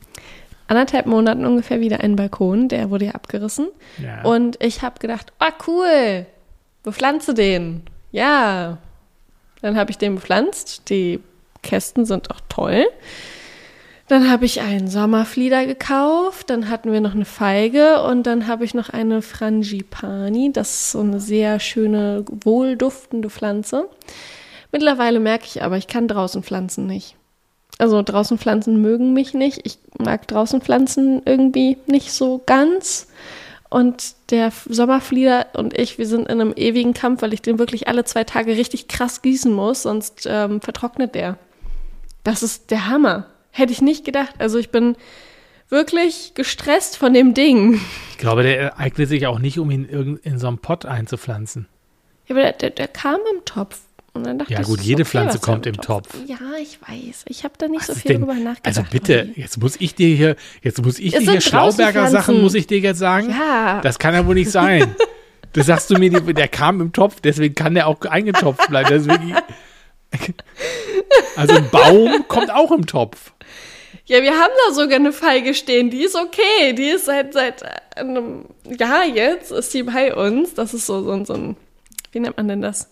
anderthalb 0.68 1.05
Monaten 1.05 1.45
ungefähr 1.45 1.80
wieder 1.80 1.99
einen 1.99 2.16
Balkon, 2.16 2.68
der 2.68 2.89
wurde 2.89 3.05
ja 3.05 3.11
abgerissen. 3.11 3.68
Ja. 4.01 4.24
Und 4.24 4.64
ich 4.64 4.82
habe 4.82 4.99
gedacht, 4.99 5.34
oh 5.39 5.64
cool, 5.68 6.26
bepflanze 6.84 7.34
den. 7.34 7.84
Ja. 8.11 8.78
Dann 9.61 9.78
habe 9.78 9.91
ich 9.91 9.97
den 9.97 10.16
bepflanzt. 10.16 10.89
Die 10.89 11.20
Kästen 11.61 12.05
sind 12.05 12.30
auch 12.32 12.41
toll. 12.49 12.86
Dann 14.09 14.30
habe 14.30 14.45
ich 14.45 14.59
einen 14.61 14.89
Sommerflieder 14.89 15.66
gekauft, 15.66 16.49
dann 16.49 16.70
hatten 16.70 16.91
wir 16.91 16.99
noch 16.99 17.16
eine 17.16 17.26
Feige 17.26 18.03
und 18.03 18.28
dann 18.28 18.47
habe 18.47 18.66
ich 18.66 18.74
noch 18.74 18.89
eine 18.89 19.22
Frangipani. 19.22 20.51
Das 20.51 20.72
ist 20.72 20.91
so 20.91 20.99
eine 20.99 21.22
sehr 21.22 21.59
schöne, 21.61 22.26
wohlduftende 22.30 23.30
Pflanze. 23.30 23.88
Mittlerweile 24.74 25.22
merke 25.22 25.45
ich 25.45 25.64
aber, 25.64 25.78
ich 25.78 25.88
kann 25.88 26.09
draußen 26.09 26.43
Pflanzen 26.43 26.86
nicht. 26.86 27.16
Also 27.84 28.01
draußen 28.01 28.38
Pflanzen 28.38 28.81
mögen 28.81 29.11
mich 29.11 29.34
nicht. 29.34 29.59
Ich 29.65 29.77
mag 29.99 30.25
draußen 30.25 30.61
Pflanzen 30.61 31.21
irgendwie 31.25 31.75
nicht 31.86 32.13
so 32.13 32.41
ganz. 32.45 33.09
Und 33.69 34.15
der 34.29 34.53
Sommerflieder 34.69 35.47
und 35.51 35.77
ich, 35.77 35.97
wir 35.97 36.07
sind 36.07 36.29
in 36.29 36.39
einem 36.39 36.53
ewigen 36.55 36.93
Kampf, 36.93 37.21
weil 37.21 37.34
ich 37.34 37.41
den 37.41 37.59
wirklich 37.59 37.89
alle 37.89 38.05
zwei 38.05 38.23
Tage 38.23 38.55
richtig 38.55 38.88
krass 38.88 39.21
gießen 39.21 39.51
muss, 39.51 39.84
sonst 39.84 40.25
ähm, 40.31 40.61
vertrocknet 40.61 41.13
der. 41.13 41.38
Das 42.23 42.41
ist 42.41 42.71
der 42.71 42.88
Hammer. 42.88 43.25
Hätte 43.51 43.73
ich 43.73 43.81
nicht 43.81 44.05
gedacht. 44.05 44.36
Also 44.39 44.59
ich 44.59 44.69
bin 44.69 44.95
wirklich 45.67 46.31
gestresst 46.36 46.95
von 46.95 47.13
dem 47.13 47.34
Ding. 47.34 47.81
Ich 48.11 48.17
glaube, 48.17 48.43
der 48.43 48.79
eignet 48.79 49.09
sich 49.09 49.27
auch 49.27 49.39
nicht, 49.39 49.59
um 49.59 49.69
ihn 49.71 49.84
in, 49.84 50.17
in 50.23 50.39
so 50.39 50.47
einem 50.47 50.59
Pott 50.59 50.86
einzupflanzen. 50.86 51.67
Ja, 52.27 52.36
aber 52.36 52.43
der, 52.43 52.53
der, 52.53 52.69
der 52.69 52.88
kam 52.88 53.19
im 53.36 53.43
Topf. 53.43 53.81
Und 54.16 54.28
dann 54.28 54.38
dachte 54.38 54.53
ja 54.53 54.61
gut, 54.61 54.80
jede 54.82 55.01
okay, 55.01 55.09
Pflanze 55.09 55.39
kommt 55.39 55.66
im 55.66 55.76
Topf. 55.76 56.11
Topf. 56.11 56.22
Ja, 56.28 56.38
ich 56.61 56.80
weiß. 56.82 57.26
Ich 57.28 57.43
habe 57.43 57.55
da 57.57 57.68
nicht 57.68 57.82
was 57.82 57.88
so 57.88 57.93
viel 57.95 58.11
denn, 58.11 58.22
drüber 58.22 58.36
nachgedacht. 58.36 58.66
Also 58.66 58.84
bitte, 58.89 59.30
jetzt 59.36 59.59
muss 59.59 59.76
ich 59.80 59.95
dir 59.95 60.16
hier, 60.16 60.36
jetzt 60.61 60.84
muss 60.84 60.99
ich 60.99 61.14
dir 61.14 61.32
hier 61.32 61.41
Schlauberger 61.41 62.07
Sachen, 62.09 62.39
muss 62.41 62.53
ich 62.53 62.68
dir 62.68 62.78
jetzt 62.80 62.99
sagen? 62.99 63.32
Ja. 63.32 63.82
Das 63.82 63.97
kann 63.97 64.14
ja 64.14 64.26
wohl 64.28 64.36
nicht 64.36 64.51
sein. 64.51 64.95
das 65.53 65.66
sagst 65.66 65.89
du 65.89 65.95
mir, 65.95 66.11
der 66.11 66.47
kam 66.47 66.80
im 66.80 66.93
Topf, 66.93 67.22
deswegen 67.22 67.55
kann 67.55 67.74
der 67.74 67.88
auch 67.88 67.99
eingetopft 68.01 68.70
bleiben. 68.70 68.89
Deswegen, 68.89 69.36
also 71.36 71.55
ein 71.55 71.70
Baum 71.72 72.26
kommt 72.28 72.51
auch 72.51 72.72
im 72.72 72.86
Topf. 72.86 73.34
Ja, 74.05 74.22
wir 74.22 74.34
haben 74.34 74.51
da 74.68 74.74
sogar 74.74 74.97
eine 74.97 75.14
Feige 75.14 75.55
stehen, 75.55 75.89
die 75.89 76.03
ist 76.03 76.16
okay. 76.16 76.74
Die 76.74 76.89
ist 76.89 77.05
seit, 77.05 77.34
seit 77.34 77.64
einem 77.97 78.45
Jahr 78.66 79.05
jetzt, 79.05 79.51
ist 79.51 79.74
die 79.74 79.84
bei 79.84 80.14
uns. 80.14 80.53
Das 80.53 80.74
ist 80.76 80.86
so, 80.86 81.01
so, 81.01 81.24
so 81.24 81.34
ein, 81.34 81.55
wie 82.11 82.20
nennt 82.20 82.38
man 82.38 82.47
denn 82.47 82.61
das? 82.61 82.89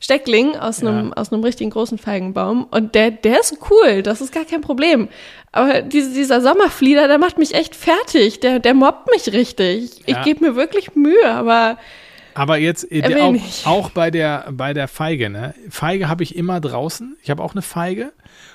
Steckling 0.00 0.56
aus 0.56 0.80
einem, 0.80 1.08
ja. 1.08 1.12
aus 1.14 1.32
einem 1.32 1.42
richtigen 1.42 1.70
großen 1.70 1.98
Feigenbaum. 1.98 2.64
Und 2.70 2.94
der, 2.94 3.10
der 3.10 3.40
ist 3.40 3.58
cool, 3.70 4.02
das 4.02 4.20
ist 4.20 4.32
gar 4.32 4.44
kein 4.44 4.60
Problem. 4.60 5.08
Aber 5.52 5.82
diese, 5.82 6.12
dieser 6.12 6.40
Sommerflieder, 6.40 7.08
der 7.08 7.18
macht 7.18 7.38
mich 7.38 7.54
echt 7.54 7.74
fertig. 7.74 8.40
Der, 8.40 8.58
der 8.60 8.74
mobbt 8.74 9.10
mich 9.10 9.32
richtig. 9.32 10.06
Ja. 10.06 10.18
Ich 10.18 10.22
gebe 10.24 10.44
mir 10.44 10.56
wirklich 10.56 10.94
Mühe, 10.94 11.28
aber. 11.30 11.78
Aber 12.34 12.58
jetzt 12.58 12.90
äh, 12.92 13.20
auch, 13.20 13.66
auch, 13.66 13.90
bei 13.90 14.12
der 14.12 14.46
bei 14.52 14.72
der 14.72 14.86
Feige, 14.86 15.28
ne? 15.28 15.54
Feige 15.68 16.08
habe 16.08 16.22
ich 16.22 16.36
immer 16.36 16.60
draußen. 16.60 17.16
Ich 17.22 17.30
habe 17.30 17.42
auch 17.42 17.52
eine 17.52 17.62
Feige 17.62 18.12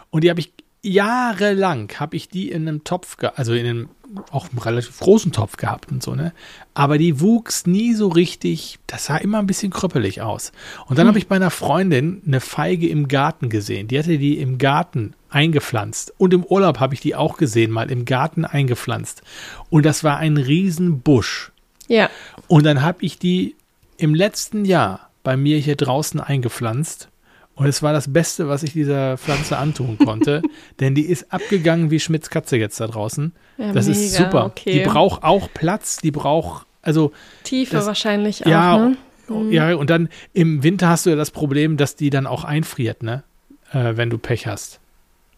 und 0.10 0.24
die 0.24 0.30
habe 0.30 0.40
ich 0.40 0.54
jahrelang 0.82 1.90
habe 2.00 2.16
ich 2.16 2.30
die 2.30 2.50
in 2.52 2.68
einem 2.68 2.84
Topf, 2.84 3.18
also 3.36 3.54
in 3.54 3.66
einem 3.66 3.90
auch 4.32 4.50
einen 4.50 4.60
relativ 4.60 5.00
großen 5.00 5.32
Topf 5.32 5.58
gehabt 5.58 5.92
und 5.92 6.04
so, 6.04 6.16
ne? 6.16 6.34
Aber 6.74 6.98
die 6.98 7.20
wuchs 7.20 7.66
nie 7.66 7.94
so 7.94 8.08
richtig, 8.08 8.80
das 8.88 9.06
sah 9.06 9.18
immer 9.18 9.40
ein 9.40 9.48
bisschen 9.48 9.72
krüppelig 9.72 10.22
aus. 10.22 10.52
Und 10.88 10.98
dann 10.98 11.06
hm. 11.06 11.10
habe 11.10 11.20
ich 11.20 11.28
bei 11.28 11.36
einer 11.36 11.52
Freundin 11.52 12.22
eine 12.26 12.40
Feige 12.40 12.88
im 12.88 13.08
Garten 13.08 13.50
gesehen. 13.50 13.88
Die 13.88 13.98
hatte 13.98 14.18
die 14.18 14.40
im 14.40 14.58
Garten 14.58 15.14
eingepflanzt. 15.30 16.14
Und 16.18 16.34
im 16.34 16.44
Urlaub 16.44 16.80
habe 16.80 16.94
ich 16.94 17.00
die 17.00 17.16
auch 17.16 17.38
gesehen, 17.38 17.72
mal 17.72 17.92
im 17.92 18.06
Garten 18.06 18.46
eingepflanzt. 18.46 19.24
Und 19.70 19.86
das 19.86 20.04
war 20.04 20.18
ein 20.18 20.38
Riesenbusch. 20.38 21.52
Ja. 21.88 22.10
Und 22.48 22.66
dann 22.66 22.82
habe 22.82 23.04
ich 23.06 23.20
die 23.20 23.56
im 23.98 24.16
letzten 24.16 24.66
Jahr 24.66 25.10
bei 25.24 25.38
mir 25.38 25.58
hier 25.58 25.76
draußen 25.76 26.20
eingepflanzt 26.20 27.10
und 27.56 27.68
es 27.68 27.84
war 27.84 27.94
das 27.94 28.12
Beste, 28.12 28.48
was 28.48 28.64
ich 28.64 28.74
dieser 28.74 29.18
Pflanze 29.18 29.58
antun 29.58 29.98
konnte, 29.98 30.42
denn 30.80 30.96
die 30.96 31.06
ist 31.06 31.32
abgegangen 31.32 31.92
wie 31.92 32.00
Schmidts 32.00 32.30
Katze 32.30 32.58
jetzt 32.58 32.80
da 32.80 32.88
draußen. 32.88 33.34
Ja, 33.58 33.72
das 33.74 33.88
mega, 33.88 34.00
ist 34.00 34.16
super. 34.16 34.46
Okay. 34.46 34.74
Die 34.74 34.90
braucht 34.90 35.24
auch 35.24 35.50
Platz, 35.54 35.98
die 35.98 36.12
braucht, 36.12 36.66
also. 36.82 37.12
Tiefe 37.44 37.76
das, 37.76 37.86
wahrscheinlich 37.86 38.40
ja, 38.40 38.74
auch. 38.74 38.80
Ne? 38.80 38.98
Mhm. 39.30 39.52
Ja, 39.52 39.76
und 39.76 39.90
dann 39.90 40.10
im 40.34 40.64
Winter 40.64 40.90
hast 40.90 41.06
du 41.06 41.12
ja 41.12 41.16
das 41.16 41.32
Problem, 41.32 41.78
dass 41.78 41.96
die 41.96 42.10
dann 42.10 42.28
auch 42.28 42.44
einfriert, 42.44 43.04
ne? 43.04 43.24
Äh, 43.72 43.96
wenn 43.96 44.10
du 44.10 44.18
Pech 44.18 44.48
hast. 44.48 44.80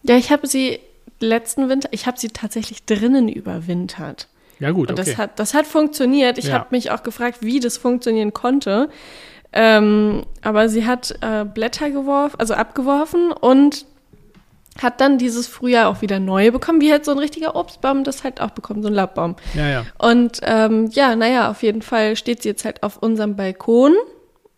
Ja, 0.02 0.16
ich 0.16 0.30
habe 0.30 0.46
sie 0.46 0.80
letzten 1.20 1.68
Winter, 1.68 1.88
ich 1.92 2.06
habe 2.06 2.18
sie 2.18 2.28
tatsächlich 2.28 2.84
drinnen 2.84 3.28
überwintert. 3.28 4.28
Ja, 4.58 4.70
gut. 4.70 4.90
Und 4.90 4.98
okay. 4.98 5.10
das, 5.10 5.18
hat, 5.18 5.38
das 5.38 5.54
hat 5.54 5.66
funktioniert. 5.66 6.38
Ich 6.38 6.46
ja. 6.46 6.54
habe 6.54 6.68
mich 6.70 6.90
auch 6.90 7.02
gefragt, 7.02 7.38
wie 7.42 7.60
das 7.60 7.76
funktionieren 7.76 8.32
konnte. 8.32 8.88
Ähm, 9.52 10.24
aber 10.42 10.68
sie 10.68 10.86
hat 10.86 11.14
äh, 11.22 11.44
Blätter 11.44 11.90
geworfen, 11.90 12.36
also 12.38 12.54
abgeworfen 12.54 13.32
und 13.32 13.86
hat 14.82 15.00
dann 15.00 15.18
dieses 15.18 15.46
Frühjahr 15.46 15.88
auch 15.88 16.02
wieder 16.02 16.18
neue 16.18 16.52
bekommen, 16.52 16.80
wie 16.80 16.90
halt 16.90 17.04
so 17.04 17.12
ein 17.12 17.18
richtiger 17.18 17.56
Obstbaum 17.56 18.04
das 18.04 18.24
halt 18.24 18.40
auch 18.40 18.50
bekommt, 18.50 18.82
so 18.82 18.88
ein 18.88 18.94
Laubbaum. 18.94 19.36
Ja, 19.54 19.68
ja. 19.68 19.86
Und 19.98 20.40
ähm, 20.42 20.90
ja, 20.92 21.16
naja, 21.16 21.50
auf 21.50 21.62
jeden 21.62 21.82
Fall 21.82 22.16
steht 22.16 22.42
sie 22.42 22.50
jetzt 22.50 22.64
halt 22.64 22.82
auf 22.82 22.98
unserem 22.98 23.36
Balkon. 23.36 23.94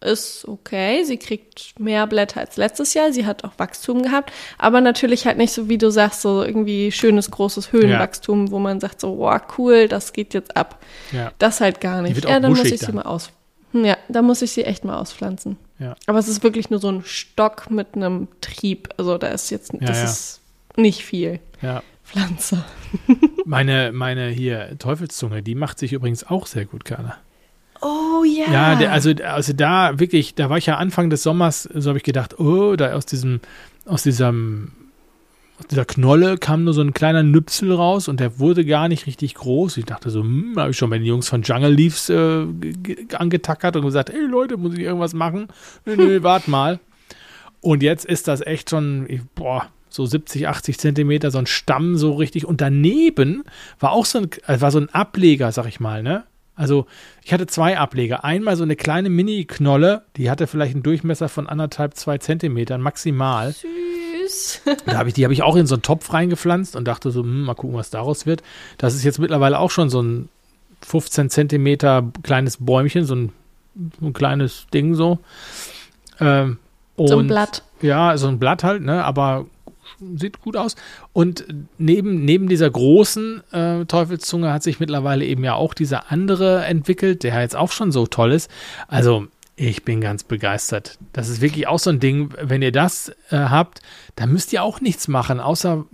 Ist 0.01 0.47
okay, 0.47 1.03
sie 1.03 1.16
kriegt 1.16 1.74
mehr 1.80 2.07
Blätter 2.07 2.39
als 2.39 2.57
letztes 2.57 2.95
Jahr, 2.95 3.12
sie 3.12 3.26
hat 3.26 3.43
auch 3.43 3.53
Wachstum 3.59 4.03
gehabt, 4.05 4.32
aber 4.57 4.80
natürlich 4.80 5.26
halt 5.26 5.39
nicht 5.39 5.53
so, 5.53 5.68
wie 5.68 5.76
du 5.76 5.91
sagst, 5.91 6.22
so 6.22 6.45
irgendwie 6.45 6.93
schönes, 6.93 7.32
großes 7.32 7.72
Höhenwachstum, 7.72 8.47
ja. 8.47 8.53
wo 8.53 8.61
man 8.61 8.78
sagt 8.78 9.01
so, 9.01 9.18
wow, 9.18 9.41
cool, 9.59 9.89
das 9.89 10.12
geht 10.12 10.34
jetzt 10.34 10.57
ab. 10.57 10.78
Ja. 11.11 11.32
Das 11.39 11.61
halt 11.61 11.80
gar 11.80 12.03
nicht. 12.03 12.24
ja, 12.24 12.39
dann 12.39 12.53
muss 12.53 12.64
ich 12.64 12.78
sie 12.78 12.93
mal 12.93 13.03
aus, 13.03 13.30
ja, 13.73 13.97
da 14.09 14.23
muss 14.23 14.43
ich 14.43 14.53
sie 14.53 14.64
echt 14.64 14.85
mal 14.85 14.99
auspflanzen. 14.99 15.57
Ja. 15.79 15.95
Aber 16.07 16.19
es 16.19 16.29
ist 16.29 16.43
wirklich 16.43 16.71
nur 16.71 16.81
so 16.81 16.91
ein 16.91 17.03
Stock 17.05 17.71
mit 17.71 17.95
einem 17.95 18.29
Trieb. 18.41 18.89
Also 18.97 19.19
da 19.19 19.29
ist 19.29 19.51
jetzt, 19.51 19.73
das 19.81 19.99
ja, 19.99 20.05
ist 20.05 20.41
nicht 20.77 21.05
viel. 21.05 21.41
Ja. 21.62 21.83
Pflanze. 22.05 22.64
meine, 23.45 23.93
meine 23.93 24.29
hier 24.31 24.77
Teufelszunge, 24.79 25.43
die 25.43 25.55
macht 25.55 25.79
sich 25.79 25.93
übrigens 25.93 26.25
auch 26.25 26.47
sehr 26.47 26.64
gut, 26.64 26.85
Carla. 26.85 27.19
Oh 27.81 28.25
ja. 28.25 28.51
Ja, 28.51 28.75
der, 28.75 28.93
also, 28.93 29.12
also 29.25 29.53
da 29.53 30.01
wirklich, 30.01 30.35
da 30.35 30.51
war 30.51 30.59
ich 30.59 30.66
ja 30.66 30.77
Anfang 30.77 31.11
des 31.11 31.23
Sommers, 31.23 31.62
so 31.62 31.91
habe 31.91 31.99
ich 31.99 32.05
gedacht, 32.05 32.41
oh, 32.41 32.77
da 32.77 32.93
aus 32.95 33.07
diesem, 33.07 33.41
aus 33.85 34.03
diesem 34.03 34.73
aus 35.59 35.67
dieser 35.67 35.85
Knolle 35.85 36.39
kam 36.39 36.65
nur 36.65 36.73
so 36.73 36.81
ein 36.81 36.95
kleiner 36.95 37.23
Nüpsel 37.25 37.73
raus 37.73 38.07
und 38.07 38.21
der 38.21 38.39
wurde 38.39 38.65
gar 38.65 38.89
nicht 38.89 39.07
richtig 39.07 39.35
groß. 39.35 39.77
Ich 39.77 39.87
dachte 39.87 40.11
so, 40.11 40.21
hm, 40.23 40.55
habe 40.57 40.71
ich 40.71 40.77
schon 40.77 40.91
bei 40.91 40.99
den 40.99 41.07
Jungs 41.07 41.29
von 41.29 41.43
Jungle 41.43 41.73
Leaves 41.73 42.09
äh, 42.09 42.47
angetackert 43.17 43.77
und 43.77 43.85
gesagt, 43.85 44.11
hey 44.11 44.25
Leute, 44.25 44.57
muss 44.57 44.75
ich 44.75 44.81
irgendwas 44.81 45.15
machen? 45.15 45.49
Nö, 45.85 45.97
nö, 45.97 46.23
wart 46.23 46.47
mal. 46.47 46.79
Und 47.61 47.83
jetzt 47.83 48.05
ist 48.05 48.29
das 48.29 48.41
echt 48.41 48.71
schon, 48.71 49.09
boah, 49.35 49.67
so 49.89 50.07
70, 50.07 50.47
80 50.47 50.79
Zentimeter, 50.79 51.33
so 51.33 51.39
ein 51.39 51.47
Stamm 51.47 51.97
so 51.97 52.13
richtig. 52.13 52.47
Und 52.47 52.61
daneben 52.61 53.43
war 53.81 53.91
auch 53.91 54.05
so 54.05 54.19
ein, 54.19 54.31
äh, 54.47 54.61
war 54.61 54.71
so 54.71 54.79
ein 54.79 54.91
Ableger, 54.91 55.51
sag 55.51 55.67
ich 55.67 55.81
mal, 55.81 56.05
ne? 56.05 56.25
Also 56.55 56.87
ich 57.25 57.33
hatte 57.33 57.47
zwei 57.47 57.79
Ableger. 57.79 58.25
Einmal 58.25 58.57
so 58.57 58.65
eine 58.65 58.77
kleine 58.77 59.11
Mini-Knolle, 59.11 60.03
die 60.17 60.31
hatte 60.31 60.47
vielleicht 60.47 60.75
einen 60.75 60.83
Durchmesser 60.83 61.29
von 61.29 61.49
anderthalb, 61.49 61.95
zwei 61.95 62.19
Zentimetern 62.19 62.81
maximal. 62.81 63.53
Süß 63.53 64.08
süß. 64.29 64.62
Da 64.87 64.97
habe 64.97 65.09
ich, 65.09 65.14
die 65.14 65.24
habe 65.24 65.35
ich 65.35 65.43
auch 65.43 65.57
in 65.57 65.66
so 65.66 65.74
einen 65.74 65.83
Topf 65.83 66.12
reingepflanzt 66.12 66.76
und 66.76 66.87
dachte 66.87 67.11
so, 67.11 67.22
hm, 67.22 67.45
mal 67.45 67.55
gucken, 67.55 67.76
was 67.76 67.91
daraus 67.91 68.26
wird. 68.26 68.43
Das 68.76 68.95
ist 68.95 69.05
jetzt 69.05 69.18
mittlerweile 69.18 69.59
auch 69.59 69.70
schon 69.70 69.91
so 69.91 70.03
ein 70.03 70.29
15 70.83 71.31
Zentimeter 71.31 72.05
kleines 72.22 72.59
Bäumchen, 72.59 73.05
so 73.05 73.14
ein, 73.14 73.33
ein 74.01 74.12
kleines 74.12 74.66
Ding 74.72 74.95
so. 74.95 75.18
Ähm, 76.20 76.59
und, 76.97 77.09
so 77.09 77.18
ein 77.18 77.26
Blatt. 77.26 77.62
Ja, 77.81 78.16
so 78.16 78.29
ein 78.29 78.39
Blatt 78.39 78.64
halt, 78.64 78.83
ne, 78.83 79.05
aber 79.05 79.47
sieht 80.16 80.41
gut 80.41 80.57
aus. 80.57 80.76
Und 81.12 81.45
neben, 81.79 82.24
neben 82.24 82.49
dieser 82.49 82.70
großen 82.70 83.43
äh, 83.53 83.85
Teufelszunge 83.87 84.53
hat 84.53 84.62
sich 84.62 84.81
mittlerweile 84.81 85.24
eben 85.24 85.45
ja 85.45 85.55
auch 85.55 85.74
dieser 85.74 86.12
andere 86.12 86.64
entwickelt, 86.64 87.22
der 87.22 87.41
jetzt 87.41 87.57
auch 87.57 87.72
schon 87.72 87.93
so 87.93 88.07
toll 88.07 88.33
ist. 88.33 88.51
Also 88.87 89.26
ich 89.59 89.85
bin 89.85 90.01
ganz 90.01 90.23
begeistert. 90.23 90.99
Das 91.13 91.29
ist 91.29 91.41
wirklich 91.41 91.67
auch 91.67 91.81
so 91.81 91.91
ein 91.91 91.99
Ding, 91.99 92.33
wenn 92.41 92.63
ihr 92.63 92.71
das 92.73 93.11
äh, 93.31 93.37
habt, 93.37 93.81
dann 94.15 94.33
müsst 94.33 94.53
ihr 94.53 94.63
auch 94.63 94.81
nichts 94.81 95.09
machen, 95.09 95.41
außer 95.41 95.85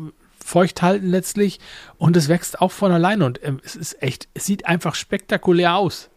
feucht 0.44 0.82
halten 0.82 1.08
letztlich 1.08 1.60
und 1.96 2.16
es 2.16 2.28
wächst 2.28 2.60
auch 2.60 2.70
von 2.70 2.92
alleine 2.92 3.24
und 3.24 3.42
äh, 3.42 3.54
es 3.64 3.74
ist 3.74 4.02
echt, 4.02 4.28
es 4.34 4.44
sieht 4.44 4.66
einfach 4.66 4.94
spektakulär 4.94 5.76
aus. 5.76 6.10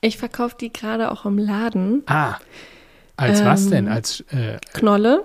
Ich 0.00 0.16
verkaufe 0.16 0.56
die 0.58 0.72
gerade 0.72 1.10
auch 1.10 1.26
im 1.26 1.36
Laden. 1.36 2.02
Ah, 2.06 2.36
als 3.16 3.40
ähm, 3.40 3.46
was 3.46 3.68
denn? 3.68 3.88
Als 3.88 4.20
äh, 4.30 4.56
Knolle? 4.72 5.24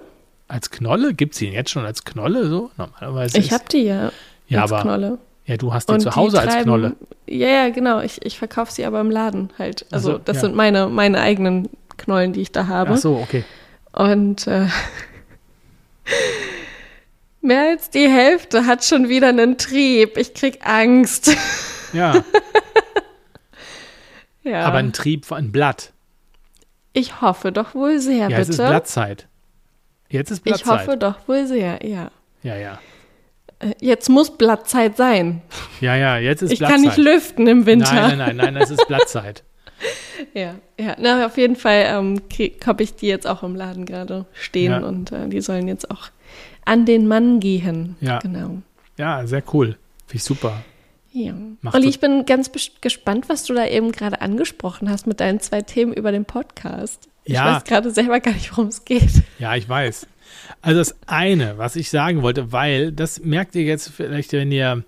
Als 0.50 0.70
Knolle? 0.70 1.14
Gibt 1.14 1.34
es 1.34 1.40
die 1.40 1.48
jetzt 1.48 1.70
schon 1.70 1.86
als 1.86 2.04
Knolle 2.04 2.50
so? 2.50 2.72
Normalerweise. 2.76 3.38
Ich 3.38 3.54
habe 3.54 3.64
die 3.72 3.84
ja, 3.84 4.12
ja 4.48 4.64
als 4.64 4.74
aber, 4.74 4.82
Knolle. 4.82 5.18
Ja, 5.46 5.58
du 5.58 5.74
hast 5.74 5.90
die 5.90 5.94
und 5.94 6.00
zu 6.02 6.16
Hause 6.16 6.38
treiben, 6.38 6.52
als 6.52 6.64
Knolle. 6.64 6.96
Ja, 7.28 7.48
ja, 7.48 7.70
genau. 7.70 8.02
Ich, 8.02 8.26
ich 8.26 8.38
verkaufe 8.38 8.72
sie 8.72 8.86
aber 8.86 9.00
im 9.00 9.12
Laden 9.12 9.52
halt. 9.60 9.86
Also, 9.92 10.14
also 10.14 10.22
das 10.24 10.38
ja. 10.38 10.42
sind 10.42 10.56
meine, 10.56 10.88
meine 10.88 11.22
eigenen 11.22 11.70
Knollen, 11.98 12.34
die 12.34 12.42
ich 12.42 12.52
da 12.52 12.68
habe. 12.68 12.94
Ach 12.94 12.98
so, 12.98 13.18
okay. 13.18 13.44
Und 13.92 14.48
äh, 14.48 14.68
mehr 17.42 17.70
als 17.70 17.92
die 17.92 18.10
Hälfte 18.10 18.66
hat 18.66 18.84
schon 18.84 19.08
wieder 19.08 19.30
einen 19.30 19.58
Trieb. 19.58 20.18
Ich 20.18 20.34
krieg 20.34 20.60
Angst. 20.64 21.36
Ja. 21.94 22.24
ja. 24.44 24.66
Aber 24.66 24.80
ein 24.80 24.94
Trieb, 24.94 25.32
ein 25.32 25.52
Blatt. 25.52 25.94
Ich 26.92 27.22
hoffe 27.22 27.52
doch 27.52 27.76
wohl 27.76 28.00
sehr, 28.00 28.30
ja, 28.30 28.38
bitte. 28.38 28.42
Es 28.42 28.50
ist 28.50 28.58
Blattzeit. 28.58 29.28
Jetzt 30.10 30.32
ist 30.32 30.44
Blattzeit. 30.44 30.66
Ich 30.66 30.72
hoffe 30.72 30.98
doch 30.98 31.28
wohl 31.28 31.46
sehr, 31.46 31.86
ja. 31.86 32.10
Ja, 32.42 32.56
ja. 32.56 32.80
Äh, 33.60 33.72
jetzt 33.80 34.10
muss 34.10 34.38
Blattzeit 34.38 34.98
sein. 34.98 35.42
Ja, 35.82 35.96
ja, 35.96 36.18
jetzt 36.18 36.42
ist 36.42 36.52
ich 36.52 36.60
Blattzeit. 36.60 36.80
Ich 36.80 36.84
kann 36.86 36.96
nicht 36.96 36.98
lüften 37.14 37.48
im 37.48 37.66
Winter. 37.66 37.94
Nein, 37.94 38.18
nein, 38.18 38.36
nein, 38.38 38.54
nein, 38.54 38.64
es 38.64 38.70
ist 38.72 38.88
Blattzeit. 38.88 39.44
ja, 40.34 40.56
ja. 40.80 40.96
Na, 41.00 41.26
auf 41.26 41.38
jeden 41.38 41.56
Fall 41.56 41.84
ähm, 41.88 42.22
habe 42.66 42.84
ich 42.84 42.96
die 42.96 43.08
jetzt 43.08 43.28
auch 43.28 43.44
im 43.44 43.56
Laden 43.56 43.86
gerade 43.86 44.26
stehen 44.34 44.72
Ja. 44.72 44.80
und 44.80 45.12
äh, 45.12 45.28
die 45.28 45.42
sollen 45.42 45.68
jetzt 45.68 45.90
auch 45.92 46.10
an 46.66 46.86
den 46.86 47.08
Mann 47.08 47.40
gehen. 47.40 47.96
Ja. 48.02 48.20
Genau. 48.20 48.58
Ja, 48.98 49.26
sehr 49.28 49.44
cool. 49.54 49.78
Finde 50.08 50.16
ich 50.16 50.24
super. 50.24 50.64
Ja. 51.12 51.34
Macht 51.62 51.76
Olli, 51.76 51.86
das- 51.86 51.96
ich 51.96 52.00
bin 52.02 52.26
ganz 52.26 52.52
gespannt, 52.82 53.30
was 53.30 53.44
du 53.44 53.54
da 53.54 53.66
eben 53.68 53.92
gerade 53.92 54.22
angesprochen 54.22 54.90
hast 54.90 55.08
mit 55.08 55.20
deinen 55.20 55.40
zwei 55.40 55.62
Themen 55.62 55.94
über 55.94 56.12
den 56.12 56.26
Podcast. 56.26 57.08
Ich 57.24 57.34
Ja. 57.36 57.56
weiß 57.56 57.64
gerade 57.64 57.92
selber 57.92 58.20
gar 58.20 58.34
nicht, 58.34 58.52
worum 58.52 58.68
es 58.68 58.84
geht. 58.86 59.24
Ja, 59.40 59.56
ich 59.56 59.68
weiß. 59.68 60.08
Also 60.62 60.80
das 60.80 60.96
eine, 61.08 61.58
was 61.58 61.76
ich 61.76 61.90
sagen 61.90 62.22
wollte, 62.22 62.52
weil 62.52 62.92
das 62.92 63.20
merkt 63.22 63.56
ihr 63.56 63.64
jetzt 63.64 63.90
vielleicht, 63.90 64.34
wenn 64.34 64.52
ihr, 64.52 64.84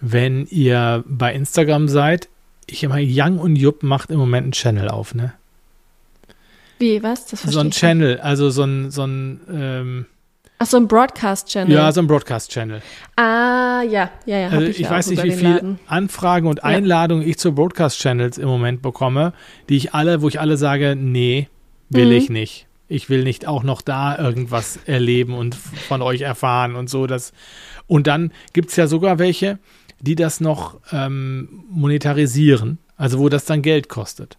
wenn 0.00 0.46
ihr 0.46 1.04
bei 1.06 1.34
Instagram 1.34 1.88
seid. 1.88 2.28
Ich 2.66 2.86
meine, 2.88 3.06
Young 3.08 3.38
und 3.38 3.56
Jupp 3.56 3.82
macht 3.82 4.10
im 4.10 4.18
Moment 4.18 4.44
einen 4.44 4.52
Channel 4.52 4.88
auf, 4.88 5.14
ne? 5.14 5.32
Wie, 6.78 7.02
was? 7.02 7.26
Das 7.26 7.42
So 7.42 7.58
ein 7.60 7.66
ich 7.66 7.72
nicht. 7.72 7.78
Channel, 7.78 8.20
also 8.20 8.50
so 8.50 8.64
ein, 8.64 8.90
so 8.90 9.04
ein, 9.06 9.40
ähm, 9.52 10.06
Ach 10.62 10.66
so, 10.66 10.76
ein 10.76 10.88
Broadcast-Channel. 10.88 11.72
ja, 11.74 11.90
so 11.90 12.00
ein 12.02 12.06
Broadcast-Channel. 12.06 12.82
ah, 13.16 13.82
ja, 13.82 14.10
ja, 14.26 14.38
ja. 14.38 14.48
Also 14.48 14.66
ich, 14.66 14.70
ich, 14.76 14.78
ja 14.80 14.90
weiß 14.90 15.08
nicht, 15.08 15.22
wie 15.24 15.32
viele 15.32 15.54
Laden. 15.54 15.78
Anfragen 15.86 16.46
und 16.46 16.58
Ja. 16.58 16.64
Einladungen 16.64 17.26
ich 17.26 17.38
zu 17.38 17.54
Broadcast-Channels 17.54 18.36
im 18.38 18.46
Moment 18.48 18.82
bekomme, 18.82 19.32
die 19.68 19.76
ich 19.76 19.94
alle, 19.94 20.20
wo 20.22 20.28
ich 20.28 20.38
alle 20.38 20.56
sage, 20.58 20.96
nee, 20.96 21.48
will 21.88 22.06
Mhm. 22.06 22.12
ich 22.12 22.30
nicht. 22.30 22.66
Ich 22.90 23.08
will 23.08 23.22
nicht 23.22 23.46
auch 23.46 23.62
noch 23.62 23.80
da 23.82 24.18
irgendwas 24.18 24.78
erleben 24.84 25.32
und 25.34 25.54
von 25.54 26.02
euch 26.02 26.20
erfahren 26.22 26.74
und 26.76 26.90
so. 26.90 27.06
Das. 27.06 27.32
Und 27.86 28.06
dann 28.06 28.32
gibt 28.52 28.70
es 28.70 28.76
ja 28.76 28.86
sogar 28.86 29.18
welche, 29.18 29.58
die 30.00 30.16
das 30.16 30.40
noch 30.40 30.78
ähm, 30.92 31.64
monetarisieren, 31.70 32.78
also 32.96 33.18
wo 33.18 33.28
das 33.28 33.44
dann 33.44 33.62
Geld 33.62 33.88
kostet. 33.88 34.36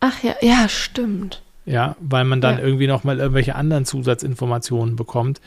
Ach 0.00 0.22
ja, 0.22 0.34
ja, 0.42 0.68
stimmt. 0.68 1.42
Ja, 1.64 1.96
weil 2.00 2.24
man 2.24 2.40
dann 2.40 2.58
Ja. 2.58 2.64
irgendwie 2.64 2.86
noch 2.86 3.02
mal 3.04 3.18
irgendwelche 3.18 3.54
anderen 3.54 3.84
Zusatzinformationen 3.84 4.94
bekommt. 4.96 5.40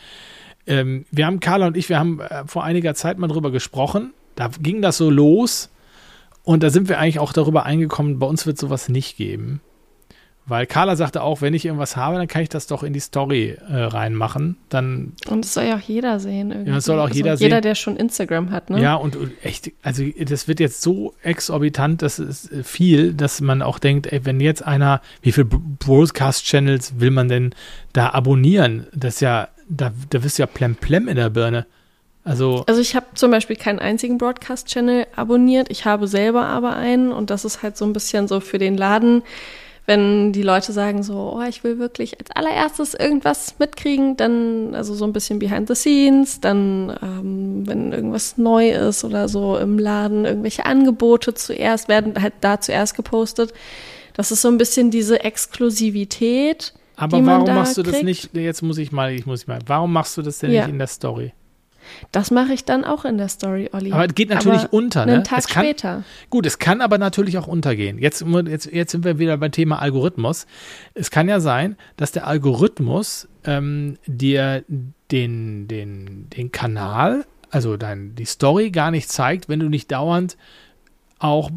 Ähm, 0.67 1.05
wir 1.11 1.25
haben, 1.25 1.39
Carla 1.39 1.67
und 1.67 1.77
ich, 1.77 1.89
wir 1.89 1.97
haben 1.99 2.19
äh, 2.19 2.43
vor 2.47 2.63
einiger 2.63 2.93
Zeit 2.95 3.17
mal 3.17 3.27
drüber 3.27 3.51
gesprochen. 3.51 4.13
Da 4.35 4.49
ging 4.59 4.81
das 4.81 4.97
so 4.97 5.09
los 5.09 5.69
und 6.43 6.63
da 6.63 6.69
sind 6.69 6.89
wir 6.89 6.99
eigentlich 6.99 7.19
auch 7.19 7.33
darüber 7.33 7.65
eingekommen, 7.65 8.19
bei 8.19 8.27
uns 8.27 8.45
wird 8.45 8.57
sowas 8.57 8.89
nicht 8.89 9.17
geben. 9.17 9.61
Weil 10.47 10.65
Carla 10.65 10.95
sagte 10.95 11.21
auch, 11.21 11.41
wenn 11.41 11.53
ich 11.53 11.65
irgendwas 11.65 11.95
habe, 11.95 12.17
dann 12.17 12.27
kann 12.27 12.41
ich 12.41 12.49
das 12.49 12.65
doch 12.65 12.81
in 12.83 12.93
die 12.93 12.99
Story 12.99 13.57
äh, 13.69 13.75
reinmachen. 13.75 14.57
Dann, 14.69 15.13
Und 15.29 15.45
das 15.45 15.53
soll 15.53 15.65
ja 15.65 15.75
auch 15.77 15.81
jeder 15.81 16.19
sehen. 16.19 16.51
Irgendwie. 16.51 16.69
Ja, 16.69 16.75
das 16.75 16.85
soll 16.85 16.99
auch 16.99 17.03
also 17.03 17.15
jeder 17.15 17.35
Jeder, 17.35 17.57
sehen. 17.57 17.61
der 17.61 17.75
schon 17.75 17.95
Instagram 17.95 18.49
hat, 18.51 18.69
ne? 18.69 18.81
ja, 18.81 18.95
und, 18.95 19.15
und 19.15 19.31
echt, 19.43 19.71
also 19.83 20.03
das 20.19 20.47
wird 20.47 20.59
jetzt 20.59 20.81
so 20.81 21.13
exorbitant, 21.21 22.01
das 22.01 22.17
ist 22.19 22.51
äh, 22.51 22.63
viel, 22.63 23.13
dass 23.13 23.39
man 23.39 23.61
auch 23.61 23.77
denkt, 23.77 24.07
ey, 24.11 24.25
wenn 24.25 24.39
jetzt 24.39 24.65
einer, 24.65 25.01
wie 25.21 25.31
viele 25.31 25.45
Broadcast-Channels 25.45 26.99
will 26.99 27.11
man 27.11 27.27
denn 27.27 27.53
da 27.93 28.09
abonnieren? 28.09 28.87
Das 28.93 29.15
ist 29.15 29.21
ja, 29.21 29.47
da, 29.69 29.91
da 30.09 30.23
wirst 30.23 30.37
du 30.39 30.43
ja 30.43 30.47
plemplem 30.47 31.07
in 31.07 31.15
der 31.17 31.29
Birne. 31.29 31.65
Also, 32.23 32.63
Also 32.67 32.81
ich 32.81 32.95
habe 32.95 33.07
zum 33.15 33.31
Beispiel 33.31 33.55
keinen 33.55 33.79
einzigen 33.79 34.17
Broadcast-Channel 34.17 35.07
abonniert. 35.15 35.69
Ich 35.71 35.85
habe 35.85 36.07
selber 36.07 36.45
aber 36.45 36.75
einen 36.75 37.11
und 37.11 37.29
das 37.29 37.45
ist 37.45 37.63
halt 37.63 37.77
so 37.77 37.85
ein 37.85 37.93
bisschen 37.93 38.27
so 38.27 38.39
für 38.39 38.57
den 38.57 38.77
Laden, 38.77 39.23
wenn 39.91 40.31
die 40.31 40.41
Leute 40.41 40.71
sagen 40.71 41.03
so, 41.03 41.33
oh, 41.35 41.41
ich 41.41 41.65
will 41.65 41.77
wirklich 41.77 42.17
als 42.17 42.31
allererstes 42.31 42.93
irgendwas 42.93 43.55
mitkriegen, 43.59 44.15
dann 44.15 44.73
also 44.73 44.93
so 44.93 45.03
ein 45.03 45.11
bisschen 45.11 45.37
behind 45.37 45.67
the 45.67 45.75
scenes, 45.75 46.39
dann 46.39 46.97
ähm, 47.03 47.67
wenn 47.67 47.91
irgendwas 47.91 48.37
neu 48.37 48.69
ist 48.71 49.03
oder 49.03 49.27
so 49.27 49.57
im 49.57 49.77
Laden, 49.77 50.23
irgendwelche 50.23 50.65
Angebote 50.65 51.33
zuerst 51.33 51.89
werden 51.89 52.13
halt 52.21 52.35
da 52.39 52.61
zuerst 52.61 52.95
gepostet. 52.95 53.53
Das 54.13 54.31
ist 54.31 54.41
so 54.41 54.47
ein 54.47 54.57
bisschen 54.57 54.91
diese 54.91 55.23
Exklusivität. 55.25 56.73
aber 56.95 57.17
die 57.17 57.23
man 57.23 57.41
warum 57.41 57.55
machst 57.55 57.77
du 57.77 57.83
das 57.83 57.93
kriegt. 57.93 58.05
nicht, 58.05 58.33
jetzt 58.33 58.61
muss 58.61 58.77
ich 58.77 58.93
mal, 58.93 59.11
ich 59.13 59.25
muss 59.25 59.45
mal, 59.47 59.59
warum 59.65 59.91
machst 59.91 60.15
du 60.15 60.21
das 60.21 60.39
denn 60.39 60.51
Ja. 60.51 60.61
nicht 60.61 60.71
in 60.71 60.77
der 60.77 60.87
Story? 60.87 61.33
Das 62.11 62.31
mache 62.31 62.53
ich 62.53 62.65
dann 62.65 62.83
auch 62.83 63.05
in 63.05 63.17
der 63.17 63.27
Story, 63.29 63.69
Olli. 63.73 63.91
Aber 63.91 64.05
es 64.05 64.15
geht 64.15 64.29
natürlich 64.29 64.63
Aber 64.63 64.73
unter, 64.73 65.05
ne? 65.05 65.13
Einen 65.15 65.23
Tag 65.23 65.39
Es 65.39 65.47
kann- 65.47 65.63
später. 65.65 66.03
Gut, 66.29 66.45
es 66.45 66.59
kann 66.59 66.81
aber 66.81 66.97
natürlich 66.97 67.37
auch 67.37 67.47
untergehen. 67.47 67.97
Jetzt, 67.99 68.23
jetzt, 68.47 68.65
jetzt 68.71 68.91
sind 68.91 69.03
wir 69.03 69.19
wieder 69.19 69.37
beim 69.37 69.51
Thema 69.51 69.79
Algorithmus. 69.81 70.45
Es 70.93 71.11
kann 71.11 71.27
ja 71.29 71.39
sein, 71.39 71.77
dass 71.97 72.11
der 72.11 72.27
Algorithmus 72.27 73.27
ähm, 73.45 73.97
dir 74.07 74.63
den, 75.11 75.67
den, 75.67 76.27
den 76.29 76.51
Kanal, 76.51 77.25
also 77.49 77.77
dein, 77.77 78.15
die 78.15 78.25
Story 78.25 78.71
gar 78.71 78.91
nicht 78.91 79.09
zeigt, 79.09 79.49
wenn 79.49 79.59
du 79.59 79.67
nicht 79.69 79.91
dauernd 79.91 80.37
auch 81.19 81.49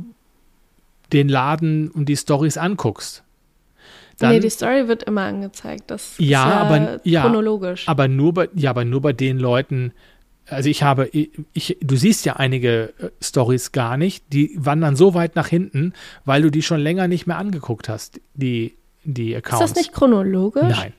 den 1.13 1.29
Laden 1.29 1.91
und 1.91 2.09
die 2.09 2.17
Stories 2.17 2.57
anguckst. 2.59 3.23
Dann, 4.19 4.31
nee, 4.31 4.41
die 4.41 4.51
Story 4.51 4.87
wird 4.89 5.03
immer 5.05 5.23
angezeigt. 5.23 5.91
Das 5.91 6.15
Ja, 6.19 6.45
ist 6.45 6.51
ja 6.55 6.61
aber- 6.61 7.01
ja, 7.05 7.23
chronologisch. 7.23 7.89
aber 7.89 8.07
nur 8.09 8.33
bei, 8.35 8.49
ja, 8.55 8.71
aber 8.71 8.85
nur 8.85 9.01
bei 9.01 9.13
den 9.13 9.39
Leuten, 9.39 9.93
also 10.55 10.69
ich 10.69 10.83
habe, 10.83 11.11
ich, 11.13 11.77
du 11.81 11.97
siehst 11.97 12.25
ja 12.25 12.37
einige 12.37 12.95
äh, 12.99 13.11
Stories 13.21 13.73
gar 13.73 13.97
nicht, 13.97 14.33
die 14.33 14.57
wandern 14.57 14.97
so 14.97 15.15
weit 15.15 15.37
nach 15.37 15.49
hinten, 15.49 15.93
weil 16.25 16.43
du 16.43 16.51
die 16.51 16.63
schon 16.63 16.81
länger 16.81 17.09
nicht 17.09 17.27
mehr 17.27 17.39
angeguckt 17.39 17.89
hast, 17.89 18.21
die, 18.35 18.75
die 19.05 19.33
ist 19.33 19.39
Accounts. 19.39 19.73
das 19.73 19.75
nicht 19.77 19.93
chronologisch? 19.93 20.63
Nein. 20.63 20.93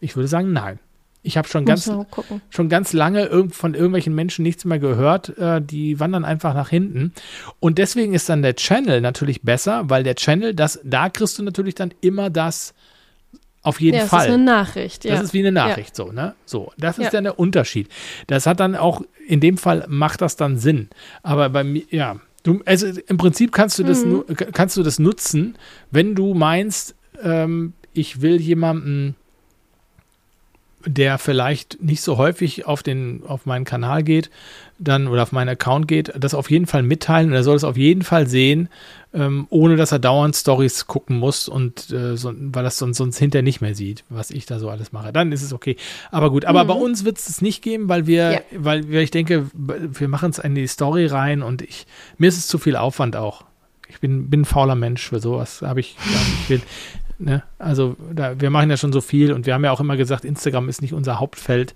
Ich 0.00 0.16
würde 0.16 0.28
sagen, 0.28 0.52
nein. 0.52 0.78
Ich 1.22 1.36
habe 1.36 1.48
schon 1.48 1.64
Muss 1.64 1.86
ganz, 1.86 2.06
schon 2.50 2.68
ganz 2.68 2.92
lange 2.92 3.48
von 3.50 3.74
irgendwelchen 3.74 4.14
Menschen 4.14 4.44
nichts 4.44 4.64
mehr 4.64 4.78
gehört. 4.78 5.36
Äh, 5.38 5.60
die 5.60 5.98
wandern 5.98 6.24
einfach 6.24 6.54
nach 6.54 6.68
hinten. 6.68 7.12
Und 7.58 7.78
deswegen 7.78 8.14
ist 8.14 8.28
dann 8.28 8.42
der 8.42 8.54
Channel 8.54 9.00
natürlich 9.00 9.42
besser, 9.42 9.90
weil 9.90 10.04
der 10.04 10.14
Channel, 10.14 10.54
das, 10.54 10.78
da 10.84 11.08
kriegst 11.08 11.36
du 11.38 11.42
natürlich 11.42 11.74
dann 11.74 11.92
immer 12.00 12.30
das 12.30 12.74
auf 13.66 13.80
jeden 13.80 13.98
Ja, 13.98 14.06
Fall. 14.06 14.26
ist 14.28 14.34
eine 14.34 14.42
Nachricht. 14.44 15.04
Ja. 15.04 15.12
Das 15.14 15.22
ist 15.22 15.32
wie 15.34 15.40
eine 15.40 15.52
Nachricht, 15.52 15.96
so, 15.96 16.12
ne? 16.12 16.34
So, 16.44 16.72
das 16.78 16.98
ist 16.98 17.04
Ja. 17.06 17.10
dann 17.10 17.24
der 17.24 17.38
Unterschied. 17.38 17.88
Das 18.26 18.46
hat 18.46 18.60
dann 18.60 18.76
auch, 18.76 19.02
in 19.26 19.40
dem 19.40 19.58
Fall 19.58 19.84
macht 19.88 20.20
das 20.20 20.36
dann 20.36 20.56
Sinn. 20.58 20.88
Aber 21.22 21.48
bei 21.50 21.64
mir, 21.64 21.82
ja, 21.90 22.16
du, 22.44 22.62
also 22.64 22.86
im 23.08 23.16
Prinzip 23.16 23.52
kannst 23.52 23.78
du 23.78 23.84
das, 23.84 24.04
Mhm. 24.04 24.24
kannst 24.52 24.76
du 24.76 24.82
das 24.82 24.98
nutzen, 24.98 25.56
wenn 25.90 26.14
du 26.14 26.34
meinst, 26.34 26.94
ähm, 27.22 27.72
ich 27.92 28.20
will 28.22 28.40
jemanden, 28.40 29.16
der 30.88 31.18
vielleicht 31.18 31.82
nicht 31.82 32.00
so 32.02 32.16
häufig 32.16 32.66
auf 32.66 32.84
den, 32.84 33.22
auf 33.26 33.44
meinen 33.44 33.64
Kanal 33.64 34.04
geht, 34.04 34.30
dann 34.78 35.08
oder 35.08 35.22
auf 35.24 35.32
meinen 35.32 35.48
Account 35.48 35.88
geht, 35.88 36.12
das 36.16 36.32
auf 36.34 36.48
jeden 36.50 36.66
Fall 36.66 36.84
mitteilen 36.84 37.30
und 37.30 37.34
er 37.34 37.42
soll 37.42 37.56
es 37.56 37.64
auf 37.64 37.76
jeden 37.76 38.02
Fall 38.02 38.28
sehen, 38.28 38.68
ähm, 39.16 39.46
ohne 39.48 39.76
dass 39.76 39.92
er 39.92 39.98
dauernd 39.98 40.36
Stories 40.36 40.86
gucken 40.86 41.16
muss 41.18 41.48
und 41.48 41.90
äh, 41.90 42.16
so, 42.16 42.32
weil 42.36 42.62
das 42.64 42.76
sonst, 42.76 42.98
sonst 42.98 43.16
hinterher 43.18 43.42
nicht 43.42 43.62
mehr 43.62 43.74
sieht, 43.74 44.04
was 44.10 44.30
ich 44.30 44.44
da 44.44 44.58
so 44.58 44.68
alles 44.68 44.92
mache. 44.92 45.10
Dann 45.12 45.32
ist 45.32 45.42
es 45.42 45.52
okay. 45.54 45.76
Aber 46.10 46.30
gut, 46.30 46.44
aber 46.44 46.64
Mhm. 46.64 46.68
bei 46.68 46.74
uns 46.74 47.04
wird 47.06 47.16
es 47.18 47.40
nicht 47.40 47.62
geben, 47.62 47.88
weil 47.88 48.06
wir, 48.06 48.32
Ja. 48.32 48.40
weil 48.52 48.88
wir, 48.90 49.00
ich 49.00 49.10
denke, 49.10 49.50
wir 49.54 50.08
machen 50.08 50.30
es 50.30 50.38
in 50.38 50.54
die 50.54 50.66
Story 50.66 51.06
rein 51.06 51.42
und 51.42 51.62
ich, 51.62 51.86
mir 52.18 52.28
ist 52.28 52.36
es 52.36 52.46
zu 52.46 52.58
viel 52.58 52.76
Aufwand 52.76 53.16
auch. 53.16 53.44
Ich 53.88 54.00
bin, 54.00 54.28
bin 54.28 54.42
ein 54.42 54.44
fauler 54.44 54.74
Mensch 54.74 55.08
für 55.08 55.20
sowas. 55.20 55.62
Habe 55.62 55.80
ich, 55.80 55.96
ich 56.42 56.50
will, 56.50 56.60
ne? 57.18 57.42
Also 57.58 57.96
da, 58.12 58.38
wir 58.40 58.50
machen 58.50 58.68
ja 58.68 58.76
schon 58.76 58.92
so 58.92 59.00
viel 59.00 59.32
und 59.32 59.46
wir 59.46 59.54
haben 59.54 59.64
ja 59.64 59.70
auch 59.72 59.80
immer 59.80 59.96
gesagt, 59.96 60.24
Instagram 60.26 60.68
ist 60.68 60.82
nicht 60.82 60.92
unser 60.92 61.20
Hauptfeld, 61.20 61.74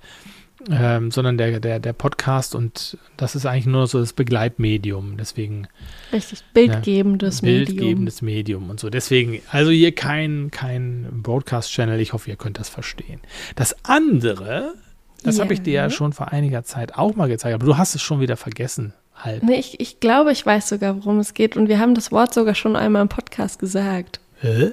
ähm, 0.71 1.11
sondern 1.11 1.39
der, 1.39 1.61
der, 1.61 1.79
der 1.81 1.93
Podcast 1.93 2.55
und 2.55 2.99
das 3.17 3.35
ist 3.35 3.47
eigentlich 3.47 3.67
nur 3.67 3.87
so 3.87 4.01
das 4.01 4.13
Begleitmedium. 4.13 5.17
Deswegen 5.17 5.69
Richtig. 6.13 6.43
Bildgebendes 6.53 7.43
Medium. 7.43 7.65
bildgebendes 7.77 8.23
Medium 8.23 8.71
und 8.71 8.81
so. 8.81 8.91
Deswegen, 8.91 9.41
also 9.51 9.71
hier 9.71 9.95
kein, 9.95 10.51
kein 10.51 11.09
Broadcast-Channel. 11.23 11.99
Ich 12.01 12.13
hoffe, 12.13 12.29
ihr 12.31 12.37
könnt 12.37 12.59
das 12.59 12.69
verstehen. 12.69 13.21
Das 13.57 13.75
andere, 13.85 14.75
das 15.23 15.37
Ja. 15.39 15.45
habe 15.45 15.55
ich 15.55 15.63
dir 15.63 15.73
ja 15.75 15.91
schon 15.91 16.13
vor 16.13 16.33
einiger 16.33 16.63
Zeit 16.65 16.95
auch 16.97 17.15
mal 17.17 17.29
gezeigt, 17.29 17.55
aber 17.55 17.67
du 17.67 17.77
hast 17.79 17.95
es 17.95 18.03
schon 18.03 18.21
wieder 18.21 18.37
vergessen. 18.37 18.93
Halb. 19.15 19.43
Nee, 19.43 19.59
ich, 19.59 19.79
ich 19.81 20.01
glaube, 20.01 20.33
ich 20.33 20.47
weiß 20.47 20.69
sogar, 20.71 20.97
worum 20.97 21.19
es 21.19 21.35
geht. 21.35 21.55
Und 21.57 21.69
wir 21.69 21.79
haben 21.79 21.95
das 21.95 22.11
Wort 22.11 22.33
sogar 22.33 22.55
schon 22.55 22.75
einmal 22.75 23.03
im 23.03 23.09
Podcast 23.09 23.59
gesagt. 23.59 24.19
Hä? 24.41 24.73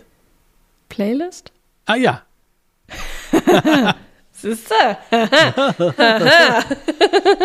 Playlist? 0.87 1.51
Ah 1.85 1.95
ja, 1.95 2.21
Siehste? 4.39 4.73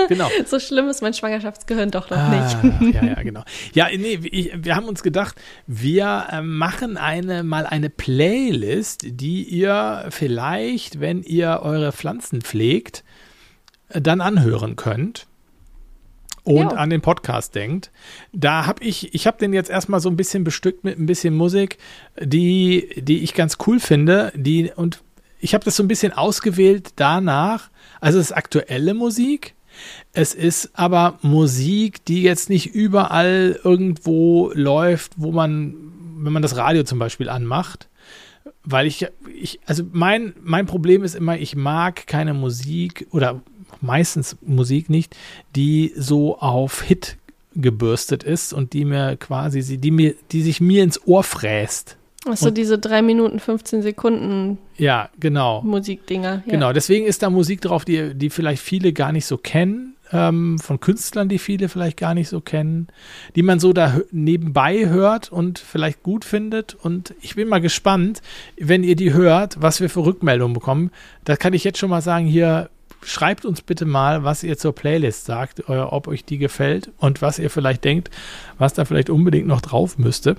genau. 0.08 0.28
So 0.46 0.58
schlimm 0.58 0.88
ist 0.88 1.02
mein 1.02 1.14
Schwangerschaftsgehirn 1.14 1.90
doch 1.90 2.10
noch 2.10 2.16
Ah, 2.18 2.28
nicht. 2.80 2.94
ja, 2.94 3.02
ja, 3.04 3.22
genau. 3.22 3.42
Ja, 3.74 3.88
nee, 3.96 4.18
ich, 4.30 4.52
wir 4.56 4.76
haben 4.76 4.86
uns 4.86 5.02
gedacht, 5.02 5.36
wir 5.66 6.26
äh, 6.30 6.42
machen 6.42 6.96
eine, 6.96 7.42
mal 7.44 7.66
eine 7.66 7.88
Playlist, 7.90 9.02
die 9.04 9.42
ihr 9.44 10.06
vielleicht, 10.10 11.00
wenn 11.00 11.22
ihr 11.22 11.60
eure 11.62 11.92
Pflanzen 11.92 12.42
pflegt, 12.42 13.04
äh, 13.88 14.00
dann 14.00 14.20
anhören 14.20 14.76
könnt 14.76 15.26
und 16.44 16.56
Ja. 16.56 16.68
an 16.76 16.90
den 16.90 17.00
Podcast 17.00 17.54
denkt. 17.54 17.90
Da 18.32 18.66
habe 18.66 18.84
ich, 18.84 19.14
ich 19.14 19.26
habe 19.26 19.38
den 19.38 19.52
jetzt 19.52 19.70
erstmal 19.70 20.00
so 20.00 20.08
ein 20.10 20.16
bisschen 20.16 20.44
bestückt 20.44 20.84
mit 20.84 20.98
ein 20.98 21.06
bisschen 21.06 21.34
Musik, 21.34 21.78
die, 22.20 22.88
die 22.98 23.22
ich 23.22 23.32
ganz 23.34 23.56
cool 23.66 23.80
finde, 23.80 24.32
die 24.34 24.70
und 24.74 25.02
ich 25.42 25.54
habe 25.54 25.64
das 25.64 25.76
so 25.76 25.82
ein 25.82 25.88
bisschen 25.88 26.12
ausgewählt 26.12 26.92
danach. 26.96 27.68
Also 28.00 28.18
es 28.18 28.26
ist 28.26 28.36
aktuelle 28.36 28.94
Musik. 28.94 29.54
Es 30.12 30.34
ist 30.34 30.70
aber 30.74 31.18
Musik, 31.22 32.04
die 32.04 32.22
jetzt 32.22 32.48
nicht 32.48 32.74
überall 32.74 33.58
irgendwo 33.64 34.52
läuft, 34.54 35.14
wo 35.16 35.32
man, 35.32 35.74
wenn 36.18 36.32
man 36.32 36.42
das 36.42 36.56
Radio 36.56 36.84
zum 36.84 37.00
Beispiel 37.00 37.28
anmacht. 37.28 37.88
Weil 38.62 38.86
ich, 38.86 39.08
ich 39.34 39.58
also 39.66 39.82
mein, 39.90 40.34
mein 40.40 40.66
Problem 40.66 41.02
ist 41.02 41.16
immer, 41.16 41.36
ich 41.36 41.56
mag 41.56 42.06
keine 42.06 42.34
Musik 42.34 43.08
oder 43.10 43.42
meistens 43.80 44.36
Musik 44.42 44.90
nicht, 44.90 45.16
die 45.56 45.92
so 45.96 46.38
auf 46.38 46.82
Hit 46.82 47.16
gebürstet 47.56 48.22
ist 48.22 48.52
und 48.52 48.74
die 48.74 48.84
mir 48.84 49.16
quasi, 49.16 49.76
die 49.76 49.90
mir, 49.90 50.14
die 50.30 50.42
sich 50.42 50.60
mir 50.60 50.84
ins 50.84 51.04
Ohr 51.04 51.24
fräst. 51.24 51.96
Achso, 52.24 52.50
diese 52.50 52.78
3 52.78 53.02
Minuten 53.02 53.40
15 53.40 53.82
Sekunden. 53.82 54.58
Ja, 54.76 55.08
genau. 55.18 55.62
Musikdinger. 55.62 56.42
Ja. 56.46 56.52
Genau, 56.52 56.72
deswegen 56.72 57.06
ist 57.06 57.22
da 57.22 57.30
Musik 57.30 57.60
drauf, 57.60 57.84
die, 57.84 58.14
die 58.14 58.30
vielleicht 58.30 58.62
viele 58.62 58.92
gar 58.92 59.10
nicht 59.10 59.26
so 59.26 59.36
kennen, 59.36 59.96
ähm, 60.12 60.58
von 60.58 60.78
Künstlern, 60.78 61.28
die 61.28 61.38
viele 61.38 61.68
vielleicht 61.68 61.96
gar 61.96 62.14
nicht 62.14 62.28
so 62.28 62.40
kennen, 62.40 62.88
die 63.34 63.42
man 63.42 63.58
so 63.58 63.72
da 63.72 64.00
nebenbei 64.12 64.88
hört 64.88 65.32
und 65.32 65.58
vielleicht 65.58 66.02
gut 66.02 66.24
findet. 66.24 66.74
Und 66.74 67.14
ich 67.20 67.34
bin 67.34 67.48
mal 67.48 67.60
gespannt, 67.60 68.22
wenn 68.56 68.84
ihr 68.84 68.94
die 68.94 69.12
hört, 69.12 69.60
was 69.60 69.80
wir 69.80 69.90
für 69.90 70.04
Rückmeldungen 70.04 70.54
bekommen. 70.54 70.90
Da 71.24 71.36
kann 71.36 71.54
ich 71.54 71.64
jetzt 71.64 71.78
schon 71.78 71.90
mal 71.90 72.02
sagen, 72.02 72.26
hier 72.26 72.70
schreibt 73.02 73.44
uns 73.44 73.62
bitte 73.62 73.84
mal, 73.84 74.22
was 74.22 74.44
ihr 74.44 74.56
zur 74.58 74.74
Playlist 74.74 75.24
sagt, 75.24 75.68
äh, 75.68 75.78
ob 75.78 76.06
euch 76.06 76.24
die 76.24 76.38
gefällt 76.38 76.92
und 76.98 77.20
was 77.20 77.40
ihr 77.40 77.50
vielleicht 77.50 77.84
denkt, 77.84 78.10
was 78.58 78.74
da 78.74 78.84
vielleicht 78.84 79.10
unbedingt 79.10 79.48
noch 79.48 79.60
drauf 79.60 79.98
müsste. 79.98 80.36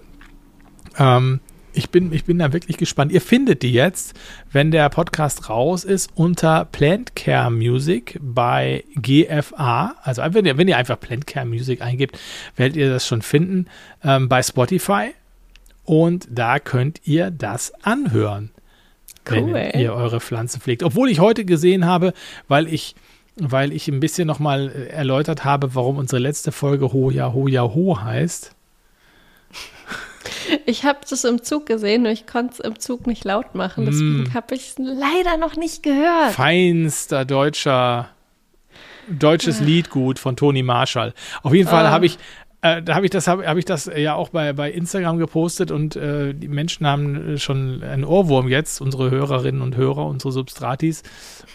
Ähm, 0.97 1.41
ich 1.73 1.89
bin, 1.89 2.13
ich 2.13 2.25
bin 2.25 2.39
da 2.39 2.53
wirklich 2.53 2.77
gespannt. 2.77 3.11
Ihr 3.11 3.21
findet 3.21 3.63
die 3.63 3.73
jetzt, 3.73 4.13
wenn 4.51 4.71
der 4.71 4.89
Podcast 4.89 5.49
raus 5.49 5.83
ist, 5.83 6.09
unter 6.15 6.65
Plant 6.65 7.15
Care 7.15 7.51
Music 7.51 8.19
bei 8.21 8.83
GFA. 8.95 9.95
Also 10.03 10.21
wenn 10.29 10.45
ihr, 10.45 10.57
wenn 10.57 10.67
ihr 10.67 10.77
einfach 10.77 10.99
Plant 10.99 11.27
Care 11.27 11.45
Music 11.45 11.81
eingebt, 11.81 12.17
werdet 12.55 12.77
ihr 12.77 12.89
das 12.89 13.07
schon 13.07 13.21
finden 13.21 13.67
ähm, 14.03 14.29
bei 14.29 14.41
Spotify. 14.41 15.11
Und 15.85 16.27
da 16.29 16.59
könnt 16.59 17.01
ihr 17.05 17.31
das 17.31 17.73
anhören 17.83 18.51
cool. 19.29 19.53
wenn 19.53 19.79
ihr 19.79 19.93
eure 19.93 20.19
Pflanzen 20.19 20.61
pflegt. 20.61 20.83
Obwohl 20.83 21.09
ich 21.09 21.19
heute 21.19 21.45
gesehen 21.45 21.85
habe, 21.85 22.13
weil 22.47 22.67
ich 22.67 22.95
weil 23.35 23.73
ich 23.73 23.87
ein 23.87 23.99
bisschen 23.99 24.27
nochmal 24.27 24.69
äh, 24.69 24.87
erläutert 24.89 25.43
habe, 25.43 25.73
warum 25.73 25.97
unsere 25.97 26.21
letzte 26.21 26.51
Folge 26.51 26.93
Ho 26.93 27.09
ja 27.09 27.33
Ho 27.33 27.47
ja 27.47 27.63
Ho 27.63 27.99
heißt. 27.99 28.55
Ich 30.65 30.85
habe 30.85 30.99
das 31.09 31.23
im 31.23 31.43
Zug 31.43 31.65
gesehen, 31.65 32.03
nur 32.03 32.11
ich 32.11 32.25
konnte 32.25 32.53
es 32.53 32.59
im 32.59 32.79
Zug 32.79 33.07
nicht 33.07 33.25
laut 33.25 33.55
machen. 33.55 33.85
Deswegen 33.85 34.23
mm. 34.23 34.33
habe 34.33 34.55
ich 34.55 34.69
es 34.69 34.75
leider 34.77 35.37
noch 35.37 35.55
nicht 35.55 35.83
gehört. 35.83 36.31
Feinster 36.31 37.25
deutscher 37.25 38.09
deutsches 39.09 39.59
ja. 39.59 39.65
Liedgut 39.65 40.17
von 40.17 40.35
Toni 40.35 40.63
Marshall. 40.63 41.13
Auf 41.41 41.53
jeden 41.53 41.67
Fall 41.67 41.85
oh. 41.85 41.89
habe 41.89 42.05
ich 42.05 42.17
äh, 42.63 42.81
da 42.81 42.95
habe 42.95 43.05
ich 43.05 43.11
das, 43.11 43.27
habe 43.27 43.45
hab 43.45 43.57
ich 43.57 43.65
das 43.65 43.91
ja 43.93 44.15
auch 44.15 44.29
bei, 44.29 44.53
bei 44.53 44.71
Instagram 44.71 45.17
gepostet 45.17 45.69
und 45.69 45.97
äh, 45.97 46.33
die 46.33 46.47
Menschen 46.47 46.87
haben 46.87 47.37
schon 47.37 47.83
einen 47.83 48.05
Ohrwurm 48.05 48.47
jetzt, 48.47 48.79
unsere 48.79 49.11
Hörerinnen 49.11 49.61
und 49.61 49.75
Hörer, 49.75 50.05
unsere 50.05 50.31
Substratis. 50.31 51.03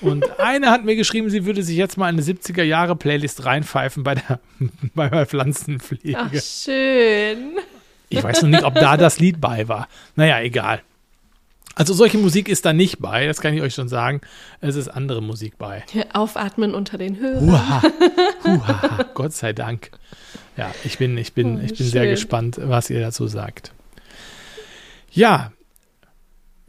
Und 0.03 0.27
eine 0.39 0.71
hat 0.71 0.85
mir 0.85 0.97
geschrieben, 0.97 1.31
sie 1.31 1.47
würde 1.47 1.63
sich 1.63 1.79
jetzt 1.79 1.97
mal 1.97 2.07
eine 2.07 2.21
70er 2.21 2.63
Jahre 2.63 2.95
Playlist 2.95 3.47
reinpfeifen 3.47 4.03
bei 4.03 4.17
der, 4.17 4.39
bei 4.95 5.09
der 5.09 5.25
Pflanzenpflege. 5.25 6.19
Ach, 6.19 6.31
schön. 6.35 7.57
Ich 8.09 8.23
weiß 8.23 8.43
noch 8.43 8.49
nicht, 8.49 8.65
ob 8.65 8.75
da 8.75 8.97
das 8.97 9.19
Lied 9.19 9.41
bei 9.41 9.69
war. 9.69 9.89
Naja, 10.17 10.41
egal. 10.41 10.83
Also 11.75 11.95
solche 11.95 12.19
Musik 12.19 12.49
ist 12.49 12.65
da 12.65 12.73
nicht 12.73 12.99
bei, 12.99 13.27
das 13.27 13.41
kann 13.41 13.55
ich 13.55 13.63
euch 13.63 13.75
schon 13.75 13.89
sagen. 13.89 14.21
Es 14.61 14.75
ist 14.75 14.89
andere 14.89 15.23
Musik 15.23 15.59
bei. 15.59 15.85
Aufatmen 16.13 16.75
unter 16.75 16.99
den 16.99 17.21
Hörern. 17.21 17.47
Huha, 17.47 17.83
huha, 18.45 19.05
Gott 19.15 19.33
sei 19.33 19.53
Dank. 19.53 19.93
Ja, 20.57 20.73
ich 20.83 20.99
bin, 20.99 21.17
ich 21.17 21.35
bin, 21.35 21.59
oh, 21.59 21.65
ich 21.65 21.79
bin 21.79 21.87
sehr 21.87 22.09
gespannt, 22.09 22.59
was 22.61 22.91
ihr 22.91 23.01
dazu 23.01 23.29
sagt. 23.29 23.71
Ja, 25.13 25.53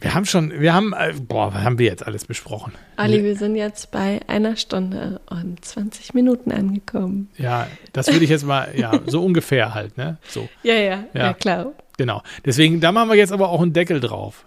wir 0.01 0.13
haben 0.13 0.25
schon, 0.25 0.59
wir 0.59 0.73
haben, 0.73 0.93
äh, 0.93 1.13
boah, 1.19 1.53
was 1.53 1.63
haben 1.63 1.77
wir 1.77 1.87
jetzt 1.87 2.05
alles 2.05 2.25
besprochen? 2.25 2.73
Ali, 2.95 3.23
wir 3.23 3.35
sind 3.35 3.55
jetzt 3.55 3.91
bei 3.91 4.21
einer 4.27 4.55
Stunde 4.55 5.19
und 5.29 5.63
20 5.63 6.13
Minuten 6.13 6.51
angekommen. 6.51 7.29
Ja, 7.37 7.67
das 7.91 8.07
würde 8.07 8.23
ich 8.23 8.29
jetzt 8.29 8.45
mal, 8.45 8.69
ja, 8.75 8.99
so 9.07 9.23
ungefähr 9.25 9.73
halt, 9.73 9.97
ne? 9.97 10.17
So. 10.27 10.47
Ja, 10.63 10.75
ja, 10.75 10.81
ja, 10.81 11.03
ja, 11.13 11.33
klar. 11.33 11.73
Genau. 11.97 12.21
Deswegen, 12.45 12.79
da 12.79 12.93
machen 12.93 13.09
wir 13.09 13.15
jetzt 13.15 13.33
aber 13.33 13.49
auch 13.49 13.61
einen 13.61 13.73
Deckel 13.73 13.99
drauf. 13.99 14.45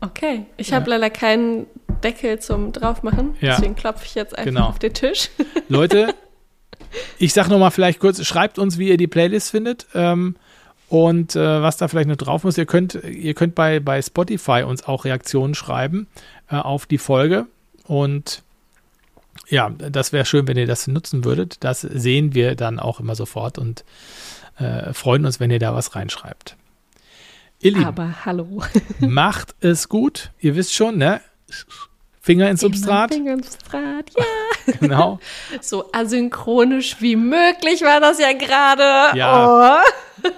Okay, 0.00 0.44
ich 0.58 0.70
ja. 0.70 0.76
habe 0.76 0.90
leider 0.90 1.08
keinen 1.08 1.66
Deckel 2.04 2.38
zum 2.38 2.72
draufmachen, 2.72 3.36
ja. 3.40 3.54
deswegen 3.54 3.74
klopfe 3.74 4.04
ich 4.04 4.14
jetzt 4.14 4.36
einfach 4.36 4.44
genau. 4.44 4.68
auf 4.68 4.78
den 4.78 4.92
Tisch. 4.92 5.30
Leute, 5.68 6.14
ich 7.18 7.32
sag 7.32 7.48
noch 7.48 7.58
mal 7.58 7.70
vielleicht 7.70 8.00
kurz, 8.00 8.22
schreibt 8.24 8.58
uns, 8.58 8.78
wie 8.78 8.88
ihr 8.88 8.98
die 8.98 9.06
Playlist 9.06 9.50
findet 9.50 9.86
ähm, 9.94 10.36
und 10.88 11.34
äh, 11.36 11.62
was 11.62 11.76
da 11.76 11.88
vielleicht 11.88 12.08
noch 12.08 12.16
drauf 12.16 12.44
muss. 12.44 12.58
Ihr 12.58 12.66
könnt, 12.66 12.94
ihr 12.94 13.34
könnt 13.34 13.54
bei, 13.54 13.80
bei 13.80 14.00
Spotify 14.00 14.62
uns 14.62 14.84
auch 14.84 15.04
Reaktionen 15.04 15.54
schreiben 15.54 16.06
äh, 16.50 16.56
auf 16.56 16.86
die 16.86 16.98
Folge 16.98 17.46
und 17.84 18.42
ja, 19.48 19.70
das 19.70 20.12
wäre 20.12 20.24
schön, 20.24 20.48
wenn 20.48 20.56
ihr 20.56 20.66
das 20.66 20.86
nutzen 20.86 21.24
würdet. 21.24 21.62
Das 21.62 21.82
sehen 21.82 22.34
wir 22.34 22.56
dann 22.56 22.80
auch 22.80 23.00
immer 23.00 23.14
sofort 23.14 23.58
und 23.58 23.84
äh, 24.58 24.92
freuen 24.92 25.26
uns, 25.26 25.40
wenn 25.40 25.50
ihr 25.50 25.58
da 25.58 25.74
was 25.74 25.94
reinschreibt. 25.94 26.56
Ihr 27.60 27.72
Lieben, 27.72 27.84
Aber 27.84 28.24
hallo. 28.24 28.62
macht 29.00 29.54
es 29.60 29.88
gut. 29.88 30.30
Ihr 30.40 30.56
wisst 30.56 30.74
schon, 30.74 30.98
ne? 30.98 31.20
Finger 32.26 32.50
ins 32.50 32.60
Substrat. 32.60 33.14
Finger 33.14 33.34
ins 33.34 33.52
Substrat, 33.52 34.10
ja. 34.18 34.72
genau. 34.80 35.20
So 35.60 35.92
asynchronisch 35.92 36.96
wie 36.98 37.14
möglich 37.14 37.82
war 37.82 38.00
das 38.00 38.18
ja 38.18 38.32
gerade. 38.32 39.16
Ja. 39.16 39.84
Oh. 39.84 40.30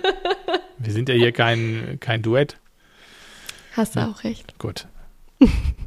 Wir 0.77 0.93
sind 0.93 1.09
ja 1.09 1.15
hier 1.15 1.33
kein, 1.33 1.97
kein 1.99 2.21
Duett. 2.21 2.59
Hast 3.75 3.97
du 3.97 4.01
ja. 4.01 4.09
auch 4.09 4.23
recht. 4.23 4.59
Gut. 4.59 4.87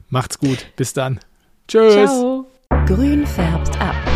Macht's 0.10 0.40
gut. 0.40 0.65
Bis 0.76 0.94
dann. 0.94 1.19
Tschüss. 1.68 1.94
Ciao. 1.94 2.48
Grün 2.88 3.28
färbt 3.28 3.80
ab. 3.80 4.11